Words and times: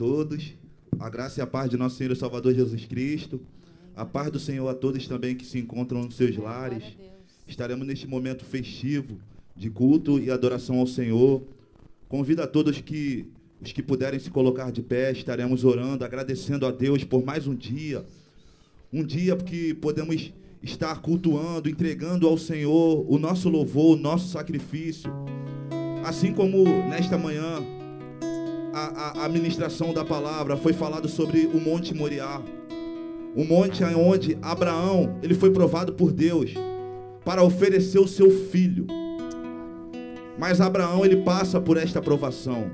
todos. 0.00 0.54
A 0.98 1.10
graça 1.10 1.40
e 1.40 1.42
a 1.42 1.46
paz 1.46 1.68
de 1.68 1.76
nosso 1.76 1.96
Senhor 1.96 2.10
e 2.14 2.16
Salvador 2.16 2.54
Jesus 2.54 2.86
Cristo. 2.86 3.38
A 3.94 4.06
paz 4.06 4.30
do 4.30 4.40
Senhor 4.40 4.66
a 4.66 4.72
todos 4.74 5.06
também 5.06 5.36
que 5.36 5.44
se 5.44 5.58
encontram 5.58 6.04
nos 6.04 6.16
seus 6.16 6.34
lares. 6.38 6.82
Estaremos 7.46 7.86
neste 7.86 8.06
momento 8.08 8.42
festivo 8.42 9.18
de 9.54 9.68
culto 9.68 10.18
e 10.18 10.30
adoração 10.30 10.78
ao 10.78 10.86
Senhor. 10.86 11.42
Convido 12.08 12.40
a 12.40 12.46
todos 12.46 12.80
que 12.80 13.26
os 13.60 13.72
que 13.72 13.82
puderem 13.82 14.18
se 14.18 14.30
colocar 14.30 14.72
de 14.72 14.80
pé, 14.80 15.12
estaremos 15.12 15.64
orando, 15.64 16.02
agradecendo 16.02 16.64
a 16.64 16.70
Deus 16.70 17.04
por 17.04 17.22
mais 17.22 17.46
um 17.46 17.54
dia. 17.54 18.02
Um 18.90 19.04
dia 19.04 19.36
que 19.36 19.74
podemos 19.74 20.32
estar 20.62 21.02
cultuando, 21.02 21.68
entregando 21.68 22.26
ao 22.26 22.38
Senhor 22.38 23.04
o 23.06 23.18
nosso 23.18 23.50
louvor, 23.50 23.98
o 23.98 24.00
nosso 24.00 24.28
sacrifício. 24.28 25.12
Assim 26.02 26.32
como 26.32 26.64
nesta 26.88 27.18
manhã 27.18 27.79
a, 28.72 29.22
a, 29.22 29.24
a 29.26 29.28
ministração 29.28 29.92
da 29.92 30.04
palavra 30.04 30.56
foi 30.56 30.72
falado 30.72 31.08
sobre 31.08 31.46
o 31.46 31.60
Monte 31.60 31.94
Moriá, 31.94 32.40
o 33.34 33.44
monte 33.44 33.84
onde 33.84 34.36
Abraão 34.42 35.18
ele 35.22 35.34
foi 35.34 35.50
provado 35.50 35.92
por 35.92 36.12
Deus 36.12 36.52
para 37.24 37.42
oferecer 37.42 37.98
o 37.98 38.08
seu 38.08 38.30
filho. 38.30 38.86
Mas 40.38 40.60
Abraão 40.60 41.04
ele 41.04 41.18
passa 41.18 41.60
por 41.60 41.76
esta 41.76 42.00
provação. 42.00 42.70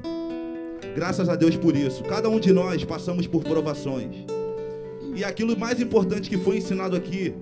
Graças 0.94 1.28
a 1.28 1.36
Deus 1.36 1.56
por 1.56 1.76
isso. 1.76 2.02
Cada 2.04 2.28
um 2.28 2.40
de 2.40 2.52
nós 2.52 2.84
passamos 2.84 3.26
por 3.26 3.42
provações. 3.42 4.16
E 5.14 5.24
aquilo 5.24 5.58
mais 5.58 5.80
importante 5.80 6.30
que 6.30 6.38
foi 6.38 6.58
ensinado 6.58 6.96
aqui 6.96 7.34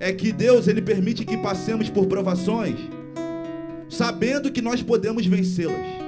é 0.00 0.12
que 0.12 0.32
Deus 0.32 0.66
ele 0.66 0.80
permite 0.80 1.24
que 1.24 1.36
passemos 1.36 1.90
por 1.90 2.06
provações, 2.06 2.78
sabendo 3.88 4.50
que 4.50 4.62
nós 4.62 4.82
podemos 4.82 5.26
vencê-las. 5.26 6.03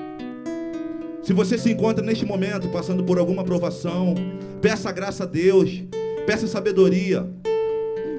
Se 1.27 1.33
você 1.33 1.59
se 1.59 1.73
encontra 1.73 2.05
neste 2.05 2.25
momento 2.25 2.69
passando 2.69 3.03
por 3.03 3.19
alguma 3.19 3.43
provação, 3.43 4.15
peça 4.63 4.93
graça 4.93 5.25
a 5.25 5.27
Deus, 5.27 5.83
peça 6.25 6.47
sabedoria, 6.47 7.29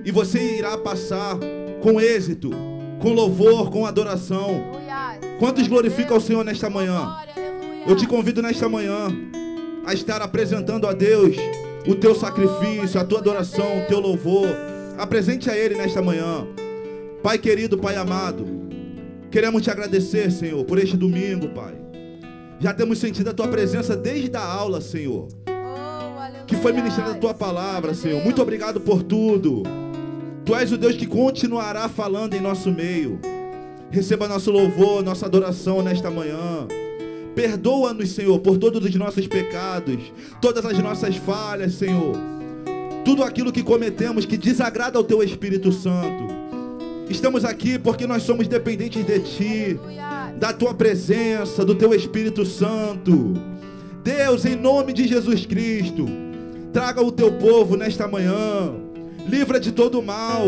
e 0.04 0.12
você 0.12 0.58
irá 0.58 0.78
passar 0.78 1.38
com 1.82 2.02
êxito, 2.02 2.52
com 3.00 3.14
louvor, 3.14 3.72
com 3.72 3.86
adoração. 3.86 4.62
Quantos 5.40 5.70
glorificam 5.70 6.18
o 6.18 6.22
Senhor 6.22 6.44
nesta 6.44 6.70
manhã? 6.70 7.16
Eu 7.88 7.96
te 7.96 8.06
convido 8.06 8.42
nesta 8.42 8.68
manhã 8.68 9.08
a 9.86 9.94
estar 9.94 10.22
apresentando 10.22 10.86
a 10.86 10.92
Deus 10.92 11.38
o 11.88 11.96
teu 11.96 12.14
sacrifício, 12.14 13.00
a 13.00 13.06
tua 13.06 13.20
adoração, 13.20 13.84
o 13.84 13.88
teu 13.88 14.02
louvor. 14.02 14.50
Apresente 14.98 15.50
a 15.50 15.58
Ele 15.58 15.76
nesta 15.76 16.02
manhã. 16.02 16.46
Pai 17.24 17.38
querido, 17.38 17.78
Pai 17.78 17.96
amado, 17.96 18.46
queremos 19.32 19.62
te 19.62 19.72
agradecer, 19.72 20.30
Senhor, 20.30 20.66
por 20.66 20.78
este 20.78 20.98
domingo, 20.98 21.48
Pai. 21.48 21.87
Já 22.60 22.74
temos 22.74 22.98
sentido 22.98 23.30
a 23.30 23.34
tua 23.34 23.48
presença 23.48 23.96
desde 23.96 24.36
a 24.36 24.44
aula, 24.44 24.82
Senhor. 24.82 25.28
Que 26.48 26.56
foi 26.56 26.74
ministrada 26.74 27.12
a 27.12 27.16
tua 27.16 27.34
palavra, 27.34 27.94
Senhor. 27.94 28.24
Muito 28.24 28.42
obrigado 28.42 28.82
por 28.82 29.04
tudo. 29.04 29.64
Tu 30.44 30.56
és 30.56 30.72
o 30.72 30.78
Deus 30.78 30.96
que 30.96 31.06
continuará 31.06 31.88
falando 31.88 32.34
em 32.34 32.42
nosso 32.42 32.72
meio. 32.72 33.20
Receba 33.92 34.28
nosso 34.28 34.50
louvor, 34.50 35.04
nossa 35.04 35.26
adoração 35.26 35.84
nesta 35.84 36.10
manhã. 36.10 36.68
Perdoa-nos, 37.36 38.10
Senhor, 38.12 38.40
por 38.40 38.58
todos 38.58 38.84
os 38.84 38.96
nossos 38.96 39.28
pecados, 39.28 40.12
todas 40.42 40.66
as 40.66 40.80
nossas 40.80 41.16
falhas, 41.16 41.76
Senhor. 41.76 42.16
Tudo 43.06 43.24
aquilo 43.24 43.52
que 43.52 43.62
cometemos 43.62 44.26
que 44.26 44.36
desagrada 44.36 44.98
ao 44.98 45.04
teu 45.04 45.22
Espírito 45.22 45.72
Santo. 45.72 46.26
Estamos 47.08 47.46
aqui 47.46 47.78
porque 47.78 48.08
nós 48.08 48.24
somos 48.24 48.48
dependentes 48.48 49.06
de 49.06 49.20
ti 49.20 49.80
da 50.38 50.54
tua 50.54 50.74
presença, 50.74 51.66
do 51.66 51.76
teu 51.76 51.94
Espírito 51.94 52.46
Santo. 52.46 53.34
Deus, 54.04 54.46
em 54.46 54.56
nome 54.56 54.94
de 54.94 55.08
Jesus 55.08 55.46
Cristo, 55.46 56.06
traga 56.72 57.02
o 57.02 57.12
teu 57.12 57.34
povo 57.34 57.76
nesta 57.76 58.08
manhã, 58.08 58.74
livra 59.28 59.60
de 59.60 59.72
todo 59.72 60.02
mal. 60.02 60.46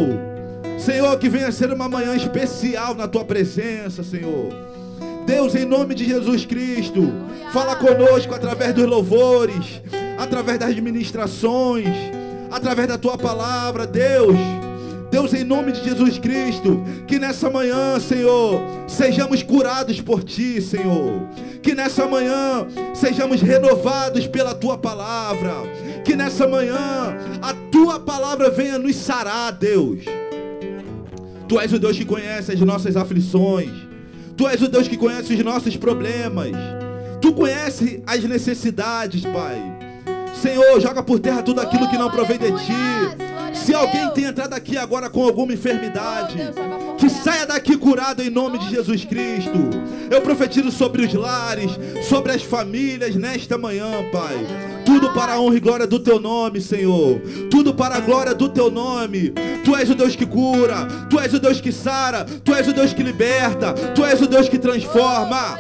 Senhor, 0.78 1.18
que 1.18 1.28
venha 1.28 1.52
ser 1.52 1.74
uma 1.74 1.90
manhã 1.90 2.16
especial 2.16 2.96
na 2.96 3.08
tua 3.08 3.26
presença, 3.26 4.04
Senhor. 4.04 4.48
Deus, 5.26 5.54
em 5.56 5.66
nome 5.66 5.94
de 5.94 6.06
Jesus 6.06 6.46
Cristo, 6.46 7.02
fala 7.52 7.76
conosco 7.76 8.34
através 8.34 8.74
dos 8.74 8.86
louvores, 8.86 9.82
através 10.18 10.58
das 10.58 10.76
ministrações, 10.80 11.88
através 12.50 12.88
da 12.88 12.98
tua 12.98 13.18
palavra, 13.18 13.86
Deus. 13.86 14.38
Deus, 15.12 15.34
em 15.34 15.44
nome 15.44 15.72
de 15.72 15.84
Jesus 15.84 16.20
Cristo, 16.20 16.84
que 17.08 17.18
nessa 17.18 17.50
manhã, 17.50 18.00
Senhor, 18.00 18.62
sejamos 18.88 19.42
curados 19.42 20.00
por 20.00 20.24
Ti, 20.24 20.62
Senhor. 20.62 21.28
Que 21.62 21.74
nessa 21.74 22.06
manhã 22.06 22.68
sejamos 22.94 23.42
renovados 23.42 24.28
pela 24.28 24.54
Tua 24.54 24.78
palavra. 24.78 25.54
Que 26.06 26.16
nessa 26.16 26.48
manhã 26.48 27.18
a 27.42 27.54
Tua 27.72 28.00
palavra 28.00 28.50
venha 28.52 28.78
nos 28.78 28.96
sarar, 28.96 29.52
Deus. 29.52 30.04
Tu 31.48 31.60
és 31.60 31.74
o 31.74 31.80
Deus 31.80 31.98
que 31.98 32.06
conhece 32.06 32.52
as 32.52 32.60
nossas 32.60 32.96
aflições. 32.96 33.72
Tu 34.38 34.48
és 34.48 34.62
o 34.62 34.68
Deus 34.68 34.88
que 34.88 34.96
conhece 34.96 35.34
os 35.34 35.44
nossos 35.44 35.76
problemas. 35.76 36.52
Tu 37.20 37.34
conhece 37.34 38.04
as 38.06 38.24
necessidades, 38.24 39.24
Pai. 39.24 39.79
Senhor, 40.34 40.80
joga 40.80 41.04
por 41.04 41.20
terra 41.20 41.42
tudo 41.42 41.62
aquilo 41.62 41.90
que 41.90 41.98
não 41.98 42.10
provém 42.10 42.38
de 42.38 42.52
Ti. 42.52 43.30
Se 43.54 43.74
alguém 43.74 44.10
tem 44.12 44.26
entrado 44.26 44.54
aqui 44.54 44.78
agora 44.78 45.10
com 45.10 45.24
alguma 45.24 45.54
enfermidade, 45.54 46.38
que 46.98 47.10
saia 47.10 47.46
daqui 47.46 47.78
curado 47.78 48.22
em 48.22 48.30
nome 48.30 48.58
de 48.58 48.70
Jesus 48.70 49.06
Cristo. 49.06 49.70
Eu 50.10 50.22
profetizo 50.22 50.72
sobre 50.72 51.06
os 51.06 51.14
lares, 51.14 51.72
sobre 52.08 52.32
as 52.32 52.42
famílias 52.42 53.16
nesta 53.16 53.58
manhã, 53.58 53.90
Pai. 54.12 54.36
Tudo 54.86 55.12
para 55.14 55.34
a 55.34 55.40
honra 55.40 55.58
e 55.58 55.60
glória 55.60 55.86
do 55.86 56.00
teu 56.00 56.20
nome, 56.20 56.60
Senhor. 56.62 57.20
Tudo 57.52 57.74
para 57.74 57.96
a 57.96 58.00
glória 58.00 58.34
do 58.34 58.50
teu 58.50 58.72
nome. 58.72 59.34
Tu 59.64 59.76
és 59.76 59.90
o 59.90 59.96
Deus 59.96 60.16
que 60.16 60.26
cura, 60.26 60.88
tu 61.10 61.20
és 61.20 61.34
o 61.34 61.40
Deus 61.40 61.62
que 61.62 61.72
sara, 61.72 62.26
tu 62.44 62.54
és 62.54 62.68
o 62.68 62.74
Deus 62.74 62.94
que 62.94 63.04
liberta, 63.04 63.74
tu 63.94 64.04
és 64.04 64.20
o 64.22 64.28
Deus 64.28 64.50
que 64.50 64.58
transforma. 64.58 65.60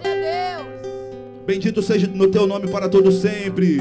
Bendito 1.45 1.81
seja 1.81 2.07
no 2.07 2.27
teu 2.27 2.47
nome 2.47 2.67
para 2.69 2.89
todo 2.89 3.11
sempre. 3.11 3.79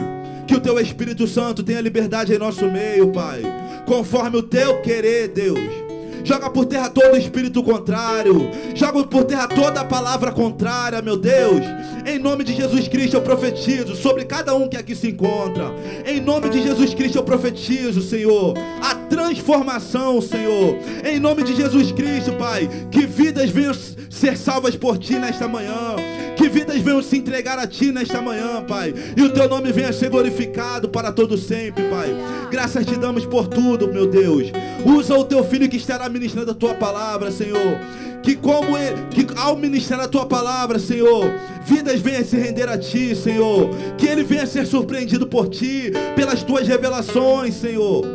Que 0.49 0.57
o 0.57 0.61
teu 0.61 0.81
Espírito 0.81 1.29
Santo 1.29 1.63
tenha 1.63 1.81
liberdade 1.81 2.35
em 2.35 2.39
nosso 2.39 2.65
meio, 2.65 3.13
Pai. 3.13 3.43
Conforme 3.87 4.39
o 4.39 4.43
teu 4.43 4.81
querer, 4.83 5.29
Deus. 5.29 5.89
Joga 6.25 6.51
por 6.51 6.67
terra 6.67 6.91
todo 6.91 7.17
espírito 7.17 7.63
contrário. 7.63 8.51
Joga 8.75 9.05
por 9.05 9.25
terra 9.25 9.47
toda 9.47 9.85
palavra 9.85 10.31
contrária, 10.33 11.01
meu 11.01 11.17
Deus. 11.17 11.61
Em 12.07 12.19
nome 12.19 12.45
de 12.45 12.55
Jesus 12.55 12.89
Cristo 12.89 13.17
eu 13.17 13.23
profetizo 13.23 13.95
sobre 13.95 14.25
cada 14.25 14.55
um 14.55 14.69
que 14.69 14.77
aqui 14.77 14.95
se 14.95 15.09
encontra. 15.09 15.73
Em 16.07 16.21
nome 16.21 16.49
de 16.49 16.63
Jesus 16.63 16.93
Cristo 16.93 17.17
eu 17.17 17.25
profetizo, 17.25 18.03
Senhor, 18.03 18.55
a 18.83 18.95
transformação, 18.95 20.21
Senhor. 20.21 20.77
Em 21.05 21.19
nome 21.19 21.43
de 21.43 21.55
Jesus 21.55 21.93
Cristo, 21.93 22.33
Pai, 22.35 22.69
que 22.91 23.07
vidas 23.07 23.51
venham 23.51 23.75
ser 24.11 24.37
salvas 24.37 24.77
por 24.77 24.99
ti 24.99 25.15
nesta 25.15 25.47
manhã. 25.47 25.97
Que 26.39 26.49
vidas 26.49 26.81
venham 26.81 27.03
se 27.03 27.17
entregar 27.19 27.59
a 27.59 27.67
Ti 27.67 27.91
nesta 27.91 28.23
manhã, 28.23 28.63
Pai. 28.63 28.95
E 29.17 29.23
o 29.23 29.29
Teu 29.29 29.49
nome 29.49 29.73
venha 29.73 29.93
ser 29.93 30.09
glorificado 30.09 30.89
para 30.89 31.11
todo 31.11 31.37
sempre, 31.37 31.83
Pai. 31.89 32.15
Graças 32.49 32.87
te 32.87 32.95
damos 32.95 33.27
por 33.27 33.49
tudo, 33.49 33.93
meu 33.93 34.07
Deus. 34.07 34.53
Usa 34.87 35.19
o 35.19 35.25
Teu 35.25 35.43
Filho 35.43 35.69
que 35.69 35.77
estará 35.77 36.09
ministrando 36.09 36.53
a 36.53 36.55
Tua 36.55 36.75
palavra, 36.75 37.33
Senhor. 37.33 37.77
Que 38.23 38.37
como 38.37 38.79
ele, 38.79 38.95
que 39.11 39.27
ao 39.37 39.57
ministrar 39.57 40.01
a 40.01 40.07
Tua 40.07 40.27
palavra, 40.27 40.79
Senhor, 40.79 41.25
vidas 41.67 42.01
venham 42.01 42.25
se 42.25 42.37
render 42.37 42.69
a 42.69 42.79
Ti, 42.79 43.17
Senhor. 43.17 43.71
Que 43.97 44.07
Ele 44.07 44.23
venha 44.23 44.47
ser 44.47 44.65
surpreendido 44.65 45.27
por 45.27 45.49
Ti, 45.49 45.91
pelas 46.15 46.45
Tuas 46.45 46.69
revelações, 46.69 47.55
Senhor. 47.55 48.07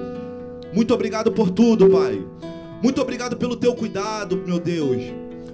Muito 0.73 0.93
obrigado 0.93 1.29
por 1.33 1.49
tudo, 1.49 1.89
Pai. 1.89 2.25
Muito 2.81 3.01
obrigado 3.01 3.35
pelo 3.35 3.57
Teu 3.57 3.75
cuidado, 3.75 4.41
meu 4.47 4.59
Deus. 4.59 5.03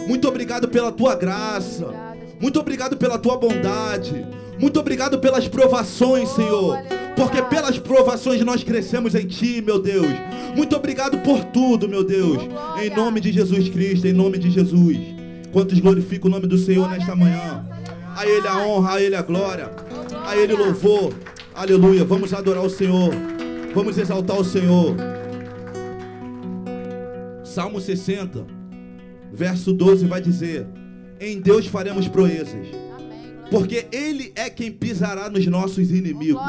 Muito 0.08 0.28
obrigado 0.28 0.68
pela 0.68 0.92
Tua 0.92 1.16
graça. 1.16 2.09
Muito 2.40 2.58
obrigado 2.60 2.96
pela 2.96 3.20
tua 3.20 3.38
bondade. 3.38 4.26
Muito 4.58 4.80
obrigado 4.80 5.20
pelas 5.20 5.48
provações, 5.48 6.30
Senhor. 6.30 6.78
Porque 7.16 7.42
pelas 7.44 7.78
provações 7.78 8.42
nós 8.46 8.64
crescemos 8.64 9.14
em 9.14 9.28
Ti, 9.28 9.62
meu 9.62 9.78
Deus. 9.78 10.08
Muito 10.56 10.74
obrigado 10.76 11.18
por 11.20 11.44
tudo, 11.46 11.88
meu 11.88 12.04
Deus. 12.04 12.38
Em 12.82 12.90
nome 12.90 13.20
de 13.20 13.32
Jesus 13.32 13.68
Cristo, 13.68 14.08
em 14.08 14.14
nome 14.14 14.38
de 14.38 14.50
Jesus. 14.50 14.98
Quantos 15.52 15.80
glorificam 15.80 16.30
o 16.30 16.32
nome 16.32 16.48
do 16.48 16.58
Senhor 16.58 16.90
nesta 16.90 17.14
manhã. 17.14 17.66
A 18.16 18.26
Ele 18.26 18.48
a 18.48 18.58
honra, 18.58 18.94
a 18.94 19.02
Ele 19.02 19.16
a 19.16 19.22
glória. 19.22 19.70
A 20.26 20.38
Ele 20.38 20.54
o 20.54 20.58
louvor. 20.58 21.14
Aleluia. 21.54 22.06
Vamos 22.06 22.34
adorar 22.34 22.64
o 22.64 22.70
Senhor. 22.70 23.12
Vamos 23.76 23.98
exaltar 23.98 24.38
o 24.38 24.46
Senhor. 24.46 24.96
Salmo 27.44 27.82
60, 27.82 28.46
verso 29.34 29.74
12 29.74 30.06
vai 30.06 30.22
dizer 30.22 30.68
em 31.20 31.40
Deus 31.40 31.68
faremos 31.68 32.08
proezas. 32.08 32.68
Porque 33.50 33.88
Ele 33.92 34.32
é 34.36 34.50
quem 34.50 34.72
pisará 34.72 35.30
nos 35.30 35.46
nossos 35.48 35.92
inimigos. 35.92 36.42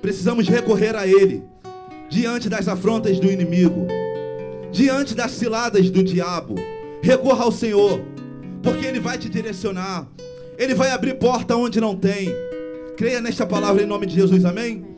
Precisamos 0.00 0.48
recorrer 0.48 0.96
a 0.96 1.06
Ele 1.06 1.42
diante 2.08 2.48
das 2.48 2.68
afrontas 2.68 3.18
do 3.18 3.30
inimigo, 3.30 3.86
diante 4.72 5.14
das 5.14 5.32
ciladas 5.32 5.90
do 5.90 6.02
diabo. 6.02 6.54
Recorra 7.02 7.44
ao 7.44 7.52
Senhor, 7.52 8.00
porque 8.62 8.86
Ele 8.86 9.00
vai 9.00 9.18
te 9.18 9.28
direcionar. 9.28 10.08
Ele 10.56 10.74
vai 10.74 10.90
abrir 10.90 11.14
porta 11.14 11.56
onde 11.56 11.80
não 11.80 11.96
tem. 11.96 12.28
Creia 12.96 13.20
nesta 13.20 13.44
palavra 13.44 13.82
em 13.82 13.86
nome 13.86 14.06
de 14.06 14.14
Jesus, 14.14 14.44
amém? 14.44 14.84
Senhor, 14.84 14.93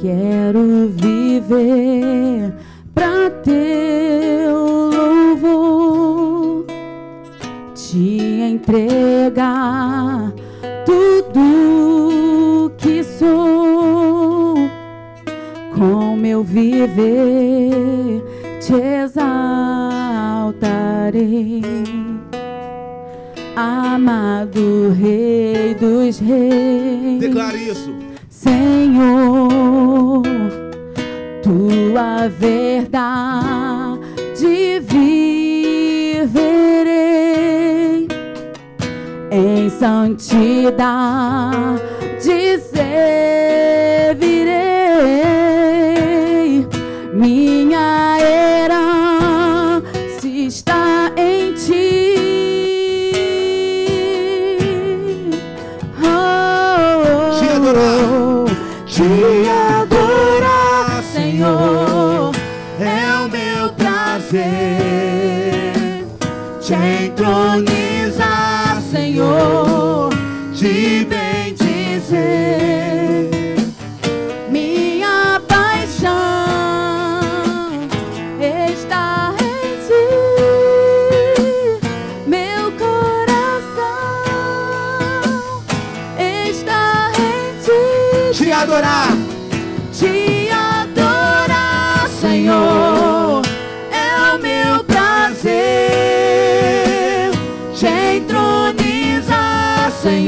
quero 0.00 0.88
viver 0.88 2.54
para 2.94 3.30
teu 3.42 4.90
louvor, 4.90 6.64
te 7.74 8.20
entregar 8.40 10.32
tudo 10.86 12.72
que 12.78 13.02
sou, 13.02 14.54
com 15.74 16.16
meu 16.16 16.42
viver 16.44 18.22
te 18.60 18.74
exaltarei 18.74 19.48
amado 23.56 24.92
Rei 24.92 25.74
dos 25.74 26.18
Reis. 26.18 27.20
Declare 27.20 27.56
isso. 27.56 27.97
Senhor, 28.48 30.22
tua 31.42 32.28
verdade 32.28 34.00
viverei 34.80 36.38
em 39.30 39.68
santidade 39.68 40.88
servirei. 42.60 43.87
Te 64.30 64.44
entronizar, 66.70 68.82
Senhor, 68.90 70.10
te 70.54 71.06
bendizer. 71.08 72.67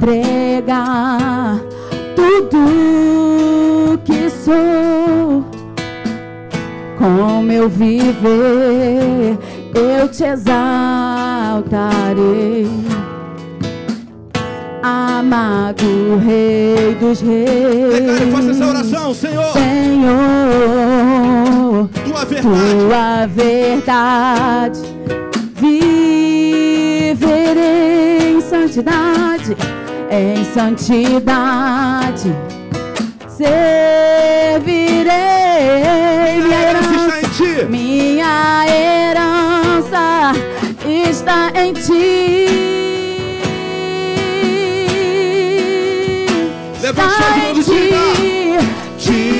entregar 0.00 1.60
tudo 2.16 3.98
que 4.04 4.30
sou. 4.30 5.44
Com 6.98 7.42
meu 7.42 7.68
viver, 7.68 9.38
eu 9.74 10.08
te 10.08 10.24
exaltarei 10.24 11.60
amado 14.82 16.16
Rei 16.24 16.94
dos 16.98 17.20
Reis. 17.20 17.92
Declare, 17.94 18.30
faça 18.32 18.50
essa 18.50 18.66
oração, 18.66 19.14
Senhor. 19.14 19.52
Senhor, 19.52 20.10
Tua 22.04 22.24
verdade. 22.24 22.48
tua 22.48 23.26
verdade 23.26 24.80
viverei 27.20 28.32
em 28.36 28.40
santidade, 28.42 29.56
em 30.10 30.44
santidade 30.52 32.34
servirei 33.28 35.10
minha 36.42 36.60
herança 36.68 36.90
está 36.90 37.10
herança 37.10 37.18
em 37.18 37.28
ti. 37.30 37.64
minha 37.68 38.66
herança 38.68 40.32
está 40.84 41.52
em 41.54 41.72
ti. 41.72 42.46
Levante 46.82 47.12
Está 47.12 47.38
em 47.38 47.54
e 47.54 47.62
ti. 47.62 49.39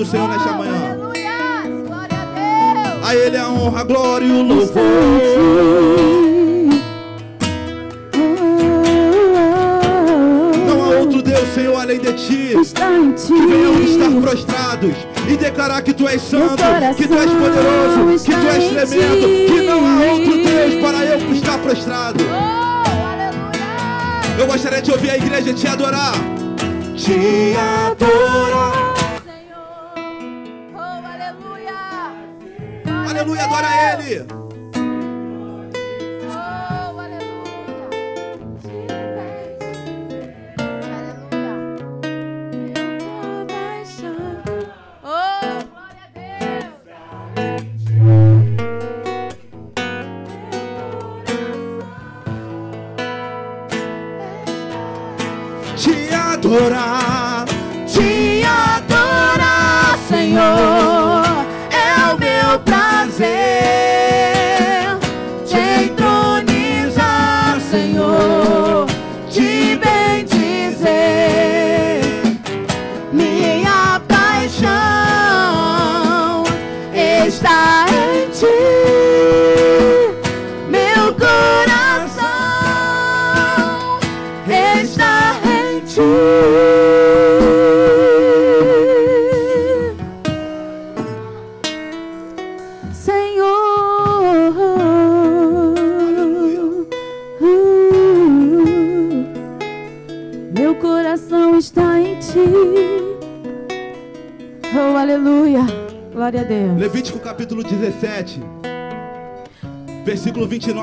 Do 0.00 0.06
Senhor 0.06 0.28
nesta 0.28 0.52
manhã? 0.52 0.96
A 3.04 3.14
Ele 3.14 3.36
a 3.36 3.50
honra, 3.50 3.80
a 3.80 3.84
glória 3.84 4.24
e 4.24 4.30
o 4.30 4.42
louvor. 4.42 4.82
Não 10.66 10.82
há 10.82 10.88
outro 11.00 11.20
Deus, 11.20 11.46
Senhor, 11.54 11.78
além 11.78 12.00
de 12.00 12.14
ti. 12.14 12.54
Que 13.26 13.46
venhamos 13.46 13.90
estar 13.90 14.10
prostrados 14.22 14.94
e 15.28 15.36
declarar 15.36 15.82
que 15.82 15.92
tu 15.92 16.08
és 16.08 16.22
santo, 16.22 16.62
que 16.96 17.06
tu 17.06 17.14
és 17.14 17.30
poderoso, 17.30 18.24
que 18.24 18.32
tu 18.32 18.48
és 18.48 18.68
tremendo, 18.68 19.28
que 19.52 19.60
não 19.66 19.86
há 19.86 20.00
outro 20.12 20.32
Deus 20.32 20.76
para 20.82 21.04
eu 21.04 21.18
estar 21.32 21.58
prostrado. 21.58 22.24
Oh! 22.24 22.40
Eu 24.40 24.46
gostaria 24.46 24.80
de 24.80 24.90
ouvir 24.90 25.10
a 25.10 25.18
igreja 25.18 25.52
te 25.52 25.68
adorar. 25.68 26.14
Te 26.96 27.54
adorar. 27.54 28.69
Adora 33.40 33.68
Ele. 33.94 34.39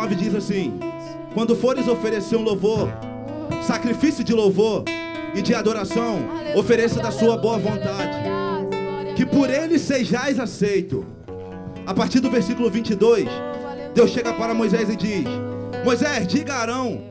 9 0.07 0.15
diz 0.15 0.33
assim: 0.33 0.79
Quando 1.33 1.55
fores 1.55 1.87
oferecer 1.87 2.37
um 2.37 2.41
louvor, 2.41 2.89
sacrifício 3.61 4.23
de 4.23 4.33
louvor 4.33 4.85
e 5.35 5.41
de 5.41 5.53
adoração, 5.53 6.19
ofereça 6.55 7.01
da 7.01 7.11
sua 7.11 7.35
boa 7.35 7.57
vontade, 7.57 8.17
que 9.15 9.25
por 9.25 9.49
ele 9.49 9.77
sejais 9.77 10.39
aceito. 10.39 11.05
A 11.85 11.93
partir 11.93 12.19
do 12.19 12.29
versículo 12.29 12.69
22, 12.69 13.27
Deus 13.93 14.11
chega 14.11 14.33
para 14.33 14.53
Moisés 14.53 14.89
e 14.89 14.95
diz: 14.95 15.25
Moisés, 15.83 16.25
diga 16.25 16.53
a 16.53 16.61
Arão, 16.61 17.01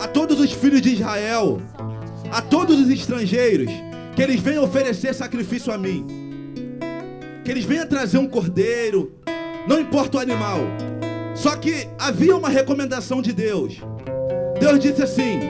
a 0.00 0.08
todos 0.08 0.40
os 0.40 0.50
filhos 0.50 0.82
de 0.82 0.94
Israel, 0.94 1.60
a 2.32 2.42
todos 2.42 2.80
os 2.80 2.88
estrangeiros, 2.88 3.70
que 4.16 4.22
eles 4.22 4.40
venham 4.40 4.64
oferecer 4.64 5.14
sacrifício 5.14 5.72
a 5.72 5.78
mim, 5.78 6.04
que 7.44 7.50
eles 7.50 7.64
venham 7.64 7.86
trazer 7.86 8.18
um 8.18 8.26
cordeiro, 8.26 9.12
não 9.68 9.78
importa 9.78 10.18
o 10.18 10.20
animal, 10.20 10.58
só 11.40 11.56
que 11.56 11.88
havia 11.98 12.36
uma 12.36 12.50
recomendação 12.50 13.22
de 13.22 13.32
Deus. 13.32 13.78
Deus 14.60 14.78
disse 14.78 15.02
assim: 15.02 15.40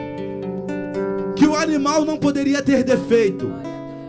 que 1.35 1.45
o 1.45 1.53
animal 1.53 2.05
não 2.05 2.15
poderia 2.15 2.61
ter 2.61 2.81
defeito, 2.81 3.51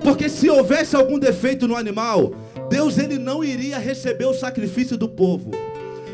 porque 0.00 0.28
se 0.28 0.48
houvesse 0.48 0.94
algum 0.94 1.18
defeito 1.18 1.66
no 1.66 1.74
animal, 1.74 2.34
Deus 2.70 2.98
ele 2.98 3.18
não 3.18 3.42
iria 3.42 3.78
receber 3.78 4.26
o 4.26 4.32
sacrifício 4.32 4.96
do 4.96 5.08
povo. 5.08 5.50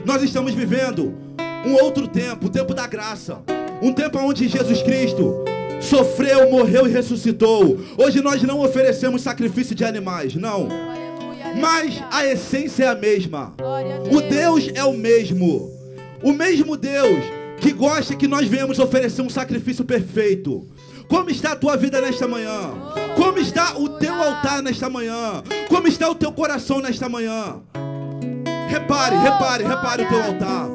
Nós 0.07 0.23
estamos 0.23 0.55
vivendo 0.55 1.15
um 1.67 1.75
outro 1.75 2.09
tempo, 2.09 2.47
o 2.47 2.51
tempo 2.51 2.73
da 2.73 2.87
graça, 2.87 3.41
um 3.83 3.93
tempo 3.93 4.19
onde 4.21 4.49
Jesus 4.49 4.81
Cristo 4.81 5.45
sofreu, 5.83 6.51
morreu 6.51 6.87
e 6.87 6.91
ressuscitou. 6.91 7.79
Hoje 7.99 8.23
nós 8.23 8.43
não 8.43 8.61
oferecemos 8.61 9.21
sacrifício 9.21 9.75
de 9.75 9.85
animais, 9.85 10.35
não. 10.35 10.69
Mas 11.61 12.03
a 12.11 12.27
essência 12.27 12.85
é 12.85 12.89
a 12.89 12.95
mesma. 12.95 13.55
O 14.11 14.21
Deus 14.21 14.71
é 14.75 14.85
o 14.85 14.93
mesmo. 14.93 15.71
O 16.23 16.33
mesmo 16.33 16.77
Deus 16.77 17.25
que 17.61 17.73
gosta 17.73 18.15
que 18.15 18.29
nós 18.29 18.47
venhamos 18.47 18.79
oferecer 18.79 19.23
um 19.23 19.29
sacrifício 19.29 19.85
perfeito. 19.85 20.67
Como 21.09 21.31
está 21.31 21.53
a 21.53 21.57
tua 21.57 21.77
vida 21.77 22.01
nesta 22.01 22.29
manhã? 22.29 22.73
Como 23.17 23.39
está 23.39 23.77
o 23.79 23.89
teu 23.89 24.15
altar 24.15 24.63
nesta 24.63 24.89
manhã? 24.89 25.43
Como 25.69 25.89
está 25.89 26.09
o 26.09 26.15
teu 26.15 26.31
coração 26.33 26.81
nesta 26.81 27.09
manhã? 27.09 27.61
Repare, 28.69 29.17
repare, 29.17 29.65
repare 29.65 30.03
o 30.03 30.09
teu 30.09 30.23
altar. 30.23 30.69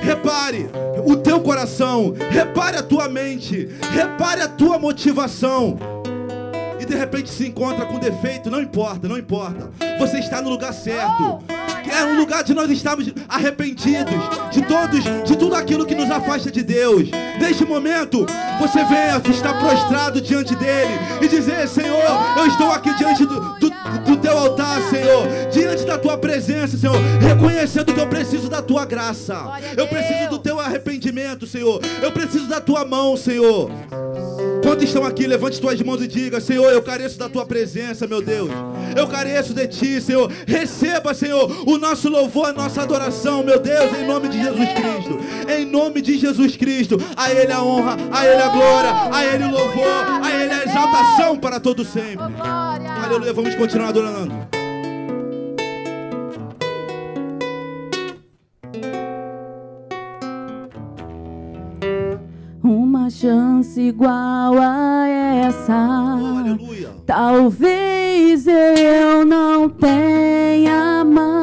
Repare 0.00 0.70
o 1.04 1.16
teu 1.16 1.40
coração. 1.40 2.14
Repare 2.30 2.76
a 2.76 2.82
tua 2.82 3.08
mente. 3.08 3.68
Repare 3.92 4.42
a 4.42 4.48
tua 4.48 4.78
motivação 4.78 5.99
e 6.80 6.86
de 6.86 6.94
repente 6.94 7.28
se 7.28 7.46
encontra 7.46 7.84
com 7.84 7.98
defeito, 7.98 8.50
não 8.50 8.60
importa, 8.60 9.06
não 9.06 9.18
importa. 9.18 9.70
Você 9.98 10.18
está 10.18 10.40
no 10.40 10.48
lugar 10.48 10.72
certo. 10.72 11.42
É 11.90 12.04
um 12.04 12.16
lugar 12.16 12.44
de 12.44 12.54
nós 12.54 12.70
estarmos 12.70 13.12
arrependidos 13.28 14.14
de 14.50 14.62
todos, 14.62 15.04
de 15.24 15.36
tudo 15.36 15.54
aquilo 15.54 15.84
que 15.84 15.94
nos 15.94 16.10
afasta 16.10 16.50
de 16.50 16.62
Deus. 16.62 17.10
Neste 17.38 17.64
momento, 17.64 18.26
você 18.58 18.84
venha 18.84 19.20
estar 19.28 19.58
prostrado 19.58 20.20
diante 20.20 20.54
dele 20.54 20.92
e 21.20 21.28
dizer: 21.28 21.66
Senhor, 21.68 22.02
eu 22.36 22.46
estou 22.46 22.70
aqui 22.70 22.94
diante 22.94 23.24
do, 23.24 23.40
do, 23.58 23.70
do 24.04 24.16
teu 24.16 24.38
altar, 24.38 24.80
Senhor, 24.82 25.26
diante 25.50 25.84
da 25.84 25.98
tua 25.98 26.16
presença, 26.16 26.76
Senhor, 26.76 26.96
reconhecendo 27.20 27.92
que 27.92 28.00
eu 28.00 28.06
preciso 28.06 28.48
da 28.48 28.62
tua 28.62 28.84
graça, 28.84 29.36
eu 29.76 29.86
preciso 29.88 30.30
do 30.30 30.38
teu 30.38 30.59
arrependimento, 30.70 31.46
Senhor, 31.46 31.80
eu 32.00 32.12
preciso 32.12 32.46
da 32.46 32.60
tua 32.60 32.84
mão, 32.84 33.16
Senhor. 33.16 33.70
Quantos 34.62 34.84
estão 34.84 35.04
aqui? 35.04 35.26
Levante 35.26 35.56
suas 35.56 35.80
mãos 35.82 36.02
e 36.02 36.06
diga: 36.06 36.40
Senhor, 36.40 36.70
eu 36.70 36.82
careço 36.82 37.18
da 37.18 37.28
tua 37.28 37.44
presença, 37.44 38.06
meu 38.06 38.22
Deus. 38.22 38.50
Eu 38.96 39.06
careço 39.08 39.52
de 39.52 39.66
ti, 39.66 40.00
Senhor. 40.00 40.30
Receba, 40.46 41.12
Senhor, 41.14 41.68
o 41.68 41.78
nosso 41.78 42.08
louvor, 42.08 42.46
a 42.46 42.52
nossa 42.52 42.82
adoração, 42.82 43.42
meu 43.42 43.58
Deus, 43.58 43.92
em 43.98 44.06
nome 44.06 44.28
de 44.28 44.38
Jesus 44.40 44.68
Cristo. 44.72 45.18
Em 45.50 45.64
nome 45.64 46.00
de 46.00 46.18
Jesus 46.18 46.56
Cristo. 46.56 46.98
A 47.16 47.32
Ele 47.32 47.52
a 47.52 47.62
honra, 47.62 47.96
a 48.12 48.26
Ele 48.26 48.42
a 48.42 48.48
glória, 48.48 48.90
a 49.12 49.24
Ele 49.24 49.44
o 49.44 49.50
louvor, 49.50 50.22
a 50.22 50.30
Ele 50.30 50.52
a 50.52 50.64
exaltação 50.64 51.36
para 51.36 51.58
todo 51.58 51.84
sempre. 51.84 52.16
Glória. 52.16 52.90
Aleluia, 52.90 53.32
vamos 53.32 53.54
continuar 53.54 53.88
adorando. 53.88 54.59
Chance 63.10 63.80
igual 63.80 64.54
a 64.58 65.06
essa. 65.08 65.74
Aleluia. 65.74 66.90
Talvez 67.04 68.46
eu 68.46 69.24
não 69.26 69.68
tenha 69.68 71.04
mais. 71.04 71.40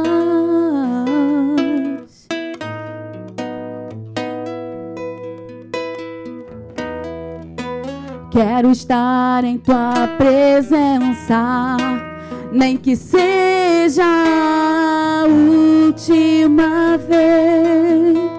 Quero 8.31 8.71
estar 8.71 9.43
em 9.43 9.57
tua 9.57 10.07
presença, 10.17 11.75
nem 12.51 12.77
que 12.77 12.95
seja 12.95 14.03
a 14.05 15.25
última 15.27 16.97
vez. 16.97 18.36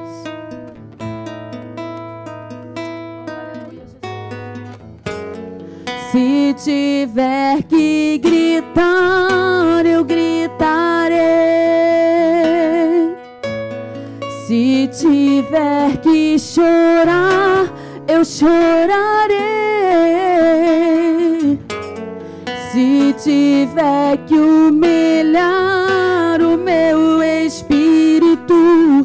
Se 6.18 6.52
tiver 6.54 7.62
que 7.68 8.18
gritar, 8.20 9.86
eu 9.86 10.02
gritarei. 10.02 11.20
Se 14.44 14.90
tiver 15.00 15.96
que 15.98 16.36
chorar, 16.36 17.72
eu 18.08 18.24
chorarei. 18.24 18.58
Se 22.72 23.14
tiver 23.22 24.16
que 24.26 24.34
humilhar 24.34 25.46
o 26.42 26.58
meu 26.58 27.22
espírito, 27.22 29.04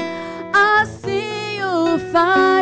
assim 0.52 1.60
eu 1.60 2.00
farei. 2.12 2.53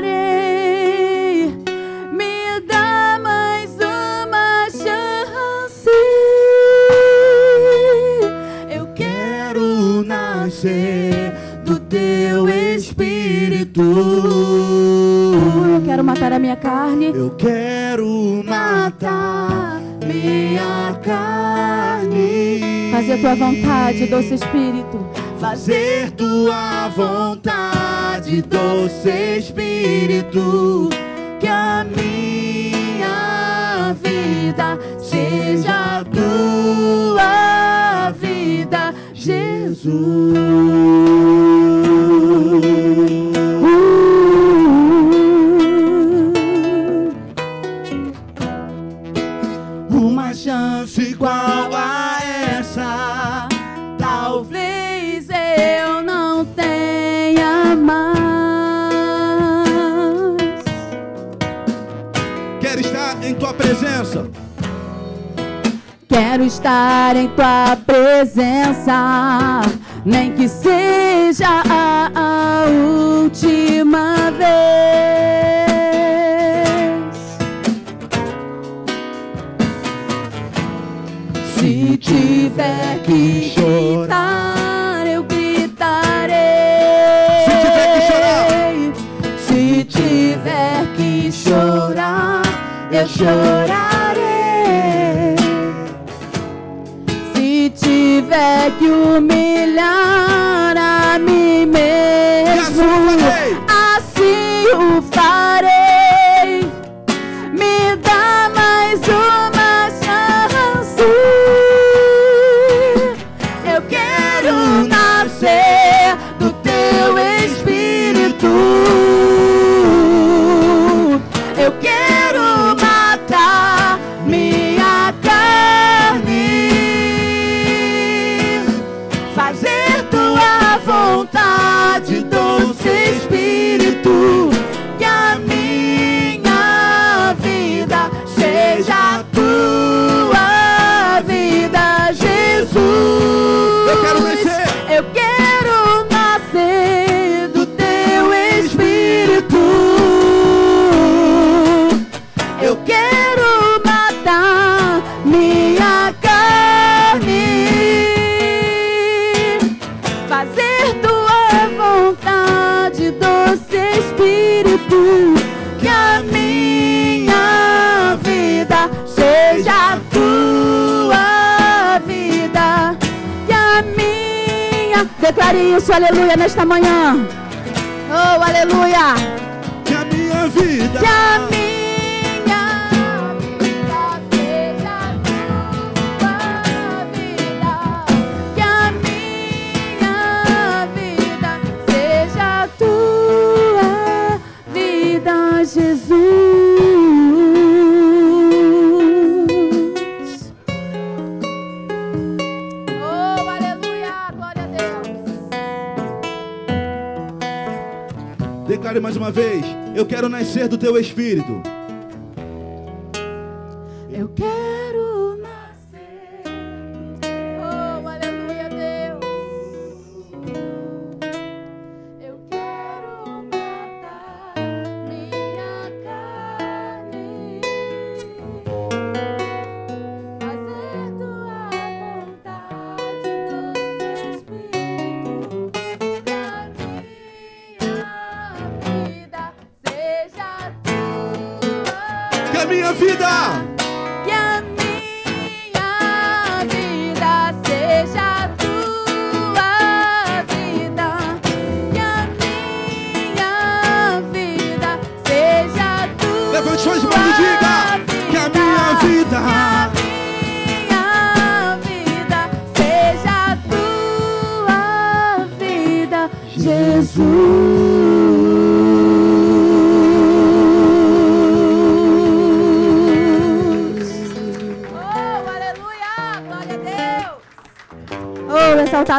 do 11.66 11.80
teu 11.80 12.50
espírito. 12.50 13.82
Eu 13.82 15.82
quero 15.86 16.04
matar 16.04 16.34
a 16.34 16.40
minha 16.40 16.56
carne. 16.56 17.12
Eu 17.14 17.30
quero 17.32 18.44
matar 18.46 19.82
minha 20.06 20.98
carne. 21.04 22.90
Fazer 22.92 23.18
tua 23.20 23.36
vontade, 23.36 24.06
doce 24.08 24.34
espírito. 24.36 25.06
Fazer 25.40 26.12
tua 26.12 26.90
vontade, 26.90 28.42
doce 28.42 29.38
espírito 29.40 30.90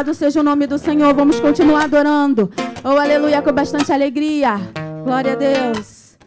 Louvado 0.03 0.13
seja 0.15 0.41
o 0.41 0.43
nome 0.43 0.67
do 0.67 0.77
Senhor. 0.77 1.13
Vamos 1.13 1.39
continuar 1.39 1.85
adorando. 1.85 2.51
Oh, 2.83 2.89
aleluia, 2.89 3.41
com 3.41 3.53
bastante 3.53 3.89
alegria. 3.89 4.59
Glória 5.01 5.31
a 5.31 5.35
Deus. 5.35 6.17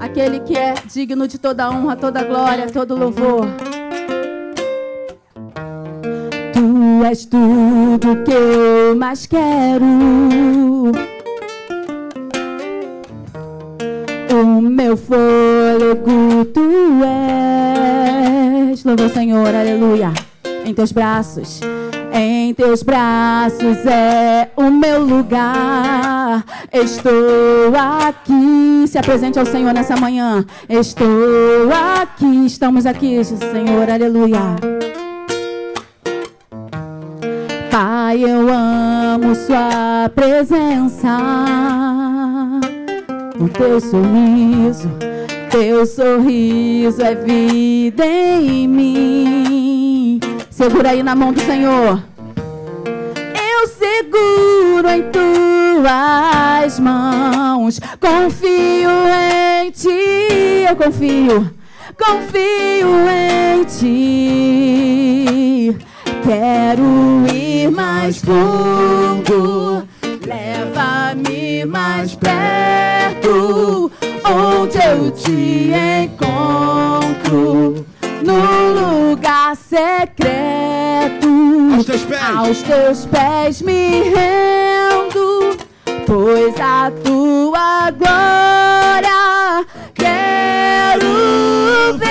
Aquele 0.00 0.40
que 0.40 0.56
é 0.56 0.72
digno 0.90 1.28
de 1.28 1.38
toda 1.38 1.68
honra, 1.70 1.94
toda 1.94 2.24
glória, 2.24 2.70
todo 2.70 2.96
louvor. 2.96 3.46
Tu 6.54 7.04
és 7.04 7.26
tudo 7.26 8.16
que 8.24 8.32
eu 8.32 8.96
mais 8.96 9.26
quero. 9.26 9.84
O 14.32 14.60
meu 14.62 14.96
fôlego 14.96 16.46
tu 16.46 17.04
és. 18.70 18.82
Louvou, 18.84 19.10
Senhor, 19.10 19.54
aleluia. 19.54 20.14
Em 20.64 20.72
teus 20.72 20.92
braços. 20.92 21.60
Em 22.12 22.52
teus 22.54 22.82
braços 22.82 23.86
é 23.86 24.50
o 24.56 24.70
meu 24.70 25.02
lugar. 25.02 26.44
Estou 26.72 27.72
aqui. 27.74 28.86
Se 28.86 28.98
apresente 28.98 29.38
ao 29.38 29.46
Senhor 29.46 29.72
nessa 29.72 29.96
manhã. 29.96 30.44
Estou 30.68 31.70
aqui. 31.72 32.46
Estamos 32.46 32.84
aqui, 32.86 33.24
Senhor. 33.24 33.88
Aleluia. 33.90 34.56
Pai, 37.70 38.22
eu 38.22 38.48
amo 38.50 39.34
Sua 39.34 40.10
presença. 40.14 41.18
O 43.40 43.48
teu 43.48 43.80
sorriso, 43.80 44.88
teu 45.50 45.86
sorriso 45.86 47.02
é 47.02 47.14
vida 47.14 48.06
em 48.06 48.68
mim. 48.68 49.51
Segura 50.52 50.90
aí 50.90 51.02
na 51.02 51.14
mão 51.14 51.32
do 51.32 51.40
Senhor. 51.40 51.98
Eu 53.16 53.66
seguro 53.68 54.86
em 54.90 55.02
tuas 55.10 56.78
mãos. 56.78 57.80
Confio 57.98 58.90
em 59.58 59.70
ti. 59.70 60.66
Eu 60.68 60.76
confio. 60.76 61.50
Confio 61.96 62.88
em 63.08 63.64
ti. 63.64 65.24
Quero 66.22 67.24
ir 67.34 67.70
mais 67.70 68.18
fundo. 68.18 69.88
Leva-me 70.26 71.64
mais 71.64 72.14
perto. 72.14 73.90
Onde 74.22 74.76
eu 74.76 75.10
te 75.12 75.72
encontro. 76.04 77.86
No 78.24 79.10
lugar 79.10 79.56
secreto. 79.56 81.28
Aos 81.74 81.86
teus 81.86 82.02
pés. 82.02 82.20
Aos 82.36 82.62
teus 82.62 83.06
pés 83.06 83.62
me 83.62 84.02
rendo, 84.14 85.56
pois 86.06 86.54
a 86.60 86.92
tua 87.02 87.90
glória 87.90 89.66
quero 89.94 91.98
ver. 91.98 92.08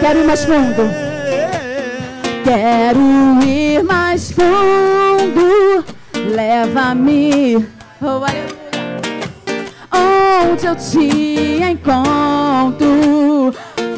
Quero 0.00 0.20
ir 0.20 0.26
mais 0.26 0.44
fundo. 0.44 0.82
Quero 2.44 3.00
ir 3.44 3.82
mais 3.84 4.32
fundo. 4.32 5.84
Leva-me. 6.34 7.66
Oh, 8.00 8.20
onde 10.28 10.66
eu 10.66 10.76
te 10.76 11.62
encontro 11.62 12.88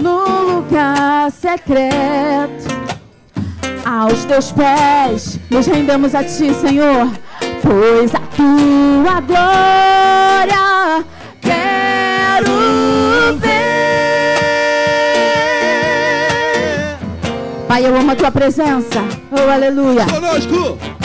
no 0.01 0.55
lugar 0.55 1.31
secreto. 1.31 2.81
Aos 3.85 4.25
teus 4.25 4.53
pés 4.53 5.39
nos 5.51 5.67
rendemos 5.67 6.15
a 6.15 6.23
ti, 6.23 6.55
Senhor, 6.55 7.11
pois 7.63 8.15
a 8.15 8.21
tua 8.37 9.21
glória 9.21 11.05
quero 11.41 12.53
ver. 13.39 13.51
Pai, 17.67 17.87
eu 17.87 17.97
amo 17.97 18.13
a 18.13 18.17
tua 18.17 18.31
presença. 18.31 19.03
Oh, 19.33 19.51
aleluia. 19.51 20.07
Conosco. 20.07 21.00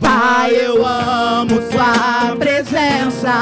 Pai, 0.00 0.52
eu 0.54 0.84
amo 0.84 1.60
Sua 1.70 2.36
presença. 2.36 3.32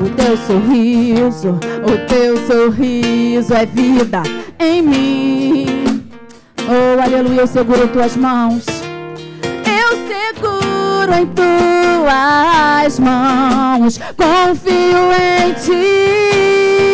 O 0.00 0.08
teu 0.10 0.36
sorriso, 0.36 1.58
o 1.82 1.96
teu 2.08 2.36
sorriso 2.46 3.54
é 3.54 3.66
vida 3.66 4.22
em 4.58 4.82
mim. 4.82 6.04
Oh, 6.66 7.00
aleluia, 7.02 7.42
eu 7.42 7.46
seguro 7.46 7.84
em 7.84 7.88
tuas 7.88 8.16
mãos. 8.16 8.64
Eu 9.66 9.96
seguro 10.08 11.12
em 11.20 11.26
tuas 11.26 12.98
mãos. 12.98 13.98
Confio 14.16 15.12
em 15.12 15.52
ti. 15.54 16.84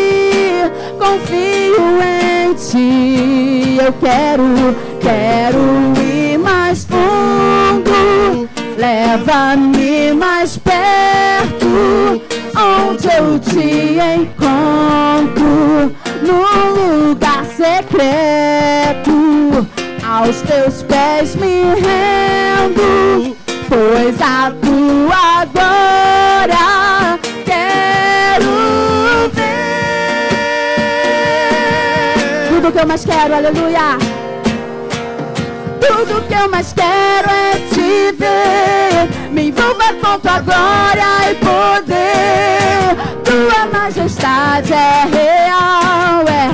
Confio 0.98 2.02
em 2.02 2.54
ti. 2.54 3.78
Eu 3.84 3.92
quero, 3.94 4.42
quero 5.00 5.58
ir 6.00 6.38
mais 6.38 6.84
fundo. 6.84 8.48
Leva-me 8.76 10.12
mais 10.12 10.56
perto. 10.58 12.22
Onde 12.56 13.08
eu 13.08 13.38
te 13.38 13.98
encontro. 14.18 15.94
No 16.22 17.08
lugar 17.08 17.44
secreto. 17.46 19.14
Aos 20.06 20.40
teus 20.42 20.82
pés 20.82 21.34
me 21.36 21.62
rendo. 21.74 23.36
Pois 23.68 24.20
a 24.20 24.52
tua 24.60 25.44
glória 25.54 27.18
quero 27.44 28.50
ver. 29.32 29.70
Tudo 32.48 32.72
que 32.72 32.78
eu 32.78 32.86
mais 32.86 33.04
quero, 33.04 33.34
aleluia. 33.34 34.09
Tudo 35.80 36.22
que 36.28 36.34
eu 36.34 36.50
mais 36.50 36.72
quero 36.72 37.28
é 37.30 37.52
te 37.72 38.12
ver. 38.12 39.30
Me 39.32 39.48
envolva 39.48 39.92
com 39.94 40.18
tua 40.20 40.40
glória 40.40 41.30
e 41.30 41.34
poder. 41.36 42.96
Tua 43.24 43.66
majestade 43.66 44.72
é 44.72 45.06
real, 45.10 46.24
é. 46.28 46.50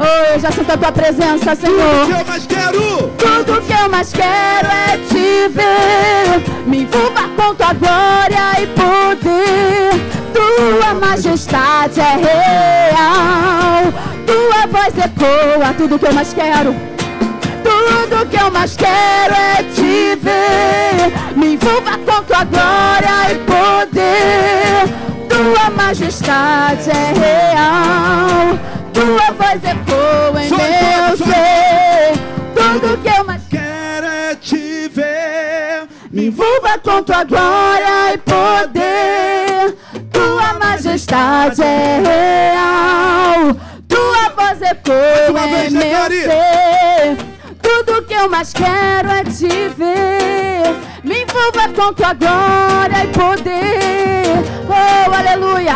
Oh, 0.00 0.34
eu 0.34 0.40
já 0.40 0.50
sinto 0.50 0.72
a 0.72 0.76
tua 0.76 0.92
presença, 0.92 1.54
Senhor. 1.54 2.02
O 2.02 2.06
que 2.06 2.12
eu 2.12 2.24
mais 2.24 2.46
quero? 2.46 3.08
Tudo 3.18 3.62
que 3.62 3.72
eu 3.72 3.88
mais 3.88 4.12
quero 4.12 4.68
é 4.68 4.98
te 5.08 5.48
ver. 5.48 6.66
Me 6.66 6.82
envolva 6.82 7.28
com 7.36 7.54
tua 7.54 7.72
glória 7.72 8.62
e 8.62 8.66
poder. 8.66 9.90
Tua 10.32 10.94
majestade 10.94 12.00
é 12.00 12.16
real. 12.16 13.92
Tua 14.26 14.66
voz 14.66 14.94
ecoa. 14.98 15.74
Tudo 15.76 15.98
que 15.98 16.06
eu 16.06 16.12
mais 16.12 16.32
quero. 16.32 16.93
Tudo 17.86 18.26
que 18.30 18.36
eu 18.36 18.50
mais 18.50 18.76
quero 18.76 19.34
é 19.34 19.62
te 19.74 20.16
ver. 20.16 21.36
Me 21.36 21.54
envolva 21.54 21.98
com 21.98 22.22
tua 22.24 22.44
glória 22.44 23.32
e 23.32 23.38
poder. 23.44 24.88
Tua 25.28 25.70
majestade 25.70 26.90
é 26.90 27.12
real. 27.52 28.58
Tua 28.92 29.32
voz 29.32 29.62
ecoa 29.64 30.42
em 30.42 30.48
Só 30.48 30.56
meu 30.56 31.16
só 31.16 31.24
ser. 31.24 32.18
Tudo 32.54 32.98
que 33.02 33.08
eu 33.08 33.24
mais 33.24 33.42
Quero 33.50 34.06
é 34.06 34.34
te 34.34 34.88
ver. 34.88 35.86
me 36.10 36.26
envolva 36.28 36.78
com 36.78 37.02
tua 37.02 37.24
glória 37.24 38.14
e 38.14 38.18
poder. 38.18 39.76
Tua 40.10 40.54
majestade 40.58 41.62
é 41.62 42.00
real. 42.54 43.54
Tua 43.86 44.28
voz 44.34 44.62
ecoa 44.62 45.30
uma 45.30 45.46
em 45.46 45.50
vez, 45.50 45.72
meu 45.72 46.06
ser. 46.10 47.33
Eu 48.24 48.30
mais 48.30 48.54
quero 48.54 49.10
é 49.10 49.22
te 49.22 49.68
ver. 49.76 50.74
Me 51.04 51.24
envolva 51.24 51.68
com 51.76 51.92
tua 51.92 52.14
glória 52.14 53.04
e 53.04 53.08
poder. 53.08 54.24
Oh, 54.66 55.14
aleluia. 55.14 55.74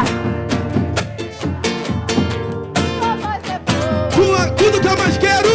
Tua 4.15 4.47
tudo 4.53 4.81
que 4.81 4.87
eu 4.87 4.97
mais 4.97 5.19
quero. 5.19 5.49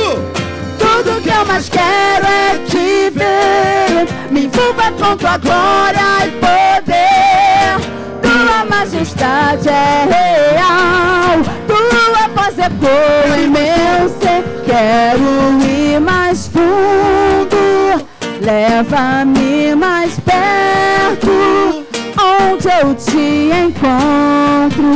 Tudo 0.77 1.21
que 1.23 1.29
eu 1.29 1.45
mais 1.45 1.67
quero 1.67 2.27
é 2.27 2.59
te 2.69 3.09
ver. 3.09 4.07
Me 4.29 4.45
envolva 4.45 4.91
com 4.91 5.17
tua 5.17 5.37
glória 5.39 6.27
e 6.27 6.31
poder. 6.43 7.79
Tua 8.21 8.65
majestade 8.69 9.67
é 9.67 10.53
real. 10.53 11.41
Tua 11.67 12.27
voz 12.35 12.59
ecoa 12.59 13.37
em 13.39 13.49
meu 13.49 14.09
ser. 14.21 14.43
Quero 14.63 15.59
ir 15.63 15.99
mais 15.99 16.32
fundo. 16.53 18.05
Leva-me 18.41 19.75
mais 19.75 20.19
perto. 20.19 21.85
Onde 22.17 22.67
eu 22.67 22.95
te 22.95 23.51
encontro. 23.51 24.93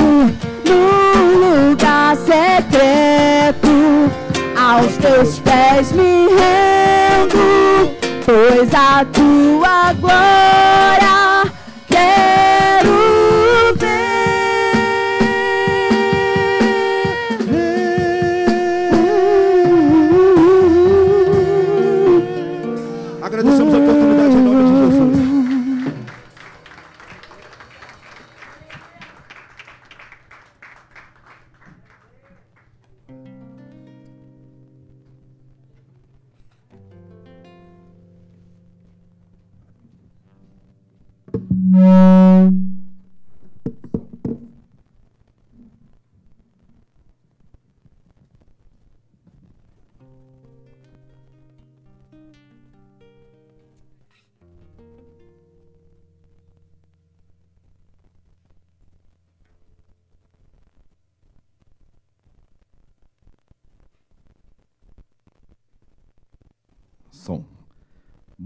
No 0.66 1.70
lugar 1.70 2.16
secreto 2.18 3.68
aos 4.58 4.98
teus 4.98 5.40
pés 5.40 5.92
me 5.92 6.28
rendo, 6.28 7.92
pois 8.26 8.74
a 8.74 9.06
tua 9.06 9.94
glória 9.94 11.47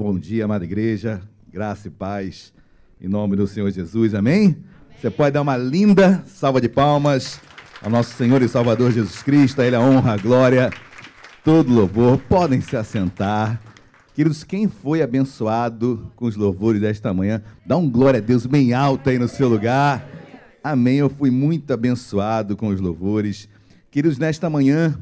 Bom 0.04 0.18
dia, 0.18 0.46
amada 0.46 0.66
igreja, 0.66 1.22
graça 1.54 1.88
e 1.88 1.92
paz, 1.92 2.52
em 3.00 3.08
nome 3.08 3.36
do 3.36 3.46
Senhor 3.46 3.70
Jesus, 3.70 4.16
amém? 4.16 4.58
Você 5.00 5.12
pode 5.12 5.36
dar 5.36 5.44
uma 5.44 5.56
linda 5.56 6.24
salva 6.26 6.60
de 6.60 6.68
palmas 6.68 7.40
ao 7.80 7.88
nosso 7.92 8.16
Senhor 8.16 8.42
e 8.42 8.48
Salvador 8.48 8.92
Jesus 8.92 9.22
Cristo, 9.22 9.62
a 9.62 9.68
Ele 9.68 9.76
a 9.76 9.80
honra, 9.80 10.14
a 10.14 10.18
glória, 10.18 10.72
todo 11.44 11.72
louvor. 11.72 12.18
Podem 12.18 12.60
se 12.62 12.76
assentar. 12.76 13.62
Queridos, 14.16 14.44
quem 14.44 14.68
foi 14.68 15.04
abençoado 15.04 16.12
com 16.16 16.26
os 16.26 16.36
louvores 16.36 16.82
desta 16.82 17.14
manhã, 17.14 17.40
dá 17.64 17.78
um 17.78 17.88
glória 17.88 18.18
a 18.18 18.24
Deus 18.24 18.48
bem 18.48 18.74
alto 18.74 19.08
aí 19.08 19.20
no 19.20 19.28
seu 19.28 19.48
lugar. 19.48 20.04
Amém. 20.64 20.98
Eu 20.98 21.12
fui 21.12 21.30
muito 21.30 21.72
abençoado 21.72 22.58
com 22.58 22.70
os 22.70 22.82
louvores. 22.82 23.48
Queridos, 23.92 24.18
nesta 24.18 24.50
manhã, 24.50 25.00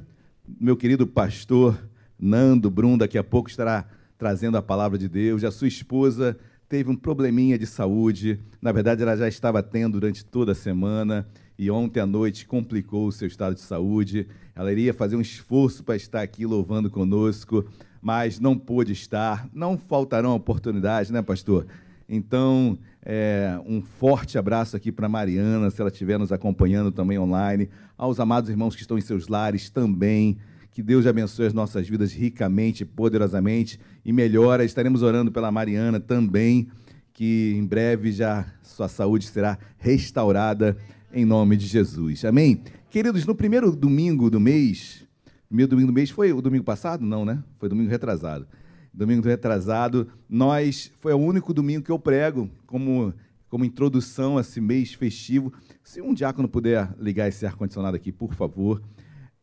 meu 0.59 0.75
querido 0.75 1.07
pastor 1.07 1.81
Nando 2.19 2.69
Brum, 2.69 2.97
daqui 2.97 3.17
a 3.17 3.23
pouco 3.23 3.49
estará 3.49 3.85
trazendo 4.19 4.57
a 4.57 4.61
palavra 4.61 4.97
de 4.97 5.07
Deus. 5.07 5.45
A 5.45 5.49
sua 5.49 5.69
esposa 5.69 6.37
teve 6.67 6.91
um 6.91 6.95
probleminha 6.95 7.57
de 7.57 7.65
saúde. 7.65 8.37
Na 8.61 8.73
verdade, 8.73 9.01
ela 9.01 9.15
já 9.15 9.29
estava 9.29 9.63
tendo 9.63 9.93
durante 9.93 10.25
toda 10.25 10.51
a 10.51 10.55
semana 10.55 11.25
e 11.57 11.71
ontem 11.71 12.01
à 12.01 12.05
noite 12.05 12.45
complicou 12.45 13.07
o 13.07 13.11
seu 13.13 13.27
estado 13.29 13.55
de 13.55 13.61
saúde. 13.61 14.27
Ela 14.53 14.73
iria 14.73 14.93
fazer 14.93 15.15
um 15.15 15.21
esforço 15.21 15.85
para 15.85 15.95
estar 15.95 16.21
aqui 16.21 16.45
louvando 16.45 16.91
conosco, 16.91 17.65
mas 18.01 18.41
não 18.41 18.57
pôde 18.57 18.91
estar. 18.91 19.47
Não 19.53 19.77
faltarão 19.77 20.35
oportunidades, 20.35 21.09
né, 21.11 21.21
pastor? 21.21 21.65
Então, 22.07 22.77
é, 23.01 23.57
um 23.65 23.81
forte 23.81 24.37
abraço 24.37 24.75
aqui 24.75 24.91
para 24.91 25.07
Mariana, 25.07 25.69
se 25.69 25.79
ela 25.79 25.89
estiver 25.89 26.19
nos 26.19 26.33
acompanhando 26.33 26.91
também 26.91 27.17
online, 27.17 27.69
aos 27.97 28.19
amados 28.19 28.49
irmãos 28.49 28.75
que 28.75 28.81
estão 28.81 28.97
em 28.97 29.01
seus 29.01 29.29
lares 29.29 29.69
também. 29.69 30.37
Que 30.79 30.83
Deus 30.83 31.05
abençoe 31.05 31.45
as 31.45 31.53
nossas 31.53 31.89
vidas 31.89 32.13
ricamente, 32.13 32.85
poderosamente 32.85 33.77
e 34.05 34.13
melhora. 34.13 34.63
Estaremos 34.63 35.01
orando 35.01 35.29
pela 35.29 35.51
Mariana 35.51 35.99
também, 35.99 36.69
que 37.11 37.53
em 37.57 37.65
breve 37.65 38.13
já 38.13 38.45
sua 38.63 38.87
saúde 38.87 39.27
será 39.27 39.59
restaurada 39.77 40.77
em 41.11 41.25
nome 41.25 41.57
de 41.57 41.67
Jesus. 41.67 42.23
Amém? 42.23 42.63
Queridos, 42.89 43.25
no 43.25 43.35
primeiro 43.35 43.75
domingo 43.75 44.29
do 44.29 44.39
mês, 44.39 45.05
primeiro 45.49 45.69
domingo 45.69 45.87
do 45.87 45.93
mês 45.93 46.11
foi 46.11 46.31
o 46.31 46.41
domingo 46.41 46.63
passado? 46.63 47.05
Não, 47.05 47.25
né? 47.25 47.43
Foi 47.57 47.67
domingo 47.67 47.89
retrasado. 47.89 48.47
Domingo 48.93 49.27
retrasado, 49.27 50.07
nós 50.29 50.93
foi 51.01 51.11
o 51.11 51.17
único 51.17 51.53
domingo 51.53 51.83
que 51.83 51.91
eu 51.91 51.99
prego 51.99 52.49
como 52.65 53.13
como 53.49 53.65
introdução 53.65 54.37
a 54.37 54.41
esse 54.41 54.61
mês 54.61 54.93
festivo. 54.93 55.51
Se 55.83 56.01
um 56.01 56.13
diácono 56.13 56.47
puder 56.47 56.95
ligar 56.97 57.27
esse 57.27 57.45
ar 57.45 57.55
condicionado 57.55 57.97
aqui, 57.97 58.13
por 58.13 58.33
favor. 58.33 58.81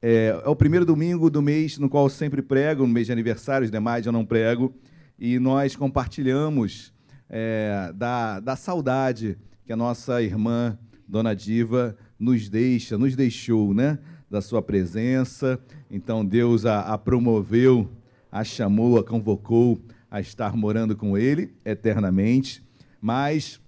É, 0.08 0.40
é, 0.44 0.48
o 0.48 0.54
primeiro 0.54 0.86
domingo 0.86 1.28
do 1.28 1.42
mês 1.42 1.78
no 1.78 1.88
qual 1.88 2.04
eu 2.04 2.08
sempre 2.08 2.40
prego, 2.40 2.86
no 2.86 2.92
mês 2.92 3.06
de 3.06 3.12
aniversário, 3.12 3.64
os 3.64 3.72
demais 3.72 4.06
eu 4.06 4.12
não 4.12 4.24
prego, 4.24 4.72
e 5.18 5.36
nós 5.40 5.74
compartilhamos 5.74 6.94
é, 7.28 7.92
da, 7.92 8.38
da 8.38 8.54
saudade 8.54 9.36
que 9.64 9.72
a 9.72 9.76
nossa 9.76 10.22
irmã 10.22 10.78
Dona 11.08 11.34
Diva 11.34 11.96
nos 12.20 12.48
deixa, 12.48 12.96
nos 12.96 13.16
deixou, 13.16 13.74
né? 13.74 13.98
Da 14.30 14.40
sua 14.40 14.62
presença. 14.62 15.58
Então 15.90 16.24
Deus 16.24 16.64
a, 16.64 16.82
a 16.82 16.96
promoveu, 16.96 17.90
a 18.30 18.44
chamou, 18.44 19.00
a 19.00 19.02
convocou 19.02 19.76
a 20.08 20.20
estar 20.20 20.54
morando 20.54 20.94
com 20.94 21.18
Ele 21.18 21.52
eternamente. 21.64 22.62
Mas 23.00 23.60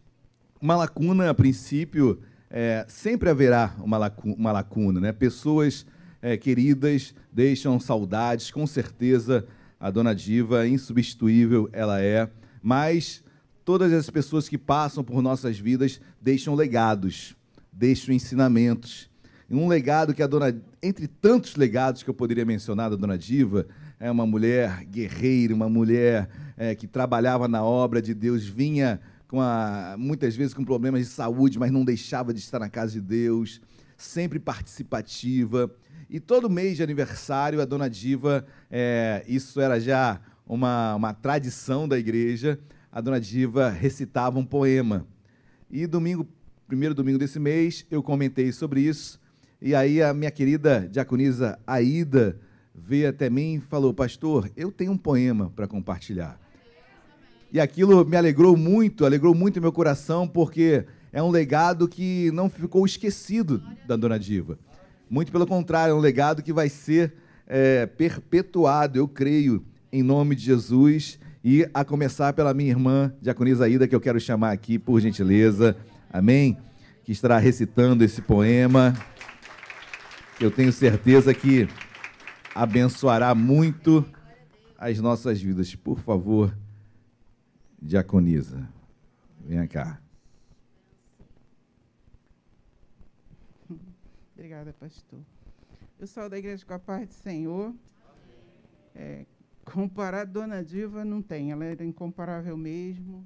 uma 0.61 0.77
lacuna, 0.77 1.31
a 1.31 1.35
princípio, 1.35 2.21
é, 2.49 2.87
sempre 2.87 3.29
haverá 3.29 3.75
uma 3.81 3.99
lacuna, 3.99 4.35
uma 4.39 4.53
lacuna 4.53 5.01
né? 5.01 5.11
Pessoas 5.11 5.85
é, 6.21 6.37
queridas 6.37 7.15
deixam 7.33 7.79
saudades, 7.79 8.51
com 8.51 8.67
certeza 8.67 9.47
a 9.79 9.91
Dona 9.91 10.15
Diva, 10.15 10.67
insubstituível 10.67 11.69
ela 11.73 12.01
é, 12.01 12.29
mas 12.63 13.23
todas 13.65 13.93
as 13.93 14.11
pessoas 14.11 14.49
que 14.49 14.59
passam 14.59 15.05
por 15.05 15.23
nossas 15.23 15.59
vidas 15.59 16.01
deixam 16.21 16.55
legados, 16.55 17.37
deixam 17.73 18.15
ensinamentos. 18.15 19.09
E 19.49 19.55
um 19.55 19.69
legado 19.69 20.13
que 20.13 20.23
a 20.23 20.27
Dona, 20.27 20.55
entre 20.83 21.07
tantos 21.07 21.57
legados 21.57 22.03
que 22.03 22.11
eu 22.11 22.15
poderia 22.15 22.45
mencionar 22.45 22.91
da 22.91 22.97
Dona 22.97 23.17
Diva, 23.17 23.67
é 23.99 24.11
uma 24.11 24.27
mulher 24.27 24.85
guerreira, 24.85 25.55
uma 25.55 25.69
mulher 25.69 26.29
é, 26.57 26.75
que 26.75 26.87
trabalhava 26.87 27.49
na 27.49 27.63
obra 27.63 28.03
de 28.03 28.15
Deus, 28.15 28.45
vinha 28.45 29.01
com 29.27 29.41
a, 29.41 29.97
muitas 29.99 30.35
vezes 30.35 30.55
com 30.55 30.65
problemas 30.65 31.01
de 31.01 31.13
saúde, 31.13 31.59
mas 31.59 31.71
não 31.71 31.85
deixava 31.85 32.33
de 32.33 32.41
estar 32.41 32.59
na 32.59 32.69
casa 32.69 32.93
de 32.93 33.01
Deus, 33.01 33.61
sempre 33.97 34.39
participativa. 34.39 35.71
E 36.11 36.19
todo 36.19 36.49
mês 36.49 36.77
de 36.77 36.83
aniversário, 36.83 37.61
a 37.61 37.67
dona 37.67 37.89
Diva, 37.89 38.47
é, 38.71 39.23
isso 39.29 39.61
era 39.61 39.79
já 39.79 40.19
uma, 40.47 40.95
uma 40.95 41.13
tradição 41.13 41.87
da 41.87 41.99
igreja, 41.99 42.59
a 42.91 43.01
dona 43.03 43.21
Diva 43.21 43.69
recitava 43.69 44.39
um 44.39 44.45
poema. 44.45 45.07
E 45.71 45.87
domingo, 45.87 46.27
primeiro 46.67 46.95
domingo 46.95 47.19
desse 47.19 47.39
mês, 47.39 47.85
eu 47.91 48.03
comentei 48.03 48.51
sobre 48.53 48.81
isso. 48.81 49.21
E 49.61 49.75
aí 49.75 50.03
a 50.03 50.15
minha 50.15 50.31
querida 50.31 50.89
diaconisa 50.91 51.59
Aida 51.67 52.41
veio 52.75 53.11
até 53.11 53.29
mim 53.29 53.57
e 53.57 53.61
falou: 53.61 53.93
Pastor, 53.93 54.51
eu 54.57 54.73
tenho 54.73 54.93
um 54.93 54.97
poema 54.97 55.53
para 55.55 55.69
compartilhar. 55.69 56.41
E 57.53 57.61
aquilo 57.61 58.03
me 58.05 58.17
alegrou 58.17 58.57
muito, 58.57 59.05
alegrou 59.05 59.35
muito 59.35 59.61
meu 59.61 59.73
coração, 59.73 60.27
porque 60.27 60.87
é 61.13 61.23
um 61.23 61.31
legado 61.31 61.87
que 61.87 62.31
não 62.33 62.49
ficou 62.49 62.87
esquecido 62.87 63.63
da 63.87 63.97
Dona 63.97 64.19
Diva. 64.19 64.59
Muito 65.11 65.33
pelo 65.33 65.47
contrário, 65.47 65.93
é 65.93 65.95
um 65.95 66.01
legado 66.01 66.43
que 66.43 66.53
vai 66.53 66.69
ser 66.69 67.15
é, 67.47 67.87
perpetuado, 67.87 68.99
eu 68.99 69.09
creio, 69.09 69.65
em 69.91 70.03
nome 70.03 70.35
de 70.35 70.45
Jesus. 70.45 71.19
E 71.43 71.69
a 71.73 71.85
começar 71.85 72.33
pela 72.33 72.53
minha 72.53 72.71
irmã, 72.71 73.13
Diaconisa 73.23 73.65
Aida, 73.65 73.89
que 73.89 73.95
eu 73.95 74.01
quero 74.01 74.21
chamar 74.21 74.53
aqui, 74.53 74.79
por 74.79 75.01
gentileza. 75.01 75.77
Amém? 76.13 76.59
Que 77.05 77.13
estará 77.13 77.39
recitando 77.39 78.05
esse 78.05 78.21
poema. 78.21 78.95
Eu 80.41 80.51
tenho 80.51 80.73
certeza 80.73 81.33
que 81.33 81.69
abençoará 82.55 83.35
muito 83.35 84.05
as 84.77 85.01
nossas 85.01 85.41
vidas. 85.41 85.75
Por 85.75 86.01
favor, 86.01 86.55
Diaconisa, 87.81 88.69
venha 89.47 89.67
cá. 89.67 89.99
Obrigada, 94.59 94.73
pastor. 94.73 95.21
Eu 96.01 96.29
da 96.29 96.37
igreja 96.37 96.67
com 96.67 96.75
a 96.75 96.81
paz 96.81 97.07
do 97.07 97.15
Senhor. 97.15 97.73
É, 98.93 99.25
comparar 99.65 100.25
Dona 100.25 100.65
Diva 100.65 101.05
não 101.05 101.23
tem, 101.23 101.53
ela 101.53 101.65
era 101.65 101.85
incomparável 101.85 102.57
mesmo. 102.57 103.25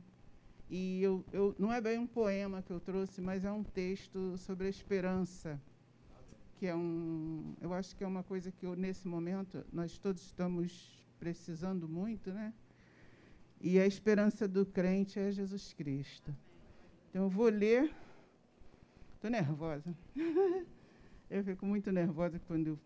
E 0.69 1.03
eu, 1.03 1.25
eu, 1.33 1.55
não 1.59 1.73
é 1.73 1.81
bem 1.81 1.99
um 1.99 2.07
poema 2.07 2.61
que 2.61 2.71
eu 2.71 2.79
trouxe, 2.79 3.23
mas 3.23 3.47
é 3.47 3.51
um 3.51 3.65
texto 3.65 4.37
sobre 4.37 4.67
a 4.67 4.71
esperança, 4.71 5.59
que 6.59 6.67
é 6.67 6.75
um, 6.75 7.55
eu 7.63 7.73
acho 7.73 7.97
que 7.97 8.05
é 8.05 8.07
uma 8.07 8.23
coisa 8.23 8.53
que 8.53 8.67
eu, 8.67 8.77
nesse 8.77 9.09
momento 9.09 9.65
nós 9.73 9.97
todos 9.97 10.21
estamos 10.23 11.03
precisando 11.19 11.89
muito, 11.89 12.31
né? 12.31 12.53
E 13.59 13.81
a 13.81 13.87
esperança 13.87 14.47
do 14.47 14.67
crente 14.67 15.19
é 15.19 15.33
Jesus 15.33 15.73
Cristo. 15.73 16.37
Então 17.09 17.23
eu 17.23 17.31
vou 17.31 17.49
ler. 17.49 17.91
Estou 19.15 19.31
nervosa. 19.31 19.97
Eu 21.33 21.43
fico 21.43 21.65
muito 21.65 21.91
nervosa 21.91 22.39
quando 22.47 22.67
eu, 22.67 22.79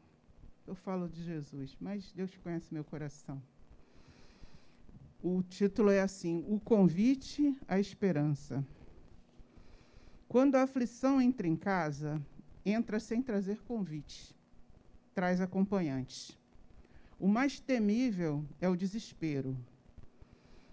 eu 0.69 0.75
falo 0.77 1.09
de 1.09 1.21
Jesus, 1.21 1.77
mas 1.81 2.13
Deus 2.13 2.31
conhece 2.37 2.73
meu 2.73 2.85
coração. 2.85 3.43
O 5.21 5.43
título 5.43 5.91
é 5.91 6.01
assim: 6.01 6.45
O 6.47 6.61
convite 6.61 7.59
à 7.67 7.81
esperança. 7.81 8.65
Quando 10.29 10.55
a 10.55 10.63
aflição 10.63 11.21
entra 11.21 11.49
em 11.49 11.57
casa, 11.57 12.25
entra 12.65 13.01
sem 13.01 13.21
trazer 13.21 13.59
convite, 13.63 14.33
traz 15.13 15.41
acompanhantes. 15.41 16.39
O 17.19 17.27
mais 17.27 17.59
temível 17.59 18.45
é 18.61 18.69
o 18.69 18.77
desespero. 18.77 19.59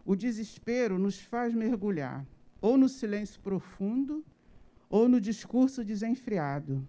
O 0.05 0.15
desespero 0.15 0.99
nos 0.99 1.19
faz 1.19 1.55
mergulhar 1.55 2.23
ou 2.61 2.77
no 2.77 2.87
silêncio 2.87 3.41
profundo 3.41 4.23
ou 4.91 5.09
no 5.09 5.19
discurso 5.19 5.83
desenfreado 5.83 6.87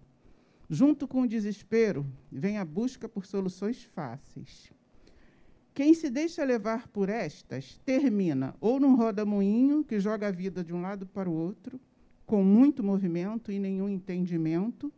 Junto 0.69 1.07
com 1.07 1.23
o 1.23 1.29
desespero, 1.29 2.07
vem 2.33 2.57
a 2.57 2.65
busca 2.65 3.07
por 3.09 3.27
soluções 3.27 3.83
fáceis. 3.83 4.73
Quem 5.75 5.93
se 5.93 6.09
deixa 6.09 6.45
levar 6.45 6.89
por 6.89 7.09
estas 7.09 7.79
termina 7.85 8.55
ou 8.61 8.81
num 8.81 8.95
roda-moinho 8.95 9.85
que 9.85 10.01
joga 10.01 10.29
a 10.29 10.31
vida 10.31 10.65
de 10.65 10.73
um 10.73 10.81
lado 10.81 11.07
para 11.07 11.29
o 11.29 11.35
outro, 11.35 11.79
com 12.25 12.43
muito 12.43 12.83
movimento 12.83 13.53
e 13.53 13.59
nenhum 13.59 13.89
entendimento, 13.89 14.91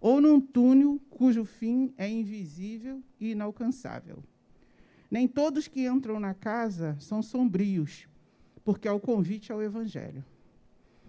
ou 0.00 0.20
num 0.20 0.40
túnel 0.40 1.00
cujo 1.10 1.44
fim 1.44 1.92
é 1.96 2.08
invisível 2.08 3.02
e 3.20 3.32
inalcançável. 3.32 4.24
Nem 5.10 5.28
todos 5.28 5.68
que 5.68 5.86
entram 5.86 6.18
na 6.18 6.34
casa 6.34 6.96
são 6.98 7.22
sombrios, 7.22 8.08
porque 8.64 8.88
é 8.88 8.92
o 8.92 9.00
convite 9.00 9.52
ao 9.52 9.62
Evangelho. 9.62 10.24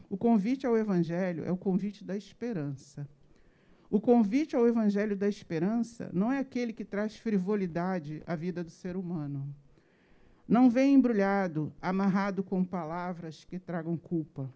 O 0.09 0.17
convite 0.17 0.67
ao 0.67 0.77
Evangelho 0.77 1.43
é 1.43 1.51
o 1.51 1.57
convite 1.57 2.03
da 2.03 2.15
esperança 2.15 3.07
o 3.89 3.99
convite 3.99 4.55
ao 4.55 4.67
Evangelho 4.67 5.15
da 5.15 5.27
Esperança 5.27 6.11
não 6.13 6.31
é 6.31 6.37
aquele 6.37 6.71
que 6.71 6.85
traz 6.85 7.15
frivolidade 7.15 8.21
à 8.27 8.35
vida 8.35 8.63
do 8.63 8.69
ser 8.69 8.95
humano. 8.95 9.51
Não 10.47 10.69
vem 10.69 10.93
embrulhado, 10.93 11.73
amarrado 11.81 12.43
com 12.43 12.63
palavras 12.63 13.45
que 13.45 13.57
tragam 13.57 13.97
culpa. 13.97 14.53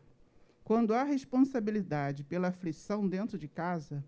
Quando 0.63 0.93
há 0.93 1.03
responsabilidade 1.03 2.23
pela 2.23 2.49
aflição 2.49 3.07
dentro 3.07 3.37
de 3.37 3.47
casa, 3.47 4.03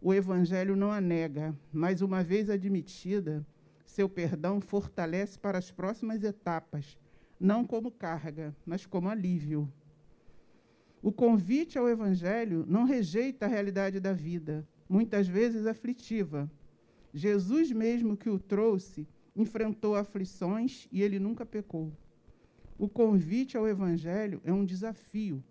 o 0.00 0.12
Evangelho 0.12 0.76
não 0.76 0.92
a 0.92 1.00
nega, 1.00 1.54
mas, 1.72 2.02
uma 2.02 2.22
vez 2.22 2.50
admitida, 2.50 3.44
seu 3.86 4.08
perdão 4.08 4.60
fortalece 4.60 5.38
para 5.38 5.58
as 5.58 5.70
próximas 5.70 6.22
etapas, 6.22 6.98
não 7.38 7.66
como 7.66 7.90
carga, 7.90 8.54
mas 8.64 8.84
como 8.84 9.08
alívio. 9.08 9.70
O 11.02 11.10
convite 11.10 11.78
ao 11.78 11.88
Evangelho 11.88 12.64
não 12.68 12.84
rejeita 12.84 13.46
a 13.46 13.48
realidade 13.48 13.98
da 13.98 14.12
vida, 14.12 14.66
muitas 14.88 15.26
vezes 15.26 15.66
aflitiva. 15.66 16.50
Jesus 17.14 17.72
mesmo 17.72 18.16
que 18.16 18.28
o 18.28 18.38
trouxe 18.38 19.08
enfrentou 19.34 19.94
aflições 19.96 20.86
e 20.92 21.02
ele 21.02 21.18
nunca 21.18 21.46
pecou. 21.46 21.90
O 22.78 22.88
convite 22.88 23.56
ao 23.56 23.66
Evangelho 23.66 24.42
é 24.44 24.52
um 24.52 24.64
desafio. 24.64 25.42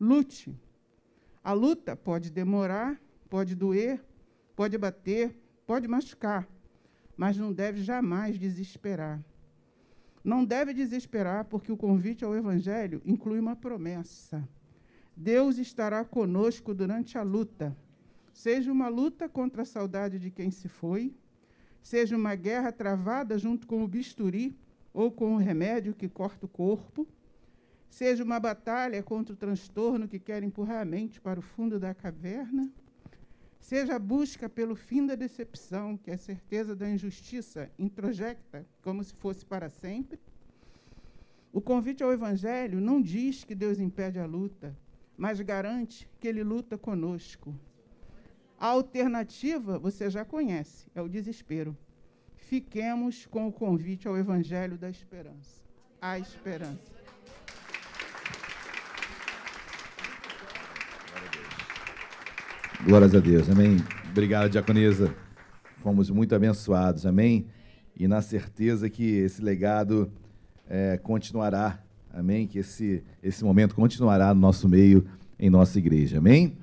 Lute. 0.00 0.58
A 1.44 1.52
luta 1.52 1.94
pode 1.94 2.30
demorar, 2.30 3.00
pode 3.28 3.54
doer, 3.54 4.02
pode 4.54 4.78
bater, 4.78 5.38
pode 5.66 5.86
machucar, 5.86 6.48
mas 7.16 7.36
não 7.36 7.52
deve 7.52 7.82
jamais 7.82 8.38
desesperar. 8.38 9.22
Não 10.24 10.44
deve 10.44 10.74
desesperar, 10.74 11.44
porque 11.44 11.70
o 11.70 11.76
convite 11.76 12.24
ao 12.24 12.34
Evangelho 12.34 13.00
inclui 13.04 13.38
uma 13.38 13.54
promessa. 13.54 14.46
Deus 15.16 15.56
estará 15.56 16.04
conosco 16.04 16.74
durante 16.74 17.16
a 17.16 17.22
luta, 17.22 17.74
seja 18.34 18.70
uma 18.70 18.88
luta 18.88 19.26
contra 19.30 19.62
a 19.62 19.64
saudade 19.64 20.18
de 20.18 20.30
quem 20.30 20.50
se 20.50 20.68
foi, 20.68 21.16
seja 21.82 22.14
uma 22.14 22.34
guerra 22.34 22.70
travada 22.70 23.38
junto 23.38 23.66
com 23.66 23.82
o 23.82 23.88
bisturi 23.88 24.54
ou 24.92 25.10
com 25.10 25.34
o 25.34 25.38
remédio 25.38 25.94
que 25.94 26.06
corta 26.06 26.44
o 26.44 26.48
corpo, 26.48 27.08
seja 27.88 28.22
uma 28.22 28.38
batalha 28.38 29.02
contra 29.02 29.32
o 29.32 29.36
transtorno 29.36 30.06
que 30.06 30.18
quer 30.18 30.42
empurrar 30.42 30.82
a 30.82 30.84
mente 30.84 31.18
para 31.18 31.40
o 31.40 31.42
fundo 31.42 31.80
da 31.80 31.94
caverna, 31.94 32.70
seja 33.58 33.94
a 33.96 33.98
busca 33.98 34.50
pelo 34.50 34.76
fim 34.76 35.06
da 35.06 35.14
decepção, 35.14 35.96
que 35.96 36.10
é 36.10 36.14
a 36.14 36.18
certeza 36.18 36.76
da 36.76 36.90
injustiça 36.90 37.70
introjecta 37.78 38.66
como 38.82 39.02
se 39.02 39.14
fosse 39.14 39.46
para 39.46 39.70
sempre. 39.70 40.20
O 41.54 41.60
convite 41.60 42.02
ao 42.02 42.12
Evangelho 42.12 42.82
não 42.82 43.00
diz 43.00 43.44
que 43.44 43.54
Deus 43.54 43.78
impede 43.78 44.18
a 44.18 44.26
luta, 44.26 44.76
mas 45.16 45.40
garante 45.40 46.08
que 46.20 46.28
Ele 46.28 46.42
luta 46.42 46.76
conosco. 46.76 47.54
A 48.58 48.66
alternativa 48.66 49.78
você 49.78 50.10
já 50.10 50.24
conhece, 50.24 50.86
é 50.94 51.00
o 51.00 51.08
desespero. 51.08 51.76
Fiquemos 52.36 53.26
com 53.26 53.48
o 53.48 53.52
convite 53.52 54.06
ao 54.06 54.16
Evangelho 54.16 54.78
da 54.78 54.88
esperança. 54.88 55.62
A 56.00 56.18
esperança. 56.18 56.94
Glórias 62.84 63.14
a 63.14 63.20
Deus, 63.20 63.50
amém. 63.50 63.78
Obrigado, 64.10 64.50
diaconisa. 64.50 65.14
Fomos 65.78 66.08
muito 66.08 66.34
abençoados, 66.34 67.04
amém. 67.04 67.46
E 67.96 68.06
na 68.06 68.22
certeza 68.22 68.88
que 68.88 69.16
esse 69.16 69.42
legado 69.42 70.12
eh, 70.68 70.98
continuará, 71.02 71.82
amém. 72.16 72.46
Que 72.46 72.58
esse, 72.58 73.02
esse 73.22 73.44
momento 73.44 73.74
continuará 73.74 74.34
no 74.34 74.40
nosso 74.40 74.68
meio, 74.68 75.06
em 75.38 75.50
nossa 75.50 75.78
igreja, 75.78 76.18
amém. 76.18 76.56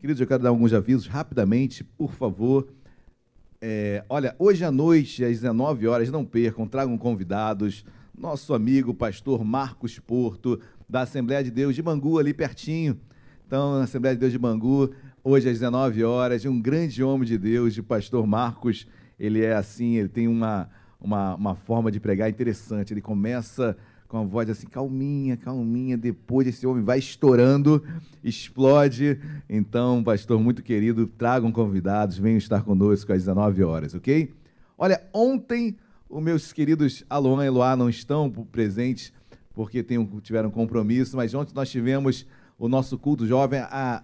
Queridos, 0.00 0.20
eu 0.20 0.26
quero 0.26 0.42
dar 0.42 0.48
alguns 0.48 0.72
avisos 0.72 1.06
rapidamente, 1.06 1.84
por 1.84 2.12
favor. 2.12 2.66
É, 3.60 4.04
olha, 4.08 4.34
hoje 4.36 4.64
à 4.64 4.72
noite, 4.72 5.24
às 5.24 5.40
19 5.40 5.86
horas, 5.86 6.10
não 6.10 6.24
percam, 6.24 6.66
tragam 6.66 6.98
convidados. 6.98 7.84
Nosso 8.16 8.52
amigo 8.52 8.92
pastor 8.92 9.44
Marcos 9.44 10.00
Porto, 10.00 10.60
da 10.88 11.02
Assembleia 11.02 11.44
de 11.44 11.52
Deus 11.52 11.76
de 11.76 11.82
Bangu, 11.82 12.18
ali 12.18 12.34
pertinho. 12.34 12.98
Então, 13.46 13.78
na 13.78 13.84
Assembleia 13.84 14.16
de 14.16 14.20
Deus 14.20 14.32
de 14.32 14.38
Bangu, 14.38 14.92
hoje 15.22 15.48
às 15.48 15.54
19 15.60 16.02
horas, 16.02 16.44
um 16.44 16.60
grande 16.60 17.04
homem 17.04 17.26
de 17.26 17.38
Deus, 17.38 17.72
de 17.72 17.82
pastor 17.82 18.26
Marcos. 18.26 18.88
Ele 19.18 19.44
é 19.44 19.54
assim, 19.54 19.94
ele 19.94 20.08
tem 20.08 20.26
uma, 20.26 20.68
uma, 21.02 21.34
uma 21.34 21.54
forma 21.54 21.90
de 21.90 21.98
pregar 21.98 22.30
interessante. 22.30 22.92
Ele 22.92 23.00
começa 23.00 23.76
com 24.08 24.18
a 24.18 24.22
voz 24.24 24.48
assim, 24.48 24.66
calminha, 24.66 25.36
calminha. 25.36 25.96
Depois 25.96 26.46
esse 26.46 26.66
homem 26.66 26.84
vai 26.84 26.98
estourando, 26.98 27.82
explode. 28.22 29.18
Então, 29.48 30.04
pastor 30.04 30.38
muito 30.38 30.62
querido, 30.62 31.06
tragam 31.06 31.50
convidados, 31.50 32.18
venham 32.18 32.38
estar 32.38 32.62
conosco 32.62 33.12
às 33.12 33.20
19 33.20 33.64
horas, 33.64 33.94
ok? 33.94 34.32
Olha, 34.76 35.02
ontem 35.12 35.76
os 36.08 36.22
meus 36.22 36.52
queridos 36.52 37.04
Aloan 37.08 37.42
e 37.42 37.46
Eloá 37.46 37.74
não 37.74 37.88
estão 37.88 38.30
presentes 38.30 39.12
porque 39.54 39.84
tiveram 40.22 40.50
compromisso, 40.50 41.16
mas 41.16 41.34
ontem 41.34 41.54
nós 41.54 41.70
tivemos 41.70 42.26
o 42.58 42.68
nosso 42.68 42.98
culto 42.98 43.26
jovem. 43.26 43.60
A, 43.60 44.02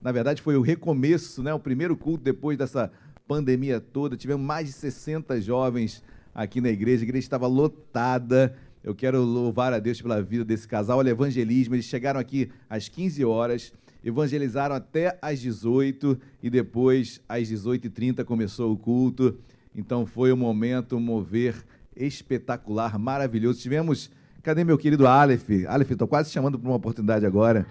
na 0.00 0.12
verdade, 0.12 0.42
foi 0.42 0.56
o 0.56 0.60
recomeço, 0.60 1.42
né? 1.42 1.52
o 1.54 1.58
primeiro 1.58 1.96
culto 1.96 2.22
depois 2.22 2.58
dessa 2.58 2.90
pandemia 3.26 3.80
toda. 3.80 4.16
Tivemos 4.16 4.44
mais 4.44 4.66
de 4.66 4.72
60 4.72 5.40
jovens 5.40 6.02
aqui 6.36 6.60
na 6.60 6.68
igreja, 6.68 7.02
a 7.02 7.04
igreja 7.04 7.24
estava 7.24 7.46
lotada. 7.46 8.54
Eu 8.84 8.94
quero 8.94 9.22
louvar 9.22 9.72
a 9.72 9.78
Deus 9.78 10.02
pela 10.02 10.22
vida 10.22 10.44
desse 10.44 10.68
casal. 10.68 10.98
Olha, 10.98 11.10
evangelismo, 11.10 11.74
eles 11.74 11.86
chegaram 11.86 12.20
aqui 12.20 12.50
às 12.68 12.88
15 12.88 13.24
horas, 13.24 13.72
evangelizaram 14.04 14.74
até 14.74 15.18
às 15.22 15.40
18 15.40 16.20
e 16.42 16.50
depois 16.50 17.20
às 17.26 17.48
18h30 17.48 18.22
começou 18.24 18.70
o 18.70 18.76
culto. 18.76 19.38
Então 19.74 20.04
foi 20.04 20.30
um 20.30 20.36
momento, 20.36 20.96
um 20.96 21.00
mover 21.00 21.56
espetacular, 21.96 22.98
maravilhoso. 22.98 23.60
Tivemos, 23.60 24.10
cadê 24.42 24.62
meu 24.62 24.76
querido 24.76 25.06
Aleph? 25.06 25.48
Aleph, 25.66 25.92
estou 25.92 26.06
quase 26.06 26.30
chamando 26.30 26.58
para 26.58 26.68
uma 26.68 26.76
oportunidade 26.76 27.24
agora. 27.24 27.66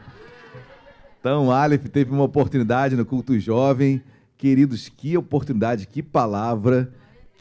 Então, 1.19 1.51
Aleph 1.51 1.87
teve 1.87 2.11
uma 2.11 2.23
oportunidade 2.23 2.95
no 2.95 3.05
culto 3.05 3.39
jovem. 3.39 4.01
Queridos, 4.37 4.89
que 4.89 5.15
oportunidade, 5.17 5.87
que 5.87 6.03
palavra, 6.03 6.91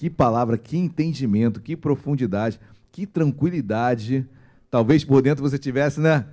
que 0.04 0.10
palavra, 0.10 0.58
que 0.58 0.76
entendimento, 0.76 1.62
que 1.62 1.74
profundidade, 1.74 2.60
que 2.92 3.06
tranquilidade. 3.06 4.28
Talvez 4.70 5.02
por 5.02 5.22
dentro 5.22 5.42
você 5.42 5.58
tivesse, 5.58 5.98
né? 5.98 6.26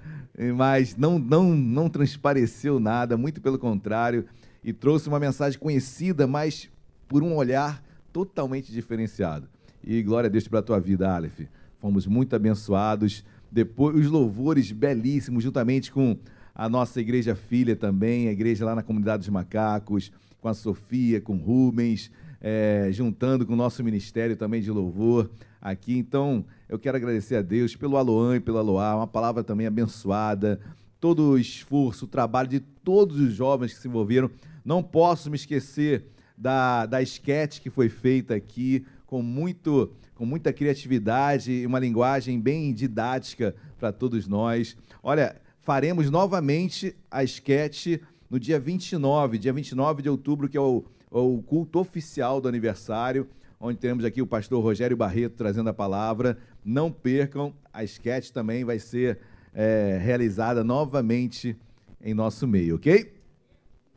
Mas 0.57 0.97
não, 0.97 1.17
não, 1.17 1.55
não 1.55 1.87
transpareceu 1.87 2.81
nada, 2.81 3.15
muito 3.15 3.39
pelo 3.39 3.57
contrário, 3.57 4.25
e 4.61 4.73
trouxe 4.73 5.07
uma 5.07 5.21
mensagem 5.21 5.57
conhecida, 5.57 6.27
mas 6.27 6.69
por 7.07 7.23
um 7.23 7.33
olhar 7.33 7.81
totalmente 8.11 8.73
diferenciado. 8.73 9.47
E 9.81 10.03
glória 10.03 10.27
a 10.27 10.29
Deus 10.29 10.49
pela 10.49 10.61
tua 10.61 10.77
vida, 10.77 11.09
Aleph. 11.09 11.39
Fomos 11.79 12.05
muito 12.05 12.35
abençoados. 12.35 13.23
Depois, 13.49 13.95
os 13.95 14.07
louvores 14.07 14.69
belíssimos, 14.73 15.45
juntamente 15.45 15.93
com 15.93 16.17
a 16.53 16.67
nossa 16.67 16.99
igreja 16.99 17.35
filha 17.35 17.73
também, 17.73 18.27
a 18.27 18.33
igreja 18.33 18.65
lá 18.65 18.75
na 18.75 18.83
comunidade 18.83 19.19
dos 19.19 19.29
macacos, 19.29 20.11
com 20.41 20.49
a 20.49 20.53
Sofia, 20.53 21.21
com 21.21 21.37
Rubens, 21.37 22.11
eh, 22.41 22.89
juntando 22.91 23.45
com 23.45 23.53
o 23.53 23.55
nosso 23.55 23.83
ministério 23.83 24.35
também 24.35 24.61
de 24.61 24.71
louvor 24.71 25.29
aqui. 25.61 25.97
Então, 25.97 26.43
eu 26.67 26.79
quero 26.79 26.97
agradecer 26.97 27.35
a 27.35 27.41
Deus 27.41 27.75
pelo 27.75 27.97
Aloan 27.97 28.37
e 28.37 28.39
pelo 28.39 28.57
Aloá, 28.57 28.95
uma 28.95 29.07
palavra 29.07 29.43
também 29.43 29.67
abençoada, 29.67 30.59
todo 30.99 31.31
o 31.31 31.37
esforço, 31.37 32.05
o 32.05 32.07
trabalho 32.07 32.47
de 32.47 32.59
todos 32.59 33.19
os 33.19 33.33
jovens 33.33 33.73
que 33.73 33.79
se 33.79 33.87
envolveram. 33.87 34.29
Não 34.65 34.81
posso 34.81 35.29
me 35.29 35.35
esquecer 35.35 36.05
da, 36.37 36.85
da 36.85 37.01
sketch 37.01 37.59
que 37.59 37.69
foi 37.69 37.89
feita 37.89 38.35
aqui, 38.35 38.85
com, 39.05 39.21
muito, 39.21 39.91
com 40.15 40.25
muita 40.25 40.51
criatividade 40.51 41.51
e 41.51 41.65
uma 41.65 41.79
linguagem 41.79 42.39
bem 42.39 42.73
didática 42.73 43.55
para 43.77 43.91
todos 43.91 44.27
nós. 44.27 44.75
Olha, 45.03 45.35
faremos 45.59 46.09
novamente 46.09 46.95
a 47.09 47.23
sketch 47.23 47.99
no 48.29 48.39
dia 48.39 48.59
29, 48.59 49.37
dia 49.37 49.51
29 49.51 50.01
de 50.01 50.09
outubro, 50.09 50.47
que 50.47 50.57
é 50.57 50.61
o, 50.61 50.85
o 51.11 51.43
culto 51.43 51.77
oficial 51.79 52.39
do 52.39 52.47
aniversário, 52.47 53.27
onde 53.59 53.77
temos 53.77 54.05
aqui 54.05 54.21
o 54.21 54.27
pastor 54.27 54.63
Rogério 54.63 54.95
Barreto 54.95 55.35
trazendo 55.35 55.69
a 55.69 55.73
palavra. 55.73 56.37
Não 56.63 56.89
percam, 56.89 57.53
a 57.73 57.83
sketch 57.83 58.29
também 58.29 58.63
vai 58.63 58.79
ser 58.79 59.19
eh, 59.53 59.99
realizada 60.01 60.63
novamente 60.63 61.57
em 62.01 62.13
nosso 62.13 62.47
meio, 62.47 62.75
ok? 62.75 63.13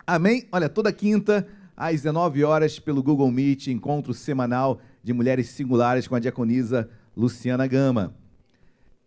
Amém? 0.06 0.46
Olha, 0.50 0.68
toda 0.68 0.92
quinta, 0.92 1.46
às 1.76 2.02
19 2.02 2.44
horas, 2.44 2.78
pelo 2.78 3.02
Google 3.02 3.30
Meet, 3.30 3.68
encontro 3.68 4.12
semanal 4.12 4.80
de 5.02 5.12
mulheres 5.12 5.48
singulares 5.48 6.08
com 6.08 6.14
a 6.14 6.20
diaconisa 6.20 6.90
Luciana 7.16 7.66
Gama. 7.66 8.14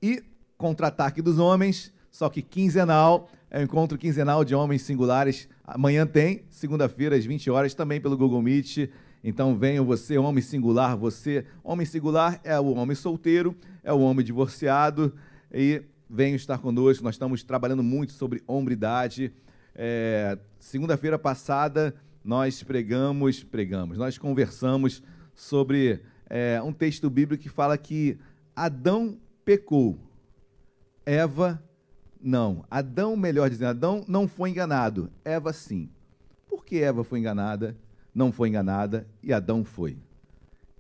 E 0.01 0.23
contra-ataque 0.57 1.21
dos 1.21 1.37
homens, 1.37 1.93
só 2.09 2.29
que 2.29 2.41
quinzenal, 2.41 3.29
é 3.49 3.59
o 3.59 3.63
encontro 3.63 3.97
quinzenal 3.97 4.43
de 4.43 4.53
homens 4.53 4.81
singulares. 4.81 5.47
Amanhã 5.63 6.05
tem, 6.05 6.43
segunda-feira, 6.49 7.15
às 7.15 7.25
20 7.25 7.49
horas, 7.49 7.73
também 7.73 8.01
pelo 8.01 8.17
Google 8.17 8.41
Meet. 8.41 8.89
Então 9.23 9.57
venham 9.57 9.85
você, 9.85 10.17
homem 10.17 10.41
singular, 10.41 10.97
você. 10.97 11.45
Homem 11.63 11.85
singular 11.85 12.39
é 12.43 12.59
o 12.59 12.73
homem 12.73 12.95
solteiro, 12.95 13.55
é 13.83 13.93
o 13.93 13.99
homem 13.99 14.25
divorciado. 14.25 15.13
E 15.53 15.81
venham 16.09 16.35
estar 16.35 16.57
conosco. 16.57 17.03
Nós 17.03 17.15
estamos 17.15 17.43
trabalhando 17.43 17.83
muito 17.83 18.11
sobre 18.13 18.43
hombridade. 18.47 19.33
É, 19.73 20.37
Segunda-feira 20.59 21.17
passada, 21.17 21.95
nós 22.23 22.61
pregamos, 22.61 23.43
pregamos, 23.43 23.97
nós 23.97 24.17
conversamos 24.17 25.01
sobre 25.33 26.01
é, 26.29 26.61
um 26.61 26.73
texto 26.73 27.09
bíblico 27.09 27.43
que 27.43 27.47
fala 27.47 27.77
que 27.77 28.17
Adão 28.53 29.17
pecou, 29.45 29.97
Eva 31.05 31.63
não. 32.21 32.65
Adão, 32.69 33.15
melhor 33.15 33.49
dizendo, 33.49 33.69
Adão 33.69 34.05
não 34.07 34.27
foi 34.27 34.49
enganado, 34.49 35.11
Eva 35.23 35.53
sim. 35.53 35.89
Por 36.47 36.63
que 36.65 36.77
Eva 36.77 37.03
foi 37.03 37.19
enganada, 37.19 37.75
não 38.13 38.31
foi 38.31 38.49
enganada 38.49 39.07
e 39.23 39.31
Adão 39.33 39.63
foi? 39.63 39.97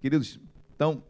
Queridos, 0.01 0.39
então, 0.75 1.03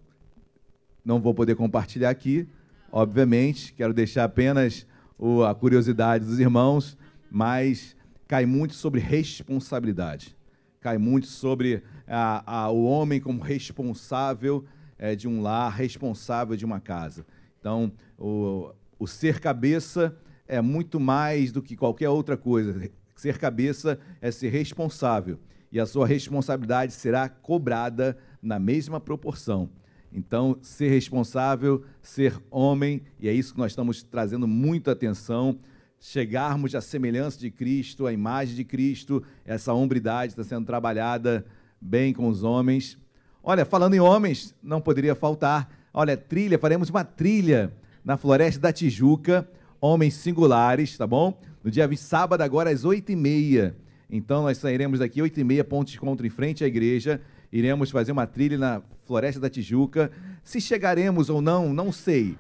não 1.04 1.20
vou 1.22 1.34
poder 1.34 1.56
compartilhar 1.56 2.10
aqui, 2.10 2.48
obviamente, 2.92 3.74
quero 3.74 3.94
deixar 3.94 4.24
apenas 4.24 4.86
o- 5.18 5.44
a 5.44 5.54
curiosidade 5.56 6.26
dos 6.26 6.40
irmãos, 6.40 6.98
mas 7.32 7.96
cai 8.28 8.46
muito 8.46 8.74
sobre 8.74 9.00
responsabilidade. 9.00 10.36
Cai 10.80 10.98
muito 10.98 11.28
sobre 11.28 11.84
a- 12.08 12.44
a- 12.66 12.70
o 12.70 12.84
homem 12.86 13.20
como 13.20 13.42
responsável 13.42 14.66
eh, 15.00 15.16
de 15.16 15.28
um 15.28 15.42
lar, 15.42 15.72
responsável 15.72 16.56
de 16.56 16.66
uma 16.66 16.80
casa. 16.80 17.24
Então, 17.60 17.92
o, 18.18 18.72
o 19.00 19.08
ser 19.08 19.40
cabeça 19.40 20.16
é 20.48 20.62
muito 20.62 21.00
mais 21.00 21.52
do 21.52 21.62
que 21.62 21.76
qualquer 21.76 22.10
outra 22.10 22.38
coisa. 22.38 22.90
Ser 23.16 23.38
cabeça 23.38 24.00
é 24.22 24.32
ser 24.32 24.50
responsável. 24.50 25.40
E 25.72 25.80
a 25.80 25.86
sua 25.86 26.08
responsabilidade 26.08 26.94
será 26.94 27.28
cobrada 27.28 28.18
na 28.42 28.58
mesma 28.58 29.00
proporção. 29.00 29.70
Então, 30.12 30.58
ser 30.62 30.90
responsável, 30.90 31.84
ser 32.02 32.42
homem, 32.50 33.02
e 33.20 33.28
é 33.28 33.34
isso 33.34 33.54
que 33.54 33.60
nós 33.60 33.72
estamos 33.72 34.02
trazendo 34.04 34.48
muita 34.48 34.94
atenção, 34.94 35.60
chegarmos 36.00 36.74
à 36.76 36.82
semelhança 36.82 37.40
de 37.40 37.52
Cristo, 37.52 38.08
à 38.08 38.14
imagem 38.14 38.56
de 38.56 38.64
Cristo, 38.64 39.22
essa 39.44 39.74
hombridade 39.74 40.32
está 40.32 40.44
sendo 40.44 40.66
trabalhada 40.66 41.46
bem 41.82 42.14
com 42.14 42.28
os 42.28 42.44
homens. 42.44 42.98
Olha, 43.44 43.66
falando 43.66 43.96
em 43.96 44.00
homens, 44.00 44.56
não 44.64 44.80
poderia 44.80 45.16
faltar. 45.16 45.70
Olha, 45.94 46.16
trilha, 46.16 46.58
faremos 46.58 46.90
uma 46.90 47.04
trilha 47.04 47.74
na 48.08 48.16
Floresta 48.16 48.62
da 48.62 48.72
Tijuca, 48.72 49.46
homens 49.82 50.14
singulares, 50.14 50.98
tá 50.98 51.06
bom? 51.06 51.38
No 51.62 51.70
dia 51.70 51.86
20, 51.86 51.98
sábado, 51.98 52.42
agora 52.42 52.70
às 52.70 52.86
8h30. 52.86 53.74
Então, 54.10 54.44
nós 54.44 54.60
sairemos 54.60 55.00
daqui 55.00 55.20
8h30, 55.20 55.62
ponto 55.66 55.92
de 55.92 55.98
encontro 55.98 56.26
em 56.26 56.30
frente 56.30 56.64
à 56.64 56.68
igreja. 56.68 57.20
Iremos 57.52 57.92
fazer 57.92 58.14
uma 58.14 58.26
trilha 58.26 58.58
na 58.58 58.82
Floresta 59.06 59.42
da 59.42 59.50
Tijuca. 59.50 60.10
Se 60.42 60.62
chegaremos 60.62 61.30
ou 61.30 61.42
não, 61.42 61.74
não 61.74 61.92
sei. 61.92 62.38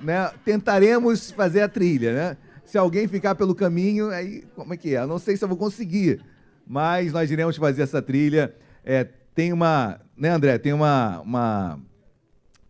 Né? 0.00 0.30
Tentaremos 0.46 1.30
fazer 1.30 1.60
a 1.60 1.68
trilha, 1.68 2.14
né? 2.14 2.36
Se 2.64 2.78
alguém 2.78 3.06
ficar 3.06 3.34
pelo 3.34 3.54
caminho, 3.54 4.08
aí 4.08 4.44
como 4.56 4.72
é 4.72 4.78
que 4.78 4.94
é? 4.96 5.00
Eu 5.00 5.06
não 5.06 5.18
sei 5.18 5.36
se 5.36 5.44
eu 5.44 5.48
vou 5.48 5.58
conseguir, 5.58 6.22
mas 6.66 7.12
nós 7.12 7.30
iremos 7.30 7.58
fazer 7.58 7.82
essa 7.82 8.00
trilha. 8.00 8.54
É, 8.82 9.04
tem 9.34 9.52
uma, 9.52 10.00
né, 10.16 10.30
André? 10.30 10.56
Tem 10.56 10.72
uma, 10.72 11.20
uma, 11.20 11.78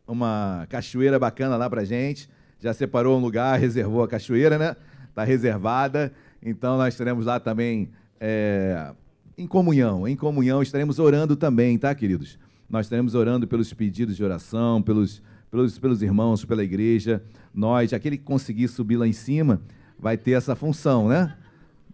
uma 0.08 0.66
cachoeira 0.70 1.18
bacana 1.18 1.56
lá 1.56 1.68
pra 1.68 1.84
gente. 1.84 2.28
Já 2.58 2.72
separou 2.72 3.18
um 3.18 3.20
lugar, 3.20 3.58
reservou 3.60 4.02
a 4.02 4.08
cachoeira, 4.08 4.58
né? 4.58 4.74
Está 5.10 5.22
reservada. 5.22 6.12
Então 6.42 6.78
nós 6.78 6.94
estaremos 6.94 7.26
lá 7.26 7.38
também 7.38 7.90
é, 8.18 8.92
em 9.36 9.46
comunhão. 9.46 10.08
Em 10.08 10.16
comunhão 10.16 10.62
estaremos 10.62 10.98
orando 10.98 11.36
também, 11.36 11.78
tá, 11.78 11.94
queridos? 11.94 12.38
Nós 12.68 12.86
estaremos 12.86 13.14
orando 13.14 13.46
pelos 13.46 13.72
pedidos 13.72 14.16
de 14.16 14.24
oração, 14.24 14.82
pelos, 14.82 15.22
pelos, 15.50 15.78
pelos 15.78 16.02
irmãos, 16.02 16.44
pela 16.44 16.64
igreja. 16.64 17.22
Nós, 17.54 17.92
aquele 17.92 18.16
que 18.16 18.24
conseguir 18.24 18.68
subir 18.68 18.96
lá 18.96 19.06
em 19.06 19.12
cima, 19.12 19.60
vai 19.98 20.16
ter 20.16 20.32
essa 20.32 20.54
função, 20.54 21.08
né? 21.08 21.36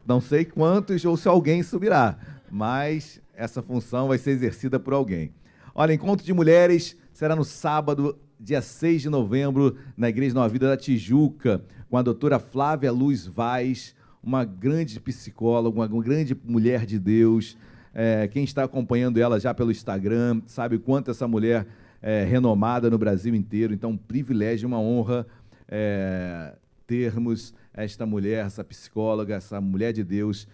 Não 0.07 0.21
sei 0.21 0.45
quantos 0.45 1.05
ou 1.05 1.17
se 1.17 1.27
alguém 1.27 1.63
subirá, 1.63 2.19
mas 2.51 3.21
essa 3.35 3.63
função 3.63 4.09
vai 4.09 4.19
ser 4.19 4.31
exercida 4.31 4.79
por 4.79 4.93
alguém. 4.93 5.33
Olha, 5.75 5.93
encontro 5.93 6.25
de 6.25 6.33
mulheres 6.33 6.97
será 7.15 7.37
no 7.37 7.45
sábado, 7.45 8.19
dia 8.39 8.61
6 8.61 9.03
de 9.03 9.09
novembro, 9.09 9.77
na 9.97 10.09
Igreja 10.09 10.35
Nova 10.35 10.49
Vida 10.49 10.69
da 10.69 10.77
Tijuca, 10.77 11.65
com 11.89 11.97
a 11.97 12.03
doutora 12.03 12.41
Flávia 12.41 12.91
Luz 12.91 13.25
Vaz, 13.25 13.95
uma 14.21 14.45
grande 14.45 14.99
psicóloga, 14.99 15.79
uma 15.79 15.87
grande 15.87 16.37
mulher 16.45 16.85
de 16.85 16.99
Deus. 16.99 17.57
É, 17.95 18.27
quem 18.27 18.43
está 18.43 18.65
acompanhando 18.65 19.19
ela 19.19 19.39
já 19.39 19.55
pelo 19.55 19.71
Instagram 19.71 20.43
sabe 20.49 20.77
quanto 20.77 21.13
essa 21.13 21.29
mulher 21.29 21.65
é 22.03 22.25
renomada 22.25 22.91
no 22.91 22.99
Brasil 22.99 23.33
inteiro. 23.33 23.73
Então, 23.73 23.91
um 23.91 23.97
privilégio, 23.97 24.67
uma 24.67 24.81
honra 24.81 25.25
é, 25.69 26.57
termos 26.85 27.55
esta 27.73 28.05
mulher, 28.05 28.45
essa 28.45 28.65
psicóloga, 28.65 29.37
essa 29.37 29.61
mulher 29.61 29.93
de 29.93 30.03
Deus, 30.03 30.49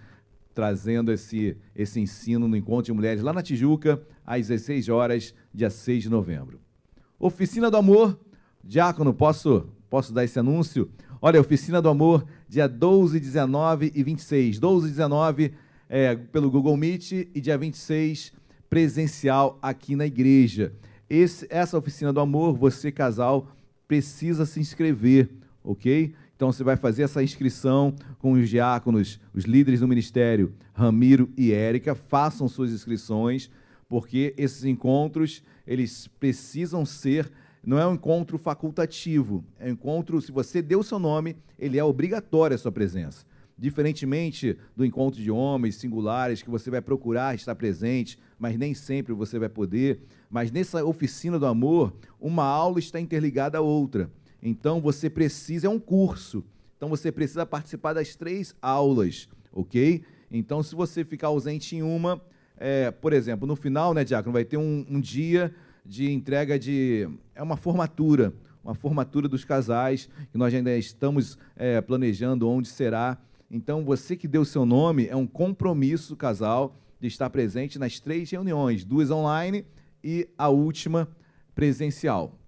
trazendo 0.54 1.10
esse, 1.10 1.56
esse 1.74 2.00
ensino 2.00 2.46
no 2.46 2.54
Encontro 2.54 2.84
de 2.84 2.92
Mulheres 2.92 3.22
lá 3.22 3.32
na 3.32 3.42
Tijuca, 3.42 3.98
às 4.26 4.48
16 4.48 4.90
horas, 4.90 5.34
dia 5.52 5.70
6 5.70 6.04
de 6.04 6.08
novembro. 6.08 6.60
Oficina 7.18 7.70
do 7.70 7.76
Amor, 7.76 8.18
Diácono, 8.62 9.12
posso, 9.12 9.66
posso 9.88 10.12
dar 10.12 10.24
esse 10.24 10.38
anúncio? 10.38 10.90
Olha, 11.20 11.40
Oficina 11.40 11.82
do 11.82 11.88
Amor, 11.88 12.24
dia 12.48 12.68
12, 12.68 13.20
19 13.20 13.92
e 13.94 14.02
26. 14.02 14.58
12 14.58 14.86
e 14.86 14.90
19 14.90 15.52
é, 15.88 16.14
pelo 16.16 16.50
Google 16.50 16.76
Meet 16.76 17.12
e 17.12 17.40
dia 17.40 17.58
26 17.58 18.32
presencial 18.70 19.58
aqui 19.60 19.96
na 19.96 20.06
igreja. 20.06 20.72
Esse, 21.08 21.46
essa 21.50 21.76
Oficina 21.76 22.12
do 22.12 22.20
Amor, 22.20 22.54
você, 22.54 22.92
casal, 22.92 23.48
precisa 23.88 24.46
se 24.46 24.60
inscrever, 24.60 25.28
ok? 25.64 26.14
Então 26.36 26.52
você 26.52 26.62
vai 26.62 26.76
fazer 26.76 27.02
essa 27.02 27.22
inscrição 27.22 27.94
com 28.18 28.32
os 28.32 28.48
diáconos, 28.48 29.20
os 29.34 29.44
líderes 29.44 29.80
do 29.80 29.88
ministério, 29.88 30.54
Ramiro 30.72 31.28
e 31.36 31.52
Érica, 31.52 31.94
façam 31.94 32.48
suas 32.48 32.70
inscrições, 32.70 33.50
porque 33.90 34.32
esses 34.38 34.64
encontros, 34.64 35.42
eles 35.66 36.06
precisam 36.20 36.86
ser, 36.86 37.28
não 37.60 37.76
é 37.76 37.84
um 37.84 37.94
encontro 37.94 38.38
facultativo, 38.38 39.44
é 39.58 39.66
um 39.66 39.72
encontro, 39.72 40.22
se 40.22 40.30
você 40.30 40.62
deu 40.62 40.78
o 40.78 40.84
seu 40.84 41.00
nome, 41.00 41.36
ele 41.58 41.76
é 41.76 41.82
obrigatório 41.82 42.54
a 42.54 42.58
sua 42.58 42.70
presença. 42.70 43.26
Diferentemente 43.58 44.56
do 44.76 44.84
encontro 44.84 45.20
de 45.20 45.28
homens 45.28 45.74
singulares, 45.74 46.40
que 46.40 46.48
você 46.48 46.70
vai 46.70 46.80
procurar 46.80 47.34
estar 47.34 47.56
presente, 47.56 48.16
mas 48.38 48.56
nem 48.56 48.74
sempre 48.74 49.12
você 49.12 49.40
vai 49.40 49.48
poder. 49.48 50.00
Mas 50.30 50.52
nessa 50.52 50.84
oficina 50.84 51.36
do 51.36 51.46
amor, 51.46 51.92
uma 52.20 52.44
aula 52.44 52.78
está 52.78 53.00
interligada 53.00 53.58
à 53.58 53.60
outra. 53.60 54.08
Então 54.40 54.80
você 54.80 55.10
precisa, 55.10 55.66
é 55.66 55.70
um 55.70 55.80
curso. 55.80 56.44
Então 56.76 56.88
você 56.88 57.10
precisa 57.10 57.44
participar 57.44 57.92
das 57.92 58.14
três 58.14 58.54
aulas, 58.62 59.28
ok? 59.52 60.04
Então, 60.30 60.62
se 60.62 60.76
você 60.76 61.04
ficar 61.04 61.26
ausente 61.26 61.74
em 61.74 61.82
uma, 61.82 62.22
é, 62.60 62.90
por 62.90 63.14
exemplo, 63.14 63.48
no 63.48 63.56
final, 63.56 63.94
né, 63.94 64.04
Diácono, 64.04 64.34
vai 64.34 64.44
ter 64.44 64.58
um, 64.58 64.84
um 64.88 65.00
dia 65.00 65.52
de 65.84 66.12
entrega 66.12 66.58
de. 66.58 67.08
É 67.34 67.42
uma 67.42 67.56
formatura, 67.56 68.34
uma 68.62 68.74
formatura 68.74 69.26
dos 69.26 69.44
casais, 69.44 70.10
que 70.30 70.36
nós 70.36 70.52
ainda 70.52 70.76
estamos 70.76 71.38
é, 71.56 71.80
planejando 71.80 72.46
onde 72.46 72.68
será. 72.68 73.16
Então, 73.50 73.82
você 73.82 74.14
que 74.14 74.28
deu 74.28 74.44
seu 74.44 74.66
nome, 74.66 75.06
é 75.08 75.16
um 75.16 75.26
compromisso, 75.26 76.14
casal, 76.14 76.76
de 77.00 77.08
estar 77.08 77.30
presente 77.30 77.78
nas 77.78 77.98
três 77.98 78.30
reuniões, 78.30 78.84
duas 78.84 79.10
online 79.10 79.64
e 80.04 80.28
a 80.36 80.50
última 80.50 81.08
presencial. 81.54 82.38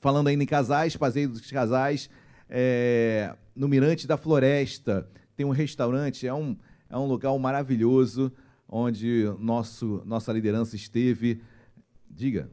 Falando 0.00 0.28
ainda 0.28 0.44
em 0.44 0.46
casais, 0.46 0.96
passeio 0.96 1.30
dos 1.30 1.50
casais, 1.50 2.10
é, 2.48 3.34
no 3.56 3.66
Mirante 3.68 4.06
da 4.06 4.18
Floresta, 4.18 5.08
tem 5.34 5.46
um 5.46 5.50
restaurante, 5.50 6.26
é 6.26 6.34
um, 6.34 6.56
é 6.90 6.96
um 6.96 7.06
local 7.06 7.38
maravilhoso, 7.38 8.30
onde 8.70 9.24
nosso, 9.38 10.02
nossa 10.06 10.32
liderança 10.32 10.76
esteve. 10.76 11.42
Diga. 12.08 12.48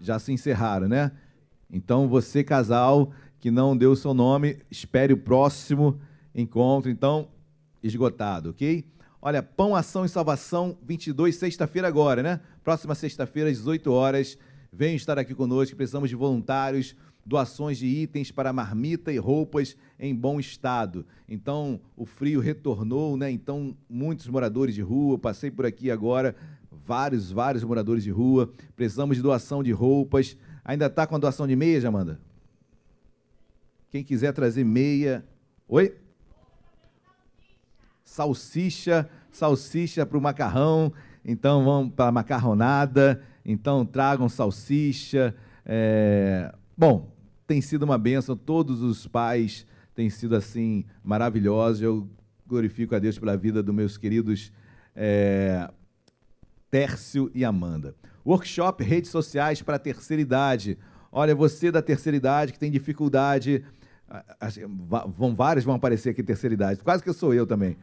Já 0.00 0.18
se 0.18 0.32
encerraram, 0.32 0.88
né? 0.88 1.12
Então, 1.70 2.08
você, 2.08 2.42
casal, 2.42 3.12
que 3.38 3.50
não 3.50 3.76
deu 3.76 3.92
o 3.92 3.96
seu 3.96 4.12
nome, 4.12 4.58
espere 4.70 5.12
o 5.12 5.16
próximo 5.16 6.00
encontro. 6.34 6.90
Então, 6.90 7.28
esgotado, 7.82 8.50
ok? 8.50 8.84
Olha, 9.20 9.42
Pão, 9.42 9.76
Ação 9.76 10.04
e 10.04 10.08
Salvação, 10.08 10.76
22, 10.82 11.36
sexta-feira 11.36 11.86
agora, 11.86 12.22
né? 12.22 12.40
Próxima 12.64 12.94
sexta-feira, 12.94 13.48
às 13.48 13.58
18 13.58 13.92
horas. 13.92 14.36
Venham 14.72 14.96
estar 14.96 15.18
aqui 15.18 15.34
conosco, 15.34 15.76
precisamos 15.76 16.08
de 16.08 16.16
voluntários, 16.16 16.96
doações 17.24 17.78
de 17.78 17.86
itens 17.86 18.30
para 18.30 18.52
marmita 18.52 19.12
e 19.12 19.18
roupas 19.18 19.76
em 19.98 20.14
bom 20.14 20.40
estado. 20.40 21.06
Então, 21.28 21.80
o 21.96 22.04
frio 22.04 22.40
retornou, 22.40 23.16
né? 23.16 23.30
Então, 23.30 23.76
muitos 23.88 24.26
moradores 24.26 24.74
de 24.74 24.82
rua, 24.82 25.18
passei 25.18 25.50
por 25.50 25.64
aqui 25.64 25.90
agora, 25.90 26.34
vários, 26.70 27.30
vários 27.30 27.62
moradores 27.62 28.02
de 28.02 28.10
rua. 28.10 28.52
Precisamos 28.74 29.16
de 29.16 29.22
doação 29.22 29.62
de 29.62 29.72
roupas. 29.72 30.36
Ainda 30.64 30.86
está 30.86 31.06
com 31.06 31.14
a 31.14 31.18
doação 31.18 31.46
de 31.46 31.56
meia, 31.56 31.80
Jamanda? 31.80 32.20
Quem 33.90 34.02
quiser 34.02 34.32
trazer 34.32 34.64
meia. 34.64 35.24
Oi? 35.68 35.94
Salsicha, 38.04 39.08
salsicha 39.30 40.04
para 40.06 40.18
o 40.18 40.20
macarrão. 40.20 40.92
Então 41.24 41.64
vamos 41.64 41.94
para 41.94 42.08
a 42.08 42.12
macarronada. 42.12 43.22
Então 43.44 43.84
tragam 43.84 44.28
salsicha. 44.28 45.34
É... 45.64 46.52
Bom, 46.76 47.11
tem 47.52 47.60
sido 47.60 47.82
uma 47.82 47.98
bênção. 47.98 48.34
Todos 48.34 48.80
os 48.82 49.06
pais 49.06 49.66
têm 49.94 50.08
sido 50.08 50.34
assim 50.34 50.86
maravilhosos. 51.04 51.82
Eu 51.82 52.08
glorifico 52.46 52.94
a 52.94 52.98
Deus 52.98 53.18
pela 53.18 53.36
vida 53.36 53.62
dos 53.62 53.74
meus 53.74 53.98
queridos 53.98 54.50
é, 54.96 55.68
Tércio 56.70 57.30
e 57.34 57.44
Amanda. 57.44 57.94
Workshop 58.24 58.82
Redes 58.82 59.10
Sociais 59.10 59.60
para 59.60 59.76
a 59.76 59.78
Terceira 59.78 60.22
Idade. 60.22 60.78
Olha, 61.10 61.34
você 61.34 61.70
da 61.70 61.82
terceira 61.82 62.16
idade 62.16 62.54
que 62.54 62.58
tem 62.58 62.70
dificuldade. 62.70 63.62
a- 64.08 64.24
a- 64.40 64.48
va- 64.88 65.04
Vão, 65.06 65.34
vários 65.34 65.62
vão 65.62 65.74
aparecer 65.74 66.08
aqui 66.08 66.22
terceira 66.22 66.54
idade. 66.54 66.80
Quase 66.82 67.02
que 67.02 67.12
sou 67.12 67.34
eu 67.34 67.46
também. 67.46 67.76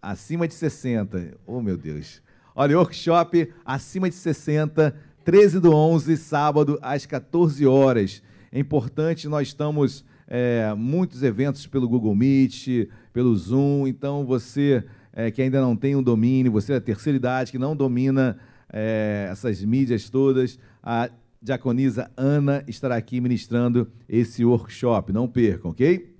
Acima 0.00 0.48
de 0.48 0.54
60. 0.54 1.36
Oh, 1.46 1.60
meu 1.60 1.76
Deus. 1.76 2.22
Olha, 2.54 2.78
workshop 2.78 3.52
acima 3.62 4.08
de 4.08 4.14
60, 4.14 4.94
13 5.22 5.60
do 5.60 5.74
11, 5.74 6.16
sábado, 6.16 6.78
às 6.80 7.04
14 7.04 7.66
horas. 7.66 8.22
É 8.54 8.60
importante, 8.60 9.26
nós 9.26 9.48
estamos 9.48 10.04
é, 10.28 10.72
muitos 10.76 11.24
eventos 11.24 11.66
pelo 11.66 11.88
Google 11.88 12.14
Meet, 12.14 12.88
pelo 13.12 13.34
Zoom, 13.34 13.88
então 13.88 14.24
você 14.24 14.84
é, 15.12 15.28
que 15.28 15.42
ainda 15.42 15.60
não 15.60 15.74
tem 15.74 15.96
um 15.96 16.02
domínio, 16.02 16.52
você 16.52 16.74
é 16.74 16.76
da 16.76 16.80
terceira 16.80 17.16
idade, 17.16 17.50
que 17.50 17.58
não 17.58 17.74
domina 17.74 18.38
é, 18.72 19.26
essas 19.28 19.60
mídias 19.64 20.08
todas, 20.08 20.56
a 20.80 21.10
diaconisa 21.42 22.08
Ana 22.16 22.62
estará 22.68 22.94
aqui 22.94 23.20
ministrando 23.20 23.90
esse 24.08 24.44
workshop, 24.44 25.12
não 25.12 25.26
percam, 25.26 25.72
ok? 25.72 26.14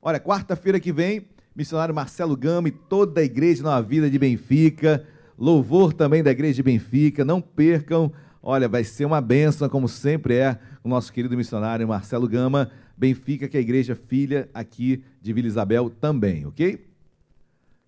Olha, 0.00 0.20
quarta-feira 0.20 0.78
que 0.78 0.92
vem, 0.92 1.26
missionário 1.52 1.92
Marcelo 1.92 2.36
Gama 2.36 2.68
e 2.68 2.70
toda 2.70 3.20
a 3.20 3.24
igreja 3.24 3.60
Nova 3.60 3.82
Vida 3.82 4.08
de 4.08 4.20
Benfica, 4.20 5.04
louvor 5.36 5.92
também 5.92 6.22
da 6.22 6.30
igreja 6.30 6.54
de 6.54 6.62
Benfica, 6.62 7.24
não 7.24 7.40
percam. 7.40 8.12
Olha, 8.46 8.68
vai 8.68 8.84
ser 8.84 9.06
uma 9.06 9.22
bênção, 9.22 9.70
como 9.70 9.88
sempre 9.88 10.34
é, 10.34 10.58
o 10.82 10.88
nosso 10.88 11.10
querido 11.10 11.34
missionário 11.34 11.88
Marcelo 11.88 12.28
Gama, 12.28 12.70
Benfica, 12.94 13.48
que 13.48 13.56
é 13.56 13.60
a 13.60 13.62
igreja 13.62 13.96
filha 13.96 14.50
aqui 14.52 15.02
de 15.22 15.32
Vila 15.32 15.48
Isabel 15.48 15.88
também, 15.88 16.44
ok? 16.44 16.86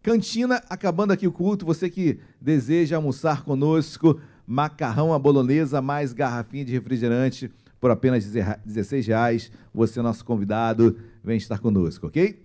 Cantina, 0.02 0.62
acabando 0.70 1.12
aqui 1.12 1.26
o 1.26 1.32
culto, 1.32 1.66
você 1.66 1.90
que 1.90 2.18
deseja 2.40 2.96
almoçar 2.96 3.44
conosco, 3.44 4.18
macarrão 4.46 5.12
à 5.12 5.18
bolonesa 5.18 5.82
mais 5.82 6.14
garrafinha 6.14 6.64
de 6.64 6.72
refrigerante 6.72 7.50
por 7.78 7.90
apenas 7.90 8.24
16 8.24 9.08
reais. 9.08 9.52
Você 9.74 10.00
é 10.00 10.02
nosso 10.02 10.24
convidado, 10.24 10.96
vem 11.22 11.36
estar 11.36 11.58
conosco, 11.58 12.06
ok? 12.06 12.42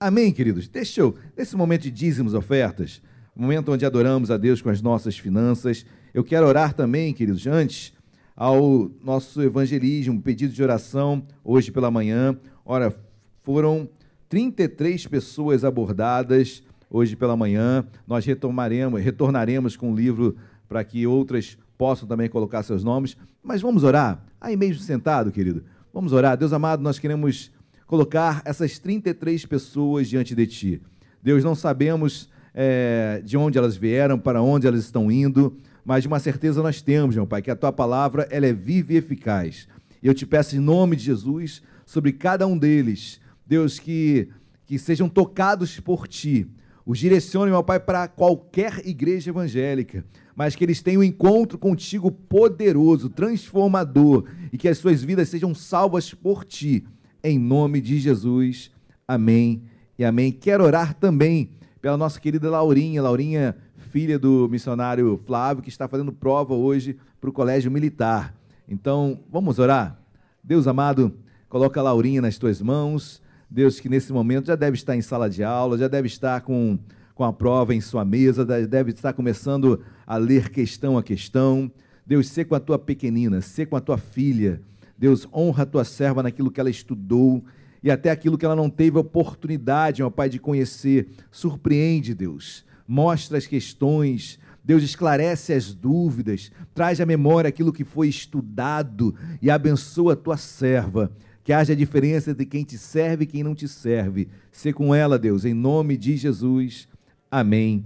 Amém, 0.00 0.32
queridos? 0.32 0.66
Deixa 0.66 1.02
eu, 1.02 1.14
nesse 1.36 1.54
momento 1.54 1.82
de 1.82 1.92
dízimos 1.92 2.34
ofertas, 2.34 3.00
momento 3.36 3.70
onde 3.70 3.84
adoramos 3.84 4.30
a 4.30 4.36
Deus 4.36 4.62
com 4.62 4.70
as 4.70 4.80
nossas 4.80 5.16
finanças, 5.16 5.84
eu 6.16 6.24
quero 6.24 6.46
orar 6.46 6.72
também, 6.72 7.12
queridos, 7.12 7.46
antes 7.46 7.92
ao 8.34 8.90
nosso 9.04 9.42
evangelismo, 9.42 10.22
pedido 10.22 10.50
de 10.50 10.62
oração 10.62 11.22
hoje 11.44 11.70
pela 11.70 11.90
manhã. 11.90 12.34
Ora, 12.64 12.96
foram 13.42 13.86
33 14.26 15.06
pessoas 15.08 15.62
abordadas 15.62 16.62
hoje 16.88 17.14
pela 17.14 17.36
manhã. 17.36 17.86
Nós 18.06 18.24
retomaremos, 18.24 19.02
retornaremos 19.02 19.76
com 19.76 19.92
o 19.92 19.94
livro 19.94 20.38
para 20.66 20.82
que 20.82 21.06
outras 21.06 21.58
possam 21.76 22.08
também 22.08 22.30
colocar 22.30 22.62
seus 22.62 22.82
nomes. 22.82 23.14
Mas 23.42 23.60
vamos 23.60 23.84
orar? 23.84 24.24
Aí 24.40 24.56
mesmo 24.56 24.82
sentado, 24.82 25.30
querido. 25.30 25.64
Vamos 25.92 26.14
orar. 26.14 26.34
Deus 26.38 26.54
amado, 26.54 26.82
nós 26.82 26.98
queremos 26.98 27.52
colocar 27.86 28.40
essas 28.46 28.78
33 28.78 29.44
pessoas 29.44 30.08
diante 30.08 30.34
de 30.34 30.46
Ti. 30.46 30.82
Deus, 31.22 31.44
não 31.44 31.54
sabemos 31.54 32.30
eh, 32.54 33.20
de 33.22 33.36
onde 33.36 33.58
elas 33.58 33.76
vieram, 33.76 34.18
para 34.18 34.40
onde 34.40 34.66
elas 34.66 34.80
estão 34.80 35.12
indo, 35.12 35.54
mas 35.86 36.04
uma 36.04 36.18
certeza 36.18 36.60
nós 36.60 36.82
temos, 36.82 37.14
meu 37.14 37.28
Pai, 37.28 37.40
que 37.40 37.50
a 37.50 37.54
Tua 37.54 37.72
palavra 37.72 38.26
ela 38.28 38.44
é 38.44 38.52
viva 38.52 38.92
e 38.92 38.96
eficaz. 38.96 39.68
Eu 40.02 40.12
te 40.12 40.26
peço 40.26 40.56
em 40.56 40.58
nome 40.58 40.96
de 40.96 41.04
Jesus, 41.04 41.62
sobre 41.86 42.12
cada 42.12 42.44
um 42.44 42.58
deles, 42.58 43.20
Deus, 43.46 43.78
que, 43.78 44.28
que 44.66 44.80
sejam 44.80 45.08
tocados 45.08 45.78
por 45.78 46.08
Ti. 46.08 46.50
Os 46.84 46.98
direcione, 46.98 47.52
meu 47.52 47.62
Pai, 47.62 47.78
para 47.78 48.08
qualquer 48.08 48.84
igreja 48.84 49.30
evangélica, 49.30 50.04
mas 50.34 50.56
que 50.56 50.64
eles 50.64 50.82
tenham 50.82 51.02
um 51.02 51.04
encontro 51.04 51.56
contigo 51.56 52.10
poderoso, 52.10 53.08
transformador, 53.08 54.24
e 54.52 54.58
que 54.58 54.68
as 54.68 54.78
suas 54.78 55.04
vidas 55.04 55.28
sejam 55.28 55.54
salvas 55.54 56.12
por 56.12 56.44
Ti. 56.44 56.84
Em 57.22 57.38
nome 57.38 57.80
de 57.80 58.00
Jesus. 58.00 58.72
Amém 59.06 59.62
e 59.96 60.04
amém. 60.04 60.32
Quero 60.32 60.64
orar 60.64 60.94
também 60.94 61.50
pela 61.80 61.96
nossa 61.96 62.20
querida 62.20 62.50
Laurinha, 62.50 63.00
Laurinha, 63.00 63.56
filha 63.96 64.18
do 64.18 64.46
missionário 64.50 65.18
Flávio, 65.24 65.62
que 65.62 65.70
está 65.70 65.88
fazendo 65.88 66.12
prova 66.12 66.52
hoje 66.52 66.98
para 67.18 67.30
o 67.30 67.32
colégio 67.32 67.70
militar. 67.70 68.34
Então, 68.68 69.20
vamos 69.32 69.58
orar? 69.58 69.98
Deus 70.44 70.66
amado, 70.66 71.14
coloca 71.48 71.80
a 71.80 71.82
Laurinha 71.82 72.20
nas 72.20 72.36
tuas 72.36 72.60
mãos. 72.60 73.22
Deus, 73.48 73.80
que 73.80 73.88
nesse 73.88 74.12
momento 74.12 74.48
já 74.48 74.54
deve 74.54 74.76
estar 74.76 74.94
em 74.94 75.00
sala 75.00 75.30
de 75.30 75.42
aula, 75.42 75.78
já 75.78 75.88
deve 75.88 76.08
estar 76.08 76.42
com, 76.42 76.78
com 77.14 77.24
a 77.24 77.32
prova 77.32 77.74
em 77.74 77.80
sua 77.80 78.04
mesa, 78.04 78.44
deve 78.44 78.90
estar 78.90 79.14
começando 79.14 79.80
a 80.06 80.18
ler 80.18 80.50
questão 80.50 80.98
a 80.98 81.02
questão. 81.02 81.72
Deus, 82.06 82.28
ser 82.28 82.44
com 82.44 82.54
a 82.54 82.60
tua 82.60 82.78
pequenina, 82.78 83.40
ser 83.40 83.64
com 83.64 83.76
a 83.76 83.80
tua 83.80 83.96
filha. 83.96 84.60
Deus, 84.98 85.26
honra 85.32 85.62
a 85.62 85.66
tua 85.66 85.84
serva 85.84 86.22
naquilo 86.22 86.50
que 86.50 86.60
ela 86.60 86.68
estudou 86.68 87.42
e 87.82 87.90
até 87.90 88.10
aquilo 88.10 88.36
que 88.36 88.44
ela 88.44 88.54
não 88.54 88.68
teve 88.68 88.98
oportunidade, 88.98 90.02
ó 90.02 90.10
Pai, 90.10 90.28
de 90.28 90.38
conhecer. 90.38 91.08
Surpreende, 91.30 92.12
Deus. 92.12 92.66
Mostra 92.86 93.38
as 93.38 93.46
questões. 93.46 94.38
Deus 94.64 94.82
esclarece 94.82 95.52
as 95.52 95.72
dúvidas, 95.72 96.50
traz 96.74 97.00
à 97.00 97.06
memória 97.06 97.48
aquilo 97.48 97.72
que 97.72 97.84
foi 97.84 98.08
estudado 98.08 99.14
e 99.40 99.48
abençoa 99.48 100.14
a 100.14 100.16
tua 100.16 100.36
serva. 100.36 101.12
Que 101.44 101.52
haja 101.52 101.76
diferença 101.76 102.32
entre 102.32 102.44
quem 102.44 102.64
te 102.64 102.76
serve 102.76 103.22
e 103.22 103.26
quem 103.26 103.44
não 103.44 103.54
te 103.54 103.68
serve. 103.68 104.28
Ser 104.50 104.72
com 104.72 104.92
ela, 104.92 105.16
Deus, 105.16 105.44
em 105.44 105.54
nome 105.54 105.96
de 105.96 106.16
Jesus. 106.16 106.88
Amém 107.30 107.84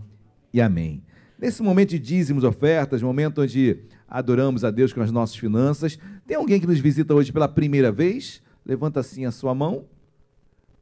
e 0.55 0.61
amém. 0.61 1.03
Nesse 1.39 1.63
momento 1.63 1.91
de 1.91 1.99
dízimos, 1.99 2.45
ofertas, 2.45 3.03
momento 3.03 3.43
onde 3.43 3.79
adoramos 4.09 4.65
a 4.65 4.71
Deus 4.71 4.93
com 4.93 5.01
as 5.01 5.13
nossas 5.13 5.37
finanças, 5.37 5.99
tem 6.27 6.37
alguém 6.37 6.61
que 6.61 6.67
nos 6.67 6.81
visita 6.81 7.15
hoje 7.15 7.33
pela 7.33 7.49
primeira 7.49 7.93
vez? 7.93 8.43
Levanta 8.65 9.01
assim 9.01 9.25
a 9.25 9.31
sua 9.31 9.55
mão. 9.55 9.85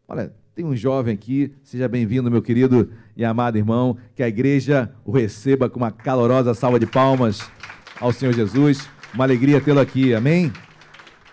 Olha, 0.07 0.33
tem 0.55 0.65
um 0.65 0.75
jovem 0.75 1.15
aqui, 1.15 1.53
seja 1.63 1.87
bem-vindo, 1.87 2.31
meu 2.31 2.43
querido 2.43 2.91
e 3.19 3.25
amado 3.25 3.59
irmão, 3.59 3.99
que 4.15 4.23
a 4.23 4.29
igreja 4.29 4.95
o 5.05 5.11
receba 5.11 5.69
com 5.69 5.81
uma 5.81 5.91
calorosa 5.91 6.55
salva 6.55 6.79
de 6.79 6.87
palmas 6.87 7.51
ao 8.01 8.13
Senhor 8.13 8.33
Jesus. 8.33 8.89
Uma 9.13 9.25
alegria 9.25 9.61
tê-lo 9.61 9.81
aqui, 9.81 10.15
amém? 10.15 10.53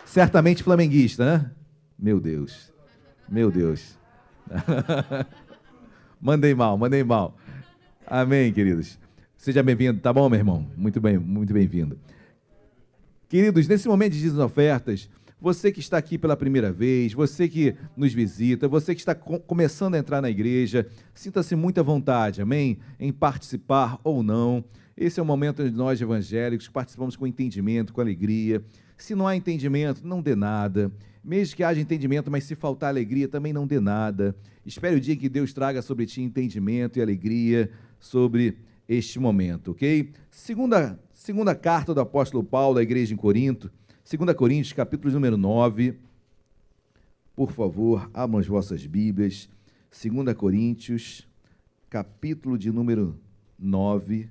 Certamente 0.04 0.64
flamenguista, 0.64 1.24
né? 1.24 1.52
Meu 1.98 2.20
Deus, 2.20 2.74
meu 3.30 3.52
Deus. 3.52 4.00
mandei 6.20 6.56
mal, 6.56 6.76
mandei 6.76 7.04
mal. 7.04 7.38
Amém, 8.08 8.52
queridos. 8.52 8.98
Seja 9.38 9.62
bem-vindo, 9.62 10.00
tá 10.00 10.12
bom, 10.12 10.28
meu 10.28 10.40
irmão? 10.40 10.66
Muito 10.76 11.00
bem, 11.00 11.20
muito 11.20 11.54
bem-vindo. 11.54 12.00
Queridos, 13.30 13.68
nesse 13.68 13.88
momento 13.88 14.14
de 14.14 14.28
ofertas, 14.40 15.08
você 15.40 15.72
que 15.72 15.80
está 15.80 15.98
aqui 15.98 16.18
pela 16.18 16.36
primeira 16.38 16.72
vez, 16.72 17.14
você 17.14 17.48
que 17.48 17.76
nos 17.96 18.14
visita, 18.14 18.68
você 18.68 18.96
que 18.96 19.02
está 19.02 19.14
co- 19.14 19.40
começando 19.40 19.96
a 19.96 19.98
entrar 19.98 20.22
na 20.22 20.30
igreja, 20.30 20.88
sinta-se 21.14 21.56
muito 21.56 21.80
à 21.80 21.84
vontade, 21.84 22.42
amém? 22.42 22.78
Em 23.00 23.12
participar 23.12 24.00
ou 24.04 24.24
não. 24.24 24.64
Esse 24.98 25.20
é 25.20 25.24
o 25.24 25.26
momento 25.26 25.62
onde 25.62 25.76
nós, 25.76 26.00
evangélicos, 26.00 26.70
participamos 26.70 27.16
com 27.16 27.28
entendimento, 27.28 27.94
com 27.94 28.00
alegria. 28.00 28.64
Se 28.98 29.14
não 29.14 29.28
há 29.28 29.36
entendimento, 29.36 30.08
não 30.08 30.22
dê 30.22 30.36
nada. 30.36 30.92
Mesmo 31.24 31.56
que 31.56 31.64
haja 31.64 31.82
entendimento, 31.82 32.32
mas 32.32 32.46
se 32.46 32.56
faltar 32.56 32.90
alegria, 32.90 33.28
também 33.28 33.52
não 33.52 33.68
dê 33.68 33.80
nada. 33.80 34.36
Espere 34.66 34.96
o 34.96 35.02
dia 35.02 35.16
em 35.16 35.18
que 35.18 35.28
Deus 35.28 35.52
traga 35.52 35.82
sobre 35.82 36.06
ti 36.06 36.22
entendimento 36.22 36.98
e 36.98 37.02
alegria 37.02 37.70
sobre 38.00 38.58
este 38.88 39.20
momento, 39.20 39.72
ok? 39.72 40.12
Segunda, 40.30 41.00
segunda 41.12 41.56
carta 41.56 41.94
do 41.94 42.00
apóstolo 42.00 42.44
Paulo 42.44 42.78
à 42.78 42.84
igreja 42.84 43.14
em 43.14 43.18
Corinto, 43.18 43.72
2 44.08 44.36
Coríntios, 44.36 44.72
capítulo 44.72 45.12
número 45.12 45.36
9. 45.36 45.96
Por 47.36 47.52
favor, 47.52 48.08
abram 48.14 48.38
as 48.38 48.46
vossas 48.46 48.86
Bíblias. 48.86 49.50
2 49.90 50.32
Coríntios, 50.38 51.28
capítulo 51.90 52.56
de 52.56 52.72
número 52.72 53.20
9. 53.58 54.30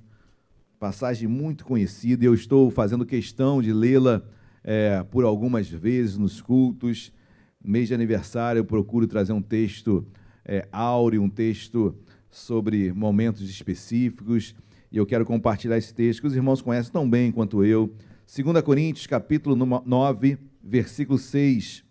Passagem 0.78 1.26
muito 1.26 1.64
conhecida, 1.64 2.22
e 2.22 2.28
eu 2.28 2.34
estou 2.34 2.70
fazendo 2.70 3.04
questão 3.04 3.60
de 3.60 3.72
lê-la 3.72 4.22
eh, 4.62 5.04
por 5.10 5.24
algumas 5.24 5.68
vezes 5.68 6.16
nos 6.16 6.40
cultos. 6.40 7.12
Mês 7.60 7.88
de 7.88 7.94
aniversário, 7.94 8.60
eu 8.60 8.64
procuro 8.64 9.08
trazer 9.08 9.32
um 9.32 9.42
texto 9.42 10.06
eh, 10.44 10.68
áureo, 10.70 11.20
um 11.20 11.28
texto 11.28 11.96
sobre 12.30 12.92
momentos 12.92 13.42
específicos, 13.50 14.54
e 14.92 14.98
eu 14.98 15.04
quero 15.04 15.24
compartilhar 15.24 15.76
esse 15.76 15.92
texto 15.92 16.20
que 16.20 16.28
os 16.28 16.36
irmãos 16.36 16.62
conhecem 16.62 16.92
tão 16.92 17.10
bem 17.10 17.32
quanto 17.32 17.64
eu. 17.64 17.92
2 18.26 18.62
Coríntios, 18.62 19.06
capítulo 19.06 19.54
numa- 19.54 19.82
9, 19.84 20.38
versículo 20.62 21.18
6. 21.18 21.84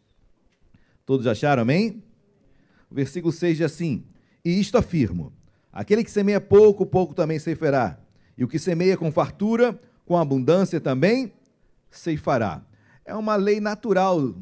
Todos 1.06 1.28
acharam, 1.28 1.62
amém? 1.62 2.04
O 2.90 2.96
versículo 2.96 3.32
6 3.32 3.58
diz 3.58 3.66
assim: 3.66 4.04
E 4.44 4.60
isto 4.60 4.78
afirmo: 4.78 5.32
aquele 5.72 6.04
que 6.04 6.12
semeia 6.12 6.42
pouco, 6.42 6.86
pouco 6.86 7.14
também 7.14 7.40
ceifará. 7.40 8.00
E 8.38 8.44
o 8.44 8.48
que 8.48 8.58
semeia 8.58 8.98
com 8.98 9.12
fartura, 9.12 9.80
com 10.06 10.18
abundância 10.18 10.82
também 10.82 11.32
ceifará. 11.92 12.66
É 13.06 13.14
uma 13.16 13.36
lei 13.36 13.60
natural 13.60 14.34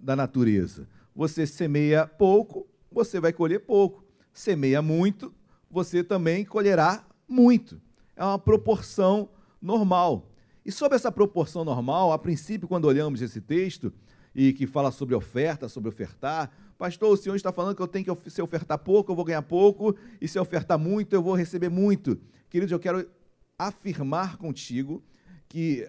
da 0.00 0.16
natureza. 0.16 0.88
Você 1.14 1.46
semeia 1.46 2.06
pouco, 2.06 2.66
você 2.90 3.20
vai 3.20 3.32
colher 3.32 3.60
pouco. 3.60 4.04
Semeia 4.32 4.82
muito, 4.82 5.32
você 5.70 6.02
também 6.02 6.44
colherá 6.44 7.04
muito. 7.28 7.80
É 8.16 8.24
uma 8.24 8.38
proporção 8.38 9.28
normal. 9.62 10.30
E 10.66 10.72
sobre 10.72 10.96
essa 10.96 11.12
proporção 11.12 11.64
normal, 11.64 12.10
a 12.10 12.18
princípio, 12.18 12.66
quando 12.66 12.86
olhamos 12.86 13.22
esse 13.22 13.40
texto, 13.40 13.92
e 14.34 14.52
que 14.52 14.66
fala 14.66 14.90
sobre 14.90 15.14
oferta, 15.14 15.68
sobre 15.68 15.88
ofertar, 15.88 16.50
pastor, 16.76 17.12
o 17.12 17.16
senhor 17.16 17.36
está 17.36 17.52
falando 17.52 17.76
que 17.76 17.80
eu 17.80 17.86
tenho 17.86 18.16
que, 18.16 18.28
se 18.28 18.42
ofertar 18.42 18.76
pouco, 18.76 19.12
eu 19.12 19.14
vou 19.14 19.24
ganhar 19.24 19.42
pouco, 19.42 19.94
e 20.20 20.26
se 20.26 20.40
ofertar 20.40 20.76
muito, 20.76 21.14
eu 21.14 21.22
vou 21.22 21.36
receber 21.36 21.68
muito. 21.68 22.18
Queridos, 22.50 22.72
eu 22.72 22.80
quero 22.80 23.08
afirmar 23.56 24.38
contigo 24.38 25.04
que 25.48 25.88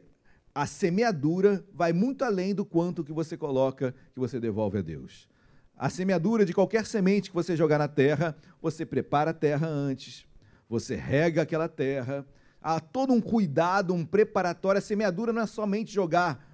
a 0.53 0.67
semeadura 0.67 1.65
vai 1.73 1.91
muito 1.91 2.23
além 2.23 2.53
do 2.53 2.63
quanto 2.63 3.03
que 3.03 3.11
você 3.11 3.35
coloca, 3.35 3.95
que 4.13 4.19
você 4.19 4.39
devolve 4.39 4.77
a 4.77 4.81
Deus. 4.83 5.27
A 5.75 5.89
semeadura 5.89 6.45
de 6.45 6.53
qualquer 6.53 6.85
semente 6.85 7.31
que 7.31 7.35
você 7.35 7.57
jogar 7.57 7.79
na 7.79 7.87
terra, 7.87 8.37
você 8.61 8.85
prepara 8.85 9.31
a 9.31 9.33
terra 9.33 9.67
antes, 9.67 10.27
você 10.69 10.95
rega 10.95 11.41
aquela 11.41 11.67
terra, 11.67 12.27
há 12.61 12.79
todo 12.79 13.13
um 13.13 13.21
cuidado, 13.21 13.93
um 13.93 14.05
preparatório. 14.05 14.79
A 14.79 14.81
semeadura 14.81 15.31
não 15.31 15.41
é 15.41 15.45
somente 15.45 15.93
jogar 15.93 16.45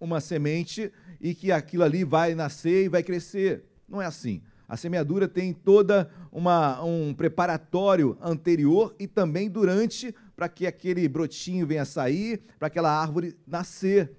uma 0.00 0.20
semente 0.20 0.92
e 1.20 1.34
que 1.34 1.50
aquilo 1.50 1.84
ali 1.84 2.04
vai 2.04 2.34
nascer 2.34 2.84
e 2.84 2.88
vai 2.88 3.02
crescer. 3.02 3.64
Não 3.88 4.00
é 4.00 4.06
assim. 4.06 4.42
A 4.68 4.76
semeadura 4.76 5.26
tem 5.26 5.52
toda 5.52 6.10
uma, 6.30 6.82
um 6.84 7.14
preparatório 7.14 8.18
anterior 8.20 8.94
e 8.98 9.06
também 9.06 9.48
durante 9.48 10.14
para 10.36 10.48
que 10.48 10.66
aquele 10.66 11.08
brotinho 11.08 11.66
venha 11.66 11.86
sair, 11.86 12.42
para 12.58 12.68
aquela 12.68 12.92
árvore 12.92 13.34
nascer. 13.46 14.12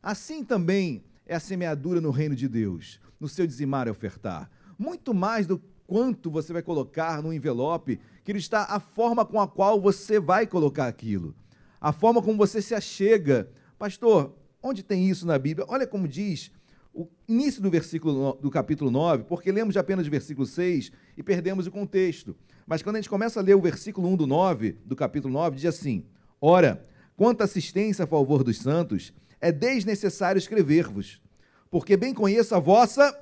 Assim 0.00 0.44
também 0.44 1.04
é 1.26 1.34
a 1.34 1.40
semeadura 1.40 2.00
no 2.00 2.10
reino 2.10 2.36
de 2.36 2.48
Deus, 2.48 3.00
no 3.18 3.28
seu 3.28 3.46
dizimar 3.46 3.88
e 3.88 3.90
ofertar. 3.90 4.48
Muito 4.78 5.12
mais 5.12 5.46
do 5.46 5.60
quanto 5.86 6.30
você 6.30 6.52
vai 6.52 6.62
colocar 6.62 7.20
no 7.20 7.32
envelope, 7.32 7.98
que 8.32 8.38
está 8.38 8.64
a 8.64 8.80
forma 8.80 9.24
com 9.24 9.40
a 9.40 9.46
qual 9.46 9.80
você 9.80 10.18
vai 10.18 10.48
colocar 10.48 10.88
aquilo. 10.88 11.32
A 11.80 11.92
forma 11.92 12.20
como 12.20 12.36
você 12.36 12.60
se 12.60 12.74
achega. 12.74 13.48
Pastor, 13.78 14.34
onde 14.60 14.82
tem 14.82 15.08
isso 15.08 15.24
na 15.24 15.38
Bíblia? 15.38 15.64
Olha 15.68 15.86
como 15.86 16.08
diz 16.08 16.50
o 16.92 17.06
início 17.28 17.62
do 17.62 17.70
versículo 17.70 18.36
do 18.42 18.50
capítulo 18.50 18.90
9, 18.90 19.24
porque 19.24 19.52
lemos 19.52 19.76
apenas 19.76 20.08
o 20.08 20.10
versículo 20.10 20.44
6 20.44 20.90
e 21.16 21.22
perdemos 21.22 21.68
o 21.68 21.70
contexto. 21.70 22.34
Mas 22.66 22.82
quando 22.82 22.96
a 22.96 22.98
gente 22.98 23.08
começa 23.08 23.38
a 23.38 23.42
ler 23.42 23.54
o 23.54 23.60
versículo 23.60 24.08
1 24.08 24.16
do 24.16 24.26
9, 24.26 24.76
do 24.84 24.96
capítulo 24.96 25.32
9, 25.32 25.56
diz 25.56 25.66
assim: 25.66 26.04
Ora, 26.40 26.84
quanto 27.16 27.42
à 27.42 27.44
assistência 27.44 28.04
a 28.04 28.08
favor 28.08 28.42
dos 28.42 28.58
santos, 28.58 29.12
é 29.40 29.52
desnecessário 29.52 30.38
escrever-vos, 30.38 31.22
porque 31.70 31.96
bem 31.96 32.12
conheço 32.12 32.56
a 32.56 32.58
vossa 32.58 33.16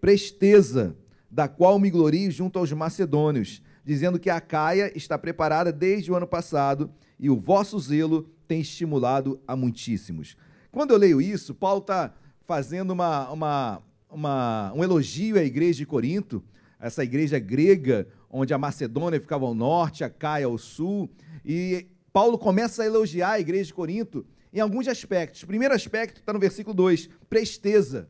presteza, 0.00 0.96
da 1.28 1.48
qual 1.48 1.80
me 1.80 1.90
glorio 1.90 2.30
junto 2.30 2.60
aos 2.60 2.70
macedônios, 2.70 3.60
dizendo 3.86 4.18
que 4.18 4.28
a 4.28 4.40
Caia 4.40 4.92
está 4.96 5.16
preparada 5.16 5.72
desde 5.72 6.10
o 6.10 6.16
ano 6.16 6.26
passado 6.26 6.90
e 7.18 7.30
o 7.30 7.36
vosso 7.40 7.78
zelo 7.78 8.28
tem 8.48 8.60
estimulado 8.60 9.40
a 9.46 9.54
muitíssimos. 9.56 10.36
Quando 10.72 10.90
eu 10.90 10.98
leio 10.98 11.22
isso, 11.22 11.54
Paulo 11.54 11.80
está 11.80 12.12
fazendo 12.44 12.90
uma, 12.90 13.30
uma, 13.30 13.82
uma- 14.10 14.72
um 14.74 14.82
elogio 14.84 15.38
à 15.38 15.42
igreja 15.44 15.78
de 15.78 15.86
Corinto, 15.86 16.42
essa 16.80 17.02
igreja 17.04 17.38
grega, 17.38 18.06
onde 18.28 18.52
a 18.52 18.58
Macedônia 18.58 19.20
ficava 19.20 19.46
ao 19.46 19.54
norte, 19.54 20.02
a 20.04 20.10
Caia 20.10 20.46
ao 20.46 20.58
sul, 20.58 21.08
e 21.44 21.86
Paulo 22.12 22.36
começa 22.36 22.82
a 22.82 22.86
elogiar 22.86 23.30
a 23.32 23.40
igreja 23.40 23.66
de 23.66 23.74
Corinto 23.74 24.26
em 24.52 24.58
alguns 24.60 24.88
aspectos. 24.88 25.42
O 25.42 25.46
primeiro 25.46 25.74
aspecto 25.74 26.18
está 26.20 26.32
no 26.32 26.38
versículo 26.40 26.74
2, 26.74 27.08
presteza 27.30 28.08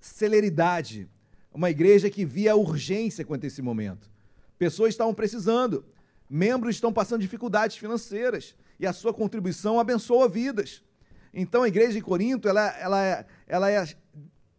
celeridade. 0.00 1.08
Uma 1.52 1.70
igreja 1.70 2.10
que 2.10 2.24
via 2.24 2.56
urgência 2.56 3.24
quanto 3.24 3.44
a 3.44 3.46
esse 3.46 3.62
momento. 3.62 4.10
Pessoas 4.62 4.90
estavam 4.90 5.12
precisando, 5.12 5.84
membros 6.30 6.76
estão 6.76 6.92
passando 6.92 7.20
dificuldades 7.20 7.76
financeiras 7.76 8.54
e 8.78 8.86
a 8.86 8.92
sua 8.92 9.12
contribuição 9.12 9.80
abençoa 9.80 10.28
vidas. 10.28 10.84
Então 11.34 11.64
a 11.64 11.66
igreja 11.68 11.94
de 11.94 12.00
Corinto, 12.00 12.48
ela, 12.48 12.68
ela, 12.78 13.04
é- 13.04 13.26
ela 13.48 13.68
é. 13.72 13.84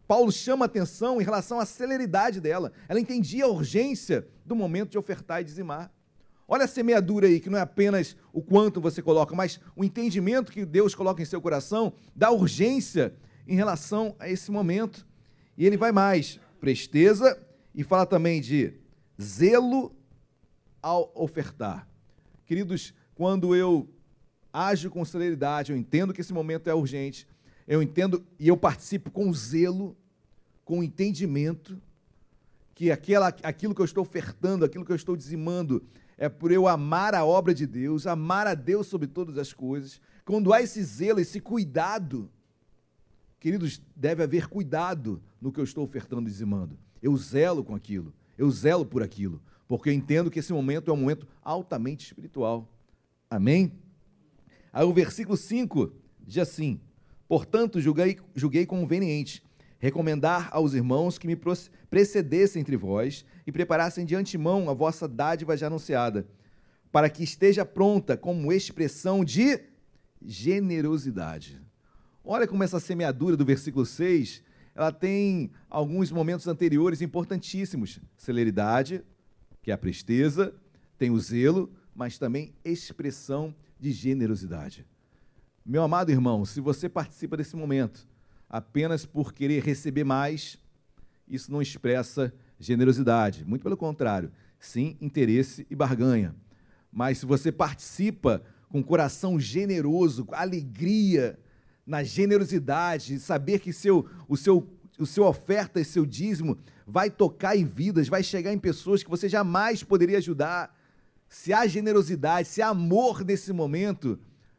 Paulo 0.06 0.30
chama 0.30 0.66
atenção 0.66 1.22
em 1.22 1.24
relação 1.24 1.58
à 1.58 1.64
celeridade 1.64 2.38
dela. 2.38 2.70
Ela 2.86 3.00
entendia 3.00 3.46
a 3.46 3.48
urgência 3.48 4.28
do 4.44 4.54
momento 4.54 4.90
de 4.90 4.98
ofertar 4.98 5.40
e 5.40 5.44
dizimar. 5.44 5.90
Olha 6.46 6.66
a 6.66 6.68
semeadura 6.68 7.26
aí, 7.26 7.40
que 7.40 7.48
não 7.48 7.56
é 7.56 7.62
apenas 7.62 8.14
o 8.30 8.42
quanto 8.42 8.82
você 8.82 9.00
coloca, 9.00 9.34
mas 9.34 9.58
o 9.74 9.82
entendimento 9.82 10.52
que 10.52 10.66
Deus 10.66 10.94
coloca 10.94 11.22
em 11.22 11.24
seu 11.24 11.40
coração 11.40 11.94
da 12.14 12.30
urgência 12.30 13.14
em 13.48 13.56
relação 13.56 14.14
a 14.18 14.28
esse 14.28 14.50
momento. 14.50 15.06
E 15.56 15.64
ele 15.64 15.78
vai 15.78 15.92
mais, 15.92 16.38
presteza, 16.60 17.42
e 17.74 17.82
fala 17.82 18.04
também 18.04 18.42
de 18.42 18.74
zelo 19.18 19.93
ao 20.84 21.10
ofertar. 21.14 21.88
Queridos, 22.44 22.92
quando 23.14 23.56
eu 23.56 23.88
ajo 24.52 24.90
com 24.90 25.02
celeridade, 25.02 25.72
eu 25.72 25.78
entendo 25.78 26.12
que 26.12 26.20
esse 26.20 26.32
momento 26.32 26.68
é 26.68 26.74
urgente, 26.74 27.26
eu 27.66 27.82
entendo 27.82 28.22
e 28.38 28.46
eu 28.46 28.56
participo 28.56 29.10
com 29.10 29.32
zelo, 29.32 29.96
com 30.62 30.84
entendimento, 30.84 31.80
que 32.74 32.90
aquela, 32.90 33.28
aquilo 33.42 33.74
que 33.74 33.80
eu 33.80 33.84
estou 33.86 34.02
ofertando, 34.02 34.62
aquilo 34.62 34.84
que 34.84 34.92
eu 34.92 34.96
estou 34.96 35.16
dizimando, 35.16 35.82
é 36.18 36.28
por 36.28 36.52
eu 36.52 36.68
amar 36.68 37.14
a 37.14 37.24
obra 37.24 37.54
de 37.54 37.66
Deus, 37.66 38.06
amar 38.06 38.46
a 38.46 38.54
Deus 38.54 38.86
sobre 38.86 39.06
todas 39.06 39.38
as 39.38 39.54
coisas. 39.54 39.98
Quando 40.22 40.52
há 40.52 40.60
esse 40.60 40.82
zelo, 40.82 41.18
esse 41.18 41.40
cuidado, 41.40 42.30
queridos, 43.40 43.80
deve 43.96 44.22
haver 44.22 44.48
cuidado 44.48 45.22
no 45.40 45.50
que 45.50 45.60
eu 45.60 45.64
estou 45.64 45.82
ofertando 45.82 46.28
e 46.28 46.30
dizimando. 46.30 46.78
Eu 47.00 47.16
zelo 47.16 47.64
com 47.64 47.74
aquilo, 47.74 48.12
eu 48.36 48.50
zelo 48.50 48.84
por 48.84 49.02
aquilo, 49.02 49.40
porque 49.76 49.90
eu 49.90 49.94
entendo 49.94 50.30
que 50.30 50.38
esse 50.38 50.52
momento 50.52 50.90
é 50.90 50.94
um 50.94 50.96
momento 50.96 51.26
altamente 51.42 52.06
espiritual. 52.06 52.68
Amém? 53.28 53.72
Aí 54.72 54.84
o 54.84 54.92
versículo 54.92 55.36
5 55.36 55.92
diz 56.20 56.38
assim: 56.38 56.80
Portanto, 57.26 57.80
julguei, 57.80 58.18
julguei 58.34 58.66
conveniente 58.66 59.42
recomendar 59.78 60.48
aos 60.50 60.72
irmãos 60.72 61.18
que 61.18 61.26
me 61.26 61.38
precedessem 61.90 62.60
entre 62.60 62.76
vós 62.76 63.24
e 63.46 63.52
preparassem 63.52 64.06
de 64.06 64.14
antemão 64.14 64.70
a 64.70 64.72
vossa 64.72 65.06
dádiva 65.06 65.56
já 65.56 65.66
anunciada, 65.66 66.26
para 66.90 67.10
que 67.10 67.22
esteja 67.22 67.64
pronta 67.64 68.16
como 68.16 68.52
expressão 68.52 69.24
de 69.24 69.60
generosidade. 70.24 71.60
Olha 72.24 72.46
como 72.46 72.62
essa 72.62 72.80
semeadura 72.80 73.36
do 73.36 73.44
versículo 73.44 73.84
6, 73.84 74.42
ela 74.74 74.90
tem 74.90 75.50
alguns 75.68 76.10
momentos 76.10 76.48
anteriores 76.48 77.02
importantíssimos. 77.02 78.00
Celeridade, 78.16 79.04
que 79.64 79.70
é 79.70 79.74
a 79.74 79.78
presteza, 79.78 80.54
tem 80.98 81.10
o 81.10 81.18
zelo, 81.18 81.72
mas 81.94 82.18
também 82.18 82.52
expressão 82.62 83.54
de 83.80 83.92
generosidade. 83.92 84.86
Meu 85.64 85.82
amado 85.82 86.10
irmão, 86.10 86.44
se 86.44 86.60
você 86.60 86.86
participa 86.86 87.34
desse 87.34 87.56
momento 87.56 88.06
apenas 88.48 89.06
por 89.06 89.32
querer 89.32 89.62
receber 89.64 90.04
mais, 90.04 90.58
isso 91.26 91.50
não 91.50 91.62
expressa 91.62 92.32
generosidade. 92.60 93.42
Muito 93.46 93.62
pelo 93.62 93.76
contrário, 93.76 94.30
sim, 94.60 94.98
interesse 95.00 95.66
e 95.70 95.74
barganha. 95.74 96.36
Mas 96.92 97.18
se 97.18 97.26
você 97.26 97.50
participa 97.50 98.42
com 98.68 98.82
coração 98.82 99.40
generoso, 99.40 100.26
com 100.26 100.34
alegria, 100.34 101.38
na 101.86 102.02
generosidade, 102.02 103.18
saber 103.18 103.60
que 103.60 103.72
seu, 103.72 104.06
o, 104.28 104.36
seu, 104.36 104.68
o 104.98 105.06
seu 105.06 105.24
oferta 105.24 105.80
e 105.80 105.84
seu 105.86 106.04
dízimo 106.04 106.58
vai 106.86 107.10
tocar 107.10 107.56
em 107.56 107.64
vidas, 107.64 108.08
vai 108.08 108.22
chegar 108.22 108.52
em 108.52 108.58
pessoas 108.58 109.02
que 109.02 109.10
você 109.10 109.28
jamais 109.28 109.82
poderia 109.82 110.18
ajudar. 110.18 110.76
Se 111.28 111.52
há 111.52 111.66
generosidade, 111.66 112.48
se 112.48 112.62
há 112.62 112.68
amor 112.68 113.24
nesse 113.24 113.52
momento, 113.52 114.18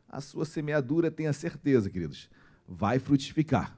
a 0.09 0.21
sua 0.21 0.45
semeadura, 0.45 1.11
tenha 1.11 1.33
certeza, 1.33 1.89
queridos, 1.89 2.29
vai 2.67 2.99
frutificar. 2.99 3.77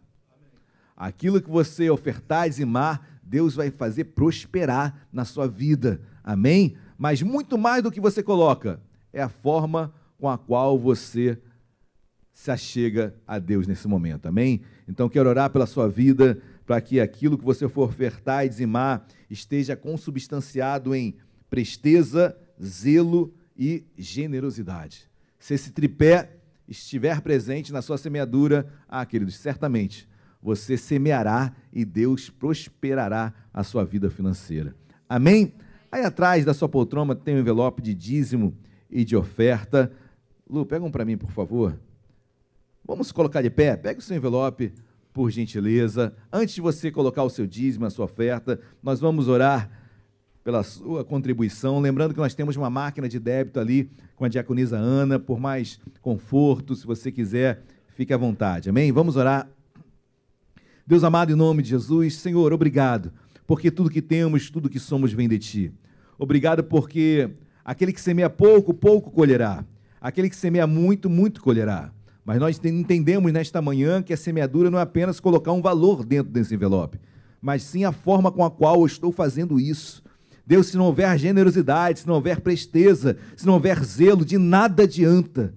Aquilo 0.96 1.42
que 1.42 1.50
você 1.50 1.90
ofertar, 1.90 2.50
dizimar, 2.50 3.20
Deus 3.22 3.54
vai 3.56 3.70
fazer 3.70 4.06
prosperar 4.06 5.08
na 5.12 5.26
sua 5.26 5.48
vida. 5.48 6.02
Amém? 6.24 6.76
Mas 6.98 7.22
muito 7.22 7.58
mais 7.58 7.84
do 7.84 7.92
que 7.92 8.02
você 8.02 8.24
coloca, 8.24 8.82
é 9.14 9.22
a 9.22 9.30
forma 9.30 9.94
com 10.18 10.28
a 10.28 10.38
qual 10.38 10.80
você 10.80 11.40
se 12.34 12.52
achega 12.52 13.16
a 13.28 13.40
Deus 13.40 13.68
nesse 13.68 13.88
momento. 13.88 14.28
Amém? 14.28 14.62
Então 14.88 15.10
quero 15.10 15.30
orar 15.30 15.50
pela 15.50 15.66
sua 15.66 15.88
vida, 15.90 16.40
para 16.68 16.82
que 16.82 17.00
aquilo 17.00 17.38
que 17.38 17.46
você 17.46 17.68
for 17.70 17.88
ofertar 17.88 18.46
e 18.46 18.50
dizimar 18.50 19.08
esteja 19.30 19.74
consubstanciado 19.74 20.94
em 20.94 21.16
presteza, 21.50 22.38
zelo 22.62 23.34
e 23.58 23.86
generosidade. 23.98 25.10
Se 25.40 25.54
esse 25.54 25.72
tripé 25.72 26.30
estiver 26.68 27.22
presente 27.22 27.72
na 27.72 27.82
sua 27.82 27.98
semeadura, 27.98 28.68
ah, 28.86 29.06
queridos, 29.06 29.38
certamente 29.38 30.10
você 30.42 30.78
semeará 30.78 31.56
e 31.72 31.86
Deus 31.86 32.30
prosperará 32.30 33.34
a 33.54 33.64
sua 33.64 33.86
vida 33.86 34.10
financeira. 34.10 34.76
Amém? 35.08 35.54
Aí 35.90 36.04
atrás 36.04 36.44
da 36.44 36.54
sua 36.54 36.68
poltrona 36.68 37.16
tem 37.16 37.36
um 37.36 37.40
envelope 37.40 37.82
de 37.82 37.94
dízimo 37.94 38.54
e 38.92 39.06
de 39.06 39.16
oferta. 39.16 39.90
Lu, 40.50 40.66
pega 40.66 40.84
um 40.84 40.92
para 40.92 41.06
mim, 41.06 41.18
por 41.18 41.32
favor. 41.32 41.80
Vamos 42.86 43.10
colocar 43.14 43.42
de 43.42 43.50
pé? 43.50 43.78
Pega 43.78 44.00
o 44.00 44.04
seu 44.04 44.18
envelope, 44.18 44.74
por 45.18 45.32
gentileza. 45.32 46.14
Antes 46.32 46.54
de 46.54 46.62
você 46.62 46.92
colocar 46.92 47.24
o 47.24 47.30
seu 47.32 47.48
dízimo, 47.48 47.88
a 47.88 47.90
sua 47.90 48.06
oferta, 48.06 48.60
nós 48.84 49.00
vamos 49.00 49.28
orar 49.28 49.68
pela 50.44 50.62
sua 50.62 51.04
contribuição. 51.04 51.80
Lembrando 51.80 52.14
que 52.14 52.20
nós 52.20 52.36
temos 52.36 52.56
uma 52.56 52.70
máquina 52.70 53.10
de 53.10 53.20
débito 53.20 53.60
ali 53.60 53.90
com 54.16 54.26
a 54.26 54.28
diaconisa 54.28 54.78
Ana, 54.78 55.18
por 55.18 55.40
mais 55.40 55.80
conforto, 56.04 56.76
se 56.76 56.86
você 56.86 57.12
quiser, 57.12 57.64
fique 57.96 58.14
à 58.14 58.18
vontade. 58.18 58.70
Amém? 58.70 58.92
Vamos 58.92 59.16
orar. 59.16 59.50
Deus 60.86 61.04
amado, 61.04 61.32
em 61.32 61.36
nome 61.36 61.64
de 61.64 61.70
Jesus, 61.70 62.18
Senhor, 62.18 62.54
obrigado, 62.54 63.12
porque 63.48 63.72
tudo 63.72 63.90
que 63.90 64.04
temos, 64.04 64.52
tudo 64.52 64.70
que 64.70 64.80
somos 64.80 65.12
vem 65.12 65.28
de 65.28 65.40
ti. 65.40 65.72
Obrigado 66.16 66.64
porque 66.64 67.32
aquele 67.66 67.92
que 67.92 68.00
semeia 68.00 68.30
pouco, 68.30 68.72
pouco 68.72 69.10
colherá. 69.10 69.66
Aquele 70.00 70.30
que 70.30 70.36
semeia 70.36 70.68
muito, 70.68 71.10
muito 71.10 71.42
colherá. 71.42 71.92
Mas 72.28 72.42
nós 72.42 72.60
entendemos 72.66 73.32
nesta 73.32 73.62
manhã 73.62 74.04
que 74.04 74.12
a 74.12 74.18
semeadura 74.18 74.70
não 74.70 74.78
é 74.78 74.82
apenas 74.82 75.18
colocar 75.18 75.54
um 75.54 75.62
valor 75.62 76.04
dentro 76.04 76.30
desse 76.30 76.54
envelope, 76.54 77.00
mas 77.42 77.64
sim 77.64 77.86
a 77.86 77.94
forma 77.94 78.30
com 78.30 78.44
a 78.44 78.52
qual 78.52 78.82
eu 78.82 78.86
estou 78.86 79.14
fazendo 79.14 79.58
isso. 79.58 80.04
Deus, 80.46 80.68
se 80.68 80.76
não 80.76 80.88
houver 80.88 81.18
generosidade, 81.18 82.02
se 82.02 82.08
não 82.08 82.16
houver 82.16 82.42
presteza, 82.42 83.16
se 83.38 83.46
não 83.46 83.54
houver 83.54 83.82
zelo, 83.82 84.26
de 84.26 84.38
nada 84.38 84.84
adianta. 84.84 85.54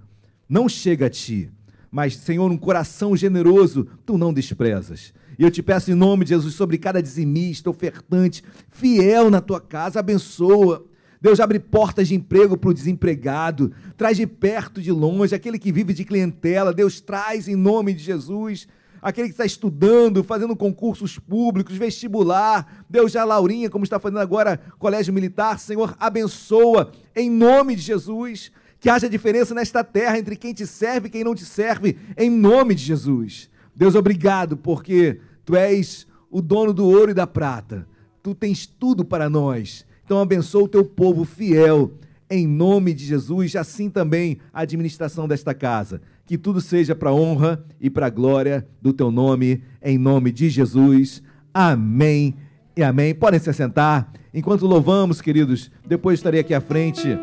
Não 0.49 0.68
chega 0.68 1.07
a 1.07 1.11
ti. 1.11 1.51
Mas, 1.91 2.16
Senhor, 2.16 2.49
um 2.49 2.57
coração 2.57 3.16
generoso, 3.16 3.89
tu 4.07 4.16
não 4.16 4.33
desprezas. 4.33 5.12
E 5.37 5.43
eu 5.43 5.51
te 5.51 5.64
peço 5.64 5.91
em 5.91 5.95
nome 5.97 6.25
de 6.25 6.29
Jesus 6.29 6.55
sobre 6.55 6.79
cada 6.79 7.03
dizimista, 7.03 7.68
ofertante, 7.68 8.45
fiel 8.68 9.29
na 9.29 9.41
tua 9.41 9.61
casa, 9.61 9.99
abençoa. 9.99 10.87
Deus 11.21 11.39
abre 11.39 11.59
portas 11.59 12.09
de 12.09 12.14
emprego 12.14 12.57
para 12.57 12.71
o 12.71 12.75
desempregado, 12.75 13.73
traz 13.97 14.16
de 14.16 14.27
perto, 14.27 14.81
de 14.81 14.91
longe, 14.91 15.35
aquele 15.35 15.59
que 15.59 15.71
vive 15.71 15.93
de 15.93 16.05
clientela, 16.05 16.73
Deus 16.73 17.01
traz 17.01 17.47
em 17.47 17.57
nome 17.57 17.93
de 17.93 18.03
Jesus 18.03 18.66
aquele 19.03 19.29
que 19.29 19.33
está 19.33 19.47
estudando, 19.47 20.23
fazendo 20.23 20.55
concursos 20.55 21.18
públicos, 21.18 21.77
vestibular, 21.77 22.85
Deus 22.89 23.12
já 23.12 23.25
Laurinha, 23.25 23.71
como 23.71 23.85
está 23.85 23.99
fazendo 23.99 24.21
agora 24.21 24.61
colégio 24.79 25.12
militar, 25.12 25.59
Senhor, 25.59 25.97
abençoa 25.99 26.93
em 27.16 27.31
nome 27.31 27.75
de 27.75 27.83
Jesus, 27.83 28.53
que 28.79 28.89
haja 28.89 29.09
diferença 29.09 29.55
nesta 29.55 29.83
terra 29.83 30.18
entre 30.18 30.37
quem 30.37 30.53
te 30.53 30.66
serve 30.66 31.09
e 31.09 31.11
quem 31.11 31.25
não 31.25 31.35
te 31.35 31.45
serve, 31.45 31.99
em 32.16 32.31
nome 32.31 32.75
de 32.75 32.85
Jesus. 32.85 33.49
Deus, 33.75 33.95
obrigado, 33.95 34.57
porque 34.57 35.21
tu 35.45 35.57
és 35.57 36.07
o 36.31 36.41
dono 36.41 36.73
do 36.73 36.87
ouro 36.87 37.11
e 37.11 37.14
da 37.14 37.27
prata, 37.27 37.87
tu 38.23 38.35
tens 38.35 38.66
tudo 38.66 39.05
para 39.05 39.29
nós. 39.29 39.87
Então 40.11 40.21
abençoa 40.21 40.65
o 40.65 40.69
teu 40.69 40.85
povo 40.85 41.25
fiel, 41.25 41.93
em 42.29 42.45
nome 42.45 42.93
de 42.93 43.05
Jesus, 43.05 43.55
assim 43.55 43.89
também 43.89 44.39
a 44.53 44.63
administração 44.63 45.29
desta 45.29 45.55
casa 45.55 46.01
que 46.27 46.37
tudo 46.37 46.61
seja 46.61 46.97
para 46.97 47.13
honra 47.13 47.65
e 47.81 47.89
para 47.89 48.11
glória 48.11 48.67
do 48.83 48.93
teu 48.93 49.13
nome, 49.13 49.63
em 49.81 49.97
nome 49.97 50.33
de 50.33 50.51
Jesus. 50.51 51.23
Amém 51.55 52.35
e 52.77 52.83
amém. 52.83 53.15
Podem 53.15 53.39
se 53.39 53.51
assentar. 53.51 54.13
Enquanto 54.35 54.67
louvamos, 54.67 55.21
queridos, 55.21 55.71
depois 55.87 56.19
estarei 56.19 56.41
aqui 56.41 56.55
à 56.55 56.61
frente 56.61 57.17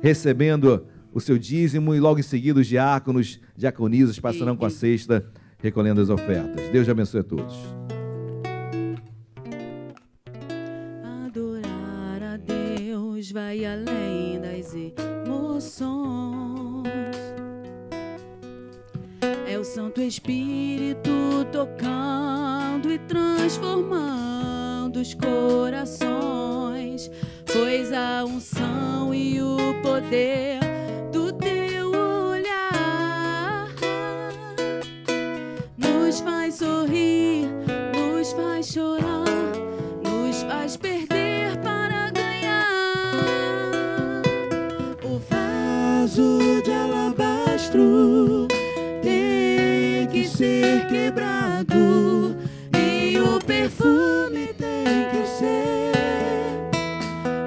recebendo 0.00 0.86
o 1.12 1.20
seu 1.20 1.36
dízimo 1.36 1.96
e 1.96 1.98
logo 1.98 2.20
em 2.20 2.22
seguida 2.22 2.60
os 2.60 2.66
diáconos, 2.68 3.40
diaconisas 3.56 4.20
passarão 4.20 4.56
com 4.56 4.64
a 4.64 4.70
cesta 4.70 5.26
recolhendo 5.58 6.00
as 6.00 6.10
ofertas. 6.10 6.70
Deus 6.70 6.88
abençoe 6.88 7.22
a 7.22 7.24
todos. 7.24 7.79
Vai 13.32 13.64
além 13.64 14.40
das 14.40 14.74
emoções. 14.74 15.94
É 19.46 19.56
o 19.56 19.62
Santo 19.62 20.00
Espírito 20.00 21.46
tocando 21.52 22.90
e 22.90 22.98
transformando 22.98 25.00
os 25.00 25.14
corações. 25.14 27.08
Pois 27.52 27.92
a 27.92 28.24
unção 28.24 29.14
e 29.14 29.40
o 29.40 29.80
poder 29.80 30.58
do 31.12 31.32
teu 31.32 31.92
olhar 31.92 33.68
nos 35.78 36.18
faz 36.20 36.56
sorrir, 36.56 37.46
nos 37.94 38.32
faz 38.32 38.66
chorar, 38.66 39.24
nos 40.02 40.42
faz 40.42 40.76
perder 40.76 41.09
vaso 46.20 46.62
de 46.62 46.72
alabastro 46.72 48.46
tem 49.02 50.06
que 50.08 50.28
ser 50.28 50.86
quebrado 50.88 52.36
e 52.76 53.18
o 53.18 53.38
perfume 53.44 54.52
tem 54.58 55.08
que 55.10 55.26
ser 55.26 55.92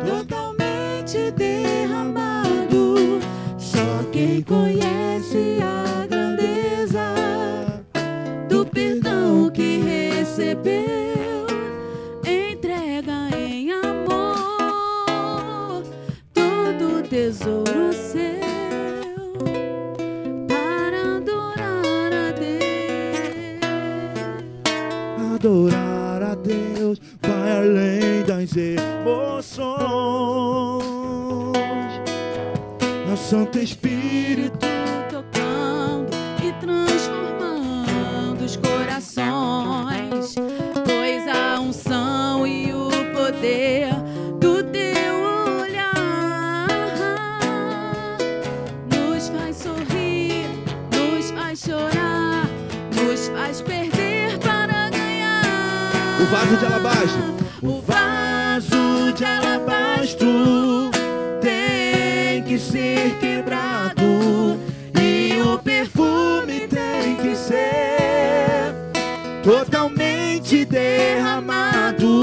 totalmente 0.05 1.31
derramado. 1.31 3.19
Só 3.57 4.03
quem 4.11 4.41
conhece 4.41 5.59
a 5.61 6.05
grandeza 6.07 7.15
do 8.49 8.65
perdão 8.65 9.49
que 9.51 9.77
recebeu, 9.77 10.93
tesouro 17.13 17.93
seu 17.93 18.42
Santo 33.33 33.57
Espírito 33.57 34.59
tocando 35.09 36.11
e 36.43 36.53
transformando 36.63 38.45
os 38.45 38.55
corações, 38.57 40.35
pois 40.85 41.27
a 41.27 41.59
unção 41.59 42.45
e 42.45 42.71
o 42.71 42.89
poder 43.11 43.91
do 44.39 44.63
teu 44.65 45.15
olhar 45.61 46.67
nos 48.95 49.29
faz 49.29 49.55
sorrir, 49.55 50.45
nos 50.91 51.31
faz 51.31 51.59
chorar, 51.59 52.47
nos 52.95 53.29
faz 53.29 53.61
perder 53.63 54.37
para 54.37 54.91
ganhar. 54.91 56.21
O 56.21 56.25
vaso 56.25 56.55
de 56.55 56.65
alabastro. 56.67 57.33
O 57.63 57.81
vaso 57.81 59.11
de 59.15 59.25
alabastro 59.25 59.73
tem 59.73 59.82
que 62.53 62.59
ser 62.59 63.17
quebrado 63.19 64.59
e 65.01 65.41
o 65.41 65.57
perfume 65.57 66.67
tem 66.67 67.15
que 67.15 67.35
ser 67.35 68.75
totalmente 69.41 70.63
derramado. 70.63 72.21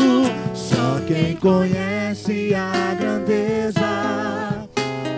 Só 0.54 1.00
quem 1.08 1.34
conhece 1.34 2.54
a 2.54 2.94
grandeza 2.94 4.68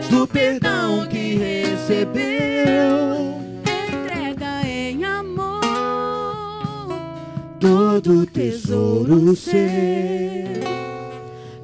do 0.09 0.27
perdão 0.27 1.07
que 1.07 1.35
recebeu. 1.35 3.37
entrega 3.61 4.67
em 4.67 5.05
amor 5.05 5.61
Todo 7.61 8.25
tesouro 8.25 9.37
seu 9.37 9.53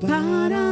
para 0.03 0.68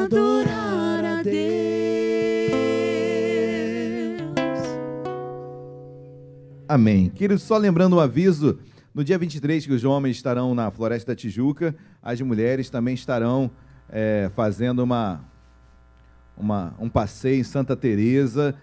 Amém. 6.77 7.09
Queridos, 7.09 7.43
só 7.43 7.57
lembrando 7.57 7.97
um 7.97 8.01
aviso, 8.01 8.59
no 8.95 9.03
dia 9.03 9.17
23 9.17 9.65
que 9.65 9.73
os 9.73 9.83
homens 9.83 10.17
estarão 10.17 10.55
na 10.55 10.71
Floresta 10.71 11.13
da 11.13 11.17
Tijuca, 11.17 11.75
as 12.03 12.21
mulheres 12.21 12.69
também 12.69 12.93
estarão 12.93 13.51
é, 13.89 14.31
fazendo 14.35 14.81
uma, 14.81 15.25
uma, 16.37 16.75
um 16.79 16.91
passeio 16.91 17.41
em 17.41 17.43
Santa 17.43 17.75
Teresa. 17.75 18.55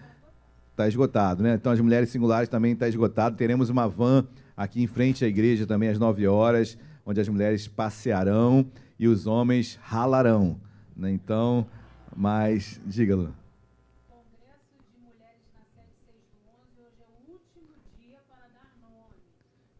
Está 0.70 0.86
esgotado, 0.86 1.42
né? 1.42 1.54
Então 1.54 1.72
as 1.72 1.80
mulheres 1.80 2.08
singulares 2.08 2.48
também 2.48 2.74
está 2.74 2.86
esgotado. 2.86 3.34
Teremos 3.34 3.68
uma 3.68 3.88
van 3.88 4.24
aqui 4.56 4.80
em 4.80 4.86
frente 4.86 5.24
à 5.24 5.26
igreja 5.26 5.66
também 5.66 5.88
às 5.88 5.98
9 5.98 6.24
horas, 6.28 6.78
onde 7.04 7.20
as 7.20 7.28
mulheres 7.28 7.66
passearão 7.66 8.64
e 8.96 9.08
os 9.08 9.26
homens 9.26 9.76
ralarão. 9.82 10.60
Né? 10.96 11.10
Então, 11.10 11.66
mas 12.14 12.80
diga-lo. 12.86 13.34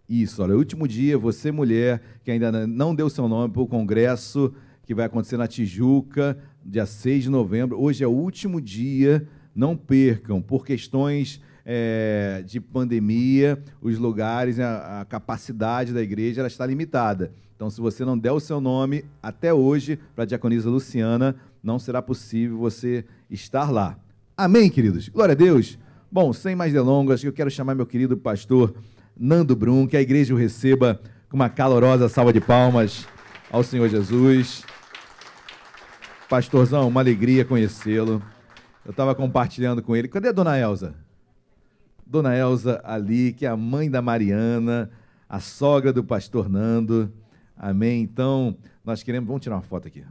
Isso, 0.08 0.42
olha, 0.42 0.54
último 0.54 0.86
dia, 0.86 1.16
você 1.16 1.50
mulher 1.50 2.02
que 2.22 2.30
ainda 2.30 2.66
não 2.66 2.94
deu 2.94 3.08
seu 3.08 3.26
nome 3.26 3.52
para 3.52 3.62
o 3.62 3.66
congresso 3.66 4.52
que 4.84 4.94
vai 4.94 5.06
acontecer 5.06 5.38
na 5.38 5.46
Tijuca, 5.46 6.36
dia 6.64 6.84
6 6.84 7.24
de 7.24 7.30
novembro. 7.30 7.80
Hoje 7.80 8.04
é 8.04 8.06
o 8.06 8.10
último 8.10 8.60
dia, 8.60 9.26
não 9.54 9.74
percam, 9.74 10.42
por 10.42 10.66
questões 10.66 11.40
eh, 11.64 12.42
de 12.46 12.60
pandemia, 12.60 13.62
os 13.80 13.98
lugares, 13.98 14.60
a, 14.60 15.00
a 15.00 15.04
capacidade 15.06 15.92
da 15.92 16.02
igreja 16.02 16.42
ela 16.42 16.48
está 16.48 16.66
limitada. 16.66 17.32
Então, 17.56 17.70
se 17.70 17.80
você 17.80 18.04
não 18.04 18.18
der 18.18 18.32
o 18.32 18.40
seu 18.40 18.60
nome 18.60 19.06
até 19.22 19.54
hoje 19.54 19.98
para 20.14 20.24
a 20.24 20.26
diaconisa 20.26 20.68
Luciana, 20.68 21.34
não 21.62 21.78
será 21.78 22.02
possível 22.02 22.58
você 22.58 23.06
estar 23.30 23.70
lá. 23.70 23.98
Amém, 24.36 24.68
queridos? 24.68 25.08
Glória 25.08 25.32
a 25.32 25.36
Deus. 25.36 25.78
Bom, 26.12 26.32
sem 26.32 26.54
mais 26.54 26.72
delongas, 26.74 27.24
eu 27.24 27.32
quero 27.32 27.50
chamar 27.50 27.74
meu 27.74 27.86
querido 27.86 28.16
pastor 28.18 28.74
Nando 29.16 29.54
Brum, 29.54 29.86
que 29.86 29.96
a 29.96 30.00
igreja 30.00 30.34
o 30.34 30.36
receba 30.36 31.00
com 31.28 31.36
uma 31.36 31.48
calorosa 31.48 32.08
salva 32.08 32.32
de 32.32 32.40
palmas 32.40 33.06
ao 33.50 33.62
Senhor 33.62 33.88
Jesus. 33.88 34.64
Pastorzão, 36.28 36.88
uma 36.88 37.00
alegria 37.00 37.44
conhecê-lo. 37.44 38.22
Eu 38.84 38.90
estava 38.90 39.14
compartilhando 39.14 39.82
com 39.82 39.94
ele. 39.94 40.08
Cadê 40.08 40.28
a 40.28 40.32
dona 40.32 40.58
Elza? 40.58 40.94
Dona 42.06 42.36
Elza 42.36 42.80
ali, 42.84 43.32
que 43.32 43.46
é 43.46 43.48
a 43.48 43.56
mãe 43.56 43.90
da 43.90 44.02
Mariana, 44.02 44.90
a 45.28 45.40
sogra 45.40 45.92
do 45.92 46.02
pastor 46.02 46.48
Nando. 46.48 47.12
Amém. 47.56 48.02
Então, 48.02 48.56
nós 48.84 49.02
queremos. 49.02 49.26
Vamos 49.26 49.42
tirar 49.42 49.56
uma 49.56 49.62
foto 49.62 49.88
aqui. 49.88 50.04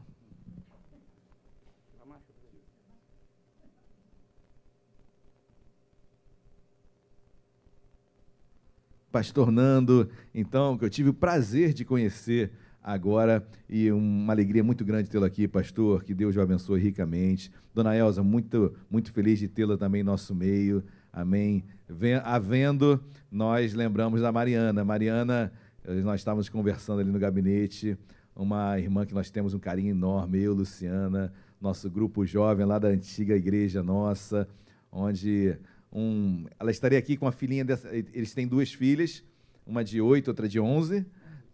Pastor 9.14 9.52
Nando, 9.52 10.10
então, 10.34 10.76
que 10.76 10.84
eu 10.84 10.90
tive 10.90 11.10
o 11.10 11.14
prazer 11.14 11.72
de 11.72 11.86
conhecer 11.86 12.52
agora 12.82 13.48
e 13.70 13.92
uma 13.92 14.34
alegria 14.34 14.64
muito 14.64 14.84
grande 14.84 15.08
tê-lo 15.08 15.24
aqui, 15.24 15.48
pastor. 15.48 16.04
Que 16.04 16.16
Deus 16.16 16.36
o 16.36 16.42
abençoe 16.42 16.82
ricamente. 16.82 17.52
Dona 17.76 17.96
Elza, 17.96 18.24
muito, 18.24 18.74
muito 18.90 19.12
feliz 19.12 19.38
de 19.38 19.48
tê-la 19.48 19.78
também 19.78 20.02
em 20.02 20.04
nosso 20.04 20.34
meio. 20.34 20.84
Amém. 21.12 21.64
Ven- 21.88 22.22
Havendo, 22.24 23.00
nós 23.32 23.76
lembramos 23.76 24.20
da 24.20 24.32
Mariana. 24.32 24.84
Mariana, 24.84 25.54
eh, 25.86 25.94
nós 26.02 26.20
estávamos 26.22 26.50
conversando 26.50 27.00
ali 27.02 27.12
no 27.12 27.20
gabinete, 27.20 27.96
uma 28.36 28.80
irmã 28.80 29.06
que 29.06 29.14
nós 29.14 29.30
temos 29.30 29.54
um 29.54 29.60
carinho 29.60 29.92
enorme, 29.92 30.40
eu, 30.42 30.56
Luciana, 30.56 31.32
nosso 31.62 31.88
grupo 31.88 32.26
jovem 32.26 32.66
lá 32.66 32.80
da 32.80 32.88
antiga 32.88 33.36
igreja 33.36 33.84
nossa, 33.84 34.48
onde 34.92 35.56
um, 35.94 36.46
ela 36.60 36.72
estaria 36.72 36.98
aqui 36.98 37.16
com 37.16 37.28
a 37.28 37.32
filhinha 37.32 37.64
dessa, 37.64 37.88
eles 37.94 38.34
têm 38.34 38.48
duas 38.48 38.74
filhas, 38.74 39.24
uma 39.66 39.84
de 39.84 40.02
8, 40.02 40.28
outra 40.28 40.50
de 40.50 40.60
11, 40.60 41.06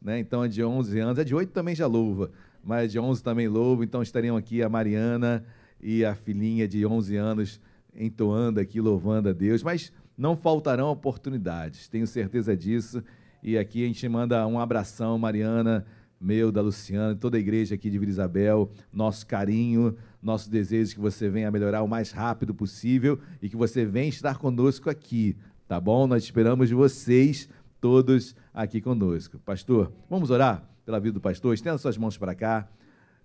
né? 0.01 0.19
Então 0.19 0.41
a 0.41 0.47
de 0.47 0.63
11 0.63 0.97
anos, 0.99 1.19
a 1.19 1.23
de 1.23 1.35
8 1.35 1.51
também 1.51 1.75
já 1.75 1.85
louva, 1.85 2.31
mas 2.63 2.85
a 2.85 2.87
de 2.87 2.99
11 2.99 3.21
também 3.21 3.47
louva, 3.47 3.83
então 3.83 4.01
estariam 4.01 4.37
aqui 4.37 4.63
a 4.63 4.69
Mariana 4.69 5.45
e 5.81 6.05
a 6.05 6.15
filhinha 6.15 6.67
de 6.67 6.85
11 6.85 7.17
anos 7.17 7.61
entoando 7.93 8.59
aqui, 8.59 8.79
louvando 8.79 9.29
a 9.29 9.33
Deus, 9.33 9.61
mas 9.61 9.91
não 10.17 10.35
faltarão 10.35 10.89
oportunidades, 10.89 11.89
tenho 11.89 12.07
certeza 12.07 12.55
disso, 12.55 13.03
e 13.43 13.57
aqui 13.57 13.83
a 13.83 13.87
gente 13.87 14.07
manda 14.07 14.45
um 14.47 14.59
abração, 14.59 15.17
Mariana, 15.17 15.85
meu, 16.19 16.51
da 16.51 16.61
Luciana, 16.61 17.15
toda 17.15 17.37
a 17.37 17.39
igreja 17.39 17.75
aqui 17.75 17.89
de 17.89 17.97
Vila 17.97 18.11
Isabel, 18.11 18.69
nosso 18.91 19.25
carinho, 19.25 19.95
nosso 20.21 20.49
desejo 20.49 20.93
que 20.93 20.99
você 20.99 21.29
venha 21.29 21.49
melhorar 21.49 21.81
o 21.81 21.87
mais 21.87 22.11
rápido 22.11 22.53
possível 22.53 23.19
e 23.41 23.47
que 23.47 23.55
você 23.55 23.85
venha 23.85 24.09
estar 24.09 24.37
conosco 24.37 24.89
aqui, 24.89 25.37
tá 25.67 25.79
bom? 25.79 26.07
Nós 26.07 26.23
esperamos 26.23 26.69
vocês 26.69 27.47
todos 27.79 28.35
aqui 28.53 28.81
conosco. 28.81 29.39
Pastor, 29.39 29.93
vamos 30.09 30.29
orar 30.29 30.69
pela 30.85 30.99
vida 30.99 31.13
do 31.13 31.21
pastor? 31.21 31.53
Estenda 31.53 31.77
suas 31.77 31.97
mãos 31.97 32.17
para 32.17 32.35
cá. 32.35 32.67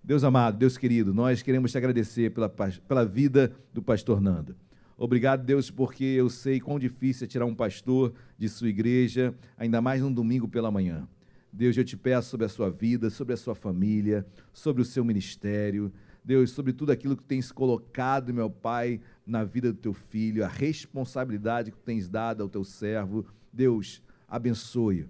Deus 0.02 0.23
amado, 0.23 0.59
Deus 0.59 0.77
querido, 0.77 1.14
nós 1.14 1.43
queremos 1.43 1.73
te 1.73 1.78
agradecer 1.78 2.31
pela, 2.31 2.48
pela 2.48 3.05
vida 3.05 3.52
do 3.73 3.82
pastor 3.82 4.20
Nando. 4.20 4.55
Obrigado, 4.97 5.43
Deus, 5.44 5.70
porque 5.70 6.05
eu 6.05 6.31
sei 6.31 6.60
quão 6.60 6.78
difícil 6.78 7.24
é 7.24 7.28
tirar 7.28 7.47
um 7.47 7.55
pastor 7.55 8.12
de 8.39 8.48
sua 8.48 8.69
igreja, 8.69 9.35
ainda 9.56 9.81
mais 9.81 10.02
num 10.02 10.12
domingo 10.12 10.47
pela 10.47 10.70
manhã. 10.70 11.09
Deus, 11.56 11.76
eu 11.76 11.85
te 11.85 11.97
peço 11.97 12.31
sobre 12.31 12.47
a 12.47 12.48
sua 12.48 12.68
vida, 12.68 13.09
sobre 13.09 13.32
a 13.32 13.36
sua 13.36 13.55
família, 13.55 14.26
sobre 14.52 14.82
o 14.82 14.85
seu 14.85 15.05
ministério. 15.05 15.93
Deus, 16.24 16.51
sobre 16.51 16.72
tudo 16.72 16.90
aquilo 16.90 17.16
que 17.16 17.22
tens 17.22 17.52
colocado, 17.52 18.35
meu 18.35 18.51
Pai, 18.51 19.01
na 19.24 19.44
vida 19.44 19.72
do 19.72 19.78
teu 19.78 19.93
filho, 19.93 20.44
a 20.44 20.48
responsabilidade 20.48 21.70
que 21.70 21.78
tens 21.78 22.09
dado 22.09 22.43
ao 22.43 22.48
teu 22.48 22.64
servo. 22.64 23.24
Deus, 23.52 24.02
abençoe, 24.26 25.06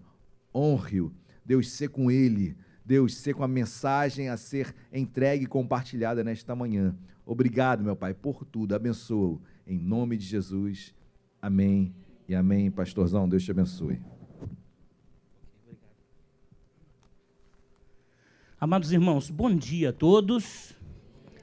honre-o. 0.55 1.11
Deus, 1.47 1.71
ser 1.71 1.89
com 1.89 2.11
ele. 2.11 2.55
Deus, 2.85 3.17
ser 3.17 3.33
com 3.33 3.43
a 3.43 3.49
mensagem 3.49 4.29
a 4.29 4.37
ser 4.37 4.75
entregue 4.93 5.45
e 5.45 5.49
compartilhada 5.49 6.23
nesta 6.23 6.55
manhã. 6.55 6.95
Obrigado, 7.25 7.83
meu 7.83 7.97
Pai, 7.97 8.13
por 8.13 8.45
tudo. 8.45 8.75
Abençoa-o. 8.75 9.41
Em 9.67 9.79
nome 9.79 10.19
de 10.19 10.27
Jesus. 10.27 10.95
Amém 11.41 11.95
e 12.29 12.35
amém. 12.35 12.71
Pastorzão, 12.71 13.27
Deus 13.27 13.43
te 13.43 13.51
abençoe. 13.51 14.14
Amados 18.65 18.93
irmãos, 18.93 19.29
bom 19.29 19.55
dia 19.55 19.91
a 19.91 19.93
todos. 19.93 20.73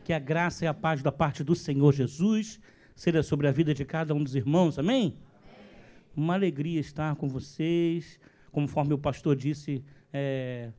Que 0.03 0.11
a 0.11 0.17
graça 0.17 0.65
e 0.65 0.67
a 0.67 0.73
paz 0.73 1.03
da 1.03 1.11
parte 1.11 1.43
do 1.43 1.53
Senhor 1.53 1.93
Jesus 1.93 2.59
seja 2.95 3.21
sobre 3.21 3.47
a 3.47 3.51
vida 3.51 3.75
de 3.75 3.85
cada 3.85 4.15
um 4.15 4.23
dos 4.23 4.33
irmãos, 4.33 4.79
amém? 4.79 5.13
Uma 6.15 6.33
alegria 6.33 6.79
estar 6.79 7.15
com 7.15 7.29
vocês. 7.29 8.19
Conforme 8.51 8.95
o 8.95 8.97
pastor 8.97 9.35
disse, 9.35 9.83
é, 10.11 10.71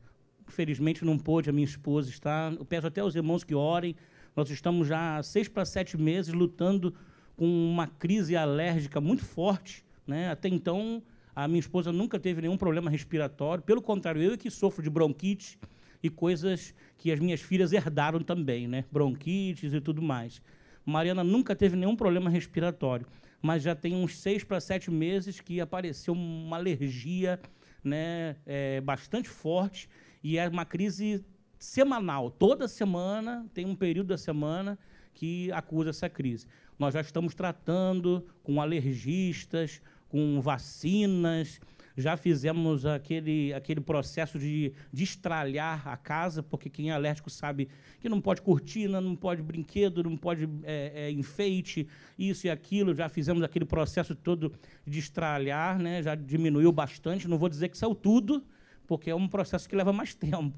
não 1.03 1.17
pôde 1.17 1.49
a 1.49 1.53
minha 1.53 1.63
esposa 1.63 2.09
estar. 2.09 2.51
Eu 2.51 2.65
peço 2.65 2.87
até 2.87 2.99
aos 2.99 3.15
irmãos 3.15 3.45
que 3.45 3.55
orem. 3.55 3.95
Nós 4.35 4.49
estamos 4.49 4.85
já 4.85 5.19
há 5.19 5.23
seis 5.23 5.47
para 5.47 5.63
sete 5.63 5.97
meses 5.97 6.33
lutando 6.33 6.93
com 7.37 7.45
uma 7.45 7.87
crise 7.87 8.35
alérgica 8.35 8.99
muito 8.99 9.23
forte. 9.23 9.85
Né? 10.05 10.29
Até 10.29 10.49
então, 10.49 11.01
a 11.33 11.47
minha 11.47 11.61
esposa 11.61 11.93
nunca 11.93 12.19
teve 12.19 12.41
nenhum 12.41 12.57
problema 12.57 12.91
respiratório. 12.91 13.63
Pelo 13.63 13.81
contrário, 13.81 14.21
eu 14.21 14.33
é 14.33 14.37
que 14.37 14.51
sofro 14.51 14.83
de 14.83 14.89
bronquite 14.89 15.57
e 16.03 16.09
coisas 16.09 16.75
que 16.97 17.09
as 17.11 17.19
minhas 17.19 17.41
filhas 17.41 17.71
herdaram 17.71 18.19
também, 18.19 18.67
né? 18.67 18.83
Bronquites 18.91 19.73
e 19.73 19.79
tudo 19.79 20.01
mais. 20.01 20.41
Mariana 20.85 21.23
nunca 21.23 21.55
teve 21.55 21.77
nenhum 21.77 21.95
problema 21.95 22.29
respiratório, 22.29 23.07
mas 23.41 23.63
já 23.63 23.73
tem 23.73 23.95
uns 23.95 24.17
seis 24.17 24.43
para 24.43 24.59
sete 24.59 24.91
meses 24.91 25.39
que 25.39 25.61
apareceu 25.61 26.13
uma 26.13 26.57
alergia, 26.57 27.39
né? 27.81 28.35
é, 28.45 28.81
bastante 28.81 29.29
forte 29.29 29.89
e 30.21 30.37
é 30.37 30.47
uma 30.47 30.65
crise 30.65 31.25
semanal. 31.57 32.29
Toda 32.29 32.67
semana 32.67 33.45
tem 33.53 33.65
um 33.65 33.75
período 33.75 34.07
da 34.07 34.17
semana 34.17 34.77
que 35.13 35.49
acusa 35.53 35.91
essa 35.91 36.09
crise. 36.09 36.45
Nós 36.77 36.93
já 36.93 37.01
estamos 37.01 37.33
tratando 37.33 38.25
com 38.41 38.59
alergistas, 38.59 39.81
com 40.09 40.41
vacinas, 40.41 41.61
já 41.95 42.17
fizemos 42.17 42.85
aquele, 42.85 43.53
aquele 43.53 43.79
processo 43.79 44.39
de, 44.39 44.73
de 44.91 45.03
estralhar 45.03 45.87
a 45.87 45.95
casa, 45.95 46.41
porque 46.41 46.69
quem 46.69 46.89
é 46.89 46.93
alérgico 46.93 47.29
sabe 47.29 47.69
que 47.99 48.09
não 48.09 48.19
pode 48.19 48.41
cortina, 48.41 48.99
não 48.99 49.15
pode 49.15 49.41
brinquedo, 49.41 50.03
não 50.03 50.17
pode 50.17 50.49
é, 50.63 50.91
é, 50.95 51.11
enfeite, 51.11 51.87
isso 52.17 52.47
e 52.47 52.49
aquilo. 52.49 52.95
Já 52.95 53.09
fizemos 53.09 53.43
aquele 53.43 53.65
processo 53.65 54.15
todo 54.15 54.53
de 54.85 54.99
estralhar, 54.99 55.77
né? 55.77 56.01
já 56.01 56.15
diminuiu 56.15 56.71
bastante. 56.71 57.27
Não 57.27 57.37
vou 57.37 57.49
dizer 57.49 57.69
que 57.69 57.77
saiu 57.77 57.93
tudo, 57.93 58.43
porque 58.87 59.09
é 59.09 59.15
um 59.15 59.27
processo 59.27 59.69
que 59.69 59.75
leva 59.75 59.93
mais 59.93 60.13
tempo. 60.15 60.57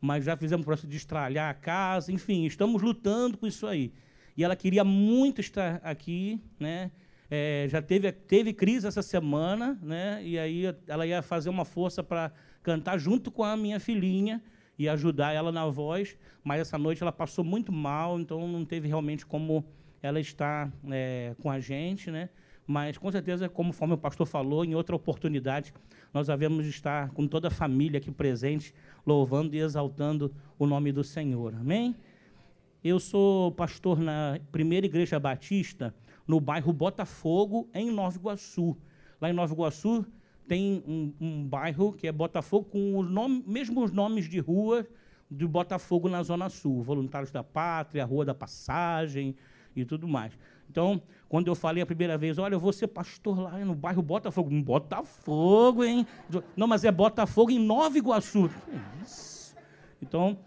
Mas 0.00 0.24
já 0.24 0.36
fizemos 0.36 0.62
o 0.62 0.66
processo 0.66 0.86
de 0.86 0.96
estralhar 0.96 1.50
a 1.50 1.54
casa, 1.54 2.12
enfim, 2.12 2.44
estamos 2.44 2.82
lutando 2.82 3.36
com 3.38 3.46
isso 3.46 3.66
aí. 3.66 3.92
E 4.36 4.44
ela 4.44 4.54
queria 4.54 4.84
muito 4.84 5.40
estar 5.40 5.80
aqui, 5.82 6.38
né? 6.60 6.90
É, 7.30 7.66
já 7.68 7.82
teve, 7.82 8.12
teve 8.12 8.52
crise 8.52 8.86
essa 8.86 9.02
semana, 9.02 9.78
né? 9.82 10.22
E 10.24 10.38
aí 10.38 10.64
ela 10.86 11.06
ia 11.06 11.22
fazer 11.22 11.48
uma 11.48 11.64
força 11.64 12.02
para 12.02 12.32
cantar 12.62 12.98
junto 12.98 13.30
com 13.30 13.42
a 13.42 13.56
minha 13.56 13.80
filhinha 13.80 14.42
e 14.78 14.88
ajudar 14.88 15.32
ela 15.32 15.50
na 15.50 15.66
voz, 15.66 16.16
mas 16.44 16.60
essa 16.60 16.76
noite 16.76 17.02
ela 17.02 17.12
passou 17.12 17.44
muito 17.44 17.72
mal, 17.72 18.20
então 18.20 18.46
não 18.46 18.64
teve 18.64 18.86
realmente 18.86 19.24
como 19.24 19.64
ela 20.02 20.20
estar 20.20 20.70
é, 20.90 21.34
com 21.40 21.50
a 21.50 21.58
gente, 21.58 22.10
né? 22.10 22.28
Mas 22.66 22.98
com 22.98 23.10
certeza, 23.10 23.48
conforme 23.48 23.94
o 23.94 23.98
pastor 23.98 24.26
falou, 24.26 24.64
em 24.64 24.74
outra 24.74 24.94
oportunidade 24.94 25.72
nós 26.12 26.30
havemos 26.30 26.66
estar 26.66 27.10
com 27.10 27.26
toda 27.26 27.48
a 27.48 27.50
família 27.50 27.98
aqui 27.98 28.10
presente, 28.10 28.74
louvando 29.06 29.54
e 29.54 29.58
exaltando 29.58 30.34
o 30.58 30.66
nome 30.66 30.90
do 30.90 31.04
Senhor. 31.04 31.54
Amém? 31.54 31.94
Eu 32.82 32.98
sou 32.98 33.52
pastor 33.52 34.00
na 34.00 34.38
primeira 34.50 34.86
igreja 34.86 35.18
batista 35.20 35.94
no 36.26 36.40
bairro 36.40 36.72
Botafogo, 36.72 37.68
em 37.72 37.90
Nova 37.90 38.16
Iguaçu. 38.16 38.76
Lá 39.20 39.30
em 39.30 39.32
Nova 39.32 39.52
Iguaçu 39.52 40.04
tem 40.46 40.82
um, 40.86 41.12
um 41.20 41.44
bairro 41.46 41.92
que 41.92 42.06
é 42.06 42.12
Botafogo 42.12 42.68
com 42.70 42.98
os 42.98 43.10
nome, 43.10 43.42
mesmos 43.46 43.92
nomes 43.92 44.28
de 44.28 44.38
rua 44.38 44.86
de 45.30 45.46
Botafogo 45.46 46.08
na 46.08 46.22
Zona 46.22 46.48
Sul. 46.48 46.82
Voluntários 46.82 47.30
da 47.30 47.42
Pátria, 47.42 48.04
Rua 48.04 48.24
da 48.24 48.34
Passagem 48.34 49.34
e 49.74 49.84
tudo 49.84 50.06
mais. 50.06 50.32
Então, 50.70 51.00
quando 51.28 51.48
eu 51.48 51.54
falei 51.54 51.82
a 51.82 51.86
primeira 51.86 52.16
vez, 52.16 52.38
olha, 52.38 52.54
eu 52.54 52.60
vou 52.60 52.72
ser 52.72 52.88
pastor 52.88 53.38
lá 53.38 53.58
no 53.58 53.74
bairro 53.74 54.02
Botafogo. 54.02 54.50
Hum, 54.52 54.62
Botafogo, 54.62 55.84
hein? 55.84 56.06
Não, 56.56 56.66
mas 56.66 56.84
é 56.84 56.92
Botafogo 56.92 57.50
em 57.50 57.58
Nova 57.58 57.96
Iguaçu. 57.96 58.50
Isso? 59.02 59.54
Então, 60.00 60.38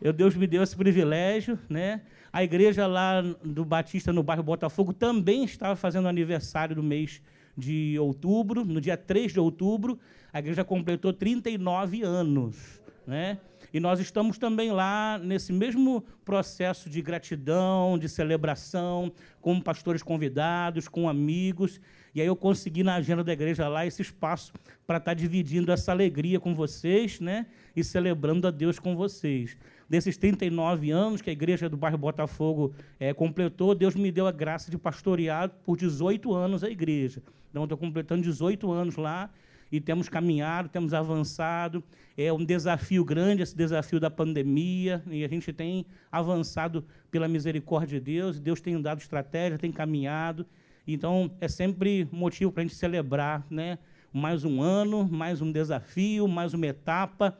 eu, 0.00 0.12
Deus 0.12 0.36
me 0.36 0.46
deu 0.46 0.62
esse 0.62 0.76
privilégio, 0.76 1.58
né? 1.68 2.02
A 2.32 2.42
igreja 2.44 2.86
lá 2.86 3.22
do 3.42 3.64
Batista, 3.64 4.12
no 4.12 4.22
bairro 4.22 4.42
Botafogo, 4.42 4.92
também 4.92 5.44
estava 5.44 5.74
fazendo 5.76 6.08
aniversário 6.08 6.76
do 6.76 6.82
mês 6.82 7.22
de 7.56 7.98
outubro, 7.98 8.64
no 8.64 8.80
dia 8.80 8.96
3 8.96 9.32
de 9.32 9.40
outubro, 9.40 9.98
a 10.32 10.38
igreja 10.38 10.62
completou 10.62 11.12
39 11.12 12.02
anos, 12.02 12.80
né? 13.06 13.38
E 13.72 13.80
nós 13.80 14.00
estamos 14.00 14.38
também 14.38 14.70
lá 14.70 15.18
nesse 15.18 15.52
mesmo 15.52 16.02
processo 16.24 16.88
de 16.88 17.02
gratidão, 17.02 17.98
de 17.98 18.08
celebração, 18.08 19.12
com 19.42 19.60
pastores 19.60 20.02
convidados, 20.02 20.88
com 20.88 21.08
amigos. 21.08 21.80
E 22.14 22.20
aí 22.20 22.26
eu 22.26 22.36
consegui 22.36 22.82
na 22.82 22.94
agenda 22.94 23.22
da 23.22 23.32
igreja 23.32 23.68
lá 23.68 23.84
esse 23.84 24.00
espaço 24.00 24.52
para 24.86 24.96
estar 24.96 25.12
dividindo 25.12 25.70
essa 25.70 25.92
alegria 25.92 26.40
com 26.40 26.54
vocês, 26.54 27.20
né? 27.20 27.46
E 27.76 27.84
celebrando 27.84 28.46
a 28.46 28.50
Deus 28.50 28.78
com 28.78 28.96
vocês. 28.96 29.56
Desses 29.88 30.16
39 30.18 30.90
anos 30.90 31.22
que 31.22 31.30
a 31.30 31.32
igreja 31.32 31.68
do 31.68 31.76
bairro 31.76 31.96
Botafogo 31.96 32.74
eh, 33.00 33.14
completou, 33.14 33.74
Deus 33.74 33.94
me 33.94 34.12
deu 34.12 34.26
a 34.26 34.32
graça 34.32 34.70
de 34.70 34.76
pastorear 34.76 35.48
por 35.64 35.78
18 35.78 36.34
anos 36.34 36.62
a 36.62 36.68
igreja. 36.68 37.22
Então, 37.50 37.62
estou 37.62 37.78
completando 37.78 38.22
18 38.22 38.70
anos 38.70 38.96
lá 38.96 39.30
e 39.70 39.80
temos 39.80 40.08
caminhado, 40.08 40.68
temos 40.68 40.92
avançado. 40.92 41.82
É 42.16 42.32
um 42.32 42.44
desafio 42.44 43.04
grande 43.04 43.42
esse 43.42 43.56
desafio 43.56 44.00
da 44.00 44.10
pandemia 44.10 45.02
e 45.10 45.24
a 45.24 45.28
gente 45.28 45.52
tem 45.52 45.86
avançado 46.10 46.84
pela 47.10 47.28
misericórdia 47.28 47.98
de 47.98 48.04
Deus. 48.04 48.40
Deus 48.40 48.60
tem 48.60 48.80
dado 48.80 49.00
estratégia, 49.00 49.58
tem 49.58 49.72
caminhado. 49.72 50.44
Então 50.86 51.30
é 51.40 51.48
sempre 51.48 52.08
motivo 52.10 52.50
para 52.50 52.62
a 52.62 52.66
gente 52.66 52.76
celebrar, 52.76 53.46
né? 53.50 53.78
Mais 54.12 54.42
um 54.42 54.62
ano, 54.62 55.06
mais 55.06 55.42
um 55.42 55.52
desafio, 55.52 56.26
mais 56.26 56.54
uma 56.54 56.66
etapa. 56.66 57.38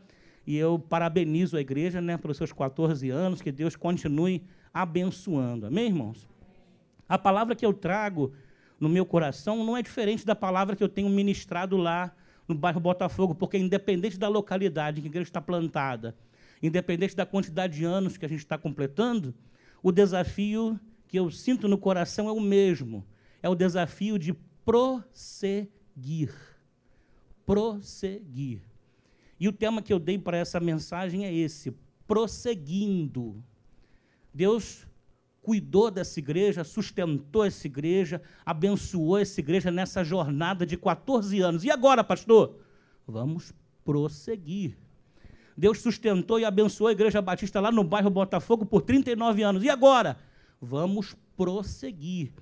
E 0.49 0.57
eu 0.57 0.79
parabenizo 0.79 1.59
a 1.59 1.61
igreja, 1.61 2.01
né, 2.01 2.16
pelos 2.16 2.39
seus 2.39 2.55
14 2.55 3.11
anos. 3.11 3.43
Que 3.43 3.53
Deus 3.53 3.77
continue 3.77 4.43
abençoando. 4.73 5.66
Amém, 5.66 5.89
irmãos? 5.89 6.27
A 7.07 7.19
palavra 7.19 7.55
que 7.55 7.66
eu 7.66 7.75
trago 7.75 8.33
no 8.81 8.89
meu 8.89 9.05
coração 9.05 9.62
não 9.62 9.77
é 9.77 9.83
diferente 9.83 10.25
da 10.25 10.35
palavra 10.35 10.75
que 10.75 10.83
eu 10.83 10.89
tenho 10.89 11.11
ministrado 11.11 11.77
lá 11.77 12.16
no 12.49 12.55
bairro 12.55 12.81
Botafogo, 12.81 13.35
porque 13.35 13.59
independente 13.59 14.19
da 14.19 14.27
localidade 14.27 15.01
em 15.01 15.03
que 15.03 15.09
a 15.09 15.11
igreja 15.11 15.29
está 15.29 15.41
plantada, 15.43 16.16
independente 16.62 17.15
da 17.15 17.27
quantidade 17.27 17.77
de 17.77 17.85
anos 17.85 18.16
que 18.16 18.25
a 18.25 18.29
gente 18.29 18.39
está 18.39 18.57
completando, 18.57 19.35
o 19.83 19.93
desafio 19.93 20.81
que 21.09 21.19
eu 21.19 21.31
sinto 21.31 21.69
no 21.69 21.77
coração 21.77 22.27
é 22.27 22.33
o 22.33 22.41
mesmo. 22.41 23.07
É 23.43 23.51
o 23.51 23.55
desafio 23.55 24.19
de 24.19 24.33
prosseguir. 24.65 26.33
Prosseguir. 27.45 28.68
E 29.39 29.47
o 29.47 29.52
tema 29.52 29.82
que 29.82 29.93
eu 29.93 29.98
dei 29.98 30.19
para 30.19 30.36
essa 30.36 30.59
mensagem 30.59 31.24
é 31.24 31.32
esse: 31.32 31.73
prosseguindo. 32.06 33.43
Deus 34.32 34.86
cuidou 35.40 35.90
dessa 35.90 36.19
igreja, 36.19 36.65
sustentou 36.65 37.44
essa 37.44 37.66
igreja, 37.66 38.20
abençoou 38.44 39.19
essa 39.19 39.40
igreja 39.40 39.70
nessa 39.70 40.05
jornada 40.05 40.66
de 40.66 40.77
14 40.77 41.40
anos. 41.40 41.65
E 41.65 41.70
agora, 41.70 42.05
pastor? 42.05 42.59
Vamos 43.06 43.52
prosseguir. 43.85 44.77
Deus 45.56 45.81
sustentou 45.81 46.39
e 46.39 46.44
abençoou 46.44 46.89
a 46.89 46.93
Igreja 46.93 47.20
Batista 47.20 47.60
lá 47.60 47.73
no 47.73 47.82
bairro 47.82 48.10
Botafogo 48.10 48.65
por 48.65 48.82
39 48.82 49.43
anos. 49.43 49.65
E 49.65 49.70
agora? 49.70 50.16
Vamos 50.60 51.16
prosseguir. 51.36 52.32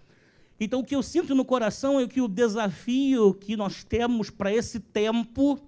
Então, 0.59 0.81
o 0.81 0.85
que 0.85 0.95
eu 0.95 1.03
sinto 1.03 1.35
no 1.35 1.45
coração 1.45 2.01
é 2.01 2.07
que 2.07 2.21
o 2.21 2.29
desafio 2.29 3.33
que 3.33 3.57
nós 3.57 3.85
temos 3.85 4.29
para 4.29 4.53
esse 4.53 4.81
tempo 4.81 5.59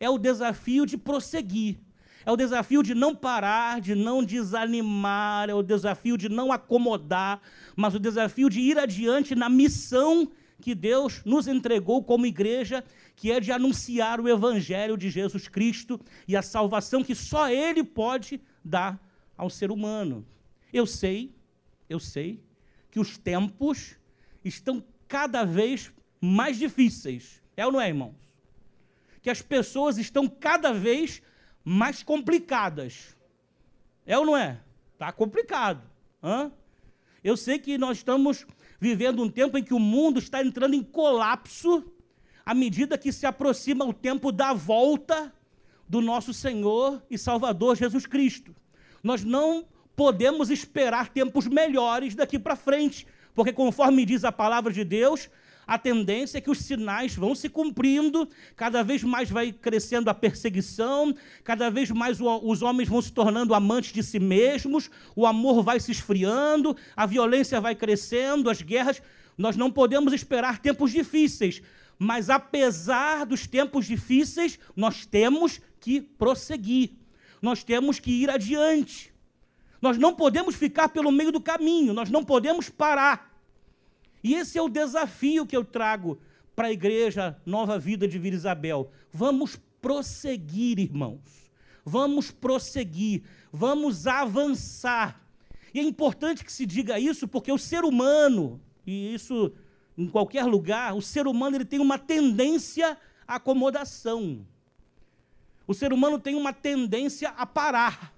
é 0.00 0.08
o 0.08 0.18
desafio 0.18 0.86
de 0.86 0.96
prosseguir. 0.96 1.78
É 2.24 2.30
o 2.30 2.36
desafio 2.36 2.82
de 2.82 2.94
não 2.94 3.14
parar, 3.14 3.80
de 3.80 3.94
não 3.94 4.22
desanimar, 4.22 5.48
é 5.48 5.54
o 5.54 5.62
desafio 5.62 6.16
de 6.18 6.28
não 6.28 6.52
acomodar, 6.52 7.40
mas 7.74 7.94
o 7.94 7.98
desafio 7.98 8.50
de 8.50 8.60
ir 8.60 8.78
adiante 8.78 9.34
na 9.34 9.48
missão 9.48 10.30
que 10.60 10.74
Deus 10.74 11.22
nos 11.24 11.46
entregou 11.46 12.02
como 12.02 12.26
igreja, 12.26 12.84
que 13.16 13.30
é 13.30 13.40
de 13.40 13.50
anunciar 13.52 14.20
o 14.20 14.28
evangelho 14.28 14.96
de 14.96 15.08
Jesus 15.08 15.48
Cristo 15.48 16.00
e 16.26 16.36
a 16.36 16.42
salvação 16.42 17.02
que 17.02 17.14
só 17.14 17.48
ele 17.48 17.82
pode 17.82 18.40
dar 18.64 19.00
ao 19.36 19.48
ser 19.48 19.70
humano. 19.70 20.26
Eu 20.72 20.86
sei, 20.86 21.34
eu 21.88 21.98
sei 21.98 22.42
que 22.90 23.00
os 23.00 23.16
tempos 23.16 23.96
estão 24.44 24.84
cada 25.06 25.44
vez 25.44 25.90
mais 26.20 26.58
difíceis. 26.58 27.40
É 27.56 27.64
ou 27.64 27.72
não 27.72 27.80
é, 27.80 27.88
irmãos? 27.88 28.27
Que 29.28 29.32
as 29.32 29.42
pessoas 29.42 29.98
estão 29.98 30.26
cada 30.26 30.72
vez 30.72 31.20
mais 31.62 32.02
complicadas. 32.02 33.14
É 34.06 34.16
ou 34.16 34.24
não 34.24 34.34
é? 34.34 34.58
Está 34.94 35.12
complicado. 35.12 35.82
Hã? 36.22 36.50
Eu 37.22 37.36
sei 37.36 37.58
que 37.58 37.76
nós 37.76 37.98
estamos 37.98 38.46
vivendo 38.80 39.22
um 39.22 39.28
tempo 39.28 39.58
em 39.58 39.62
que 39.62 39.74
o 39.74 39.78
mundo 39.78 40.18
está 40.18 40.42
entrando 40.42 40.72
em 40.72 40.82
colapso 40.82 41.84
à 42.42 42.54
medida 42.54 42.96
que 42.96 43.12
se 43.12 43.26
aproxima 43.26 43.84
o 43.84 43.92
tempo 43.92 44.32
da 44.32 44.54
volta 44.54 45.30
do 45.86 46.00
nosso 46.00 46.32
Senhor 46.32 47.02
e 47.10 47.18
Salvador 47.18 47.76
Jesus 47.76 48.06
Cristo. 48.06 48.56
Nós 49.02 49.22
não 49.22 49.66
podemos 49.94 50.48
esperar 50.48 51.10
tempos 51.10 51.46
melhores 51.46 52.14
daqui 52.14 52.38
para 52.38 52.56
frente, 52.56 53.06
porque 53.34 53.52
conforme 53.52 54.06
diz 54.06 54.24
a 54.24 54.32
palavra 54.32 54.72
de 54.72 54.84
Deus, 54.84 55.28
a 55.68 55.76
tendência 55.76 56.38
é 56.38 56.40
que 56.40 56.50
os 56.50 56.60
sinais 56.60 57.14
vão 57.14 57.34
se 57.34 57.46
cumprindo, 57.46 58.26
cada 58.56 58.82
vez 58.82 59.02
mais 59.04 59.28
vai 59.28 59.52
crescendo 59.52 60.08
a 60.08 60.14
perseguição, 60.14 61.14
cada 61.44 61.68
vez 61.68 61.90
mais 61.90 62.18
os 62.20 62.62
homens 62.62 62.88
vão 62.88 63.02
se 63.02 63.12
tornando 63.12 63.52
amantes 63.52 63.92
de 63.92 64.02
si 64.02 64.18
mesmos, 64.18 64.90
o 65.14 65.26
amor 65.26 65.62
vai 65.62 65.78
se 65.78 65.92
esfriando, 65.92 66.74
a 66.96 67.04
violência 67.04 67.60
vai 67.60 67.74
crescendo, 67.74 68.48
as 68.48 68.62
guerras. 68.62 69.02
Nós 69.36 69.56
não 69.56 69.70
podemos 69.70 70.14
esperar 70.14 70.58
tempos 70.58 70.90
difíceis, 70.90 71.60
mas 71.98 72.30
apesar 72.30 73.26
dos 73.26 73.46
tempos 73.46 73.84
difíceis, 73.84 74.58
nós 74.74 75.04
temos 75.04 75.60
que 75.78 76.00
prosseguir, 76.00 76.92
nós 77.42 77.62
temos 77.62 78.00
que 78.00 78.10
ir 78.10 78.30
adiante. 78.30 79.12
Nós 79.82 79.98
não 79.98 80.14
podemos 80.14 80.54
ficar 80.54 80.88
pelo 80.88 81.12
meio 81.12 81.30
do 81.30 81.42
caminho, 81.42 81.92
nós 81.92 82.08
não 82.08 82.24
podemos 82.24 82.70
parar. 82.70 83.27
E 84.22 84.34
esse 84.34 84.58
é 84.58 84.62
o 84.62 84.68
desafio 84.68 85.46
que 85.46 85.56
eu 85.56 85.64
trago 85.64 86.18
para 86.54 86.68
a 86.68 86.72
igreja 86.72 87.36
Nova 87.46 87.78
Vida 87.78 88.08
de 88.08 88.18
Vila 88.18 88.36
Isabel. 88.36 88.90
Vamos 89.12 89.58
prosseguir, 89.80 90.78
irmãos. 90.78 91.48
Vamos 91.84 92.30
prosseguir, 92.30 93.22
vamos 93.52 94.06
avançar. 94.06 95.20
E 95.72 95.78
é 95.78 95.82
importante 95.82 96.44
que 96.44 96.52
se 96.52 96.66
diga 96.66 96.98
isso, 96.98 97.26
porque 97.26 97.50
o 97.50 97.58
ser 97.58 97.84
humano, 97.84 98.60
e 98.86 99.14
isso 99.14 99.52
em 99.96 100.06
qualquer 100.06 100.44
lugar, 100.44 100.94
o 100.94 101.02
ser 101.02 101.26
humano 101.26 101.56
ele 101.56 101.64
tem 101.64 101.80
uma 101.80 101.98
tendência 101.98 102.98
à 103.26 103.36
acomodação. 103.36 104.46
O 105.66 105.74
ser 105.74 105.92
humano 105.92 106.18
tem 106.18 106.34
uma 106.34 106.52
tendência 106.52 107.30
a 107.30 107.44
parar. 107.44 108.14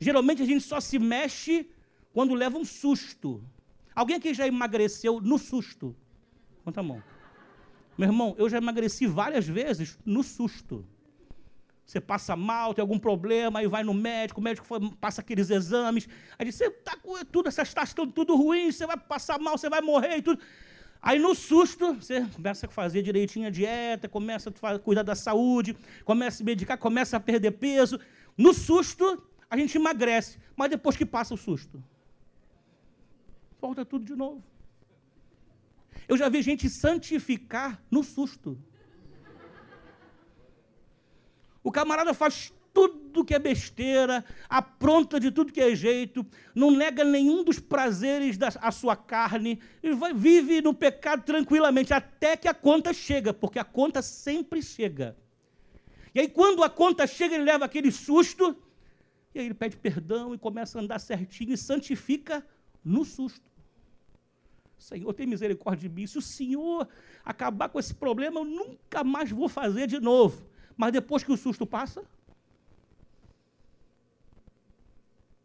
Geralmente 0.00 0.42
a 0.42 0.46
gente 0.46 0.62
só 0.62 0.80
se 0.80 0.98
mexe 0.98 1.68
quando 2.12 2.34
leva 2.34 2.56
um 2.56 2.64
susto. 2.64 3.42
Alguém 3.98 4.14
aqui 4.14 4.32
já 4.32 4.46
emagreceu 4.46 5.20
no 5.20 5.36
susto? 5.38 5.86
Conta 6.64 6.78
a 6.78 6.82
mão. 6.84 7.02
Meu 7.98 8.08
irmão, 8.08 8.32
eu 8.38 8.48
já 8.48 8.58
emagreci 8.58 9.08
várias 9.08 9.44
vezes 9.48 9.98
no 10.06 10.22
susto. 10.22 10.86
Você 11.84 12.00
passa 12.00 12.36
mal, 12.36 12.72
tem 12.72 12.80
algum 12.80 12.96
problema, 12.96 13.58
aí 13.58 13.66
vai 13.66 13.82
no 13.82 13.92
médico, 13.92 14.40
o 14.40 14.44
médico 14.44 14.64
passa 15.00 15.20
aqueles 15.20 15.50
exames, 15.50 16.08
aí 16.38 16.46
diz, 16.46 16.54
você 16.54 16.66
está 16.66 16.96
com 16.96 17.12
tudo, 17.24 17.48
essas 17.48 17.74
taxas 17.74 17.88
estão 17.88 18.08
tudo 18.08 18.36
ruins, 18.36 18.76
você 18.76 18.86
vai 18.86 18.96
passar 18.96 19.36
mal, 19.40 19.58
você 19.58 19.68
vai 19.68 19.80
morrer 19.80 20.18
e 20.18 20.22
tudo. 20.22 20.40
Aí 21.02 21.18
no 21.18 21.34
susto, 21.34 21.94
você 21.94 22.24
começa 22.26 22.66
a 22.66 22.68
fazer 22.68 23.02
direitinho 23.02 23.48
a 23.48 23.50
dieta, 23.50 24.08
começa 24.08 24.54
a 24.62 24.78
cuidar 24.78 25.02
da 25.02 25.16
saúde, 25.16 25.76
começa 26.04 26.36
a 26.36 26.38
se 26.38 26.44
medicar, 26.44 26.78
começa 26.78 27.16
a 27.16 27.20
perder 27.20 27.50
peso. 27.50 27.98
No 28.36 28.54
susto, 28.54 29.20
a 29.50 29.56
gente 29.56 29.76
emagrece, 29.76 30.38
mas 30.54 30.70
depois 30.70 30.96
que 30.96 31.04
passa 31.04 31.34
o 31.34 31.36
susto, 31.36 31.82
volta 33.60 33.84
tudo 33.84 34.04
de 34.04 34.14
novo. 34.14 34.42
Eu 36.06 36.16
já 36.16 36.28
vi 36.28 36.40
gente 36.42 36.68
santificar 36.68 37.82
no 37.90 38.02
susto. 38.02 38.58
O 41.62 41.72
camarada 41.72 42.14
faz 42.14 42.52
tudo 42.72 43.24
que 43.24 43.34
é 43.34 43.38
besteira, 43.38 44.24
apronta 44.48 45.18
de 45.18 45.30
tudo 45.30 45.52
que 45.52 45.60
é 45.60 45.74
jeito, 45.74 46.24
não 46.54 46.70
nega 46.70 47.02
nenhum 47.04 47.42
dos 47.42 47.58
prazeres 47.58 48.38
da 48.38 48.48
a 48.60 48.70
sua 48.70 48.94
carne, 48.94 49.60
e 49.82 49.92
vai, 49.92 50.14
vive 50.14 50.62
no 50.62 50.72
pecado 50.72 51.24
tranquilamente, 51.24 51.92
até 51.92 52.36
que 52.36 52.46
a 52.46 52.54
conta 52.54 52.92
chega, 52.92 53.34
porque 53.34 53.58
a 53.58 53.64
conta 53.64 54.00
sempre 54.00 54.62
chega. 54.62 55.16
E 56.14 56.20
aí, 56.20 56.28
quando 56.28 56.62
a 56.62 56.70
conta 56.70 57.06
chega, 57.06 57.34
ele 57.34 57.44
leva 57.44 57.64
aquele 57.64 57.90
susto, 57.90 58.56
e 59.34 59.40
aí 59.40 59.46
ele 59.46 59.54
pede 59.54 59.76
perdão 59.76 60.32
e 60.32 60.38
começa 60.38 60.78
a 60.78 60.82
andar 60.82 61.00
certinho 61.00 61.52
e 61.52 61.56
santifica 61.58 62.46
no 62.88 63.04
susto. 63.04 63.48
Senhor, 64.78 65.12
tem 65.12 65.26
misericórdia 65.26 65.88
de 65.88 65.94
mim. 65.94 66.06
Se 66.06 66.18
o 66.18 66.22
Senhor 66.22 66.88
acabar 67.24 67.68
com 67.68 67.78
esse 67.78 67.94
problema, 67.94 68.40
eu 68.40 68.44
nunca 68.44 69.04
mais 69.04 69.30
vou 69.30 69.48
fazer 69.48 69.86
de 69.86 70.00
novo. 70.00 70.46
Mas 70.76 70.92
depois 70.92 71.22
que 71.22 71.32
o 71.32 71.36
susto 71.36 71.66
passa. 71.66 72.04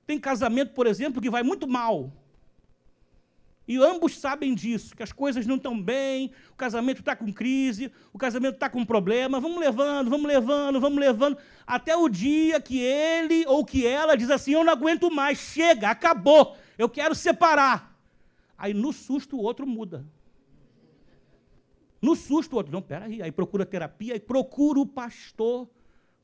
Tem 0.05 0.19
casamento, 0.19 0.73
por 0.73 0.85
exemplo, 0.85 1.21
que 1.21 1.29
vai 1.29 1.43
muito 1.43 1.67
mal. 1.67 2.11
E 3.65 3.77
ambos 3.77 4.17
sabem 4.17 4.53
disso, 4.53 4.93
que 4.93 5.01
as 5.01 5.13
coisas 5.13 5.47
não 5.47 5.55
estão 5.55 5.81
bem, 5.81 6.31
o 6.51 6.55
casamento 6.55 6.99
está 6.99 7.15
com 7.15 7.31
crise, 7.31 7.91
o 8.11 8.17
casamento 8.17 8.55
está 8.55 8.69
com 8.69 8.85
problema. 8.85 9.39
Vamos 9.39 9.57
levando, 9.57 10.09
vamos 10.09 10.27
levando, 10.27 10.81
vamos 10.81 10.99
levando, 10.99 11.37
até 11.65 11.95
o 11.95 12.09
dia 12.09 12.59
que 12.59 12.79
ele 12.79 13.45
ou 13.47 13.63
que 13.63 13.87
ela 13.87 14.17
diz 14.17 14.29
assim: 14.29 14.51
Eu 14.51 14.65
não 14.65 14.73
aguento 14.73 15.09
mais, 15.09 15.37
chega, 15.37 15.89
acabou, 15.89 16.57
eu 16.77 16.89
quero 16.89 17.15
separar. 17.15 17.99
Aí 18.57 18.73
no 18.73 18.93
susto 18.93 19.37
o 19.37 19.41
outro 19.41 19.65
muda. 19.67 20.05
No 22.01 22.15
susto 22.15 22.53
o 22.53 22.55
outro, 22.57 22.71
não, 22.71 22.81
peraí, 22.81 23.21
aí 23.21 23.31
procura 23.31 23.65
terapia 23.65 24.15
e 24.15 24.19
procura 24.19 24.79
o 24.79 24.85
pastor, 24.85 25.69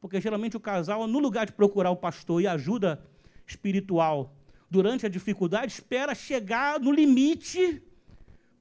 porque 0.02 0.20
geralmente 0.20 0.58
o 0.58 0.60
casal, 0.60 1.08
no 1.08 1.20
lugar 1.20 1.46
de 1.46 1.54
procurar 1.54 1.90
o 1.90 1.96
pastor 1.96 2.42
e 2.42 2.48
ajuda 2.48 3.02
espiritual 3.48 4.36
durante 4.70 5.06
a 5.06 5.10
dificuldade, 5.10 5.72
espera 5.72 6.14
chegar 6.14 6.80
no 6.80 6.92
limite 6.92 7.82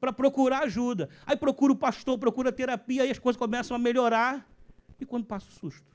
para 0.00 0.12
procurar 0.12 0.62
ajuda. 0.62 1.08
Aí 1.26 1.36
procura 1.36 1.72
o 1.72 1.76
pastor, 1.76 2.18
procura 2.18 2.52
terapia, 2.52 3.02
aí 3.02 3.10
as 3.10 3.18
coisas 3.18 3.38
começam 3.38 3.74
a 3.74 3.78
melhorar. 3.78 4.48
E 5.00 5.04
quando 5.04 5.26
passa 5.26 5.48
o 5.48 5.52
susto? 5.52 5.86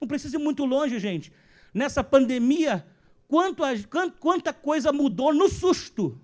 Não 0.00 0.08
precisa 0.08 0.36
ir 0.36 0.38
muito 0.38 0.64
longe, 0.64 0.98
gente. 0.98 1.32
Nessa 1.72 2.04
pandemia, 2.04 2.86
quanto 3.32 3.64
a- 3.64 3.72
quant- 3.88 4.12
quanta 4.20 4.52
coisa 4.52 4.92
mudou 4.92 5.32
no 5.32 5.48
susto. 5.48 6.20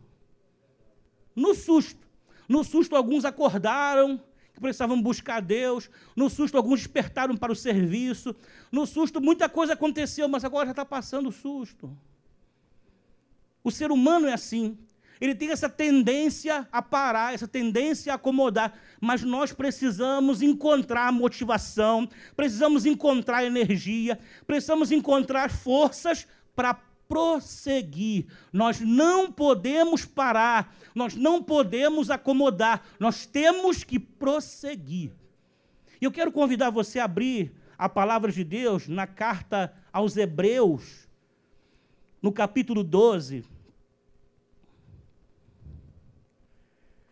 No 1.34 1.54
susto. 1.54 2.06
No 2.46 2.62
susto, 2.62 2.94
alguns 2.94 3.24
acordaram 3.24 4.20
que 4.52 4.60
precisavam 4.60 5.00
buscar 5.00 5.40
Deus. 5.40 5.88
No 6.14 6.28
susto, 6.28 6.58
alguns 6.58 6.80
despertaram 6.80 7.34
para 7.34 7.50
o 7.50 7.56
serviço. 7.56 8.36
No 8.70 8.84
susto, 8.86 9.22
muita 9.22 9.48
coisa 9.48 9.72
aconteceu, 9.72 10.28
mas 10.28 10.44
agora 10.44 10.66
já 10.66 10.72
está 10.72 10.84
passando 10.84 11.30
o 11.30 11.32
susto. 11.32 11.96
O 13.64 13.70
ser 13.70 13.90
humano 13.90 14.26
é 14.26 14.34
assim. 14.34 14.76
Ele 15.18 15.34
tem 15.34 15.50
essa 15.50 15.68
tendência 15.68 16.68
a 16.70 16.82
parar, 16.82 17.32
essa 17.32 17.48
tendência 17.48 18.12
a 18.12 18.16
acomodar. 18.16 18.78
Mas 19.00 19.22
nós 19.22 19.50
precisamos 19.50 20.42
encontrar 20.42 21.10
motivação, 21.10 22.06
precisamos 22.36 22.84
encontrar 22.84 23.44
energia, 23.46 24.18
precisamos 24.46 24.92
encontrar 24.92 25.50
forças 25.50 26.26
para 26.54 26.74
prosseguir. 27.08 28.26
Nós 28.52 28.80
não 28.80 29.32
podemos 29.32 30.04
parar, 30.04 30.76
nós 30.94 31.14
não 31.16 31.42
podemos 31.42 32.10
acomodar, 32.10 32.84
nós 33.00 33.24
temos 33.24 33.82
que 33.82 33.98
prosseguir. 33.98 35.10
E 36.00 36.04
eu 36.04 36.12
quero 36.12 36.30
convidar 36.30 36.70
você 36.70 36.98
a 36.98 37.04
abrir 37.04 37.52
a 37.76 37.88
palavra 37.88 38.30
de 38.30 38.44
Deus 38.44 38.86
na 38.86 39.06
carta 39.06 39.74
aos 39.92 40.16
Hebreus, 40.16 41.08
no 42.20 42.30
capítulo 42.30 42.84
12. 42.84 43.44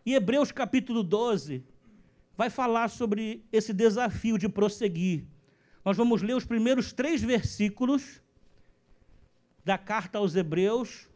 E 0.05 0.13
Hebreus 0.13 0.51
capítulo 0.51 1.03
12 1.03 1.63
vai 2.37 2.49
falar 2.49 2.89
sobre 2.89 3.43
esse 3.51 3.73
desafio 3.73 4.37
de 4.37 4.47
prosseguir. 4.47 5.25
Nós 5.83 5.97
vamos 5.97 6.21
ler 6.21 6.35
os 6.35 6.45
primeiros 6.45 6.93
três 6.93 7.21
versículos 7.21 8.21
da 9.67 9.77
carta 9.77 10.17
aos 10.17 10.33
Hebreus, 10.33 11.09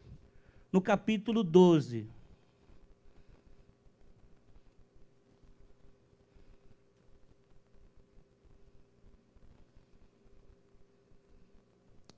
no 0.70 0.78
capítulo 0.82 1.42
12. 1.42 2.06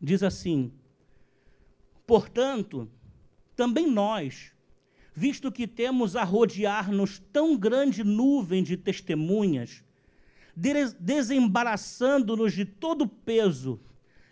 Diz 0.01 0.25
assim: 0.25 0.73
Portanto, 2.05 2.91
também 3.55 3.89
nós, 3.89 4.51
visto 5.15 5.53
que 5.53 5.69
temos 5.69 6.17
a 6.17 6.25
rodear-nos 6.25 7.21
tão 7.33 7.57
grande 7.57 8.03
nuvem 8.03 8.65
de 8.65 8.77
testemunhas, 8.77 9.85
des- 10.57 10.95
desembaraçando-nos 10.95 12.53
de 12.53 12.65
todo 12.65 13.03
o 13.03 13.09
peso 13.09 13.81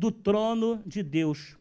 do 0.00 0.10
trono 0.10 0.82
de 0.86 1.02
Deus. 1.02 1.58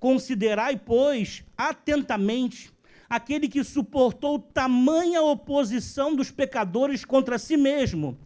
Considerai, 0.00 0.76
pois, 0.76 1.44
atentamente 1.56 2.72
aquele 3.08 3.48
que 3.48 3.62
suportou 3.62 4.40
tamanha 4.40 5.22
oposição 5.22 6.16
dos 6.16 6.28
pecadores 6.28 7.04
contra 7.04 7.38
si 7.38 7.56
mesmo, 7.56 8.18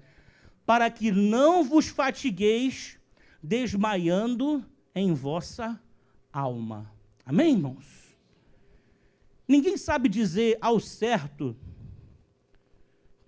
para 0.65 0.91
que 0.91 1.13
não 1.13 1.63
vos 1.63 1.89
fatigueis 1.89 2.99
desmaiando 3.43 4.65
em 4.95 5.13
vossa 5.13 5.79
alma. 6.33 6.91
Amém, 7.27 7.53
irmãos? 7.53 8.17
Ninguém 9.47 9.77
sabe 9.77 10.09
dizer 10.09 10.57
ao 10.59 10.81
certo 10.81 11.55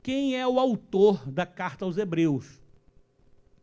quem 0.02 0.34
é 0.34 0.48
o 0.48 0.58
autor 0.58 1.30
da 1.30 1.44
carta 1.44 1.84
aos 1.84 1.98
Hebreus. 1.98 2.61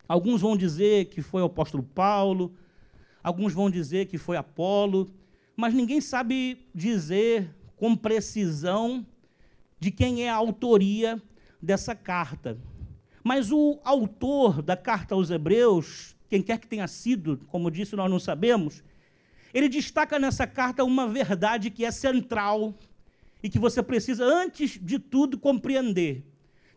Alguns 0.09 0.41
vão 0.41 0.57
dizer 0.57 1.05
que 1.05 1.21
foi 1.21 1.43
o 1.43 1.45
apóstolo 1.45 1.83
Paulo, 1.83 2.51
alguns 3.23 3.53
vão 3.53 3.69
dizer 3.69 4.07
que 4.07 4.17
foi 4.17 4.37
Apolo, 4.37 5.07
mas 5.55 5.71
ninguém 5.71 6.01
sabe 6.01 6.65
dizer 6.73 7.55
com 7.77 7.95
precisão 7.95 9.05
de 9.79 9.91
quem 9.91 10.23
é 10.23 10.29
a 10.31 10.35
autoria 10.35 11.21
dessa 11.61 11.93
carta. 11.93 12.57
Mas 13.23 13.51
o 13.51 13.79
autor 13.83 14.63
da 14.63 14.75
carta 14.75 15.13
aos 15.13 15.29
Hebreus, 15.29 16.15
quem 16.27 16.41
quer 16.41 16.57
que 16.57 16.67
tenha 16.67 16.87
sido, 16.87 17.37
como 17.45 17.69
disse, 17.69 17.95
nós 17.95 18.09
não 18.09 18.19
sabemos, 18.19 18.83
ele 19.53 19.69
destaca 19.69 20.17
nessa 20.17 20.47
carta 20.47 20.83
uma 20.83 21.07
verdade 21.07 21.69
que 21.69 21.85
é 21.85 21.91
central 21.91 22.73
e 23.43 23.49
que 23.49 23.59
você 23.59 23.83
precisa, 23.83 24.25
antes 24.25 24.79
de 24.81 24.97
tudo, 24.97 25.37
compreender. 25.37 26.25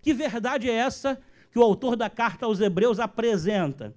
Que 0.02 0.12
verdade 0.12 0.68
é 0.68 0.74
essa 0.74 1.18
que 1.52 1.58
o 1.58 1.62
autor 1.62 1.94
da 1.94 2.08
carta 2.08 2.46
aos 2.46 2.60
Hebreus 2.60 2.98
apresenta? 2.98 3.94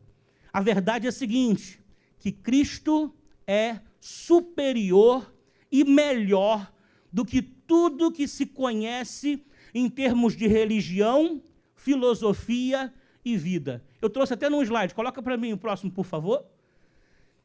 A 0.52 0.61
verdade 0.61 1.06
é 1.06 1.10
a 1.10 1.14
seguinte: 1.14 1.82
que 2.19 2.32
Cristo 2.32 3.15
é 3.48 3.80
superior 3.99 5.34
e 5.72 5.84
melhor 5.84 6.72
do 7.11 7.26
que 7.26 7.41
tudo 7.41 8.11
que 8.11 8.27
se 8.27 8.45
conhece 8.45 9.44
em 9.73 9.90
termos 9.90 10.36
de 10.36 10.48
religião, 10.48 11.41
filosofia 11.76 12.94
e 13.23 13.38
vida. 13.38 13.84
Eu 14.02 14.10
trouxe 14.10 14.34
até 14.34 14.49
num 14.49 14.61
slide, 14.61 14.94
coloca 14.94 15.23
para 15.23 15.38
mim 15.38 15.53
o 15.53 15.57
próximo, 15.57 15.91
por 15.91 16.06
favor. 16.06 16.45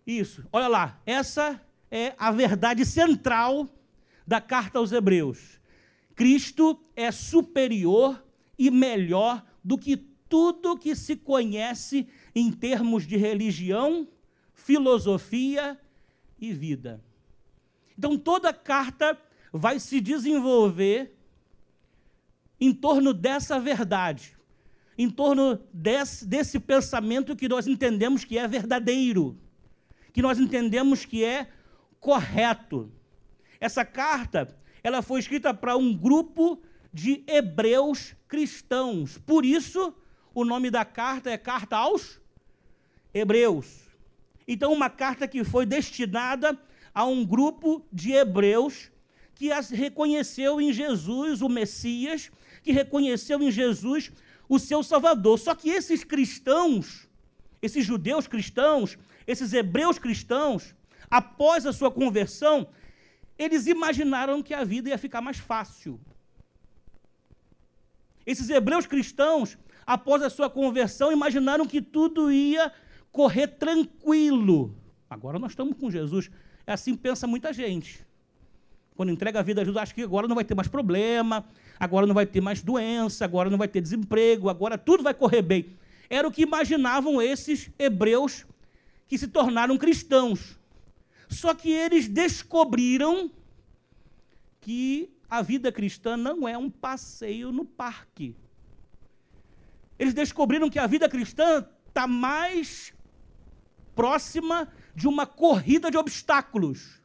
Isso, 0.07 0.45
olha 0.53 0.69
lá, 0.69 1.01
essa 1.07 1.61
é 1.91 2.15
a 2.19 2.33
verdade 2.33 2.85
central 2.85 3.69
da 4.27 4.41
carta 4.41 4.79
aos 4.79 4.93
Hebreus. 4.93 5.61
Cristo 6.15 6.79
é 6.97 7.11
superior 7.11 8.23
e 8.59 8.71
melhor 8.71 9.45
do 9.63 9.77
que 9.79 9.97
tudo 10.29 10.79
que 10.79 10.95
se 10.95 11.17
conhece 11.17 12.07
em 12.35 12.53
termos 12.53 13.07
de 13.07 13.17
religião, 13.17 14.07
filosofia 14.55 15.79
e 16.41 16.53
vida. 16.53 17.03
Então, 17.99 18.17
toda 18.17 18.53
carta 18.53 19.21
vai 19.53 19.81
se 19.81 20.01
desenvolver 20.01 21.17
em 22.61 22.73
torno 22.73 23.13
dessa 23.13 23.59
verdade, 23.59 24.37
em 24.97 25.11
torno 25.11 25.59
desse, 25.73 26.27
desse 26.27 26.61
pensamento 26.61 27.35
que 27.35 27.49
nós 27.49 27.67
entendemos 27.67 28.25
que 28.25 28.39
é 28.39 28.47
verdadeiro, 28.47 29.39
que 30.13 30.23
nós 30.23 30.39
entendemos 30.39 31.05
que 31.05 31.25
é 31.25 31.49
correto. 31.99 32.93
Essa 33.59 33.85
carta, 33.85 34.57
ela 34.83 35.03
foi 35.03 35.21
escrita 35.21 35.53
para 35.53 35.77
um 35.77 35.95
grupo 35.97 36.63
de 36.93 37.25
hebreus 37.27 38.15
cristãos. 38.27 39.19
Por 39.19 39.45
isso, 39.45 39.95
o 40.35 40.45
nome 40.45 40.71
da 40.71 40.85
carta 40.85 41.31
é 41.31 41.39
Carta 41.39 41.77
aos 41.77 42.21
Hebreus. 43.13 43.89
Então, 44.47 44.73
uma 44.73 44.91
carta 44.91 45.29
que 45.29 45.45
foi 45.45 45.65
destinada 45.65 46.59
a 46.95 47.05
um 47.05 47.25
grupo 47.25 47.87
de 47.93 48.13
hebreus 48.13 48.91
que 49.35 49.49
reconheceu 49.75 50.61
em 50.61 50.73
Jesus 50.73 51.41
o 51.41 51.49
Messias, 51.49 52.31
que 52.63 52.73
reconheceu 52.73 53.41
em 53.43 53.51
Jesus 53.51 54.13
o 54.49 54.59
seu 54.59 54.83
Salvador. 54.83 55.39
Só 55.39 55.55
que 55.55 55.71
esses 55.71 56.05
cristãos, 56.05 57.09
esses 57.63 57.87
judeus 57.87 58.27
cristãos, 58.27 58.99
esses 59.27 59.53
hebreus 59.53 59.99
cristãos, 59.99 60.75
após 61.11 61.65
a 61.65 61.73
sua 61.73 61.91
conversão, 61.91 62.69
eles 63.39 63.67
imaginaram 63.67 64.43
que 64.43 64.53
a 64.53 64.65
vida 64.65 64.91
ia 64.91 64.99
ficar 64.99 65.21
mais 65.21 65.39
fácil. 65.39 65.99
Esses 68.31 68.49
hebreus 68.49 68.87
cristãos, 68.87 69.59
após 69.85 70.23
a 70.23 70.31
sua 70.31 70.49
conversão, 70.49 71.11
imaginaram 71.11 71.67
que 71.67 71.83
tudo 71.83 72.31
ia 72.31 72.73
correr 73.11 73.49
tranquilo. 73.49 74.73
Agora 75.09 75.37
nós 75.37 75.51
estamos 75.51 75.77
com 75.77 75.91
Jesus. 75.91 76.31
É 76.65 76.73
assim 76.73 76.95
pensa 76.95 77.27
muita 77.27 77.53
gente. 77.53 78.07
Quando 78.95 79.11
entrega 79.11 79.41
a 79.41 79.43
vida 79.43 79.63
a 79.63 79.65
Jesus, 79.65 79.83
acha 79.83 79.93
que 79.93 80.03
agora 80.03 80.29
não 80.29 80.37
vai 80.37 80.45
ter 80.45 80.55
mais 80.55 80.69
problema, 80.69 81.45
agora 81.77 82.07
não 82.07 82.15
vai 82.15 82.25
ter 82.25 82.41
mais 82.41 82.63
doença, 82.63 83.25
agora 83.25 83.51
não 83.51 83.59
vai 83.59 83.67
ter 83.67 83.81
desemprego, 83.81 84.49
agora 84.49 84.79
tudo 84.79 85.03
vai 85.03 85.13
correr 85.13 85.43
bem. 85.43 85.67
Era 86.09 86.29
o 86.29 86.31
que 86.31 86.43
imaginavam 86.43 87.21
esses 87.21 87.69
hebreus 87.77 88.47
que 89.09 89.19
se 89.19 89.27
tornaram 89.27 89.77
cristãos. 89.77 90.57
Só 91.29 91.53
que 91.53 91.69
eles 91.73 92.07
descobriram 92.07 93.29
que 94.61 95.11
a 95.31 95.41
vida 95.43 95.71
cristã 95.71 96.17
não 96.17 96.49
é 96.49 96.59
um 96.59 96.69
passeio 96.69 97.53
no 97.53 97.65
parque. 97.65 98.35
Eles 99.97 100.13
descobriram 100.13 100.69
que 100.69 100.79
a 100.79 100.87
vida 100.87 101.09
cristã 101.09 101.65
está 101.87 102.07
mais 102.07 102.93
próxima 103.95 104.69
de 104.95 105.07
uma 105.07 105.27
corrida 105.27 105.91
de 105.91 105.97
obstáculos. 105.97 107.01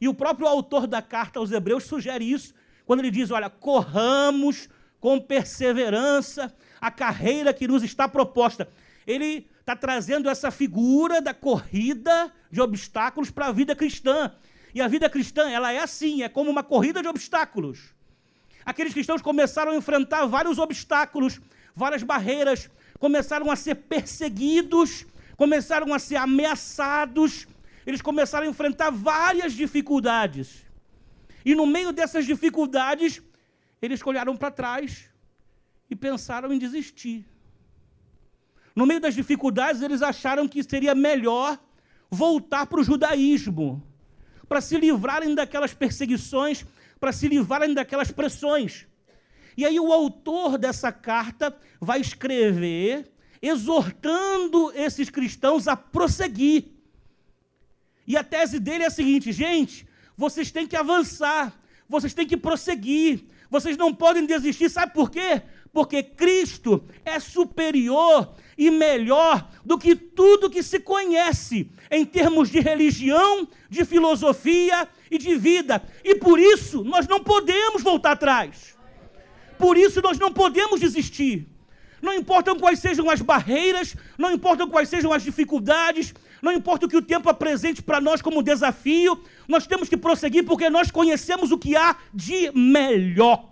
E 0.00 0.08
o 0.08 0.14
próprio 0.14 0.46
autor 0.46 0.86
da 0.86 1.02
carta 1.02 1.38
aos 1.38 1.52
Hebreus 1.52 1.84
sugere 1.84 2.24
isso, 2.24 2.54
quando 2.86 3.00
ele 3.00 3.10
diz: 3.10 3.30
Olha, 3.30 3.50
corramos 3.50 4.68
com 4.98 5.20
perseverança 5.20 6.54
a 6.80 6.90
carreira 6.90 7.52
que 7.52 7.68
nos 7.68 7.82
está 7.82 8.08
proposta. 8.08 8.68
Ele 9.06 9.48
está 9.58 9.76
trazendo 9.76 10.28
essa 10.30 10.50
figura 10.50 11.20
da 11.20 11.34
corrida 11.34 12.32
de 12.50 12.60
obstáculos 12.60 13.30
para 13.30 13.46
a 13.46 13.52
vida 13.52 13.76
cristã. 13.76 14.32
E 14.74 14.80
a 14.80 14.88
vida 14.88 15.08
cristã, 15.08 15.48
ela 15.50 15.72
é 15.72 15.80
assim, 15.80 16.22
é 16.22 16.28
como 16.28 16.50
uma 16.50 16.62
corrida 16.62 17.02
de 17.02 17.08
obstáculos. 17.08 17.94
Aqueles 18.64 18.92
cristãos 18.92 19.22
começaram 19.22 19.72
a 19.72 19.76
enfrentar 19.76 20.26
vários 20.26 20.58
obstáculos, 20.58 21.40
várias 21.74 22.02
barreiras, 22.02 22.70
começaram 22.98 23.50
a 23.50 23.56
ser 23.56 23.74
perseguidos, 23.74 25.06
começaram 25.36 25.92
a 25.92 25.98
ser 25.98 26.16
ameaçados, 26.16 27.46
eles 27.86 28.02
começaram 28.02 28.46
a 28.46 28.50
enfrentar 28.50 28.90
várias 28.90 29.54
dificuldades. 29.54 30.66
E 31.44 31.54
no 31.54 31.66
meio 31.66 31.92
dessas 31.92 32.26
dificuldades, 32.26 33.22
eles 33.80 34.00
olharam 34.04 34.36
para 34.36 34.50
trás 34.50 35.08
e 35.88 35.96
pensaram 35.96 36.52
em 36.52 36.58
desistir. 36.58 37.26
No 38.76 38.86
meio 38.86 39.00
das 39.00 39.14
dificuldades, 39.14 39.82
eles 39.82 40.02
acharam 40.02 40.46
que 40.46 40.62
seria 40.62 40.94
melhor 40.94 41.58
voltar 42.10 42.66
para 42.66 42.80
o 42.80 42.84
judaísmo, 42.84 43.82
para 44.50 44.60
se 44.60 44.76
livrarem 44.76 45.32
daquelas 45.32 45.72
perseguições, 45.72 46.66
para 46.98 47.12
se 47.12 47.28
livrarem 47.28 47.72
daquelas 47.72 48.10
pressões. 48.10 48.84
E 49.56 49.64
aí 49.64 49.78
o 49.78 49.92
autor 49.92 50.58
dessa 50.58 50.90
carta 50.90 51.56
vai 51.80 52.00
escrever 52.00 53.08
exortando 53.40 54.72
esses 54.74 55.08
cristãos 55.08 55.68
a 55.68 55.76
prosseguir. 55.76 56.64
E 58.04 58.16
a 58.16 58.24
tese 58.24 58.58
dele 58.58 58.82
é 58.82 58.88
a 58.88 58.90
seguinte, 58.90 59.30
gente, 59.30 59.86
vocês 60.16 60.50
têm 60.50 60.66
que 60.66 60.74
avançar, 60.74 61.56
vocês 61.88 62.12
têm 62.12 62.26
que 62.26 62.36
prosseguir, 62.36 63.26
vocês 63.48 63.76
não 63.76 63.94
podem 63.94 64.26
desistir, 64.26 64.68
sabe 64.68 64.92
por 64.92 65.12
quê? 65.12 65.42
Porque 65.72 66.02
Cristo 66.02 66.84
é 67.04 67.20
superior 67.20 68.34
e 68.58 68.70
melhor 68.70 69.48
do 69.64 69.78
que 69.78 69.94
tudo 69.94 70.50
que 70.50 70.62
se 70.62 70.80
conhece 70.80 71.70
em 71.90 72.04
termos 72.04 72.50
de 72.50 72.60
religião, 72.60 73.48
de 73.68 73.84
filosofia 73.84 74.88
e 75.10 75.16
de 75.16 75.36
vida. 75.36 75.82
E 76.04 76.14
por 76.16 76.38
isso 76.38 76.84
nós 76.84 77.06
não 77.06 77.20
podemos 77.20 77.82
voltar 77.82 78.12
atrás. 78.12 78.76
Por 79.58 79.76
isso 79.76 80.00
nós 80.02 80.18
não 80.18 80.32
podemos 80.32 80.80
desistir. 80.80 81.46
Não 82.02 82.14
importam 82.14 82.58
quais 82.58 82.78
sejam 82.78 83.10
as 83.10 83.20
barreiras, 83.20 83.94
não 84.18 84.32
importam 84.32 84.68
quais 84.68 84.88
sejam 84.88 85.12
as 85.12 85.22
dificuldades, 85.22 86.14
não 86.40 86.52
importa 86.52 86.86
o 86.86 86.88
que 86.88 86.96
o 86.96 87.02
tempo 87.02 87.28
apresente 87.28 87.82
para 87.82 88.00
nós 88.00 88.22
como 88.22 88.42
desafio, 88.42 89.22
nós 89.46 89.66
temos 89.66 89.88
que 89.88 89.96
prosseguir 89.96 90.44
porque 90.44 90.70
nós 90.70 90.90
conhecemos 90.90 91.52
o 91.52 91.58
que 91.58 91.76
há 91.76 91.96
de 92.12 92.50
melhor. 92.52 93.50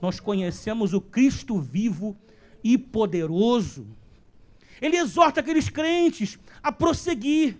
Nós 0.00 0.18
conhecemos 0.18 0.92
o 0.92 1.00
Cristo 1.00 1.58
vivo 1.60 2.16
e 2.62 2.78
poderoso. 2.78 3.86
Ele 4.80 4.96
exorta 4.96 5.40
aqueles 5.40 5.68
crentes 5.68 6.38
a 6.62 6.72
prosseguir. 6.72 7.56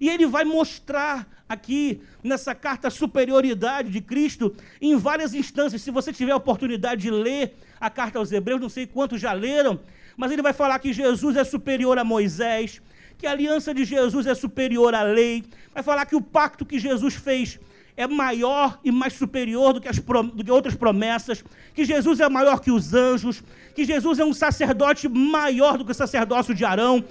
E 0.00 0.08
ele 0.08 0.26
vai 0.26 0.44
mostrar 0.44 1.26
aqui 1.48 2.00
nessa 2.22 2.54
carta 2.54 2.88
a 2.88 2.90
superioridade 2.90 3.90
de 3.90 4.00
Cristo 4.00 4.54
em 4.80 4.96
várias 4.96 5.34
instâncias. 5.34 5.82
Se 5.82 5.90
você 5.90 6.12
tiver 6.12 6.32
a 6.32 6.36
oportunidade 6.36 7.02
de 7.02 7.10
ler 7.10 7.56
a 7.80 7.88
carta 7.88 8.18
aos 8.18 8.30
Hebreus, 8.30 8.60
não 8.60 8.68
sei 8.68 8.86
quantos 8.86 9.20
já 9.20 9.32
leram, 9.32 9.80
mas 10.16 10.30
ele 10.30 10.42
vai 10.42 10.52
falar 10.52 10.78
que 10.78 10.92
Jesus 10.92 11.36
é 11.36 11.44
superior 11.44 11.98
a 11.98 12.04
Moisés, 12.04 12.82
que 13.16 13.26
a 13.26 13.32
aliança 13.32 13.72
de 13.72 13.84
Jesus 13.84 14.26
é 14.26 14.34
superior 14.34 14.94
à 14.94 15.02
lei, 15.02 15.44
vai 15.72 15.82
falar 15.82 16.06
que 16.06 16.14
o 16.14 16.22
pacto 16.22 16.66
que 16.66 16.78
Jesus 16.78 17.14
fez 17.14 17.58
é 17.98 18.06
maior 18.06 18.78
e 18.84 18.92
mais 18.92 19.14
superior 19.14 19.72
do 19.72 19.80
que, 19.80 19.88
as, 19.88 19.98
do 19.98 20.44
que 20.44 20.50
outras 20.52 20.76
promessas, 20.76 21.42
que 21.74 21.84
Jesus 21.84 22.20
é 22.20 22.28
maior 22.28 22.60
que 22.60 22.70
os 22.70 22.94
anjos, 22.94 23.42
que 23.74 23.84
Jesus 23.84 24.20
é 24.20 24.24
um 24.24 24.32
sacerdote 24.32 25.08
maior 25.08 25.76
do 25.76 25.84
que 25.84 25.90
o 25.90 25.94
sacerdócio 25.94 26.54
de 26.54 26.64
Arão, 26.64 27.04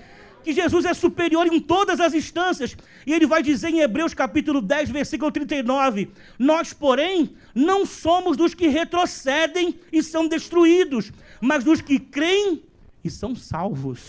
que 0.46 0.54
Jesus 0.54 0.86
é 0.86 0.94
superior 0.94 1.46
em 1.46 1.60
todas 1.60 2.00
as 2.00 2.14
instâncias. 2.14 2.78
E 3.06 3.14
ele 3.14 3.28
vai 3.28 3.44
dizer 3.44 3.68
em 3.68 3.82
Hebreus 3.82 4.14
capítulo 4.14 4.62
10, 4.62 4.90
versículo 4.90 5.30
39: 5.30 6.10
Nós, 6.40 6.72
porém, 6.72 7.36
não 7.54 7.86
somos 7.86 8.38
dos 8.38 8.54
que 8.54 8.68
retrocedem 8.68 9.78
e 9.92 10.02
são 10.02 10.26
destruídos, 10.26 11.12
mas 11.42 11.66
dos 11.66 11.82
que 11.82 12.00
creem 12.00 12.64
e 13.04 13.10
são 13.10 13.36
salvos. 13.36 14.00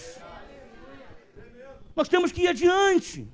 Nós 1.97 2.09
temos 2.09 2.31
que 2.31 2.43
ir 2.43 2.49
adiante. 2.49 3.27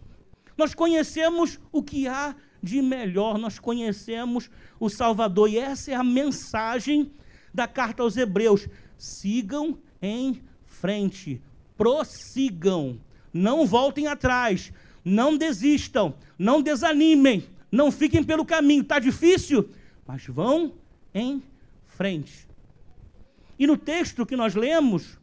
Nós 0.57 0.75
conhecemos 0.75 1.61
o 1.71 1.83
que 1.83 2.09
há 2.09 2.35
de 2.65 2.83
melhor, 2.83 3.39
nós 3.39 3.59
conhecemos 3.59 4.51
o 4.81 4.89
Salvador. 4.89 5.51
E 5.51 5.59
essa 5.59 5.93
é 5.93 5.95
a 5.95 6.03
mensagem 6.03 7.13
da 7.53 7.69
carta 7.69 8.03
aos 8.03 8.17
Hebreus. 8.17 8.67
Sigam 8.99 9.79
em 10.01 10.43
frente, 10.65 11.41
prossigam, 11.77 12.99
não 13.33 13.67
voltem 13.67 14.07
atrás, 14.07 14.73
não 15.05 15.37
desistam, 15.37 16.15
não 16.39 16.63
desanimem, 16.63 17.47
não 17.71 17.93
fiquem 17.93 18.25
pelo 18.25 18.45
caminho. 18.45 18.83
Está 18.83 18.99
difícil, 18.99 19.69
mas 20.07 20.27
vão 20.27 20.73
em 21.15 21.43
frente. 21.87 22.49
E 23.59 23.67
no 23.67 23.77
texto 23.77 24.27
que 24.27 24.37
nós 24.37 24.55
lemos, 24.55 25.19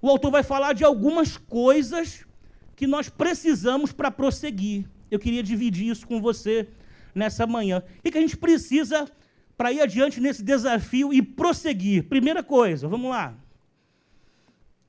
o 0.00 0.08
autor 0.08 0.30
vai 0.30 0.42
falar 0.42 0.72
de 0.74 0.84
algumas 0.84 1.36
coisas 1.36 2.26
que 2.74 2.86
nós 2.86 3.08
precisamos 3.08 3.92
para 3.92 4.10
prosseguir. 4.10 4.86
Eu 5.10 5.18
queria 5.18 5.42
dividir 5.42 5.88
isso 5.88 6.06
com 6.06 6.20
você 6.20 6.68
nessa 7.14 7.46
manhã. 7.46 7.82
E 8.04 8.10
que 8.10 8.18
a 8.18 8.20
gente 8.20 8.36
precisa 8.36 9.10
para 9.56 9.72
ir 9.72 9.80
adiante 9.80 10.20
nesse 10.20 10.42
desafio 10.42 11.12
e 11.12 11.22
prosseguir. 11.22 12.04
Primeira 12.04 12.42
coisa, 12.42 12.86
vamos 12.86 13.10
lá. 13.10 13.34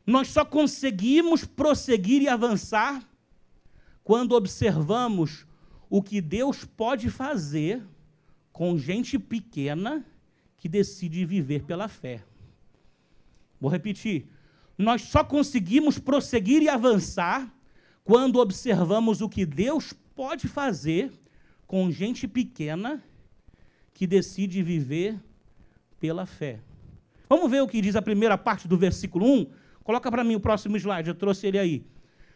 Nós 0.06 0.30
só 0.30 0.44
conseguimos 0.44 1.46
prosseguir 1.46 2.22
e 2.22 2.28
avançar 2.28 3.02
quando 4.04 4.34
observamos 4.34 5.46
o 5.90 6.02
que 6.02 6.22
Deus 6.22 6.66
pode 6.66 7.10
fazer 7.10 7.84
com 8.52 8.78
gente 8.78 9.20
pequena 9.20 10.06
que 10.58 10.68
decide 10.68 11.26
viver 11.26 11.64
pela 11.64 11.88
fé. 11.88 12.24
Vou 13.60 13.70
repetir. 13.70 14.28
Nós 14.78 15.04
só 15.04 15.24
conseguimos 15.24 15.98
prosseguir 15.98 16.62
e 16.62 16.70
avançar 16.70 17.54
quando 18.04 18.40
observamos 18.40 19.22
o 19.22 19.30
que 19.30 19.46
Deus 19.46 19.94
pode 20.18 20.48
fazer 20.48 21.12
com 21.68 21.92
gente 21.92 22.28
pequena 22.28 23.04
que 23.94 24.08
decide 24.08 24.64
viver 24.64 25.16
pela 26.00 26.26
fé. 26.26 26.60
Vamos 27.30 27.52
ver 27.52 27.62
o 27.62 27.68
que 27.68 27.80
diz 27.80 27.96
a 27.96 28.02
primeira 28.02 28.36
parte 28.36 28.68
do 28.68 28.76
versículo 28.76 29.32
1? 29.32 29.48
Coloca 29.84 30.10
para 30.10 30.24
mim 30.24 30.34
o 30.34 30.40
próximo 30.40 30.76
slide, 30.76 31.10
eu 31.10 31.14
trouxe 31.14 31.46
ele 31.46 31.60
aí. 31.60 31.86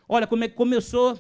Olha 0.08 0.28
como 0.28 0.44
é 0.44 0.48
que 0.48 0.54
começou 0.54 1.18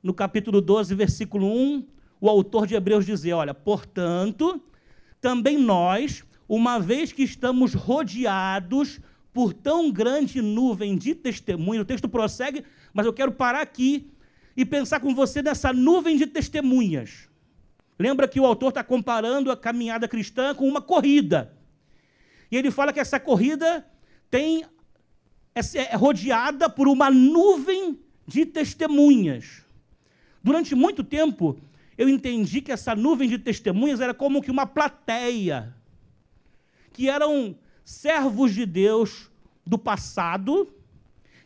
no 0.00 0.14
capítulo 0.14 0.60
12, 0.60 0.94
versículo 0.94 1.48
1, 1.48 1.84
o 2.20 2.28
autor 2.28 2.64
de 2.68 2.76
Hebreus 2.76 3.04
dizer: 3.04 3.32
Olha, 3.32 3.52
portanto, 3.52 4.62
também 5.20 5.58
nós, 5.58 6.22
uma 6.48 6.78
vez 6.78 7.10
que 7.10 7.24
estamos 7.24 7.74
rodeados 7.74 9.00
por 9.32 9.52
tão 9.52 9.90
grande 9.90 10.40
nuvem 10.40 10.96
de 10.96 11.12
testemunho, 11.12 11.82
o 11.82 11.84
texto 11.84 12.08
prossegue, 12.08 12.64
mas 12.92 13.04
eu 13.04 13.12
quero 13.12 13.32
parar 13.32 13.62
aqui 13.62 14.13
e 14.56 14.64
pensar 14.64 15.00
com 15.00 15.14
você 15.14 15.42
nessa 15.42 15.72
nuvem 15.72 16.16
de 16.16 16.26
testemunhas. 16.26 17.28
Lembra 17.98 18.26
que 18.26 18.40
o 18.40 18.46
autor 18.46 18.70
está 18.70 18.82
comparando 18.82 19.50
a 19.50 19.56
caminhada 19.56 20.08
cristã 20.08 20.54
com 20.54 20.68
uma 20.68 20.80
corrida. 20.80 21.56
E 22.50 22.56
ele 22.56 22.70
fala 22.70 22.92
que 22.92 23.00
essa 23.00 23.20
corrida 23.20 23.86
tem 24.30 24.64
é, 25.54 25.60
é 25.92 25.96
rodeada 25.96 26.68
por 26.68 26.88
uma 26.88 27.10
nuvem 27.10 27.98
de 28.26 28.44
testemunhas. 28.44 29.62
Durante 30.42 30.74
muito 30.74 31.04
tempo, 31.04 31.58
eu 31.96 32.08
entendi 32.08 32.60
que 32.60 32.72
essa 32.72 32.94
nuvem 32.94 33.28
de 33.28 33.38
testemunhas 33.38 34.00
era 34.00 34.12
como 34.12 34.42
que 34.42 34.50
uma 34.50 34.66
plateia, 34.66 35.74
que 36.92 37.08
eram 37.08 37.56
servos 37.84 38.52
de 38.52 38.66
Deus 38.66 39.30
do 39.64 39.78
passado, 39.78 40.73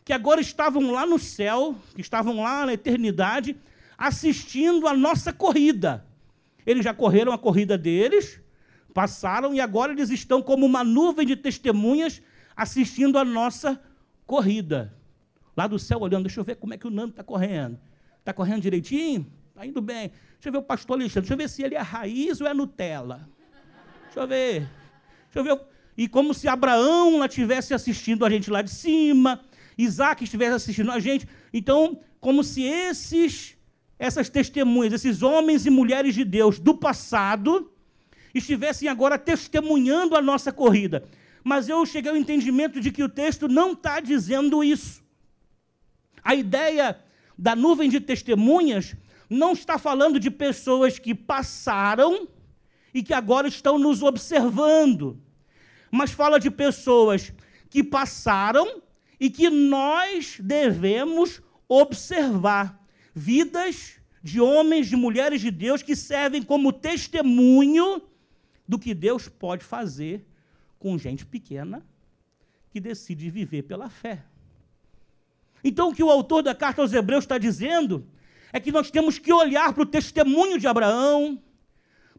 que 0.09 0.13
agora 0.13 0.41
estavam 0.41 0.89
lá 0.89 1.05
no 1.05 1.19
céu, 1.19 1.75
que 1.93 2.01
estavam 2.01 2.41
lá 2.41 2.65
na 2.65 2.73
eternidade, 2.73 3.55
assistindo 3.95 4.87
a 4.87 4.93
nossa 4.95 5.31
corrida. 5.31 6.03
Eles 6.65 6.83
já 6.83 6.95
correram 6.95 7.31
a 7.31 7.37
corrida 7.37 7.77
deles, 7.77 8.41
passaram 8.91 9.53
e 9.53 9.61
agora 9.61 9.91
eles 9.91 10.09
estão 10.09 10.41
como 10.41 10.65
uma 10.65 10.83
nuvem 10.83 11.27
de 11.27 11.35
testemunhas 11.35 12.23
assistindo 12.55 13.19
a 13.19 13.23
nossa 13.23 13.79
corrida. 14.25 14.91
Lá 15.55 15.67
do 15.67 15.77
céu 15.77 15.99
olhando, 15.99 16.23
deixa 16.23 16.39
eu 16.39 16.43
ver 16.43 16.55
como 16.55 16.73
é 16.73 16.77
que 16.79 16.87
o 16.87 16.89
Nando 16.89 17.11
está 17.11 17.23
correndo. 17.23 17.79
Está 18.17 18.33
correndo 18.33 18.63
direitinho? 18.63 19.31
Está 19.49 19.63
indo 19.63 19.79
bem. 19.79 20.09
Deixa 20.33 20.47
eu 20.47 20.51
ver 20.53 20.57
o 20.57 20.63
pastor 20.63 20.97
Alexandre, 20.97 21.21
deixa 21.21 21.33
eu 21.35 21.37
ver 21.37 21.49
se 21.49 21.61
ele 21.61 21.75
é 21.75 21.81
raiz 21.81 22.41
ou 22.41 22.47
é 22.47 22.53
Nutella. 22.55 23.29
Deixa 24.05 24.21
eu 24.21 24.27
ver. 24.27 24.67
Deixa 25.25 25.35
eu 25.35 25.43
ver. 25.43 25.61
E 25.95 26.07
como 26.07 26.33
se 26.33 26.47
Abraão 26.47 27.19
lá 27.19 27.27
estivesse 27.27 27.75
assistindo 27.75 28.25
a 28.25 28.29
gente 28.29 28.49
lá 28.49 28.63
de 28.63 28.71
cima, 28.71 29.39
Isaac 29.83 30.23
estivesse 30.23 30.55
assistindo 30.55 30.91
a 30.91 30.99
gente. 30.99 31.27
Então, 31.53 32.01
como 32.19 32.43
se 32.43 32.63
esses, 32.63 33.55
essas 33.97 34.29
testemunhas, 34.29 34.93
esses 34.93 35.21
homens 35.23 35.65
e 35.65 35.69
mulheres 35.69 36.13
de 36.13 36.25
Deus 36.25 36.59
do 36.59 36.75
passado, 36.75 37.71
estivessem 38.35 38.89
agora 38.89 39.17
testemunhando 39.17 40.17
a 40.17 40.21
nossa 40.21 40.51
corrida. 40.51 41.05
Mas 41.43 41.69
eu 41.69 41.85
cheguei 41.85 42.11
ao 42.11 42.17
entendimento 42.17 42.81
de 42.81 42.91
que 42.91 43.01
o 43.01 43.07
texto 43.07 43.47
não 43.47 43.71
está 43.71 44.01
dizendo 44.01 44.61
isso. 44.61 45.01
A 46.21 46.35
ideia 46.35 46.99
da 47.37 47.55
nuvem 47.55 47.89
de 47.89 48.01
testemunhas 48.01 48.97
não 49.29 49.53
está 49.53 49.77
falando 49.77 50.19
de 50.19 50.29
pessoas 50.29 50.99
que 50.99 51.15
passaram 51.15 52.27
e 52.93 53.01
que 53.01 53.13
agora 53.13 53.47
estão 53.47 53.79
nos 53.79 54.03
observando, 54.03 55.21
mas 55.89 56.11
fala 56.11 56.39
de 56.39 56.51
pessoas 56.51 57.31
que 57.69 57.83
passaram 57.83 58.81
e 59.19 59.29
que 59.29 59.49
nós 59.49 60.37
devemos 60.39 61.41
observar. 61.67 62.79
Vidas 63.13 63.99
de 64.23 64.39
homens, 64.39 64.87
de 64.87 64.95
mulheres 64.95 65.41
de 65.41 65.51
Deus 65.51 65.81
que 65.81 65.95
servem 65.95 66.41
como 66.41 66.71
testemunho 66.71 68.01
do 68.67 68.77
que 68.77 68.93
Deus 68.93 69.27
pode 69.27 69.63
fazer 69.63 70.25
com 70.77 70.97
gente 70.97 71.25
pequena 71.25 71.85
que 72.71 72.79
decide 72.79 73.29
viver 73.29 73.63
pela 73.63 73.89
fé. 73.89 74.23
Então, 75.63 75.89
o 75.89 75.93
que 75.93 76.03
o 76.03 76.09
autor 76.09 76.41
da 76.41 76.55
carta 76.55 76.81
aos 76.81 76.93
Hebreus 76.93 77.23
está 77.23 77.37
dizendo 77.37 78.07
é 78.53 78.59
que 78.59 78.71
nós 78.71 78.89
temos 78.89 79.19
que 79.19 79.33
olhar 79.33 79.73
para 79.73 79.83
o 79.83 79.85
testemunho 79.85 80.57
de 80.57 80.67
Abraão, 80.67 81.41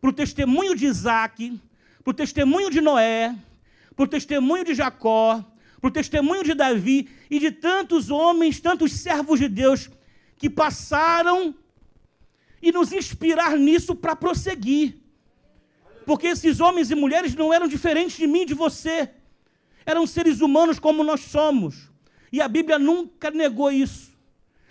para 0.00 0.10
o 0.10 0.12
testemunho 0.12 0.76
de 0.76 0.86
Isaac, 0.86 1.60
para 2.02 2.10
o 2.10 2.14
testemunho 2.14 2.70
de 2.70 2.80
Noé, 2.80 3.34
para 3.94 4.04
o 4.04 4.08
testemunho 4.08 4.64
de 4.64 4.74
Jacó, 4.74 5.44
para 5.80 5.88
o 5.88 5.92
testemunho 5.92 6.44
de 6.44 6.54
Davi 6.54 7.08
e 7.30 7.38
de 7.38 7.50
tantos 7.50 8.10
homens, 8.10 8.60
tantos 8.60 8.92
servos 8.92 9.40
de 9.40 9.48
Deus 9.48 9.88
que 10.36 10.50
passaram 10.50 11.54
e 12.62 12.70
nos 12.70 12.92
inspirar 12.92 13.56
nisso 13.56 13.94
para 13.94 14.14
prosseguir. 14.14 14.96
Porque 16.04 16.26
esses 16.26 16.60
homens 16.60 16.90
e 16.90 16.94
mulheres 16.94 17.34
não 17.34 17.52
eram 17.52 17.66
diferentes 17.66 18.16
de 18.16 18.26
mim 18.26 18.44
de 18.44 18.54
você. 18.54 19.10
Eram 19.86 20.06
seres 20.06 20.40
humanos 20.40 20.78
como 20.78 21.02
nós 21.02 21.20
somos. 21.20 21.90
E 22.32 22.40
a 22.40 22.48
Bíblia 22.48 22.78
nunca 22.78 23.30
negou 23.30 23.70
isso. 23.70 24.10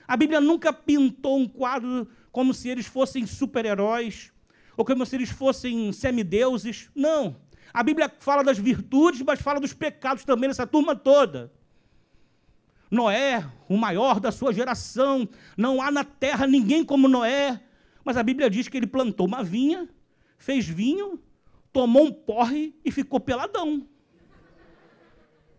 A 0.07 0.15
Bíblia 0.15 0.39
nunca 0.39 0.71
pintou 0.71 1.37
um 1.37 1.47
quadro 1.47 2.07
como 2.31 2.53
se 2.53 2.69
eles 2.69 2.85
fossem 2.85 3.25
super-heróis, 3.25 4.31
ou 4.77 4.85
como 4.85 5.05
se 5.05 5.15
eles 5.15 5.29
fossem 5.29 5.91
semideuses. 5.91 6.89
Não. 6.95 7.35
A 7.73 7.83
Bíblia 7.83 8.11
fala 8.19 8.43
das 8.43 8.57
virtudes, 8.57 9.21
mas 9.21 9.41
fala 9.41 9.59
dos 9.59 9.73
pecados 9.73 10.23
também 10.23 10.47
nessa 10.47 10.65
turma 10.65 10.95
toda. 10.95 11.51
Noé, 12.89 13.45
o 13.67 13.77
maior 13.77 14.19
da 14.19 14.31
sua 14.31 14.51
geração, 14.51 15.29
não 15.55 15.81
há 15.81 15.91
na 15.91 16.03
terra 16.03 16.47
ninguém 16.47 16.83
como 16.83 17.07
Noé. 17.07 17.61
Mas 18.03 18.17
a 18.17 18.23
Bíblia 18.23 18.49
diz 18.49 18.67
que 18.67 18.77
ele 18.77 18.87
plantou 18.87 19.27
uma 19.27 19.43
vinha, 19.43 19.87
fez 20.37 20.67
vinho, 20.67 21.21
tomou 21.71 22.05
um 22.05 22.11
porre 22.11 22.75
e 22.83 22.91
ficou 22.91 23.19
peladão. 23.19 23.87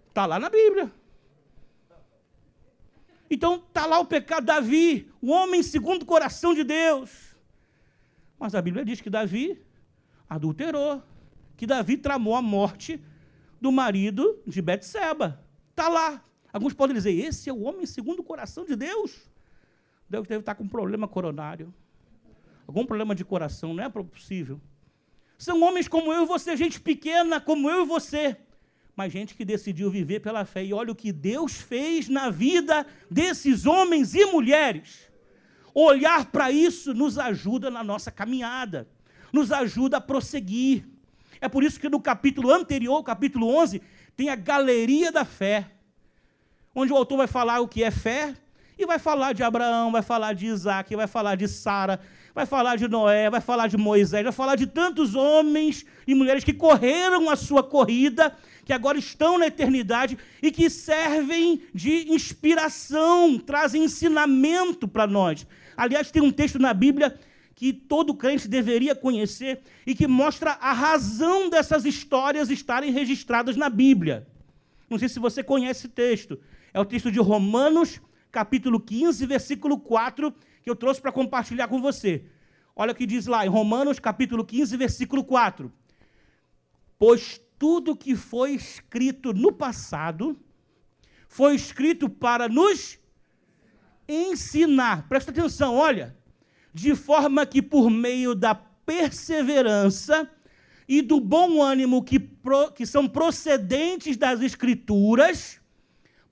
Está 0.09 0.27
lá 0.27 0.41
na 0.41 0.51
Bíblia. 0.51 0.93
Então 3.31 3.63
está 3.69 3.87
lá 3.87 4.01
o 4.01 4.05
pecado. 4.05 4.45
Davi, 4.45 5.09
o 5.23 5.31
homem 5.31 5.63
segundo 5.63 6.03
o 6.03 6.07
coração 6.07 6.53
de 6.53 6.65
Deus. 6.65 7.37
Mas 8.37 8.55
a 8.57 8.63
Bíblia 8.63 8.85
diz 8.85 9.01
que 9.01 9.09
Davi 9.09 9.63
adulterou, 10.29 11.01
que 11.61 11.67
Davi 11.67 11.99
tramou 11.99 12.35
a 12.35 12.41
morte 12.41 12.99
do 13.61 13.71
marido 13.71 14.41
de 14.47 14.63
Betseba. 14.63 15.45
Está 15.69 15.91
lá. 15.91 16.25
Alguns 16.51 16.73
podem 16.73 16.97
dizer, 16.97 17.13
esse 17.13 17.51
é 17.51 17.53
o 17.53 17.61
homem 17.61 17.85
segundo 17.85 18.21
o 18.21 18.23
coração 18.23 18.65
de 18.65 18.75
Deus. 18.75 19.29
Deus 20.09 20.27
deve 20.27 20.41
estar 20.41 20.55
com 20.55 20.65
um 20.65 20.69
problema 20.69 21.07
coronário. 21.07 21.71
Algum 22.67 22.87
problema 22.87 23.15
de 23.15 23.27
coração, 23.27 23.75
não 23.75 23.85
é 23.85 23.91
possível. 23.91 24.59
São 25.37 25.63
homens 25.63 25.87
como 25.87 26.11
eu 26.11 26.23
e 26.23 26.27
você, 26.27 26.57
gente 26.57 26.81
pequena 26.81 27.39
como 27.39 27.69
eu 27.69 27.83
e 27.83 27.87
você, 27.87 28.39
mas 28.97 29.13
gente 29.13 29.35
que 29.35 29.45
decidiu 29.45 29.91
viver 29.91 30.21
pela 30.21 30.47
fé. 30.47 30.65
E 30.65 30.73
olha 30.73 30.93
o 30.93 30.97
que 30.97 31.13
Deus 31.13 31.57
fez 31.57 32.09
na 32.09 32.31
vida 32.31 32.87
desses 33.11 33.67
homens 33.67 34.15
e 34.15 34.25
mulheres. 34.25 35.11
Olhar 35.75 36.25
para 36.33 36.51
isso 36.51 36.95
nos 36.95 37.19
ajuda 37.19 37.71
na 37.71 37.85
nossa 37.85 38.11
caminhada, 38.11 38.89
nos 39.31 39.53
ajuda 39.53 39.99
a 39.99 40.01
prosseguir. 40.01 40.89
É 41.41 41.49
por 41.49 41.65
isso 41.65 41.81
que 41.81 41.89
no 41.89 42.01
capítulo 42.01 42.53
anterior, 42.53 43.03
capítulo 43.03 43.49
11, 43.49 43.81
tem 44.17 44.29
a 44.29 44.37
galeria 44.37 45.11
da 45.11 45.25
fé, 45.25 45.71
onde 46.75 46.93
o 46.93 46.97
autor 46.97 47.19
vai 47.19 47.27
falar 47.27 47.61
o 47.61 47.69
que 47.69 47.83
é 47.83 47.91
fé 47.91 48.35
e 48.79 48.87
vai 48.87 48.99
falar 48.99 49.33
de 49.33 49.43
Abraão, 49.43 49.91
vai 49.91 50.03
falar 50.03 50.35
de 50.35 50.47
Isaac, 50.47 50.95
vai 50.95 51.07
falar 51.07 51.37
de 51.37 51.49
Sara, 51.49 52.01
vai 52.35 52.47
falar 52.47 52.77
de 52.77 52.89
Noé, 52.89 53.29
vai 53.29 53.41
falar 53.41 53.67
de 53.67 53.77
Moisés, 53.77 54.23
vai 54.23 54.33
falar 54.33 54.57
de 54.57 54.67
tantos 54.67 55.15
homens 55.15 55.85
e 56.07 56.15
mulheres 56.15 56.45
que 56.45 56.53
correram 56.53 57.29
a 57.29 57.37
sua 57.37 57.63
corrida, 57.63 58.37
que 58.65 58.73
agora 58.73 58.99
estão 58.99 59.39
na 59.39 59.47
eternidade 59.47 60.17
e 60.43 60.51
que 60.51 60.71
servem 60.71 61.63
de 61.75 62.13
inspiração, 62.13 63.39
trazem 63.39 63.85
ensinamento 63.85 64.87
para 64.87 65.07
nós. 65.07 65.47
Aliás, 65.77 66.11
tem 66.11 66.23
um 66.23 66.31
texto 66.31 66.59
na 66.59 66.73
Bíblia 66.73 67.19
que 67.61 67.75
todo 67.75 68.15
crente 68.15 68.49
deveria 68.49 68.95
conhecer 68.95 69.61
e 69.87 69.95
que 69.95 70.07
mostra 70.07 70.53
a 70.53 70.73
razão 70.73 71.51
dessas 71.51 71.85
histórias 71.85 72.49
estarem 72.49 72.91
registradas 72.91 73.55
na 73.55 73.69
Bíblia. 73.69 74.27
Não 74.89 74.99
sei 74.99 75.11
se 75.11 75.19
você 75.19 75.45
conhece 75.45 75.81
esse 75.81 75.89
texto. 75.89 76.41
É 76.73 76.81
o 76.81 76.87
texto 76.87 77.13
de 77.13 77.19
Romanos, 77.19 78.01
capítulo 78.33 78.81
15, 78.81 79.27
versículo 79.27 79.79
4, 79.79 80.35
que 80.63 80.71
eu 80.71 80.75
trouxe 80.75 81.03
para 81.03 81.13
compartilhar 81.13 81.69
com 81.69 81.83
você. 81.83 82.25
Olha 82.75 82.93
o 82.93 82.95
que 82.95 83.05
diz 83.05 83.27
lá 83.27 83.45
em 83.45 83.51
Romanos, 83.51 83.99
capítulo 83.99 84.43
15, 84.43 84.75
versículo 84.79 85.23
4. 85.23 85.71
Pois 86.99 87.43
tudo 87.59 87.95
que 87.95 88.17
foi 88.17 88.53
escrito 88.53 89.35
no 89.35 89.53
passado 89.53 90.35
foi 91.29 91.57
escrito 91.57 92.09
para 92.09 92.49
nos 92.49 92.99
ensinar. 94.09 95.07
Presta 95.11 95.31
atenção, 95.31 95.75
olha. 95.75 96.19
De 96.73 96.95
forma 96.95 97.45
que 97.45 97.61
por 97.61 97.91
meio 97.91 98.35
da 98.35 98.55
perseverança 98.55 100.31
e 100.89 101.03
do 101.03 101.21
bom 101.21 101.63
ânimo 101.63 102.03
que, 102.03 102.19
pro, 102.19 102.73
que 102.73 102.85
são 102.85 103.07
procedentes 103.07 104.17
das 104.17 104.41
Escrituras, 104.41 105.61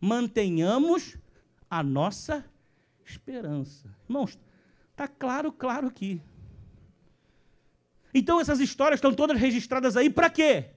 mantenhamos 0.00 1.16
a 1.70 1.82
nossa 1.82 2.44
esperança. 3.04 3.88
Irmãos, 4.08 4.38
está 4.90 5.06
claro, 5.06 5.52
claro 5.52 5.86
aqui. 5.86 6.20
Então 8.12 8.40
essas 8.40 8.60
histórias 8.60 8.98
estão 8.98 9.14
todas 9.14 9.38
registradas 9.38 9.96
aí 9.96 10.10
para 10.10 10.30
quê? 10.30 10.70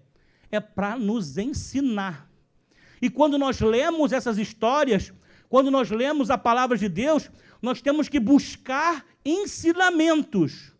É 0.51 0.59
para 0.59 0.97
nos 0.97 1.37
ensinar. 1.37 2.29
E 3.01 3.09
quando 3.09 3.37
nós 3.37 3.59
lemos 3.59 4.11
essas 4.11 4.37
histórias, 4.37 5.11
quando 5.49 5.71
nós 5.71 5.89
lemos 5.89 6.29
a 6.29 6.37
palavra 6.37 6.77
de 6.77 6.87
Deus, 6.87 7.31
nós 7.61 7.81
temos 7.81 8.07
que 8.07 8.19
buscar 8.19 9.05
ensinamentos. 9.25 10.71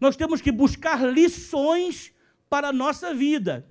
Nós 0.00 0.16
temos 0.16 0.40
que 0.40 0.50
buscar 0.50 1.06
lições 1.06 2.12
para 2.48 2.68
a 2.68 2.72
nossa 2.72 3.14
vida. 3.14 3.66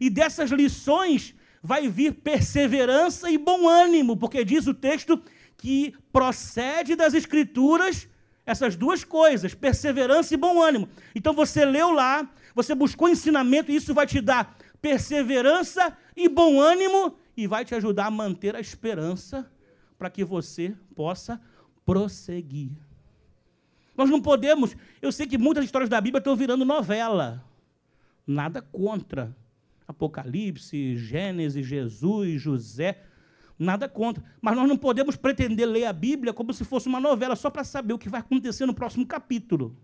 E 0.00 0.10
dessas 0.10 0.50
lições 0.50 1.34
vai 1.62 1.88
vir 1.88 2.14
perseverança 2.14 3.30
e 3.30 3.38
bom 3.38 3.68
ânimo, 3.68 4.16
porque 4.16 4.44
diz 4.44 4.66
o 4.66 4.74
texto 4.74 5.22
que 5.56 5.94
procede 6.12 6.96
das 6.96 7.14
Escrituras 7.14 8.08
essas 8.44 8.74
duas 8.74 9.04
coisas, 9.04 9.54
perseverança 9.54 10.34
e 10.34 10.36
bom 10.36 10.60
ânimo. 10.60 10.88
Então 11.14 11.32
você 11.32 11.64
leu 11.64 11.92
lá, 11.92 12.28
você 12.54 12.74
buscou 12.74 13.08
ensinamento, 13.08 13.70
e 13.70 13.76
isso 13.76 13.94
vai 13.94 14.06
te 14.06 14.20
dar 14.20 14.56
perseverança 14.80 15.96
e 16.16 16.28
bom 16.28 16.60
ânimo 16.60 17.16
e 17.36 17.46
vai 17.46 17.64
te 17.64 17.74
ajudar 17.74 18.06
a 18.06 18.10
manter 18.10 18.56
a 18.56 18.60
esperança 18.60 19.48
para 19.96 20.10
que 20.10 20.24
você 20.24 20.74
possa 20.94 21.40
prosseguir. 21.84 22.72
Nós 23.96 24.08
não 24.08 24.20
podemos, 24.20 24.74
eu 25.00 25.12
sei 25.12 25.26
que 25.26 25.36
muitas 25.36 25.64
histórias 25.64 25.90
da 25.90 26.00
Bíblia 26.00 26.18
estão 26.18 26.34
virando 26.34 26.64
novela. 26.64 27.44
Nada 28.26 28.62
contra. 28.62 29.36
Apocalipse, 29.86 30.96
Gênesis, 30.96 31.66
Jesus, 31.66 32.40
José, 32.40 33.02
nada 33.58 33.88
contra. 33.88 34.24
Mas 34.40 34.56
nós 34.56 34.68
não 34.68 34.76
podemos 34.76 35.16
pretender 35.16 35.66
ler 35.66 35.84
a 35.84 35.92
Bíblia 35.92 36.32
como 36.32 36.52
se 36.52 36.64
fosse 36.64 36.88
uma 36.88 37.00
novela, 37.00 37.36
só 37.36 37.50
para 37.50 37.64
saber 37.64 37.92
o 37.92 37.98
que 37.98 38.08
vai 38.08 38.20
acontecer 38.20 38.64
no 38.64 38.74
próximo 38.74 39.06
capítulo. 39.06 39.76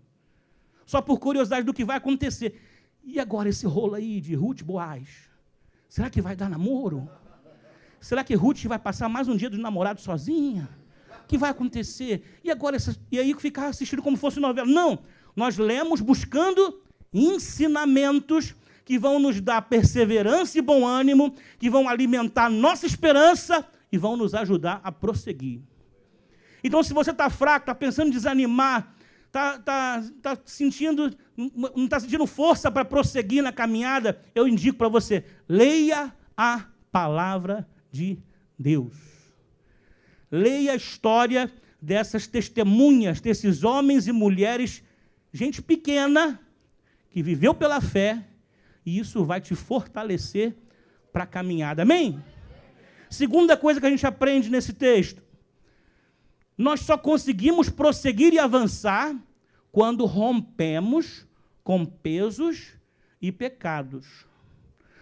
Só 0.85 1.01
por 1.01 1.19
curiosidade 1.19 1.65
do 1.65 1.73
que 1.73 1.85
vai 1.85 1.97
acontecer. 1.97 2.59
E 3.03 3.19
agora 3.19 3.49
esse 3.49 3.67
rolo 3.67 3.95
aí 3.95 4.19
de 4.19 4.33
Ruth 4.33 4.63
Boaz? 4.63 5.29
Será 5.87 6.09
que 6.09 6.21
vai 6.21 6.35
dar 6.35 6.49
namoro? 6.49 7.09
Será 7.99 8.23
que 8.23 8.33
Ruth 8.33 8.63
vai 8.65 8.79
passar 8.79 9.09
mais 9.09 9.27
um 9.27 9.35
dia 9.35 9.49
dos 9.49 9.59
namorados 9.59 10.03
sozinha? 10.03 10.69
O 11.29 11.31
que 11.31 11.37
vai 11.37 11.51
acontecer? 11.51 12.23
E 12.43 12.49
agora, 12.49 12.75
essa- 12.75 12.97
e 13.11 13.19
aí 13.19 13.35
ficar 13.35 13.67
assistindo 13.67 14.01
como 14.01 14.17
fosse 14.17 14.39
novela? 14.39 14.67
Não, 14.67 14.97
nós 15.35 15.59
lemos 15.59 16.01
buscando 16.01 16.81
ensinamentos 17.13 18.55
que 18.83 18.97
vão 18.97 19.19
nos 19.19 19.39
dar 19.39 19.61
perseverança 19.61 20.57
e 20.57 20.61
bom 20.61 20.87
ânimo, 20.87 21.35
que 21.59 21.69
vão 21.69 21.87
alimentar 21.87 22.49
nossa 22.49 22.87
esperança 22.87 23.63
e 23.91 23.97
vão 23.99 24.17
nos 24.17 24.33
ajudar 24.33 24.81
a 24.83 24.91
prosseguir. 24.91 25.61
Então, 26.63 26.81
se 26.81 26.93
você 26.93 27.11
está 27.11 27.29
fraco, 27.29 27.61
está 27.65 27.75
pensando 27.75 28.07
em 28.07 28.11
desanimar, 28.11 28.91
está 29.27 29.59
tá, 29.59 30.03
tá 30.23 30.37
sentindo, 30.45 31.15
não 31.37 31.85
está 31.85 31.99
sentindo 31.99 32.25
força 32.25 32.71
para 32.71 32.83
prosseguir 32.83 33.43
na 33.43 33.51
caminhada, 33.51 34.19
eu 34.33 34.47
indico 34.47 34.79
para 34.79 34.89
você, 34.89 35.23
leia 35.47 36.11
a 36.35 36.65
palavra 36.91 37.69
de 37.91 38.17
Deus. 38.57 39.08
Leia 40.31 40.73
a 40.73 40.75
história 40.75 41.51
dessas 41.81 42.27
testemunhas, 42.27 43.21
desses 43.21 43.63
homens 43.63 44.07
e 44.07 44.11
mulheres, 44.11 44.83
gente 45.31 45.61
pequena, 45.61 46.39
que 47.09 47.23
viveu 47.23 47.53
pela 47.53 47.81
fé, 47.81 48.25
e 48.85 48.99
isso 48.99 49.23
vai 49.23 49.41
te 49.41 49.55
fortalecer 49.55 50.55
para 51.11 51.23
a 51.23 51.27
caminhada. 51.27 51.81
Amém? 51.81 52.21
Segunda 53.09 53.57
coisa 53.57 53.79
que 53.79 53.85
a 53.85 53.89
gente 53.89 54.05
aprende 54.05 54.49
nesse 54.49 54.73
texto. 54.73 55.23
Nós 56.57 56.81
só 56.81 56.97
conseguimos 56.97 57.69
prosseguir 57.69 58.33
e 58.33 58.39
avançar 58.39 59.15
quando 59.71 60.05
rompemos 60.05 61.25
com 61.63 61.85
pesos 61.85 62.73
e 63.21 63.31
pecados. 63.31 64.25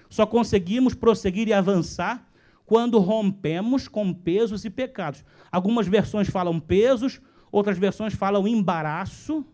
Só 0.10 0.26
conseguimos 0.26 0.94
prosseguir 0.94 1.48
e 1.48 1.54
avançar 1.54 2.27
quando 2.68 3.00
rompemos 3.00 3.88
com 3.88 4.14
pesos 4.14 4.66
e 4.66 4.70
pecados. 4.70 5.24
Algumas 5.50 5.88
versões 5.88 6.28
falam 6.28 6.60
pesos, 6.60 7.22
outras 7.50 7.78
versões 7.78 8.14
falam 8.14 8.46
embaraço. 8.46 9.46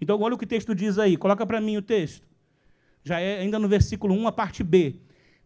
Então, 0.00 0.20
olha 0.20 0.34
o 0.34 0.38
que 0.38 0.44
o 0.44 0.48
texto 0.48 0.74
diz 0.74 0.98
aí. 0.98 1.16
Coloca 1.16 1.46
para 1.46 1.60
mim 1.60 1.76
o 1.76 1.82
texto. 1.82 2.26
Já 3.04 3.20
é 3.20 3.40
ainda 3.40 3.56
no 3.56 3.68
versículo 3.68 4.14
1, 4.14 4.26
a 4.26 4.32
parte 4.32 4.64
B. 4.64 4.96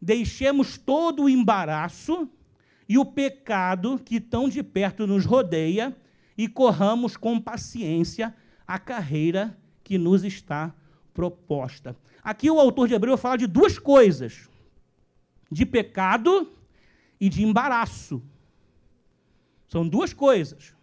Deixemos 0.01 0.79
todo 0.79 1.25
o 1.25 1.29
embaraço 1.29 2.27
e 2.89 2.97
o 2.97 3.05
pecado 3.05 4.01
que 4.03 4.19
tão 4.19 4.49
de 4.49 4.63
perto 4.63 5.07
nos 5.07 5.27
rodeia 5.27 5.95
e 6.39 6.49
corramos 6.49 7.19
com 7.19 7.39
paciência 7.39 8.35
a 8.67 8.79
carreira 8.79 9.59
que 9.85 9.99
nos 9.99 10.25
está 10.25 10.75
proposta. 11.13 11.95
Aqui 12.25 12.51
o 12.51 12.59
autor 12.59 12.89
de 12.89 12.95
Hebreu 12.95 13.19
fala 13.19 13.37
de 13.37 13.47
duas 13.47 13.79
coisas: 13.79 14.49
de 15.53 15.67
pecado 15.67 16.51
e 17.21 17.29
de 17.29 17.45
embaraço. 17.45 18.23
São 19.69 19.87
duas 19.87 20.13
coisas. 20.13 20.75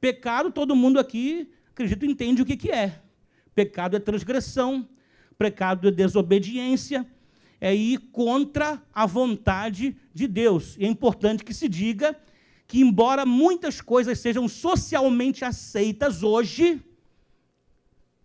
Pecado, 0.00 0.50
todo 0.50 0.76
mundo 0.76 0.98
aqui, 0.98 1.50
acredito, 1.70 2.04
entende 2.04 2.42
o 2.42 2.44
que, 2.44 2.56
que 2.56 2.70
é. 2.70 3.00
Pecado 3.54 3.96
é 3.96 4.00
transgressão, 4.00 4.88
pecado 5.38 5.88
é 5.88 5.90
desobediência, 5.90 7.06
é 7.60 7.74
ir 7.74 7.98
contra 8.12 8.82
a 8.94 9.06
vontade 9.06 9.96
de 10.14 10.28
Deus. 10.28 10.76
E 10.78 10.84
é 10.84 10.88
importante 10.88 11.44
que 11.44 11.52
se 11.52 11.68
diga 11.68 12.16
que, 12.66 12.80
embora 12.80 13.26
muitas 13.26 13.80
coisas 13.80 14.18
sejam 14.18 14.48
socialmente 14.48 15.44
aceitas 15.44 16.22
hoje, 16.22 16.82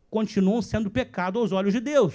continuam 0.09 0.61
sendo 0.61 0.89
pecado 0.89 1.39
aos 1.39 1.51
olhos 1.51 1.73
de 1.73 1.79
Deus. 1.79 2.13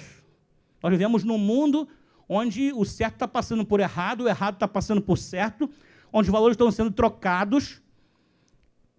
Nós 0.81 0.91
vivemos 0.91 1.23
num 1.23 1.37
mundo 1.37 1.87
onde 2.33 2.71
o 2.71 2.85
certo 2.85 3.15
está 3.15 3.27
passando 3.27 3.65
por 3.65 3.81
errado, 3.81 4.21
o 4.21 4.29
errado 4.29 4.53
está 4.53 4.65
passando 4.65 5.01
por 5.01 5.17
certo, 5.17 5.69
onde 6.13 6.29
os 6.29 6.31
valores 6.31 6.53
estão 6.53 6.71
sendo 6.71 6.89
trocados, 6.89 7.81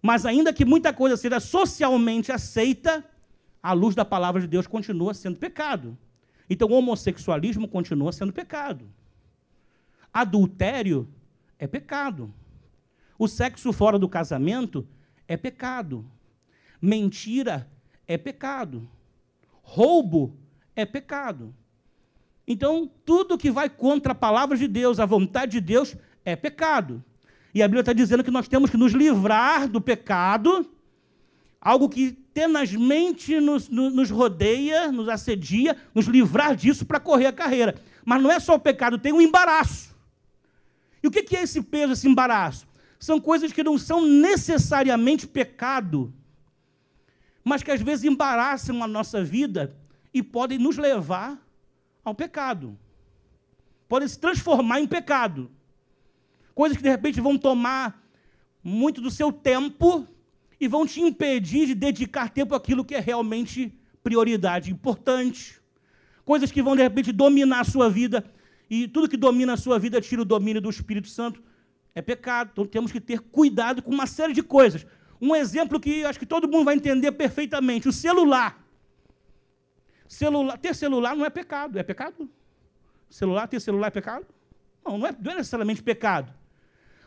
mas 0.03 0.23
ainda 0.23 0.53
que 0.53 0.63
muita 0.63 0.93
coisa 0.93 1.17
seja 1.17 1.39
socialmente 1.39 2.31
aceita, 2.31 3.03
a 3.61 3.73
luz 3.73 3.95
da 3.95 4.05
palavra 4.05 4.39
de 4.39 4.45
Deus 4.45 4.67
continua 4.67 5.15
sendo 5.15 5.39
pecado. 5.39 5.97
Então, 6.47 6.69
o 6.69 6.73
homossexualismo 6.73 7.67
continua 7.67 8.11
sendo 8.11 8.31
pecado. 8.31 8.87
Adultério 10.13 11.09
é 11.57 11.65
pecado. 11.65 12.31
O 13.17 13.27
sexo 13.27 13.73
fora 13.73 13.97
do 13.97 14.07
casamento 14.07 14.87
é 15.27 15.35
pecado. 15.35 16.05
Mentira 16.79 17.67
é 18.07 18.15
pecado. 18.15 18.87
Roubo 19.63 20.37
é 20.75 20.85
pecado. 20.85 21.55
Então, 22.47 22.89
tudo 23.05 23.37
que 23.37 23.49
vai 23.49 23.69
contra 23.69 24.11
a 24.11 24.15
palavra 24.15 24.57
de 24.57 24.67
Deus, 24.67 24.99
a 24.99 25.05
vontade 25.05 25.53
de 25.53 25.61
Deus, 25.61 25.95
é 26.25 26.35
pecado. 26.35 27.03
E 27.53 27.61
a 27.61 27.67
Bíblia 27.67 27.81
está 27.81 27.93
dizendo 27.93 28.23
que 28.23 28.31
nós 28.31 28.47
temos 28.47 28.69
que 28.69 28.77
nos 28.77 28.93
livrar 28.93 29.67
do 29.67 29.79
pecado, 29.79 30.65
algo 31.61 31.87
que 31.87 32.11
tenazmente 32.33 33.39
nos, 33.39 33.69
no- 33.69 33.89
nos 33.89 34.09
rodeia, 34.09 34.91
nos 34.91 35.07
assedia, 35.07 35.77
nos 35.93 36.07
livrar 36.07 36.55
disso 36.55 36.85
para 36.85 36.99
correr 36.99 37.27
a 37.27 37.33
carreira. 37.33 37.75
Mas 38.03 38.21
não 38.21 38.31
é 38.31 38.39
só 38.39 38.55
o 38.55 38.59
pecado, 38.59 38.97
tem 38.97 39.13
um 39.13 39.21
embaraço. 39.21 39.95
E 41.01 41.07
o 41.07 41.11
que 41.11 41.35
é 41.35 41.43
esse 41.43 41.61
peso, 41.61 41.93
esse 41.93 42.07
embaraço? 42.07 42.65
São 42.99 43.19
coisas 43.19 43.51
que 43.53 43.63
não 43.63 43.77
são 43.77 44.05
necessariamente 44.05 45.27
pecado, 45.27 46.13
mas 47.43 47.61
que 47.61 47.71
às 47.71 47.81
vezes 47.81 48.05
embaraçam 48.05 48.81
a 48.81 48.87
nossa 48.87 49.23
vida 49.23 49.75
e 50.13 50.23
podem 50.23 50.57
nos 50.57 50.77
levar 50.77 51.37
ao 52.03 52.13
pecado. 52.13 52.77
Podem 53.87 54.07
se 54.07 54.19
transformar 54.19 54.79
em 54.79 54.87
pecado. 54.87 55.49
Coisas 56.55 56.77
que 56.77 56.83
de 56.83 56.89
repente 56.89 57.21
vão 57.21 57.37
tomar 57.37 58.03
muito 58.63 59.01
do 59.01 59.11
seu 59.11 59.31
tempo 59.31 60.07
e 60.59 60.67
vão 60.67 60.85
te 60.85 61.01
impedir 61.01 61.67
de 61.67 61.75
dedicar 61.75 62.29
tempo 62.29 62.55
àquilo 62.55 62.85
que 62.85 62.95
é 62.95 62.99
realmente 62.99 63.77
prioridade, 64.03 64.71
importante. 64.71 65.59
Coisas 66.23 66.51
que 66.51 66.61
vão 66.61 66.75
de 66.75 66.81
repente 66.81 67.11
dominar 67.11 67.61
a 67.61 67.65
sua 67.65 67.89
vida 67.89 68.23
e 68.69 68.87
tudo 68.87 69.09
que 69.09 69.17
domina 69.17 69.53
a 69.53 69.57
sua 69.57 69.77
vida 69.77 69.99
tira 69.99 70.21
o 70.21 70.25
domínio 70.25 70.61
do 70.61 70.69
Espírito 70.69 71.07
Santo. 71.07 71.43
É 71.93 72.01
pecado. 72.01 72.51
Então 72.53 72.65
temos 72.65 72.91
que 72.91 72.99
ter 72.99 73.19
cuidado 73.19 73.81
com 73.81 73.91
uma 73.91 74.07
série 74.07 74.33
de 74.33 74.41
coisas. 74.41 74.85
Um 75.21 75.35
exemplo 75.35 75.79
que 75.79 76.03
acho 76.05 76.19
que 76.19 76.25
todo 76.25 76.47
mundo 76.47 76.65
vai 76.65 76.75
entender 76.75 77.11
perfeitamente: 77.11 77.87
o 77.87 77.93
celular. 77.93 78.62
Celular, 80.13 80.57
ter 80.59 80.75
celular 80.75 81.15
não 81.15 81.25
é 81.25 81.29
pecado. 81.31 81.79
É 81.79 81.81
pecado? 81.81 82.29
Celular, 83.09 83.47
ter 83.47 83.59
celular 83.59 83.87
é 83.87 83.89
pecado? 83.89 84.27
Não, 84.85 84.99
não 84.99 85.07
é, 85.07 85.15
não 85.19 85.31
é 85.31 85.35
necessariamente 85.37 85.81
pecado. 85.81 86.31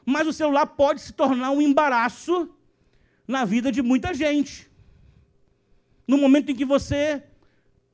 Mas 0.05 0.27
o 0.27 0.33
celular 0.33 0.67
pode 0.67 1.01
se 1.01 1.13
tornar 1.13 1.53
um 1.53 1.63
embaraço 1.63 2.51
na 3.27 3.45
vida 3.45 3.71
de 3.71 3.81
muita 3.81 4.13
gente. 4.13 4.69
No 6.07 6.19
momento 6.19 6.51
em 6.51 6.57
que 6.57 6.65
você 6.65 7.23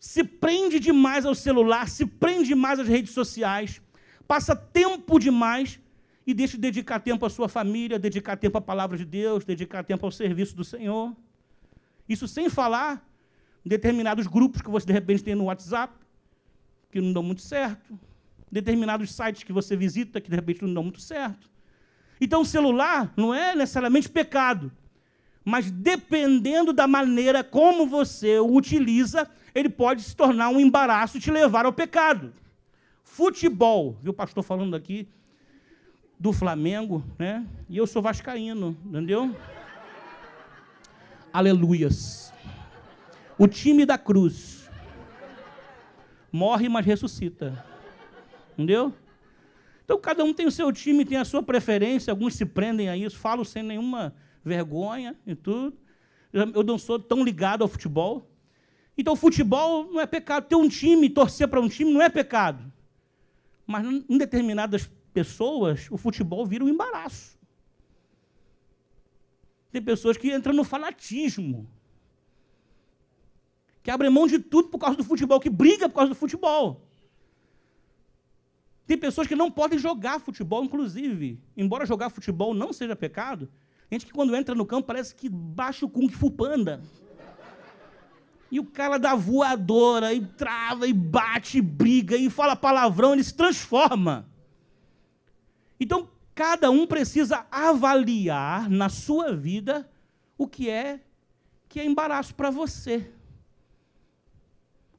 se 0.01 0.25
prende 0.25 0.81
demais 0.81 1.27
ao 1.27 1.35
celular, 1.35 1.91
se 1.91 2.07
prende 2.07 2.49
demais 2.49 2.81
às 2.81 2.89
redes 2.89 3.13
sociais, 3.13 3.83
passa 4.27 4.57
tempo 4.57 5.19
demais 5.19 5.79
e 6.27 6.33
deixa 6.33 6.57
de 6.57 6.63
dedicar 6.63 7.01
tempo 7.01 7.27
à 7.27 7.29
sua 7.29 7.51
família, 7.51 7.99
dedicar 7.99 8.37
tempo 8.37 8.57
à 8.57 8.63
palavra 8.63 8.97
de 8.97 9.05
Deus, 9.05 9.45
dedicar 9.45 9.85
tempo 9.85 10.07
ao 10.07 10.11
serviço 10.11 10.57
do 10.57 10.65
Senhor. 10.65 11.15
Isso 12.09 12.27
sem 12.27 12.49
falar 12.49 13.12
determinados 13.65 14.27
grupos 14.27 14.61
que 14.61 14.71
você 14.71 14.87
de 14.87 14.93
repente 14.93 15.23
tem 15.23 15.35
no 15.35 15.45
WhatsApp, 15.45 15.95
que 16.91 17.01
não 17.01 17.13
dão 17.13 17.23
muito 17.23 17.43
certo, 17.43 17.99
determinados 18.51 19.13
sites 19.15 19.43
que 19.43 19.53
você 19.53 19.77
visita 19.77 20.21
que 20.21 20.29
de 20.29 20.37
repente 20.37 20.63
não 20.63 20.75
dão 20.75 20.83
muito 20.83 21.01
certo. 21.01 21.51
Então 22.21 22.43
o 22.43 22.47
celular 22.47 23.13
não 23.17 23.35
é 23.35 23.55
necessariamente 23.55 24.09
pecado, 24.09 24.71
mas 25.45 25.71
dependendo 25.71 26.73
da 26.73 26.87
maneira 26.87 27.43
como 27.43 27.87
você 27.87 28.39
o 28.39 28.55
utiliza, 28.55 29.29
ele 29.55 29.69
pode 29.69 30.03
se 30.03 30.15
tornar 30.15 30.49
um 30.51 30.61
embaraço 30.61 31.17
e 31.17 31.21
te 31.21 31.31
levar 31.31 31.67
ao 31.67 31.73
pecado. 31.73 32.33
Futebol, 33.03 33.97
viu 34.03 34.13
o 34.13 34.15
pastor 34.15 34.43
falando 34.43 34.77
aqui 34.77 35.09
do 36.19 36.33
Flamengo, 36.33 37.03
né? 37.19 37.45
E 37.69 37.77
eu 37.77 37.87
sou 37.87 38.01
vascaíno, 38.01 38.77
entendeu? 38.85 39.35
Aleluias. 41.33 42.32
O 43.43 43.49
time 43.49 43.85
da 43.85 43.99
cruz 43.99 44.71
morre, 46.31 46.69
mas 46.69 46.87
ressuscita. 46.87 47.67
Entendeu? 48.53 48.95
Então 49.85 49.99
cada 49.99 50.23
um 50.23 50.33
tem 50.33 50.47
o 50.47 50.51
seu 50.53 50.71
time, 50.71 51.05
tem 51.05 51.19
a 51.19 51.25
sua 51.25 51.43
preferência, 51.43 52.13
alguns 52.13 52.37
se 52.37 52.47
prendem 52.47 52.89
a 52.89 52.97
isso, 52.97 53.19
falo 53.19 53.45
sem 53.45 53.65
nenhuma 53.65 54.15
vergonha 54.45 55.17
e 55.27 55.35
tudo. 55.35 55.77
Eu 56.33 56.63
não 56.63 56.79
sou 56.79 57.01
tão 57.01 57.25
ligado 57.25 57.63
ao 57.63 57.69
futebol. 57.69 58.31
Então, 58.97 59.17
futebol 59.17 59.91
não 59.91 60.01
é 60.01 60.07
pecado. 60.07 60.47
Ter 60.47 60.55
um 60.55 60.69
time, 60.69 61.11
torcer 61.11 61.49
para 61.49 61.61
um 61.61 61.69
time, 61.69 61.93
não 61.93 62.01
é 62.01 62.09
pecado. 62.09 62.73
Mas 63.67 63.85
em 64.09 64.19
determinadas 64.19 64.89
pessoas, 65.13 65.89
o 65.91 65.97
futebol 65.97 66.47
vira 66.47 66.63
um 66.63 66.69
embaraço. 66.69 67.37
Tem 69.73 69.83
pessoas 69.83 70.17
que 70.17 70.33
entram 70.33 70.55
no 70.55 70.63
fanatismo. 70.63 71.69
Que 73.83 73.91
abrem 73.91 74.11
mão 74.11 74.27
de 74.27 74.39
tudo 74.39 74.69
por 74.69 74.79
causa 74.79 74.97
do 74.97 75.05
futebol, 75.05 75.41
que 75.41 75.51
briga 75.51 75.89
por 75.89 75.97
causa 75.97 76.11
do 76.11 76.15
futebol. 76.15 76.87
Tem 78.87 78.99
pessoas 78.99 79.27
que 79.27 79.35
não 79.35 79.51
podem 79.51 79.79
jogar 79.79 80.21
futebol, 80.21 80.65
inclusive. 80.65 81.41
Embora 81.57 81.87
jogar 81.87 82.11
futebol 82.11 82.53
não 82.53 82.73
seja 82.73 82.95
pecado, 82.95 83.49
gente 83.91 84.07
que 84.07 84.13
quando 84.13 84.35
entra 84.37 84.55
no 84.55 84.67
campo 84.67 84.87
parece 84.87 85.15
que 85.15 85.29
baixa 85.29 85.87
o 85.87 85.89
Kung 85.89 86.09
Fu 86.09 86.31
Panda. 86.31 86.83
E 88.51 88.61
o 88.61 88.65
cara 88.65 88.99
dá 88.99 89.15
voadora, 89.15 90.13
e 90.13 90.21
trava, 90.21 90.87
e 90.87 90.93
bate, 90.93 91.59
e 91.59 91.63
briga, 91.63 92.17
e 92.17 92.29
fala 92.29 92.55
palavrão, 92.55 93.15
ele 93.15 93.25
se 93.25 93.33
transforma. 93.33 94.29
Então, 95.81 96.11
cada 96.35 96.71
um 96.71 96.87
precisa 96.87 97.47
avaliar 97.51 98.69
na 98.69 98.91
sua 98.91 99.35
vida 99.35 99.91
o 100.37 100.47
que 100.47 100.69
é 100.69 101.01
que 101.67 101.81
é 101.81 101.87
embaraço 101.87 102.35
para 102.35 102.51
você. 102.51 103.11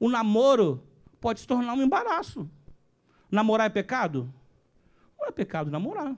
O 0.03 0.09
namoro 0.09 0.83
pode 1.21 1.39
se 1.39 1.47
tornar 1.47 1.73
um 1.75 1.81
embaraço. 1.81 2.45
Namorar 3.31 3.67
é 3.67 3.69
pecado? 3.69 4.29
Não 5.17 5.25
é 5.25 5.31
pecado 5.31 5.71
namorar. 5.71 6.13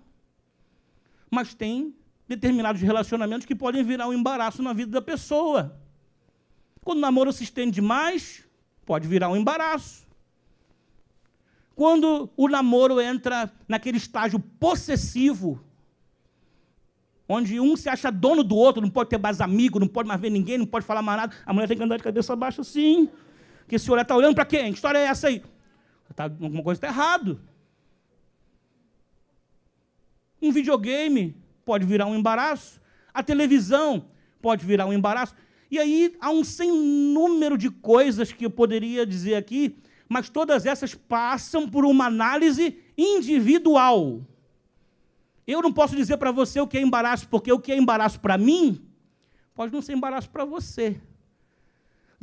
Mas 1.30 1.53
tem 1.53 1.95
determinados 2.28 2.82
relacionamentos 2.82 3.45
que 3.45 3.53
podem 3.53 3.84
virar 3.84 4.07
um 4.07 4.14
embaraço 4.14 4.64
na 4.64 4.74
vida 4.74 4.91
da 4.91 5.03
pessoa. 5.03 5.80
Quando 6.82 6.98
o 6.98 7.02
namoro 7.02 7.32
se 7.32 7.44
estende 7.44 7.74
demais, 7.74 8.44
pode 8.88 9.07
virar 9.07 9.30
um 9.30 9.36
embaraço. 9.36 10.07
Quando 11.76 12.28
o 12.36 12.48
namoro 12.48 12.99
entra 12.99 13.53
naquele 13.68 13.98
estágio 13.98 14.40
possessivo, 14.40 15.64
onde 17.30 17.60
um 17.60 17.78
se 17.78 17.88
acha 17.88 18.12
dono 18.12 18.44
do 18.44 18.56
outro, 18.56 18.82
não 18.82 18.90
pode 18.90 19.12
ter 19.12 19.20
mais 19.20 19.40
amigo, 19.41 19.80
não 19.80 19.88
pode 19.88 20.07
mais 20.07 20.20
ver 20.20 20.32
ninguém, 20.32 20.57
não 20.57 20.66
pode 20.66 20.88
falar 20.88 21.03
mais 21.03 21.20
nada, 21.20 21.36
a 21.45 21.53
mulher 21.53 21.68
tem 21.68 21.78
que 21.78 21.84
andar 21.84 21.98
de 21.98 22.03
cabeça 22.03 22.36
baixa 22.36 22.62
assim. 22.62 23.12
Porque 23.66 23.78
esse 23.78 23.92
olhar 23.92 24.04
está 24.04 24.16
olhando 24.16 24.36
para 24.36 24.46
quem? 24.46 24.72
Que 24.72 24.76
história 24.76 25.00
é 25.00 25.06
essa 25.06 25.28
aí? 25.28 25.44
Tá, 26.16 26.26
alguma 26.26 26.62
coisa 26.62 26.78
está 26.78 26.88
errado. 26.88 27.42
Um 30.40 30.52
videogame 30.52 31.36
pode 31.66 31.84
virar 31.84 32.06
um 32.06 32.16
embaraço. 32.16 32.80
A 33.12 33.24
televisão 33.24 34.06
pode 34.40 34.64
virar 34.64 34.86
um 34.86 34.94
embaraço. 34.94 35.34
E 35.72 35.80
aí 35.80 36.16
há 36.22 36.30
um 36.30 36.44
sem 36.44 36.72
número 36.72 37.58
de 37.58 37.72
coisas 37.72 38.32
que 38.32 38.46
eu 38.46 38.52
poderia 38.52 39.04
dizer 39.04 39.34
aqui, 39.34 39.76
mas 40.08 40.30
todas 40.30 40.68
essas 40.68 40.94
passam 40.94 41.68
por 41.68 41.86
uma 41.86 42.06
análise 42.06 42.78
individual. 42.96 44.22
Eu 45.48 45.64
não 45.64 45.74
posso 45.74 45.96
dizer 45.96 46.18
para 46.18 46.32
você 46.32 46.60
o 46.60 46.68
que 46.68 46.78
é 46.78 46.82
embaraço, 46.82 47.28
porque 47.28 47.52
o 47.52 47.60
que 47.60 47.72
é 47.72 47.78
embaraço 47.78 48.20
para 48.20 48.38
mim 48.38 48.80
pode 49.56 49.74
não 49.74 49.82
ser 49.82 49.94
embaraço 49.94 50.30
para 50.30 50.46
você. 50.46 51.02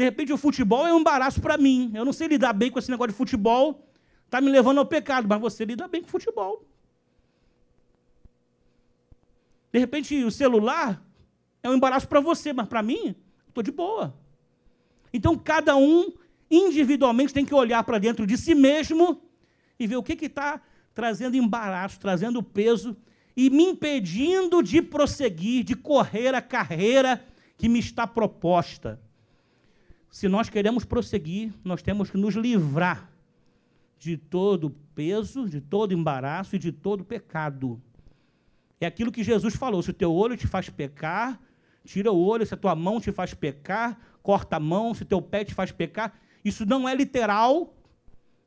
De 0.02 0.06
repente 0.06 0.32
o 0.32 0.36
futebol 0.36 0.84
é 0.84 0.92
um 0.92 0.98
embaraço 0.98 1.40
para 1.40 1.56
mim. 1.56 1.92
Eu 1.94 2.04
não 2.04 2.12
sei 2.12 2.26
lidar 2.26 2.52
bem 2.52 2.72
com 2.72 2.78
esse 2.80 2.90
negócio 2.90 3.12
de 3.12 3.16
futebol, 3.16 3.86
está 4.24 4.40
me 4.40 4.50
levando 4.50 4.78
ao 4.78 4.84
pecado, 4.84 5.28
mas 5.28 5.40
você 5.40 5.64
lida 5.64 5.86
bem 5.86 6.02
com 6.02 6.08
futebol. 6.08 6.66
De 9.72 9.78
repente 9.78 10.24
o 10.24 10.30
celular 10.32 11.00
é 11.62 11.70
um 11.70 11.74
embaraço 11.74 12.08
para 12.08 12.18
você, 12.18 12.52
mas 12.52 12.66
para 12.66 12.82
mim 12.82 13.14
Estou 13.46 13.62
de 13.62 13.70
boa. 13.70 14.12
Então, 15.12 15.38
cada 15.38 15.76
um 15.76 16.10
individualmente 16.50 17.32
tem 17.32 17.44
que 17.44 17.54
olhar 17.54 17.84
para 17.84 17.98
dentro 17.98 18.26
de 18.26 18.36
si 18.36 18.56
mesmo 18.56 19.22
e 19.78 19.86
ver 19.86 19.96
o 19.96 20.02
que 20.02 20.14
está 20.24 20.60
trazendo 20.92 21.36
embaraço, 21.36 22.00
trazendo 22.00 22.42
peso 22.42 22.96
e 23.36 23.50
me 23.50 23.62
impedindo 23.62 24.64
de 24.64 24.82
prosseguir, 24.82 25.62
de 25.62 25.76
correr 25.76 26.34
a 26.34 26.42
carreira 26.42 27.24
que 27.56 27.68
me 27.68 27.78
está 27.78 28.04
proposta. 28.04 28.98
Se 30.12 30.28
nós 30.28 30.50
queremos 30.50 30.84
prosseguir, 30.84 31.54
nós 31.64 31.80
temos 31.80 32.10
que 32.10 32.18
nos 32.18 32.34
livrar 32.34 33.10
de 33.98 34.18
todo 34.18 34.68
peso, 34.94 35.48
de 35.48 35.58
todo 35.58 35.94
embaraço 35.94 36.54
e 36.54 36.58
de 36.58 36.70
todo 36.70 37.02
pecado. 37.02 37.80
É 38.78 38.84
aquilo 38.84 39.10
que 39.10 39.24
Jesus 39.24 39.56
falou: 39.56 39.80
se 39.82 39.88
o 39.88 39.94
teu 39.94 40.12
olho 40.12 40.36
te 40.36 40.46
faz 40.46 40.68
pecar, 40.68 41.40
tira 41.82 42.12
o 42.12 42.22
olho 42.22 42.44
se 42.44 42.52
a 42.52 42.58
tua 42.58 42.76
mão 42.76 43.00
te 43.00 43.10
faz 43.10 43.32
pecar, 43.32 43.98
corta 44.22 44.56
a 44.56 44.60
mão 44.60 44.92
se 44.92 45.06
teu 45.06 45.22
pé 45.22 45.46
te 45.46 45.54
faz 45.54 45.72
pecar. 45.72 46.12
Isso 46.44 46.66
não 46.66 46.86
é 46.86 46.94
literal, 46.94 47.74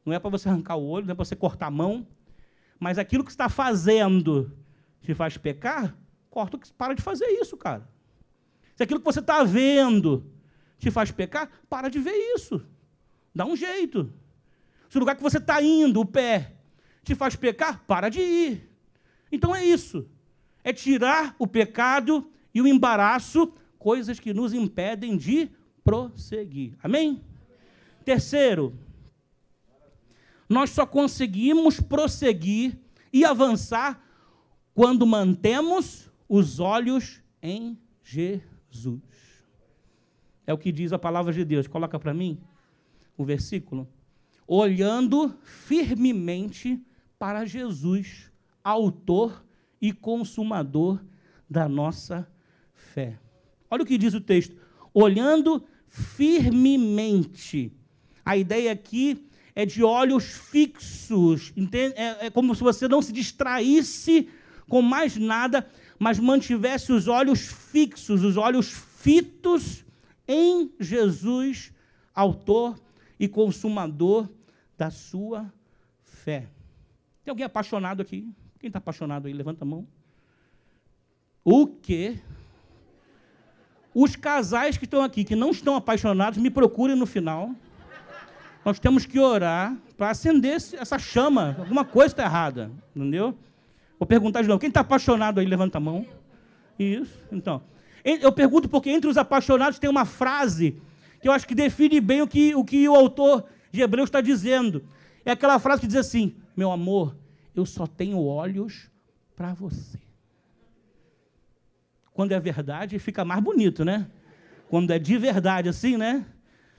não 0.06 0.14
é 0.14 0.20
para 0.20 0.30
você 0.30 0.48
arrancar 0.48 0.76
o 0.76 0.88
olho, 0.88 1.08
não 1.08 1.14
é 1.14 1.16
para 1.16 1.26
você 1.26 1.36
cortar 1.36 1.66
a 1.66 1.72
mão, 1.72 2.06
mas 2.80 3.00
aquilo 3.00 3.24
que 3.24 3.32
está 3.32 3.50
fazendo 3.50 4.56
te 5.02 5.16
faz 5.16 5.36
pecar, 5.36 5.98
corta, 6.30 6.60
para 6.78 6.94
de 6.94 7.02
fazer 7.02 7.26
isso, 7.26 7.58
cara. 7.58 7.90
Se 8.76 8.84
aquilo 8.84 9.00
que 9.00 9.06
você 9.06 9.20
está 9.20 9.44
vendo 9.44 10.35
te 10.78 10.92
faz 10.92 11.12
pecar, 11.12 11.50
para 11.70 11.90
de 11.90 12.00
ver 12.00 12.16
isso. 12.36 12.66
Dá 13.34 13.46
um 13.46 13.56
jeito. 13.56 14.12
Se 14.90 14.98
o 14.98 15.00
lugar 15.00 15.16
que 15.16 15.24
você 15.24 15.38
está 15.38 15.62
indo, 15.62 16.00
o 16.00 16.06
pé, 16.06 16.54
te 17.04 17.16
faz 17.16 17.36
pecar, 17.36 17.84
para 17.86 18.10
de 18.10 18.22
ir. 18.22 18.70
Então 19.32 19.56
é 19.56 19.64
isso. 19.64 20.08
É 20.64 20.72
tirar 20.72 21.36
o 21.38 21.46
pecado 21.46 22.30
e 22.54 22.62
o 22.62 22.68
embaraço, 22.68 23.54
coisas 23.78 24.20
que 24.20 24.34
nos 24.34 24.54
impedem 24.54 25.18
de 25.18 25.50
prosseguir. 25.84 26.76
Amém? 26.82 27.22
Terceiro, 28.04 28.78
nós 30.48 30.70
só 30.70 30.86
conseguimos 30.86 31.80
prosseguir 31.80 32.80
e 33.12 33.26
avançar 33.26 34.02
quando 34.74 35.06
mantemos 35.06 36.10
os 36.28 36.60
olhos 36.60 37.22
em 37.42 37.78
Jesus. 38.04 39.02
É 40.48 40.54
o 40.54 40.58
que 40.58 40.72
diz 40.72 40.94
a 40.94 41.00
palavra 41.00 41.34
de 41.34 41.44
Deus. 41.44 41.68
Coloca 41.68 42.00
para 42.00 42.14
mim 42.14 42.40
o 43.18 43.24
versículo. 43.24 43.88
Olhando 44.48 45.36
firmemente 45.44 46.80
para 47.18 47.46
Jesus, 47.46 48.32
autor 48.64 49.44
e 49.82 49.92
consumador 49.92 51.04
da 51.50 51.68
nossa 51.68 52.28
fé. 52.74 53.18
Olha 53.70 53.84
o 53.84 53.86
que 53.86 53.98
diz 53.98 54.14
o 54.14 54.22
texto. 54.22 54.56
Olhando 54.94 55.64
firmemente. 55.88 57.72
A 58.24 58.38
ideia 58.38 58.72
aqui 58.72 59.28
é 59.56 59.66
de 59.66 59.84
olhos 59.84 60.26
fixos. 60.26 61.54
É, 61.96 62.28
é 62.28 62.30
como 62.30 62.54
se 62.54 62.62
você 62.62 62.88
não 62.88 63.02
se 63.02 63.12
distraísse 63.12 64.30
com 64.68 64.82
mais 64.82 65.16
nada, 65.16 65.68
mas 65.98 66.20
mantivesse 66.20 66.92
os 66.92 67.08
olhos 67.08 67.48
fixos, 67.48 68.24
os 68.24 68.36
olhos 68.36 68.72
fitos 68.72 69.85
em 70.28 70.72
Jesus, 70.80 71.72
autor 72.14 72.80
e 73.20 73.28
consumador 73.28 74.30
da 74.78 74.90
sua 74.90 75.52
fé. 76.04 76.48
Tem 77.24 77.32
alguém 77.32 77.46
apaixonado 77.46 78.02
aqui? 78.02 78.28
Quem 78.60 78.68
está 78.68 78.80
apaixonado 78.80 79.28
aí? 79.28 79.34
Levanta 79.34 79.64
a 79.64 79.68
mão. 79.68 79.88
O 81.44 81.68
que 81.68 82.20
os 83.94 84.16
casais 84.16 84.78
que 84.78 84.86
estão 84.86 85.02
aqui, 85.02 85.24
que 85.24 85.36
não 85.36 85.52
estão 85.52 85.76
apaixonados, 85.76 86.38
me 86.38 86.50
procurem 86.50 86.98
no 86.98 87.06
final. 87.06 87.52
Nós 88.66 88.80
temos 88.80 89.06
que 89.06 89.20
orar 89.20 89.78
para 89.96 90.10
acender 90.10 90.56
essa 90.56 91.00
chama. 91.00 91.56
Alguma 91.58 91.86
coisa 91.86 92.14
está 92.14 92.24
errada, 92.24 92.72
entendeu? 92.96 93.38
Vou 93.98 94.06
perguntar 94.06 94.42
de 94.42 94.48
novo. 94.48 94.60
Quem 94.60 94.68
está 94.68 94.82
apaixonado 94.82 95.40
aí, 95.40 95.46
levanta 95.46 95.78
a 95.78 95.82
mão. 95.82 96.06
Isso, 96.78 97.18
então. 97.32 97.62
Eu 98.06 98.32
pergunto 98.32 98.70
porque 98.70 98.92
entre 98.92 99.10
os 99.10 99.18
apaixonados 99.18 99.80
tem 99.80 99.90
uma 99.90 100.06
frase 100.06 100.80
que 101.20 101.28
eu 101.28 101.32
acho 101.32 101.48
que 101.48 101.56
define 101.56 102.00
bem 102.00 102.22
o 102.22 102.28
que 102.28 102.54
o, 102.54 102.64
que 102.64 102.88
o 102.88 102.94
autor 102.94 103.46
de 103.72 103.82
Hebreus 103.82 104.10
está 104.10 104.22
dizendo. 104.22 104.84
É 105.26 105.32
aquela 105.32 105.58
frase 105.58 105.82
que 105.82 105.88
diz 105.88 105.96
assim: 105.96 106.36
Meu 106.56 106.72
amor, 106.72 107.16
eu 107.56 107.66
só 107.66 107.88
tenho 107.88 108.24
olhos 108.24 108.92
para 109.36 109.56
você. 109.56 109.98
Quando 112.14 112.32
é 112.32 112.40
verdade, 112.40 113.00
fica 113.00 113.26
mais 113.26 113.42
bonito, 113.42 113.84
né? 113.84 114.06
Quando 114.70 114.92
é 114.92 115.00
de 115.00 115.18
verdade 115.18 115.68
assim, 115.68 115.98
né? 115.98 116.24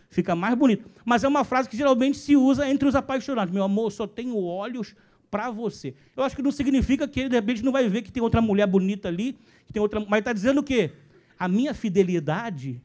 Fica 0.08 0.36
mais 0.36 0.54
bonito. 0.54 0.88
Mas 1.04 1.24
é 1.24 1.28
uma 1.28 1.42
frase 1.42 1.68
que 1.68 1.76
geralmente 1.76 2.16
se 2.18 2.36
usa 2.36 2.70
entre 2.70 2.88
os 2.88 2.94
apaixonados. 2.94 3.52
Meu 3.52 3.64
amor, 3.64 3.90
só 3.90 4.06
tenho 4.06 4.38
olhos 4.38 4.94
para 5.28 5.50
você. 5.50 5.92
Eu 6.16 6.22
acho 6.22 6.36
que 6.36 6.42
não 6.42 6.52
significa 6.52 7.08
que 7.08 7.18
ele, 7.18 7.28
de 7.28 7.34
repente, 7.34 7.64
não 7.64 7.72
vai 7.72 7.88
ver 7.88 8.02
que 8.02 8.12
tem 8.12 8.22
outra 8.22 8.40
mulher 8.40 8.66
bonita 8.66 9.08
ali, 9.08 9.36
que 9.66 9.72
tem 9.72 9.82
outra. 9.82 10.00
Mas 10.00 10.20
está 10.20 10.32
dizendo 10.32 10.60
o 10.60 10.62
quê? 10.62 10.92
A 11.38 11.48
minha 11.48 11.74
fidelidade 11.74 12.82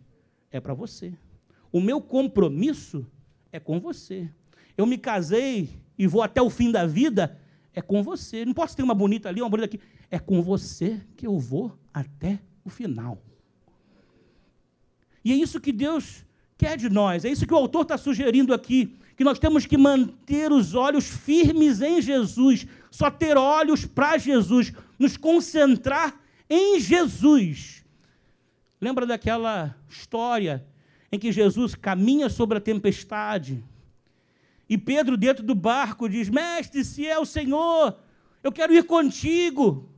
é 0.51 0.59
para 0.59 0.73
você. 0.73 1.13
O 1.71 1.79
meu 1.79 2.01
compromisso 2.01 3.05
é 3.51 3.59
com 3.59 3.79
você. 3.79 4.29
Eu 4.77 4.85
me 4.85 4.97
casei 4.97 5.69
e 5.97 6.07
vou 6.07 6.21
até 6.21 6.41
o 6.41 6.49
fim 6.49 6.71
da 6.71 6.85
vida, 6.85 7.39
é 7.73 7.81
com 7.81 8.03
você. 8.03 8.43
Não 8.45 8.53
posso 8.53 8.75
ter 8.75 8.83
uma 8.83 8.93
bonita 8.93 9.29
ali, 9.29 9.41
uma 9.41 9.49
bonita 9.49 9.65
aqui. 9.65 9.79
É 10.09 10.19
com 10.19 10.41
você 10.41 10.99
que 11.15 11.25
eu 11.25 11.37
vou 11.39 11.77
até 11.93 12.39
o 12.63 12.69
final. 12.69 13.21
E 15.23 15.31
é 15.31 15.35
isso 15.35 15.61
que 15.61 15.71
Deus 15.71 16.25
quer 16.57 16.77
de 16.77 16.89
nós. 16.89 17.23
É 17.23 17.29
isso 17.29 17.45
que 17.45 17.53
o 17.53 17.57
autor 17.57 17.83
está 17.83 17.97
sugerindo 17.97 18.53
aqui, 18.53 18.97
que 19.15 19.23
nós 19.23 19.39
temos 19.39 19.65
que 19.65 19.77
manter 19.77 20.51
os 20.51 20.73
olhos 20.73 21.07
firmes 21.07 21.81
em 21.81 22.01
Jesus, 22.01 22.67
só 22.89 23.09
ter 23.09 23.37
olhos 23.37 23.85
para 23.85 24.17
Jesus, 24.17 24.73
nos 24.99 25.15
concentrar 25.15 26.19
em 26.49 26.79
Jesus. 26.79 27.80
Lembra 28.81 29.05
daquela 29.05 29.77
história 29.87 30.65
em 31.11 31.19
que 31.19 31.31
Jesus 31.31 31.75
caminha 31.75 32.27
sobre 32.29 32.57
a 32.57 32.61
tempestade 32.61 33.63
e 34.71 34.77
Pedro, 34.77 35.17
dentro 35.17 35.43
do 35.43 35.53
barco, 35.53 36.07
diz: 36.07 36.29
Mestre, 36.29 36.85
se 36.85 37.05
é 37.05 37.19
o 37.19 37.25
Senhor, 37.25 37.99
eu 38.41 38.53
quero 38.53 38.73
ir 38.73 38.85
contigo. 38.85 39.89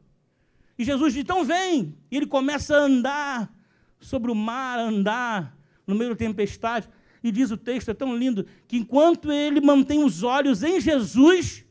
E 0.75 0.83
Jesus 0.83 1.13
diz: 1.13 1.21
Então 1.21 1.45
vem. 1.45 1.95
E 2.09 2.17
ele 2.17 2.25
começa 2.25 2.75
a 2.75 2.79
andar 2.79 3.55
sobre 3.99 4.31
o 4.31 4.35
mar, 4.35 4.79
a 4.79 4.81
andar 4.81 5.55
no 5.85 5.93
meio 5.93 6.09
da 6.09 6.15
tempestade. 6.15 6.89
E 7.23 7.31
diz 7.31 7.51
o 7.51 7.57
texto, 7.57 7.91
é 7.91 7.93
tão 7.93 8.17
lindo, 8.17 8.47
que 8.67 8.75
enquanto 8.75 9.31
ele 9.31 9.61
mantém 9.61 10.03
os 10.03 10.23
olhos 10.23 10.63
em 10.63 10.81
Jesus, 10.81 11.63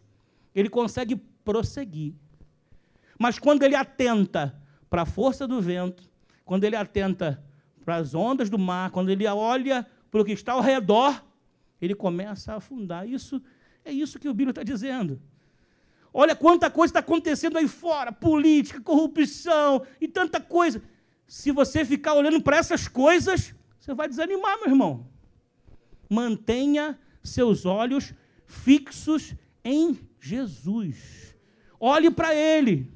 ele 0.54 0.68
consegue 0.68 1.16
prosseguir. 1.16 2.14
Mas 3.18 3.36
quando 3.36 3.64
ele 3.64 3.74
atenta 3.74 4.56
para 4.88 5.02
a 5.02 5.06
força 5.06 5.44
do 5.44 5.60
vento, 5.60 6.08
quando 6.44 6.64
ele 6.64 6.76
atenta 6.76 7.42
para 7.84 7.96
as 7.96 8.14
ondas 8.14 8.48
do 8.48 8.58
mar, 8.58 8.90
quando 8.90 9.10
ele 9.10 9.26
olha 9.26 9.86
para 10.10 10.20
o 10.20 10.24
que 10.24 10.32
está 10.32 10.52
ao 10.52 10.60
redor, 10.60 11.24
ele 11.80 11.94
começa 11.94 12.52
a 12.52 12.56
afundar. 12.56 13.08
Isso 13.08 13.42
é 13.84 13.92
isso 13.92 14.18
que 14.18 14.28
o 14.28 14.34
Bíblia 14.34 14.50
está 14.50 14.62
dizendo. 14.62 15.20
Olha 16.14 16.36
quanta 16.36 16.70
coisa 16.70 16.90
está 16.90 17.00
acontecendo 17.00 17.56
aí 17.56 17.66
fora: 17.66 18.12
política, 18.12 18.80
corrupção 18.80 19.84
e 20.00 20.06
tanta 20.06 20.40
coisa. 20.40 20.82
Se 21.26 21.50
você 21.50 21.84
ficar 21.84 22.14
olhando 22.14 22.40
para 22.42 22.58
essas 22.58 22.86
coisas, 22.86 23.54
você 23.80 23.94
vai 23.94 24.08
desanimar, 24.08 24.58
meu 24.58 24.68
irmão. 24.68 25.06
Mantenha 26.08 26.98
seus 27.22 27.64
olhos 27.64 28.12
fixos 28.44 29.34
em 29.64 29.98
Jesus. 30.20 31.34
Olhe 31.80 32.10
para 32.10 32.34
Ele. 32.34 32.92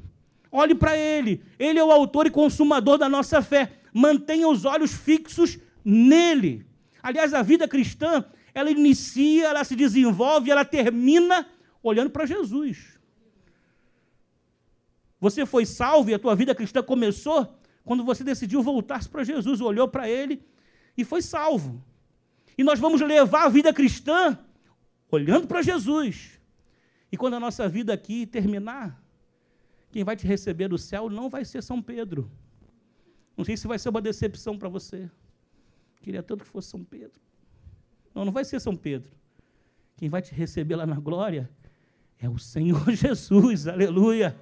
Olhe 0.50 0.74
para 0.74 0.96
Ele. 0.96 1.42
Ele 1.58 1.78
é 1.78 1.84
o 1.84 1.90
autor 1.90 2.26
e 2.26 2.30
consumador 2.30 2.98
da 2.98 3.08
nossa 3.08 3.42
fé. 3.42 3.72
Mantenha 3.92 4.48
os 4.48 4.64
olhos 4.64 4.92
fixos 4.92 5.58
nele. 5.84 6.66
Aliás, 7.02 7.32
a 7.32 7.42
vida 7.42 7.68
cristã, 7.68 8.24
ela 8.54 8.70
inicia, 8.70 9.48
ela 9.48 9.64
se 9.64 9.76
desenvolve, 9.76 10.50
ela 10.50 10.64
termina 10.64 11.46
olhando 11.82 12.10
para 12.10 12.26
Jesus. 12.26 12.98
Você 15.20 15.46
foi 15.46 15.64
salvo 15.64 16.10
e 16.10 16.14
a 16.14 16.18
tua 16.18 16.34
vida 16.34 16.54
cristã 16.54 16.82
começou 16.82 17.58
quando 17.84 18.04
você 18.04 18.24
decidiu 18.24 18.62
voltar-se 18.62 19.08
para 19.08 19.22
Jesus, 19.22 19.60
olhou 19.60 19.86
para 19.86 20.10
Ele 20.10 20.42
e 20.96 21.04
foi 21.04 21.22
salvo. 21.22 21.82
E 22.58 22.64
nós 22.64 22.80
vamos 22.80 23.00
levar 23.00 23.44
a 23.44 23.48
vida 23.48 23.72
cristã 23.72 24.38
olhando 25.10 25.46
para 25.46 25.62
Jesus. 25.62 26.40
E 27.12 27.16
quando 27.16 27.34
a 27.34 27.40
nossa 27.40 27.68
vida 27.68 27.92
aqui 27.92 28.26
terminar, 28.26 29.00
quem 29.96 30.04
vai 30.04 30.14
te 30.14 30.26
receber 30.26 30.68
do 30.68 30.76
céu 30.76 31.08
não 31.08 31.30
vai 31.30 31.42
ser 31.42 31.62
São 31.62 31.80
Pedro. 31.80 32.30
Não 33.34 33.46
sei 33.46 33.56
se 33.56 33.66
vai 33.66 33.78
ser 33.78 33.88
uma 33.88 34.02
decepção 34.02 34.58
para 34.58 34.68
você. 34.68 35.10
Queria 36.02 36.22
tanto 36.22 36.44
que 36.44 36.50
fosse 36.50 36.68
São 36.68 36.84
Pedro. 36.84 37.18
Não, 38.14 38.22
não 38.22 38.30
vai 38.30 38.44
ser 38.44 38.60
São 38.60 38.76
Pedro. 38.76 39.10
Quem 39.96 40.10
vai 40.10 40.20
te 40.20 40.34
receber 40.34 40.76
lá 40.76 40.84
na 40.84 41.00
glória 41.00 41.48
é 42.18 42.28
o 42.28 42.38
Senhor 42.38 42.84
Jesus, 42.92 43.66
aleluia. 43.66 44.38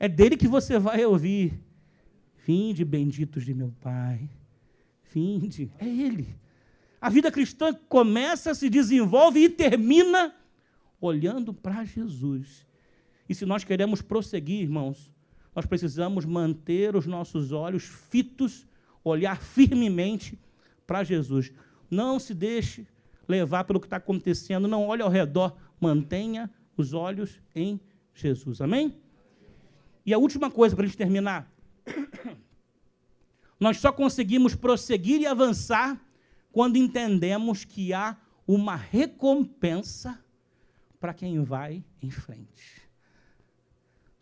É 0.00 0.08
dele 0.08 0.38
que 0.38 0.48
você 0.48 0.78
vai 0.78 1.04
ouvir. 1.04 1.62
Vinde, 2.46 2.82
benditos 2.82 3.44
de 3.44 3.52
meu 3.52 3.74
Pai. 3.82 4.26
Vinde, 5.12 5.70
é 5.78 5.86
Ele. 5.86 6.34
A 6.98 7.10
vida 7.10 7.30
cristã 7.30 7.74
começa, 7.74 8.54
se 8.54 8.70
desenvolve 8.70 9.38
e 9.38 9.50
termina 9.50 10.34
olhando 10.98 11.52
para 11.52 11.84
Jesus. 11.84 12.65
E 13.28 13.34
se 13.34 13.44
nós 13.44 13.64
queremos 13.64 14.02
prosseguir, 14.02 14.62
irmãos, 14.62 15.10
nós 15.54 15.66
precisamos 15.66 16.24
manter 16.24 16.94
os 16.94 17.06
nossos 17.06 17.50
olhos 17.50 17.84
fitos, 17.84 18.66
olhar 19.02 19.40
firmemente 19.40 20.38
para 20.86 21.02
Jesus. 21.02 21.52
Não 21.90 22.18
se 22.18 22.34
deixe 22.34 22.86
levar 23.26 23.64
pelo 23.64 23.80
que 23.80 23.86
está 23.86 23.96
acontecendo, 23.96 24.68
não 24.68 24.86
olhe 24.86 25.02
ao 25.02 25.08
redor, 25.08 25.56
mantenha 25.80 26.50
os 26.76 26.92
olhos 26.92 27.40
em 27.54 27.80
Jesus. 28.14 28.60
Amém? 28.60 28.96
E 30.04 30.14
a 30.14 30.18
última 30.18 30.50
coisa 30.50 30.76
para 30.76 30.84
a 30.84 30.86
gente 30.86 30.98
terminar. 30.98 31.50
Nós 33.58 33.78
só 33.78 33.90
conseguimos 33.90 34.54
prosseguir 34.54 35.20
e 35.20 35.26
avançar 35.26 36.00
quando 36.52 36.76
entendemos 36.76 37.64
que 37.64 37.92
há 37.92 38.16
uma 38.46 38.76
recompensa 38.76 40.22
para 41.00 41.12
quem 41.12 41.42
vai 41.42 41.84
em 42.00 42.10
frente. 42.10 42.85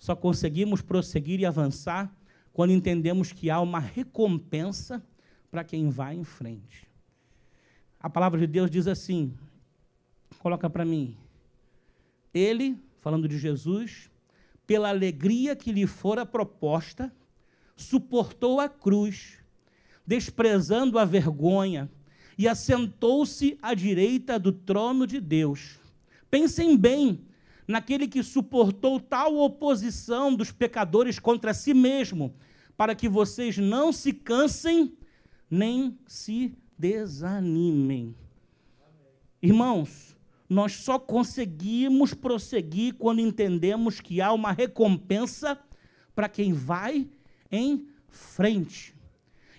Só 0.04 0.14
conseguimos 0.14 0.82
prosseguir 0.82 1.40
e 1.40 1.46
avançar 1.46 2.14
quando 2.52 2.74
entendemos 2.74 3.32
que 3.32 3.48
há 3.48 3.58
uma 3.58 3.78
recompensa 3.78 5.02
para 5.50 5.64
quem 5.64 5.88
vai 5.88 6.14
em 6.14 6.24
frente. 6.24 6.86
A 7.98 8.10
palavra 8.10 8.38
de 8.38 8.46
Deus 8.46 8.70
diz 8.70 8.86
assim: 8.86 9.32
coloca 10.40 10.68
para 10.68 10.84
mim. 10.84 11.16
Ele, 12.34 12.78
falando 13.00 13.26
de 13.26 13.38
Jesus, 13.38 14.10
pela 14.66 14.90
alegria 14.90 15.56
que 15.56 15.72
lhe 15.72 15.86
fora 15.86 16.26
proposta, 16.26 17.10
suportou 17.74 18.60
a 18.60 18.68
cruz, 18.68 19.38
desprezando 20.06 20.98
a 20.98 21.06
vergonha, 21.06 21.90
e 22.36 22.46
assentou-se 22.46 23.58
à 23.62 23.72
direita 23.72 24.38
do 24.38 24.52
trono 24.52 25.06
de 25.06 25.18
Deus. 25.18 25.80
Pensem 26.30 26.76
bem 26.76 27.24
naquele 27.66 28.06
que 28.06 28.22
suportou 28.22 29.00
tal 29.00 29.36
oposição 29.36 30.34
dos 30.34 30.52
pecadores 30.52 31.18
contra 31.18 31.54
si 31.54 31.72
mesmo, 31.72 32.34
para 32.76 32.94
que 32.94 33.08
vocês 33.08 33.56
não 33.56 33.92
se 33.92 34.12
cansem 34.12 34.96
nem 35.50 35.98
se 36.06 36.56
desanimem. 36.78 38.14
Irmãos, 39.40 40.16
nós 40.48 40.72
só 40.72 40.98
conseguimos 40.98 42.12
prosseguir 42.14 42.94
quando 42.94 43.20
entendemos 43.20 44.00
que 44.00 44.20
há 44.20 44.32
uma 44.32 44.52
recompensa 44.52 45.58
para 46.14 46.28
quem 46.28 46.52
vai 46.52 47.08
em 47.50 47.86
frente. 48.08 48.94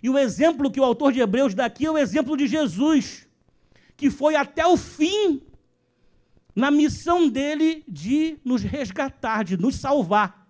E 0.01 0.09
o 0.09 0.17
exemplo 0.17 0.71
que 0.71 0.79
o 0.79 0.83
autor 0.83 1.11
de 1.11 1.19
Hebreus 1.19 1.53
dá 1.53 1.65
aqui 1.65 1.85
é 1.85 1.91
o 1.91 1.97
exemplo 1.97 2.37
de 2.37 2.47
Jesus, 2.47 3.27
que 3.97 4.09
foi 4.09 4.35
até 4.35 4.65
o 4.65 4.77
fim 4.77 5.41
na 6.55 6.71
missão 6.71 7.27
dele 7.27 7.83
de 7.87 8.37
nos 8.43 8.63
resgatar, 8.63 9.43
de 9.43 9.57
nos 9.57 9.75
salvar. 9.75 10.47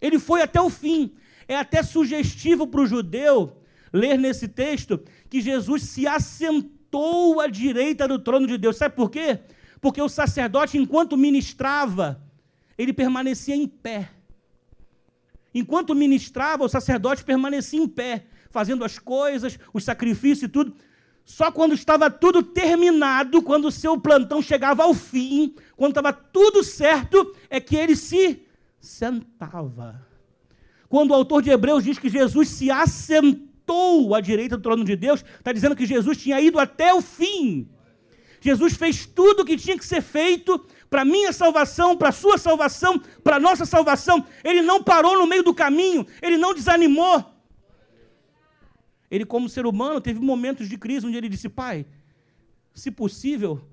Ele 0.00 0.18
foi 0.18 0.42
até 0.42 0.60
o 0.60 0.68
fim. 0.68 1.12
É 1.46 1.56
até 1.56 1.82
sugestivo 1.82 2.66
para 2.66 2.80
o 2.80 2.86
judeu 2.86 3.56
ler 3.92 4.18
nesse 4.18 4.48
texto 4.48 5.00
que 5.30 5.40
Jesus 5.40 5.84
se 5.84 6.06
assentou 6.06 7.40
à 7.40 7.46
direita 7.46 8.08
do 8.08 8.18
trono 8.18 8.46
de 8.46 8.58
Deus. 8.58 8.76
Sabe 8.76 8.96
por 8.96 9.10
quê? 9.10 9.38
Porque 9.80 10.02
o 10.02 10.08
sacerdote, 10.08 10.76
enquanto 10.76 11.16
ministrava, 11.16 12.20
ele 12.76 12.92
permanecia 12.92 13.54
em 13.54 13.66
pé. 13.68 14.10
Enquanto 15.54 15.94
ministrava, 15.94 16.64
o 16.64 16.68
sacerdote 16.68 17.24
permanecia 17.24 17.80
em 17.80 17.88
pé, 17.88 18.26
fazendo 18.50 18.84
as 18.84 18.98
coisas, 18.98 19.58
os 19.72 19.84
sacrifícios 19.84 20.42
e 20.42 20.48
tudo. 20.48 20.74
Só 21.26 21.50
quando 21.50 21.74
estava 21.74 22.08
tudo 22.08 22.40
terminado, 22.40 23.42
quando 23.42 23.66
o 23.66 23.72
seu 23.72 23.98
plantão 23.98 24.40
chegava 24.40 24.84
ao 24.84 24.94
fim, 24.94 25.56
quando 25.76 25.90
estava 25.90 26.12
tudo 26.12 26.62
certo, 26.62 27.34
é 27.50 27.58
que 27.58 27.74
ele 27.74 27.96
se 27.96 28.40
sentava. 28.80 30.06
Quando 30.88 31.10
o 31.10 31.14
autor 31.14 31.42
de 31.42 31.50
Hebreus 31.50 31.82
diz 31.82 31.98
que 31.98 32.08
Jesus 32.08 32.48
se 32.48 32.70
assentou 32.70 34.14
à 34.14 34.20
direita 34.20 34.56
do 34.56 34.62
trono 34.62 34.84
de 34.84 34.94
Deus, 34.94 35.24
está 35.36 35.52
dizendo 35.52 35.74
que 35.74 35.84
Jesus 35.84 36.16
tinha 36.16 36.40
ido 36.40 36.60
até 36.60 36.94
o 36.94 37.02
fim. 37.02 37.68
Jesus 38.40 38.74
fez 38.74 39.04
tudo 39.04 39.42
o 39.42 39.44
que 39.44 39.56
tinha 39.56 39.76
que 39.76 39.84
ser 39.84 40.02
feito 40.02 40.64
para 40.88 41.04
minha 41.04 41.32
salvação, 41.32 41.96
para 41.96 42.12
sua 42.12 42.38
salvação, 42.38 43.02
para 43.24 43.40
nossa 43.40 43.66
salvação. 43.66 44.24
Ele 44.44 44.62
não 44.62 44.80
parou 44.80 45.18
no 45.18 45.26
meio 45.26 45.42
do 45.42 45.52
caminho, 45.52 46.06
ele 46.22 46.38
não 46.38 46.54
desanimou. 46.54 47.35
Ele, 49.10 49.24
como 49.24 49.48
ser 49.48 49.66
humano, 49.66 50.00
teve 50.00 50.20
momentos 50.20 50.68
de 50.68 50.76
crise 50.76 51.06
onde 51.06 51.16
ele 51.16 51.28
disse: 51.28 51.48
Pai, 51.48 51.86
se 52.74 52.90
possível, 52.90 53.66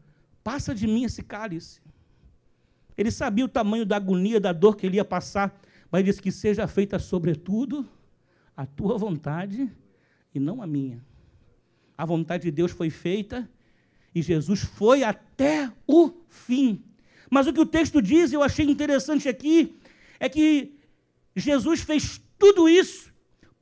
passa 0.44 0.74
de 0.74 0.88
mim 0.88 1.04
esse 1.04 1.24
cálice. 1.24 1.82
Ele 2.98 3.10
sabia 3.10 3.46
o 3.46 3.50
tamanho 3.50 3.86
da 3.86 3.96
agonia, 3.96 4.40
da 4.40 4.54
dor 4.54 4.76
que 4.76 4.86
ele 4.86 4.98
ia 4.98 5.06
passar, 5.06 5.60
mas 5.92 6.06
disse 6.06 6.22
que 6.22 6.32
seja 6.32 6.68
feita, 6.68 7.00
sobretudo, 7.00 7.88
a 8.56 8.66
tua 8.66 8.98
vontade 8.98 9.72
e 10.34 10.40
não 10.40 10.62
a 10.62 10.68
minha. 10.68 11.04
A 11.98 12.06
vontade 12.06 12.44
de 12.44 12.52
Deus 12.52 12.72
foi 12.72 12.90
feita 12.90 13.50
e 14.14 14.22
Jesus 14.22 14.62
foi 14.62 15.04
até 15.04 15.72
o 15.88 16.12
fim. 16.30 16.84
Mas 17.30 17.48
o 17.48 17.54
que 17.54 17.60
o 17.60 17.66
texto 17.66 18.02
diz, 18.02 18.32
eu 18.32 18.44
achei 18.44 18.66
interessante 18.66 19.28
aqui, 19.28 19.76
é 20.20 20.30
que 20.30 20.76
Jesus 21.36 21.82
fez 21.82 22.22
tudo 22.38 22.70
isso 22.70 23.13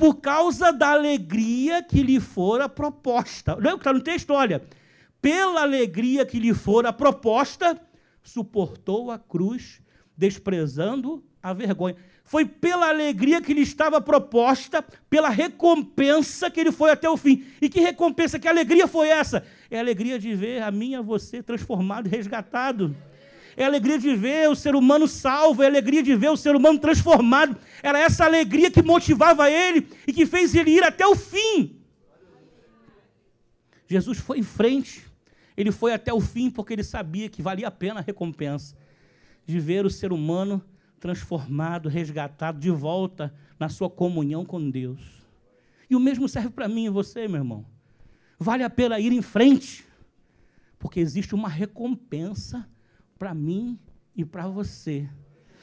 por 0.01 0.15
causa 0.15 0.73
da 0.73 0.93
alegria 0.93 1.83
que 1.83 2.01
lhe 2.01 2.19
fora 2.19 2.67
proposta. 2.67 3.55
Olha 3.55 3.75
o 3.75 3.77
que 3.77 3.81
está 3.81 3.93
no 3.93 4.01
texto, 4.01 4.31
olha. 4.31 4.63
Pela 5.21 5.61
alegria 5.61 6.25
que 6.25 6.39
lhe 6.39 6.55
fora 6.55 6.91
proposta, 6.91 7.79
suportou 8.23 9.11
a 9.11 9.19
cruz, 9.19 9.79
desprezando 10.17 11.23
a 11.39 11.53
vergonha. 11.53 11.95
Foi 12.23 12.45
pela 12.45 12.89
alegria 12.89 13.43
que 13.43 13.53
lhe 13.53 13.61
estava 13.61 14.01
proposta, 14.01 14.83
pela 15.07 15.29
recompensa 15.29 16.49
que 16.49 16.59
ele 16.59 16.71
foi 16.71 16.89
até 16.89 17.07
o 17.07 17.15
fim. 17.15 17.45
E 17.61 17.69
que 17.69 17.79
recompensa, 17.79 18.39
que 18.39 18.47
alegria 18.47 18.87
foi 18.87 19.07
essa? 19.07 19.45
É 19.69 19.77
a 19.77 19.81
alegria 19.81 20.17
de 20.17 20.33
ver 20.33 20.63
a 20.63 20.71
minha, 20.71 20.99
você 21.03 21.43
transformado 21.43 22.07
e 22.07 22.09
resgatado 22.09 22.95
é 23.61 23.65
a 23.65 23.67
alegria 23.67 23.99
de 23.99 24.15
ver 24.15 24.49
o 24.49 24.55
ser 24.55 24.75
humano 24.75 25.07
salvo, 25.07 25.61
é 25.61 25.65
a 25.65 25.69
alegria 25.69 26.01
de 26.01 26.15
ver 26.15 26.29
o 26.29 26.37
ser 26.37 26.55
humano 26.55 26.79
transformado. 26.79 27.57
Era 27.83 27.99
essa 27.99 28.25
alegria 28.25 28.71
que 28.71 28.81
motivava 28.81 29.49
ele 29.49 29.87
e 30.07 30.13
que 30.13 30.25
fez 30.25 30.55
ele 30.55 30.71
ir 30.71 30.83
até 30.83 31.05
o 31.05 31.15
fim. 31.15 31.79
Jesus 33.87 34.17
foi 34.19 34.39
em 34.39 34.43
frente, 34.43 35.05
ele 35.55 35.71
foi 35.71 35.93
até 35.93 36.13
o 36.13 36.21
fim 36.21 36.49
porque 36.49 36.73
ele 36.73 36.83
sabia 36.83 37.29
que 37.29 37.41
valia 37.41 37.67
a 37.67 37.71
pena 37.71 37.99
a 37.99 38.03
recompensa 38.03 38.75
de 39.45 39.59
ver 39.59 39.85
o 39.85 39.89
ser 39.89 40.11
humano 40.11 40.63
transformado, 40.99 41.89
resgatado, 41.89 42.59
de 42.59 42.69
volta 42.69 43.33
na 43.59 43.69
sua 43.69 43.89
comunhão 43.89 44.45
com 44.45 44.69
Deus. 44.69 45.01
E 45.89 45.95
o 45.95 45.99
mesmo 45.99 46.29
serve 46.29 46.49
para 46.49 46.67
mim 46.67 46.85
e 46.85 46.89
você, 46.89 47.27
meu 47.27 47.37
irmão. 47.37 47.65
Vale 48.39 48.63
a 48.63 48.69
pena 48.69 48.99
ir 48.99 49.11
em 49.11 49.21
frente, 49.21 49.85
porque 50.79 50.99
existe 50.99 51.35
uma 51.35 51.49
recompensa 51.49 52.67
para 53.21 53.35
mim 53.35 53.77
e 54.15 54.25
para 54.25 54.47
você. 54.47 55.07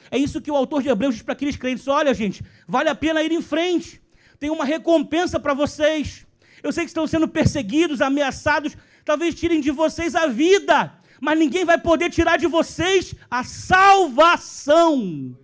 É 0.09 0.17
isso 0.17 0.39
que 0.39 0.49
o 0.49 0.55
autor 0.55 0.81
de 0.81 0.87
Hebreus 0.87 1.15
diz 1.15 1.23
para 1.23 1.33
aqueles 1.33 1.57
crentes: 1.57 1.89
olha, 1.89 2.13
gente, 2.13 2.41
vale 2.65 2.87
a 2.87 2.95
pena 2.95 3.21
ir 3.21 3.33
em 3.33 3.41
frente, 3.41 4.01
tem 4.39 4.49
uma 4.49 4.63
recompensa 4.63 5.37
para 5.41 5.53
vocês. 5.53 6.25
Eu 6.63 6.71
sei 6.71 6.85
que 6.85 6.89
estão 6.89 7.05
sendo 7.05 7.27
perseguidos, 7.27 7.99
ameaçados, 7.99 8.77
talvez 9.03 9.35
tirem 9.35 9.59
de 9.59 9.71
vocês 9.71 10.15
a 10.15 10.25
vida, 10.25 10.93
mas 11.19 11.37
ninguém 11.37 11.65
vai 11.65 11.77
poder 11.77 12.09
tirar 12.09 12.37
de 12.37 12.47
vocês 12.47 13.13
a 13.29 13.43
salvação. 13.43 15.35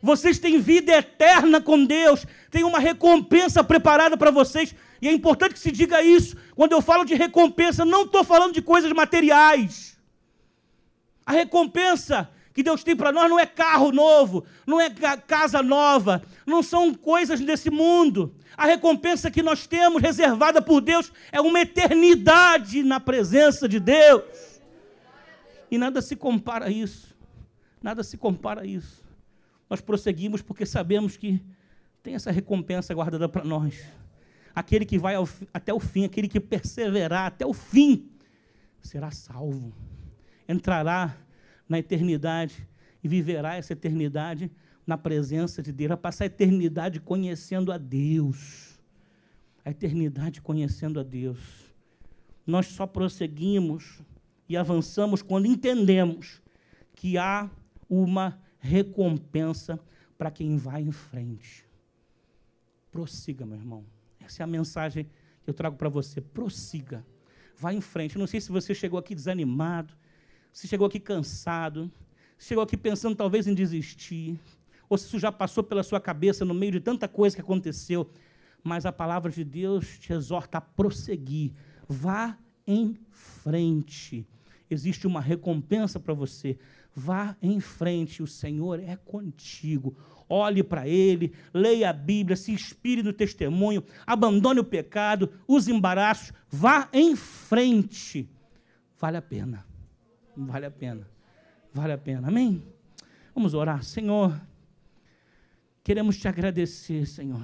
Vocês 0.00 0.38
têm 0.38 0.60
vida 0.60 0.92
eterna 0.92 1.60
com 1.60 1.84
Deus, 1.84 2.24
tem 2.52 2.62
uma 2.62 2.78
recompensa 2.78 3.64
preparada 3.64 4.16
para 4.16 4.30
vocês, 4.30 4.72
e 5.02 5.08
é 5.08 5.12
importante 5.12 5.54
que 5.54 5.58
se 5.58 5.72
diga 5.72 6.04
isso. 6.04 6.36
Quando 6.54 6.70
eu 6.70 6.80
falo 6.80 7.04
de 7.04 7.16
recompensa, 7.16 7.84
não 7.84 8.04
estou 8.04 8.22
falando 8.22 8.54
de 8.54 8.62
coisas 8.62 8.92
materiais. 8.92 9.93
A 11.26 11.32
recompensa 11.32 12.30
que 12.54 12.62
Deus 12.62 12.84
tem 12.84 12.94
para 12.94 13.10
nós 13.10 13.28
não 13.28 13.38
é 13.38 13.44
carro 13.44 13.90
novo, 13.90 14.44
não 14.64 14.80
é 14.80 14.88
casa 15.16 15.60
nova, 15.60 16.22
não 16.46 16.62
são 16.62 16.94
coisas 16.94 17.40
desse 17.40 17.68
mundo. 17.68 18.32
A 18.56 18.64
recompensa 18.64 19.30
que 19.30 19.42
nós 19.42 19.66
temos 19.66 20.00
reservada 20.00 20.62
por 20.62 20.80
Deus 20.80 21.12
é 21.32 21.40
uma 21.40 21.60
eternidade 21.60 22.84
na 22.84 23.00
presença 23.00 23.68
de 23.68 23.80
Deus. 23.80 24.22
E 25.68 25.76
nada 25.76 26.00
se 26.00 26.14
compara 26.14 26.66
a 26.66 26.70
isso. 26.70 27.16
Nada 27.82 28.04
se 28.04 28.16
compara 28.16 28.62
a 28.62 28.66
isso. 28.66 29.02
Nós 29.68 29.80
prosseguimos 29.80 30.40
porque 30.40 30.64
sabemos 30.64 31.16
que 31.16 31.42
tem 32.04 32.14
essa 32.14 32.30
recompensa 32.30 32.94
guardada 32.94 33.28
para 33.28 33.44
nós. 33.44 33.82
Aquele 34.54 34.84
que 34.84 34.96
vai 34.96 35.16
ao, 35.16 35.28
até 35.52 35.74
o 35.74 35.80
fim, 35.80 36.04
aquele 36.04 36.28
que 36.28 36.38
perseverar 36.38 37.26
até 37.26 37.44
o 37.44 37.52
fim, 37.52 38.08
será 38.80 39.10
salvo 39.10 39.74
entrará 40.48 41.16
na 41.68 41.78
eternidade 41.78 42.68
e 43.02 43.08
viverá 43.08 43.56
essa 43.56 43.72
eternidade 43.72 44.50
na 44.86 44.98
presença 44.98 45.62
de 45.62 45.72
Deus, 45.72 45.88
vai 45.88 45.96
passar 45.96 46.24
a 46.24 46.26
eternidade 46.26 47.00
conhecendo 47.00 47.72
a 47.72 47.78
Deus. 47.78 48.78
A 49.64 49.70
eternidade 49.70 50.42
conhecendo 50.42 51.00
a 51.00 51.02
Deus. 51.02 51.38
Nós 52.46 52.66
só 52.66 52.86
prosseguimos 52.86 54.02
e 54.48 54.56
avançamos 54.56 55.22
quando 55.22 55.46
entendemos 55.46 56.42
que 56.94 57.16
há 57.16 57.50
uma 57.88 58.38
recompensa 58.58 59.80
para 60.18 60.30
quem 60.30 60.56
vai 60.56 60.82
em 60.82 60.92
frente. 60.92 61.64
Prossiga, 62.90 63.46
meu 63.46 63.58
irmão. 63.58 63.84
Essa 64.20 64.42
é 64.42 64.44
a 64.44 64.46
mensagem 64.46 65.04
que 65.42 65.50
eu 65.50 65.54
trago 65.54 65.76
para 65.76 65.88
você. 65.88 66.20
Prossiga. 66.20 67.04
Vá 67.56 67.72
em 67.72 67.80
frente. 67.80 68.16
Eu 68.16 68.20
não 68.20 68.26
sei 68.26 68.40
se 68.40 68.52
você 68.52 68.74
chegou 68.74 68.98
aqui 68.98 69.14
desanimado, 69.14 69.94
se 70.54 70.68
chegou 70.68 70.86
aqui 70.86 71.00
cansado, 71.00 71.90
se 72.38 72.46
chegou 72.46 72.62
aqui 72.62 72.76
pensando 72.76 73.16
talvez 73.16 73.48
em 73.48 73.54
desistir, 73.54 74.38
ou 74.88 74.96
se 74.96 75.06
isso 75.06 75.18
já 75.18 75.32
passou 75.32 75.64
pela 75.64 75.82
sua 75.82 76.00
cabeça 76.00 76.44
no 76.44 76.54
meio 76.54 76.70
de 76.70 76.80
tanta 76.80 77.08
coisa 77.08 77.34
que 77.34 77.42
aconteceu, 77.42 78.08
mas 78.62 78.86
a 78.86 78.92
palavra 78.92 79.32
de 79.32 79.42
Deus 79.42 79.98
te 79.98 80.12
exorta 80.12 80.58
a 80.58 80.60
prosseguir. 80.60 81.52
Vá 81.88 82.38
em 82.64 82.96
frente. 83.10 84.24
Existe 84.70 85.08
uma 85.08 85.20
recompensa 85.20 85.98
para 85.98 86.14
você. 86.14 86.56
Vá 86.94 87.36
em 87.42 87.58
frente, 87.58 88.22
o 88.22 88.26
Senhor 88.26 88.78
é 88.78 88.96
contigo. 88.96 89.96
Olhe 90.28 90.62
para 90.62 90.86
Ele, 90.86 91.34
leia 91.52 91.90
a 91.90 91.92
Bíblia, 91.92 92.36
se 92.36 92.52
inspire 92.52 93.02
no 93.02 93.12
testemunho, 93.12 93.82
abandone 94.06 94.60
o 94.60 94.64
pecado, 94.64 95.30
os 95.48 95.66
embaraços, 95.66 96.32
vá 96.48 96.88
em 96.92 97.16
frente. 97.16 98.30
Vale 98.96 99.16
a 99.16 99.22
pena. 99.22 99.73
Vale 100.36 100.66
a 100.66 100.70
pena. 100.70 101.06
Vale 101.72 101.92
a 101.92 101.98
pena. 101.98 102.28
Amém? 102.28 102.62
Vamos 103.34 103.54
orar. 103.54 103.82
Senhor, 103.82 104.40
queremos 105.82 106.16
te 106.16 106.28
agradecer, 106.28 107.06
Senhor. 107.06 107.42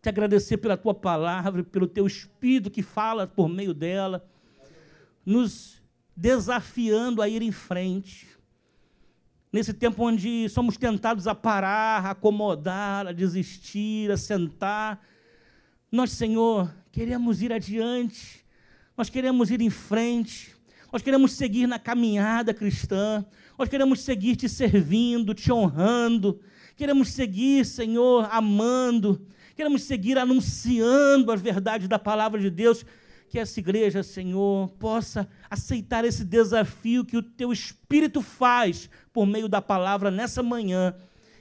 Te 0.00 0.08
agradecer 0.08 0.58
pela 0.58 0.76
tua 0.76 0.94
palavra, 0.94 1.62
pelo 1.62 1.86
teu 1.86 2.06
espírito 2.06 2.70
que 2.70 2.82
fala 2.82 3.26
por 3.26 3.48
meio 3.48 3.72
dela, 3.72 4.24
nos 5.24 5.80
desafiando 6.16 7.22
a 7.22 7.28
ir 7.28 7.42
em 7.42 7.52
frente. 7.52 8.28
Nesse 9.52 9.72
tempo 9.72 10.02
onde 10.04 10.48
somos 10.48 10.76
tentados 10.76 11.26
a 11.26 11.34
parar, 11.34 12.06
a 12.06 12.10
acomodar, 12.10 13.06
a 13.06 13.12
desistir, 13.12 14.10
a 14.10 14.16
sentar, 14.16 15.06
nós, 15.90 16.10
Senhor, 16.12 16.74
queremos 16.90 17.42
ir 17.42 17.52
adiante, 17.52 18.42
nós 18.96 19.10
queremos 19.10 19.50
ir 19.50 19.60
em 19.60 19.68
frente, 19.68 20.51
nós 20.92 21.00
queremos 21.00 21.32
seguir 21.32 21.66
na 21.66 21.78
caminhada 21.78 22.52
cristã. 22.52 23.24
Nós 23.58 23.66
queremos 23.66 24.02
seguir 24.02 24.36
te 24.36 24.46
servindo, 24.46 25.32
te 25.32 25.50
honrando. 25.50 26.38
Queremos 26.76 27.08
seguir, 27.08 27.64
Senhor, 27.64 28.28
amando. 28.30 29.26
Queremos 29.56 29.84
seguir 29.84 30.18
anunciando 30.18 31.32
as 31.32 31.40
verdades 31.40 31.88
da 31.88 31.98
palavra 31.98 32.38
de 32.38 32.50
Deus. 32.50 32.84
Que 33.30 33.38
essa 33.38 33.58
igreja, 33.58 34.02
Senhor, 34.02 34.68
possa 34.72 35.26
aceitar 35.48 36.04
esse 36.04 36.22
desafio 36.22 37.06
que 37.06 37.16
o 37.16 37.22
teu 37.22 37.50
Espírito 37.50 38.20
faz 38.20 38.90
por 39.14 39.24
meio 39.24 39.48
da 39.48 39.62
palavra 39.62 40.10
nessa 40.10 40.42
manhã 40.42 40.94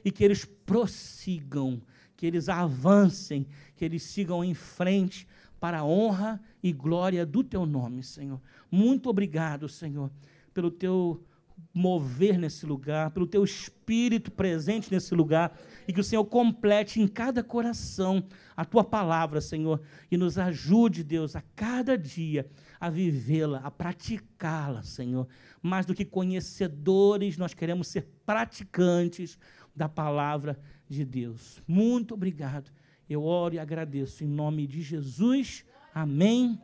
e 0.06 0.11
que 0.11 0.23
eles 0.23 0.45
prossigam, 0.45 1.82
que 2.15 2.26
eles 2.26 2.48
avancem, 2.48 3.45
que 3.76 3.84
eles 3.84 4.03
sigam 4.03 4.41
em 4.41 4.53
frente 4.53 5.28
para 5.62 5.82
a 5.82 5.86
honra 5.86 6.42
e 6.64 6.74
glória 6.74 7.24
do 7.24 7.44
teu 7.44 7.68
nome, 7.68 8.02
Senhor. 8.02 8.42
Muito 8.72 9.08
obrigado, 9.08 9.70
Senhor, 9.70 10.12
pelo 10.56 10.72
teu 10.72 11.24
mover 11.72 12.40
nesse 12.40 12.66
lugar, 12.66 13.12
pelo 13.12 13.28
teu 13.28 13.44
espírito 13.44 14.32
presente 14.32 14.92
nesse 14.92 15.14
lugar 15.14 15.56
e 15.88 15.94
que 15.94 16.00
o 16.00 16.04
Senhor 16.04 16.26
complete 16.26 17.00
em 17.00 17.08
cada 17.08 17.44
coração 17.44 18.24
a 18.58 18.66
tua 18.66 18.84
palavra, 18.84 19.40
Senhor, 19.40 19.80
e 20.10 20.18
nos 20.18 20.40
ajude, 20.40 21.04
Deus, 21.04 21.36
a 21.36 21.44
cada 21.56 21.96
dia 21.96 22.50
a 22.80 22.90
vivê-la, 22.90 23.60
a 23.60 23.70
praticá-la, 23.70 24.82
Senhor. 24.82 25.28
Mais 25.62 25.86
do 25.86 25.94
que 25.94 26.04
conhecedores, 26.04 27.38
nós 27.38 27.54
queremos 27.54 27.88
ser 27.88 28.08
praticantes 28.26 29.38
da 29.76 29.88
palavra 29.88 30.60
de 30.90 31.06
Deus. 31.06 31.62
Muito 31.68 32.16
obrigado 32.16 32.72
eu 33.14 33.24
oro 33.26 33.56
e 33.56 33.60
agradeço 33.60 34.24
em 34.24 34.28
nome 34.28 34.66
de 34.66 34.82
Jesus. 34.82 35.66
Amém. 35.94 36.60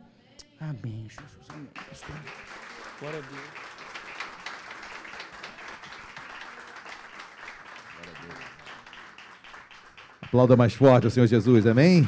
Amém, 0.59 1.07
Jesus. 1.09 1.45
Amém. 1.49 1.67
Pastor. 1.73 2.15
Glória 2.99 3.19
a 3.19 3.21
Deus. 3.21 3.67
Aplauda 10.21 10.57
mais 10.57 10.73
forte 10.73 11.07
o 11.07 11.11
Senhor 11.11 11.27
Jesus, 11.27 11.65
amém? 11.65 12.07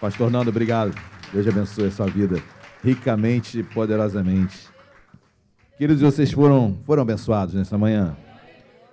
Pastor 0.00 0.30
Nando, 0.30 0.50
obrigado. 0.50 0.94
Deus 1.32 1.46
abençoe 1.46 1.86
a 1.86 1.90
sua 1.90 2.06
vida 2.06 2.42
ricamente 2.82 3.60
e 3.60 3.62
poderosamente. 3.62 4.68
Queridos, 5.78 6.02
vocês 6.02 6.32
foram, 6.32 6.78
foram 6.84 7.02
abençoados 7.02 7.54
nesta 7.54 7.78
manhã? 7.78 8.16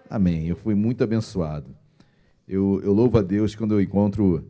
Amém. 0.09 0.47
Eu 0.47 0.55
fui 0.55 0.75
muito 0.75 1.03
abençoado. 1.03 1.75
Eu, 2.49 2.81
eu 2.83 2.91
louvo 2.93 3.15
a 3.19 3.21
Deus 3.21 3.53
quando 3.53 3.75
eu 3.75 3.79
encontro 3.79 4.43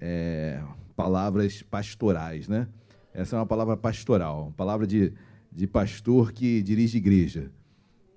é, 0.00 0.62
palavras 0.96 1.62
pastorais, 1.62 2.48
né? 2.48 2.66
Essa 3.12 3.36
é 3.36 3.38
uma 3.38 3.44
palavra 3.44 3.76
pastoral, 3.76 4.44
uma 4.44 4.52
palavra 4.52 4.86
de, 4.86 5.12
de 5.52 5.66
pastor 5.66 6.32
que 6.32 6.62
dirige 6.62 6.96
igreja. 6.96 7.52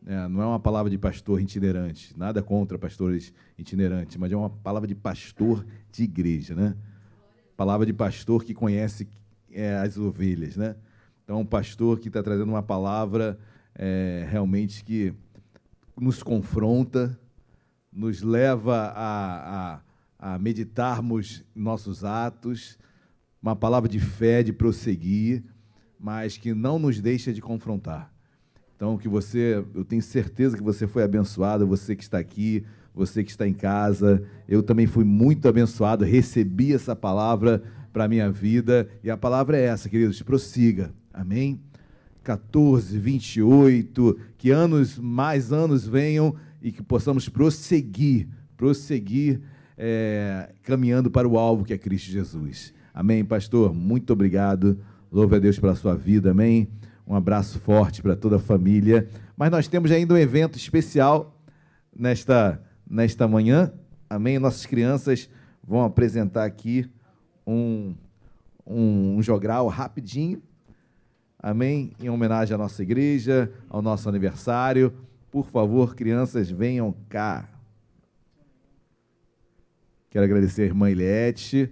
É, 0.07 0.25
não 0.29 0.41
é 0.41 0.45
uma 0.45 0.59
palavra 0.59 0.89
de 0.89 0.97
pastor 0.97 1.41
itinerante, 1.41 2.17
nada 2.17 2.41
contra 2.41 2.79
pastores 2.79 3.33
itinerantes, 3.57 4.15
mas 4.15 4.31
é 4.31 4.37
uma 4.37 4.49
palavra 4.49 4.87
de 4.87 4.95
pastor 4.95 5.65
de 5.91 6.03
igreja, 6.05 6.55
né? 6.55 6.73
Palavra 7.57 7.85
de 7.85 7.91
pastor 7.91 8.41
que 8.41 8.53
conhece 8.53 9.05
é, 9.51 9.75
as 9.75 9.97
ovelhas, 9.97 10.55
né? 10.55 10.77
Então, 11.25 11.41
um 11.41 11.45
pastor 11.45 11.99
que 11.99 12.07
está 12.07 12.23
trazendo 12.23 12.47
uma 12.47 12.63
palavra 12.63 13.37
é, 13.77 14.25
realmente 14.29 14.81
que 14.81 15.13
nos 15.99 16.23
confronta, 16.23 17.19
nos 17.95 18.21
leva 18.21 18.91
a, 18.95 19.79
a, 20.19 20.33
a 20.33 20.39
meditarmos 20.39 21.43
nossos 21.55 22.03
atos, 22.03 22.77
uma 23.41 23.55
palavra 23.55 23.87
de 23.87 23.99
fé, 23.99 24.43
de 24.43 24.51
prosseguir, 24.51 25.43
mas 25.97 26.37
que 26.37 26.53
não 26.53 26.77
nos 26.77 26.99
deixa 26.99 27.31
de 27.31 27.41
confrontar. 27.41 28.13
Então, 28.75 28.97
que 28.97 29.07
você, 29.07 29.63
eu 29.73 29.85
tenho 29.85 30.01
certeza 30.01 30.57
que 30.57 30.63
você 30.63 30.85
foi 30.85 31.03
abençoado, 31.03 31.65
você 31.65 31.95
que 31.95 32.03
está 32.03 32.17
aqui, 32.17 32.65
você 32.93 33.23
que 33.23 33.31
está 33.31 33.47
em 33.47 33.53
casa. 33.53 34.21
Eu 34.47 34.61
também 34.61 34.85
fui 34.85 35.05
muito 35.05 35.47
abençoado, 35.47 36.03
recebi 36.03 36.73
essa 36.73 36.95
palavra 36.95 37.63
para 37.93 38.03
a 38.03 38.07
minha 38.07 38.29
vida. 38.29 38.89
E 39.01 39.09
a 39.09 39.15
palavra 39.15 39.57
é 39.57 39.63
essa, 39.63 39.87
queridos, 39.87 40.21
prossiga. 40.21 40.93
Amém? 41.13 41.61
14, 42.23 42.97
28, 42.97 44.19
que 44.37 44.49
anos, 44.49 44.97
mais 44.97 45.53
anos 45.53 45.87
venham 45.87 46.35
e 46.65 46.71
que 46.71 46.81
possamos 46.81 47.29
prosseguir, 47.29 48.27
prosseguir 48.57 49.39
é, 49.77 50.51
caminhando 50.63 51.11
para 51.11 51.27
o 51.27 51.37
alvo 51.37 51.63
que 51.63 51.71
é 51.71 51.77
Cristo 51.77 52.09
Jesus. 52.09 52.73
Amém, 52.91 53.23
pastor? 53.23 53.71
Muito 53.71 54.11
obrigado. 54.11 54.79
Louve 55.11 55.35
a 55.35 55.39
Deus 55.39 55.59
pela 55.59 55.75
sua 55.75 55.95
vida, 55.95 56.31
amém? 56.31 56.67
Um 57.05 57.13
abraço 57.13 57.59
forte 57.59 58.01
para 58.01 58.15
toda 58.15 58.37
a 58.37 58.39
família. 58.39 59.07
Mas 59.37 59.51
nós 59.51 59.67
temos 59.67 59.91
ainda 59.91 60.15
um 60.15 60.17
evento 60.17 60.57
especial 60.57 61.39
nesta, 61.95 62.59
nesta 62.89 63.27
manhã, 63.27 63.71
amém? 64.09 64.39
Nossas 64.39 64.65
crianças 64.65 65.29
vão 65.63 65.83
apresentar 65.83 66.45
aqui 66.45 66.89
um, 67.45 67.93
um, 68.65 69.17
um 69.17 69.21
jogral 69.21 69.67
rapidinho, 69.67 70.41
amém? 71.37 71.91
Em 72.01 72.09
homenagem 72.09 72.55
à 72.55 72.57
nossa 72.57 72.81
igreja, 72.81 73.51
ao 73.69 73.83
nosso 73.83 74.09
aniversário. 74.09 74.91
Por 75.35 75.47
favor, 75.47 75.95
crianças, 75.95 76.49
venham 76.49 76.95
cá. 77.09 77.49
Quero 80.09 80.23
agradecer 80.23 80.61
a 80.61 80.65
irmã 80.65 80.89
Eliette. 80.89 81.69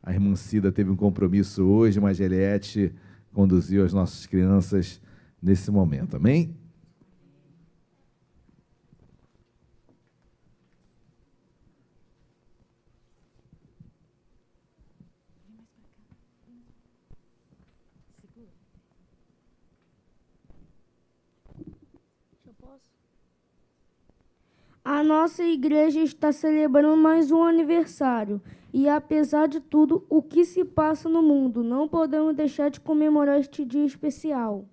A 0.00 0.12
irmã 0.12 0.36
Cida 0.36 0.70
teve 0.70 0.88
um 0.88 0.94
compromisso 0.94 1.64
hoje, 1.64 1.98
mas 1.98 2.20
Eliette 2.20 2.94
conduziu 3.32 3.84
as 3.84 3.92
nossas 3.92 4.24
crianças 4.26 5.00
nesse 5.42 5.68
momento. 5.68 6.16
Amém? 6.16 6.56
A 24.84 25.02
nossa 25.02 25.42
igreja 25.42 26.00
está 26.00 26.30
celebrando 26.30 26.94
mais 26.94 27.32
um 27.32 27.42
aniversário. 27.42 28.38
E 28.70 28.86
apesar 28.86 29.48
de 29.48 29.58
tudo 29.58 30.04
o 30.10 30.20
que 30.22 30.44
se 30.44 30.62
passa 30.62 31.08
no 31.08 31.22
mundo, 31.22 31.64
não 31.64 31.88
podemos 31.88 32.36
deixar 32.36 32.68
de 32.68 32.80
comemorar 32.80 33.40
este 33.40 33.64
dia 33.64 33.86
especial. 33.86 34.68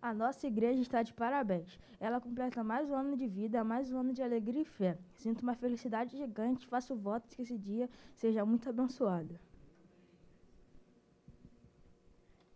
A 0.00 0.14
nossa 0.14 0.46
igreja 0.46 0.80
está 0.80 1.02
de 1.02 1.12
parabéns. 1.12 1.78
Ela 2.00 2.22
completa 2.22 2.64
mais 2.64 2.88
um 2.88 2.94
ano 2.94 3.14
de 3.18 3.26
vida, 3.26 3.62
mais 3.62 3.92
um 3.92 3.98
ano 3.98 4.14
de 4.14 4.22
alegria 4.22 4.62
e 4.62 4.64
fé. 4.64 4.96
Sinto 5.16 5.42
uma 5.42 5.54
felicidade 5.54 6.16
gigante, 6.16 6.66
faço 6.66 6.96
votos 6.96 7.34
que 7.34 7.42
esse 7.42 7.58
dia 7.58 7.90
seja 8.14 8.46
muito 8.46 8.70
abençoado. 8.70 9.38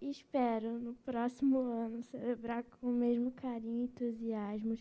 Espero 0.01 0.79
no 0.79 0.95
próximo 1.05 1.59
ano 1.59 2.03
celebrar 2.03 2.65
com 2.65 2.89
o 2.89 2.93
mesmo 2.93 3.31
carinho 3.31 3.83
e 3.83 3.85
entusiasmo 3.85 4.75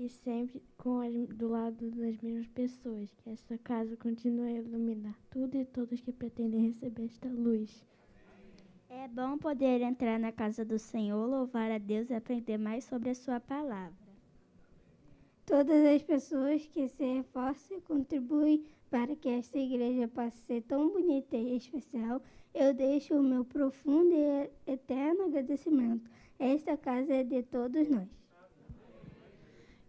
e 0.00 0.08
sempre 0.08 0.62
com 0.78 1.00
as, 1.00 1.12
do 1.36 1.48
lado 1.48 1.90
das 1.90 2.16
mesmas 2.16 2.48
pessoas. 2.48 3.12
Que 3.18 3.28
essa 3.28 3.58
casa 3.58 3.94
continue 3.98 4.56
a 4.56 4.62
iluminar 4.62 5.14
tudo 5.28 5.58
e 5.58 5.64
todos 5.66 6.00
que 6.00 6.10
pretendem 6.10 6.68
receber 6.68 7.04
esta 7.04 7.28
luz. 7.28 7.84
É 8.88 9.06
bom 9.06 9.36
poder 9.36 9.82
entrar 9.82 10.18
na 10.18 10.32
casa 10.32 10.64
do 10.64 10.78
Senhor, 10.78 11.26
louvar 11.28 11.70
a 11.70 11.76
Deus 11.76 12.08
e 12.08 12.14
aprender 12.14 12.56
mais 12.56 12.84
sobre 12.84 13.10
a 13.10 13.14
sua 13.14 13.38
palavra. 13.38 13.94
Todas 15.44 15.84
as 15.84 16.02
pessoas 16.02 16.66
que 16.66 16.88
se 16.88 17.04
reforçam 17.04 17.76
e 17.76 17.80
contribuem 17.82 18.64
para 18.88 19.14
que 19.14 19.28
esta 19.28 19.58
igreja 19.58 20.08
possa 20.08 20.36
ser 20.46 20.62
tão 20.62 20.90
bonita 20.90 21.36
e 21.36 21.56
especial, 21.56 22.22
eu 22.54 22.72
deixo 22.72 23.14
o 23.14 23.22
meu 23.22 23.44
profundo 23.44 24.14
e 24.14 24.50
eterno 24.66 25.24
agradecimento. 25.24 26.10
Esta 26.38 26.76
casa 26.76 27.12
é 27.12 27.22
de 27.22 27.42
todos 27.42 27.88
nós. 27.88 28.19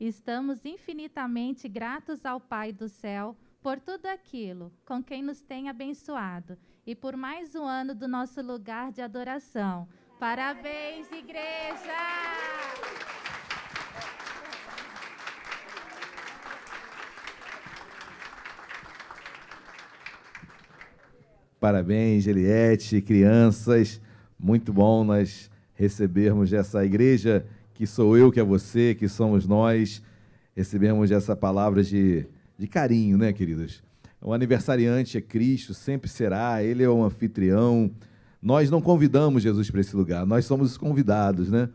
Estamos 0.03 0.65
infinitamente 0.65 1.69
gratos 1.69 2.25
ao 2.25 2.39
Pai 2.39 2.73
do 2.73 2.89
céu 2.89 3.37
por 3.61 3.79
tudo 3.79 4.07
aquilo 4.07 4.73
com 4.83 5.03
quem 5.03 5.21
nos 5.21 5.43
tem 5.43 5.69
abençoado 5.69 6.57
e 6.87 6.95
por 6.95 7.15
mais 7.15 7.53
um 7.53 7.63
ano 7.65 7.93
do 7.93 8.07
nosso 8.07 8.41
lugar 8.41 8.91
de 8.91 8.99
adoração. 8.99 9.87
Parabéns, 10.19 11.05
igreja! 11.11 11.93
Parabéns, 21.59 22.25
Eliette, 22.25 23.03
crianças. 23.03 24.01
Muito 24.39 24.73
bom 24.73 25.03
nós 25.03 25.51
recebermos 25.75 26.51
essa 26.51 26.83
igreja 26.83 27.45
que 27.81 27.87
sou 27.87 28.15
eu, 28.15 28.31
que 28.31 28.39
é 28.39 28.43
você, 28.43 28.93
que 28.93 29.09
somos 29.09 29.47
nós. 29.47 30.03
Recebemos 30.55 31.09
essa 31.09 31.35
palavra 31.35 31.81
de, 31.81 32.27
de 32.55 32.67
carinho, 32.67 33.17
né, 33.17 33.33
queridos? 33.33 33.81
O 34.21 34.31
aniversariante 34.31 35.17
é 35.17 35.21
Cristo, 35.21 35.73
sempre 35.73 36.07
será, 36.07 36.63
ele 36.63 36.83
é 36.83 36.87
o 36.87 37.03
anfitrião. 37.03 37.89
Nós 38.39 38.69
não 38.69 38.79
convidamos 38.83 39.41
Jesus 39.41 39.71
para 39.71 39.81
esse 39.81 39.95
lugar, 39.95 40.27
nós 40.27 40.45
somos 40.45 40.69
os 40.69 40.77
convidados, 40.77 41.49
né? 41.49 41.69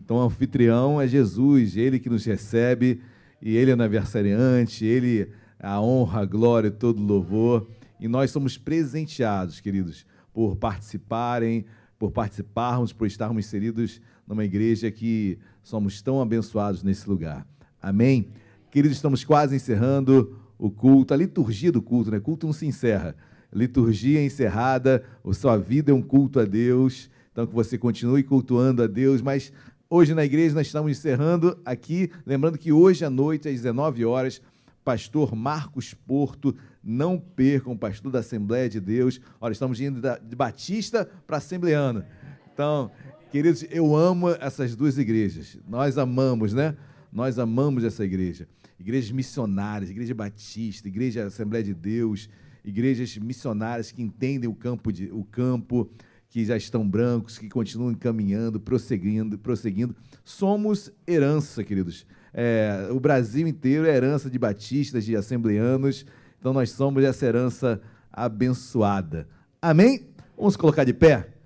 Então, 0.00 0.18
o 0.18 0.20
anfitrião 0.20 1.00
é 1.00 1.08
Jesus, 1.08 1.76
ele 1.76 1.98
que 1.98 2.08
nos 2.08 2.24
recebe, 2.24 3.00
e 3.42 3.56
ele 3.56 3.72
é 3.72 3.74
aniversariante, 3.74 4.84
ele 4.84 5.28
a 5.58 5.80
honra, 5.80 6.20
a 6.20 6.24
glória, 6.24 6.70
todo 6.70 7.02
louvor. 7.02 7.68
E 7.98 8.06
nós 8.06 8.30
somos 8.30 8.56
presenteados, 8.56 9.58
queridos, 9.58 10.06
por 10.32 10.54
participarem, 10.54 11.64
por 11.98 12.12
participarmos, 12.12 12.92
por 12.92 13.08
estarmos 13.08 13.44
inseridos 13.44 14.00
numa 14.28 14.44
igreja 14.44 14.90
que 14.90 15.38
somos 15.62 16.02
tão 16.02 16.20
abençoados 16.20 16.82
nesse 16.82 17.08
lugar. 17.08 17.46
Amém? 17.80 18.28
Queridos, 18.70 18.98
estamos 18.98 19.24
quase 19.24 19.56
encerrando 19.56 20.38
o 20.58 20.70
culto, 20.70 21.14
a 21.14 21.16
liturgia 21.16 21.72
do 21.72 21.80
culto, 21.80 22.10
né? 22.10 22.20
Culto 22.20 22.46
não 22.46 22.52
se 22.52 22.66
encerra. 22.66 23.16
Liturgia 23.52 24.22
encerrada, 24.22 25.02
a 25.24 25.32
sua 25.32 25.56
vida 25.56 25.90
é 25.90 25.94
um 25.94 26.02
culto 26.02 26.38
a 26.38 26.44
Deus. 26.44 27.08
Então, 27.32 27.46
que 27.46 27.54
você 27.54 27.78
continue 27.78 28.22
cultuando 28.22 28.82
a 28.82 28.86
Deus, 28.86 29.22
mas 29.22 29.52
hoje 29.88 30.12
na 30.12 30.24
igreja 30.24 30.54
nós 30.54 30.66
estamos 30.66 30.90
encerrando 30.90 31.58
aqui, 31.64 32.10
lembrando 32.26 32.58
que 32.58 32.72
hoje 32.72 33.04
à 33.04 33.10
noite, 33.10 33.48
às 33.48 33.54
19 33.54 34.04
horas, 34.04 34.42
pastor 34.84 35.34
Marcos 35.34 35.94
Porto, 35.94 36.54
não 36.82 37.18
percam, 37.18 37.76
pastor 37.76 38.10
da 38.10 38.18
Assembleia 38.18 38.68
de 38.68 38.80
Deus. 38.80 39.20
Olha, 39.40 39.52
estamos 39.52 39.80
indo 39.80 40.00
de 40.00 40.36
Batista 40.36 41.08
para 41.26 41.36
Assembleano. 41.36 42.04
Então, 42.52 42.90
queridos, 43.30 43.64
eu 43.70 43.94
amo 43.94 44.30
essas 44.30 44.74
duas 44.74 44.98
igrejas. 44.98 45.58
Nós 45.68 45.98
amamos, 45.98 46.52
né? 46.52 46.76
Nós 47.12 47.38
amamos 47.38 47.84
essa 47.84 48.04
igreja. 48.04 48.48
Igrejas 48.78 49.10
missionárias, 49.10 49.90
Igreja 49.90 50.14
Batista, 50.14 50.88
Igreja 50.88 51.26
Assembleia 51.26 51.64
de 51.64 51.74
Deus, 51.74 52.28
igrejas 52.64 53.16
missionárias 53.16 53.90
que 53.90 54.02
entendem 54.02 54.48
o 54.48 54.54
campo, 54.54 54.92
de, 54.92 55.10
o 55.10 55.24
campo 55.24 55.90
que 56.28 56.44
já 56.44 56.56
estão 56.56 56.88
brancos, 56.88 57.38
que 57.38 57.48
continuam 57.48 57.94
caminhando, 57.94 58.60
prosseguindo, 58.60 59.38
prosseguindo. 59.38 59.96
Somos 60.24 60.92
herança, 61.06 61.64
queridos. 61.64 62.06
É, 62.32 62.88
o 62.90 63.00
Brasil 63.00 63.48
inteiro 63.48 63.86
é 63.86 63.96
herança 63.96 64.30
de 64.30 64.38
batistas, 64.38 65.04
de 65.04 65.16
assembleanos. 65.16 66.04
Então 66.38 66.52
nós 66.52 66.70
somos 66.70 67.02
essa 67.02 67.26
herança 67.26 67.80
abençoada. 68.12 69.26
Amém? 69.60 70.08
Vamos 70.36 70.56
colocar 70.56 70.84
de 70.84 70.92
pé? 70.92 71.37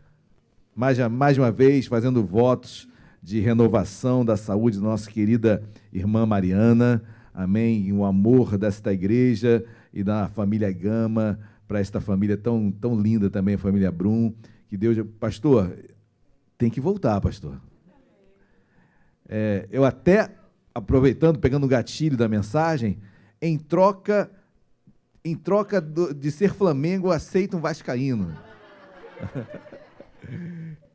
Mais, 0.75 0.99
mais 1.11 1.37
uma 1.37 1.53
vez, 1.53 1.87
fazendo 1.87 2.25
votos 2.25 2.89
de 3.23 3.41
renovação 3.41 4.25
da 4.25 4.37
saúde 4.37 4.79
da 4.79 4.85
nossa 4.85 5.11
querida 5.11 5.63
irmã 5.93 6.25
Mariana. 6.25 7.03
Amém? 7.35 7.87
E 7.87 7.93
o 7.93 8.05
amor 8.05 8.57
desta 8.57 8.93
igreja 8.93 9.65
e 9.93 10.03
da 10.03 10.29
família 10.29 10.73
Gama, 10.73 11.39
para 11.69 11.79
esta 11.79 12.01
família 12.01 12.37
tão, 12.37 12.71
tão 12.71 12.99
linda 12.99 13.29
também, 13.29 13.55
a 13.55 13.59
família 13.59 13.93
Brum. 13.93 14.35
Que 14.67 14.77
Deus. 14.79 15.07
Pastor, 15.21 15.77
tem 16.57 16.71
que 16.71 16.81
voltar, 16.81 17.21
pastor. 17.21 17.61
É, 19.29 19.69
eu 19.71 19.85
até, 19.85 20.31
aproveitando, 20.75 21.39
pegando 21.39 21.65
o 21.65 21.69
gatilho 21.69 22.17
da 22.17 22.29
mensagem, 22.29 22.99
em 23.41 23.59
troca, 23.59 24.31
em 25.23 25.37
troca 25.37 25.81
de 25.81 26.31
ser 26.31 26.55
Flamengo, 26.55 27.11
aceito 27.11 27.59
um 27.59 27.61
Vascaíno. 27.61 28.35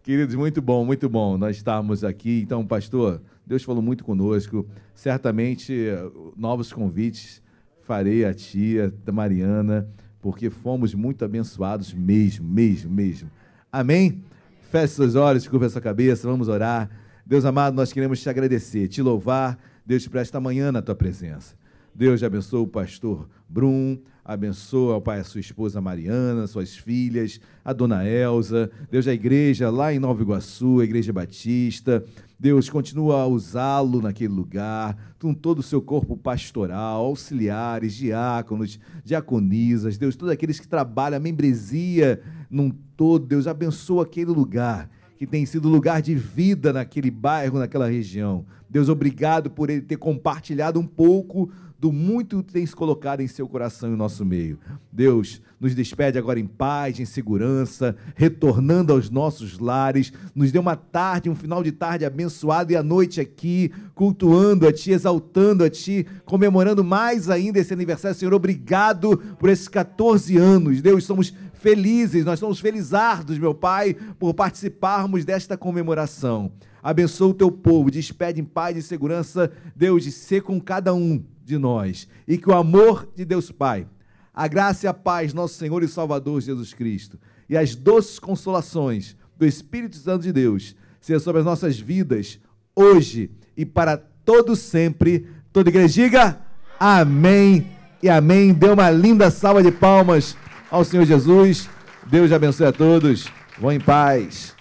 Queridos, 0.04 0.36
muito 0.36 0.62
bom, 0.62 0.86
muito 0.86 1.10
bom 1.10 1.38
nós 1.38 1.58
estarmos 1.58 2.04
aqui. 2.04 2.42
Então, 2.42 2.66
pastor, 2.66 3.22
Deus 3.46 3.64
falou 3.64 3.82
muito 3.82 4.04
conosco. 4.04 4.66
Certamente, 4.94 5.88
novos 6.36 6.72
convites 6.72 7.42
farei 7.82 8.26
a 8.26 8.34
tia, 8.34 8.94
Mariana, 9.14 9.88
porque 10.22 10.50
fomos 10.50 10.94
muito 10.94 11.24
abençoados 11.24 11.94
mesmo, 11.94 12.46
mesmo, 12.46 12.92
mesmo. 12.92 13.30
Amém? 13.72 14.24
Feche 14.70 14.96
seus 14.96 15.16
olhos, 15.16 15.48
curva 15.48 15.66
essa 15.66 15.80
cabeça, 15.80 16.28
vamos 16.28 16.50
orar. 16.50 16.90
Deus 17.26 17.46
amado, 17.46 17.76
nós 17.76 17.94
queremos 17.94 18.22
te 18.22 18.30
agradecer, 18.30 18.90
te 18.90 19.02
louvar, 19.02 19.58
Deus, 19.86 20.06
por 20.08 20.18
esta 20.18 20.40
manhã 20.40 20.72
na 20.72 20.82
tua 20.82 20.96
presença. 20.96 21.56
Deus 21.96 22.22
abençoe 22.22 22.62
o 22.62 22.68
pastor 22.68 23.28
Brum, 23.48 23.98
abençoa, 24.28 24.98
ó 24.98 25.00
Pai, 25.00 25.22
a 25.22 25.24
sua 25.24 25.40
esposa 25.40 25.80
Mariana, 25.80 26.46
suas 26.48 26.76
filhas, 26.76 27.40
a 27.64 27.72
dona 27.72 28.06
Elza, 28.06 28.70
Deus, 28.92 29.08
a 29.08 29.14
igreja 29.14 29.70
lá 29.70 29.94
em 29.94 30.00
Nova 30.00 30.22
Iguaçu, 30.22 30.82
a 30.82 30.84
igreja 30.84 31.14
batista. 31.14 32.04
Deus, 32.38 32.70
continua 32.70 33.22
a 33.22 33.26
usá-lo 33.26 34.02
naquele 34.02 34.34
lugar, 34.34 35.16
com 35.18 35.34
todo 35.34 35.60
o 35.60 35.64
seu 35.64 35.82
corpo 35.82 36.18
pastoral, 36.18 37.06
auxiliares, 37.06 37.96
diáconos, 37.96 38.78
diaconisas, 39.04 39.98
Deus, 39.98 40.16
todos 40.18 40.34
aqueles 40.34 40.60
que 40.60 40.68
trabalham 40.68 41.18
a 41.18 41.22
membresia 41.22 42.22
num 42.52 42.70
todo, 42.70 43.26
Deus, 43.26 43.48
abençoa 43.48 44.04
aquele 44.04 44.32
lugar 44.32 44.90
que 45.18 45.26
tem 45.26 45.46
sido 45.48 45.68
lugar 45.68 46.02
de 46.02 46.14
vida 46.14 46.72
naquele 46.72 47.10
bairro, 47.10 47.58
naquela 47.58 47.90
região. 47.90 48.46
Deus, 48.70 48.88
obrigado 48.88 49.50
por 49.50 49.70
ele 49.70 49.82
ter 49.82 49.98
compartilhado 49.98 50.80
um 50.80 50.86
pouco 50.86 51.50
do 51.80 51.92
muito 51.92 52.44
que 52.44 52.54
tens 52.54 52.74
colocado 52.74 53.22
em 53.22 53.28
seu 53.28 53.48
coração 53.48 53.90
e 53.90 53.92
no 53.92 53.98
nosso 53.98 54.26
meio. 54.26 54.60
Deus, 54.92 55.42
nos 55.60 55.76
despede 55.76 56.18
agora 56.18 56.40
em 56.40 56.46
paz, 56.46 57.00
em 57.00 57.06
segurança, 57.06 57.96
retornando 58.16 58.94
aos 58.94 59.10
nossos 59.10 59.60
lares. 59.60 60.12
Nos 60.36 60.52
dê 60.52 60.60
uma 60.60 60.76
tarde, 60.76 61.30
um 61.30 61.36
final 61.36 61.64
de 61.64 61.72
tarde 61.72 62.06
abençoado 62.06 62.72
e 62.72 62.76
a 62.76 62.84
noite 62.84 63.20
aqui, 63.20 63.72
cultuando 63.94 64.68
a 64.68 64.74
Ti, 64.74 64.92
exaltando 64.92 65.64
a 65.64 65.70
Ti, 65.70 66.06
comemorando 66.26 66.84
mais 66.84 67.30
ainda 67.30 67.60
esse 67.60 67.74
aniversário. 67.74 68.18
Senhor, 68.18 68.34
obrigado 68.34 69.18
por 69.40 69.50
esses 69.50 69.68
14 69.68 70.38
anos. 70.38 70.82
Deus, 70.82 71.06
somos 71.06 71.34
felizes, 71.54 72.24
nós 72.24 72.40
somos 72.40 72.60
felizardos, 72.60 73.38
meu 73.38 73.54
Pai, 73.54 73.96
por 74.20 74.34
participarmos 74.34 75.26
desta 75.26 75.58
comemoração. 75.58 76.52
Abençoa 76.82 77.30
o 77.30 77.34
teu 77.34 77.52
povo, 77.52 77.92
despede 77.92 78.40
em 78.40 78.46
paz 78.46 78.78
e 78.78 78.82
segurança, 78.82 79.52
Deus, 79.76 80.04
de 80.04 80.12
ser 80.12 80.42
com 80.44 80.62
cada 80.62 80.94
um 80.94 81.22
de 81.48 81.58
nós. 81.58 82.08
E 82.28 82.38
que 82.38 82.50
o 82.50 82.54
amor 82.54 83.08
de 83.16 83.26
Deus 83.26 83.52
Pai, 83.52 83.88
a 84.34 84.48
graça 84.48 84.86
e 84.86 84.90
a 84.90 84.94
paz, 84.94 85.34
nosso 85.34 85.56
Senhor 85.56 85.82
e 85.82 85.88
Salvador 85.88 86.42
Jesus 86.42 86.74
Cristo, 86.74 87.18
e 87.50 87.58
as 87.58 87.74
doces 87.74 88.20
consolações 88.20 89.16
do 89.38 89.46
Espírito 89.46 89.96
Santo 89.96 90.24
de 90.24 90.34
Deus, 90.34 90.76
seja 91.00 91.20
sobre 91.20 91.40
as 91.40 91.46
nossas 91.46 91.80
vidas, 91.80 92.40
hoje 92.76 93.32
e 93.56 93.66
para 93.66 93.98
todo 93.98 94.56
sempre. 94.56 95.28
Toda 95.54 95.70
igreja 95.70 95.94
diga 95.94 96.40
amém 96.80 97.68
e 98.04 98.10
amém. 98.10 98.54
Dê 98.54 98.70
uma 98.70 98.92
linda 98.92 99.32
salva 99.32 99.64
de 99.64 99.72
palmas 99.72 100.36
ao 100.70 100.84
Senhor 100.84 101.06
Jesus. 101.06 101.70
Deus 102.06 102.32
abençoe 102.32 102.68
a 102.68 102.72
todos. 102.72 103.28
Vão 103.60 103.72
em 103.72 103.80
paz. 103.80 104.57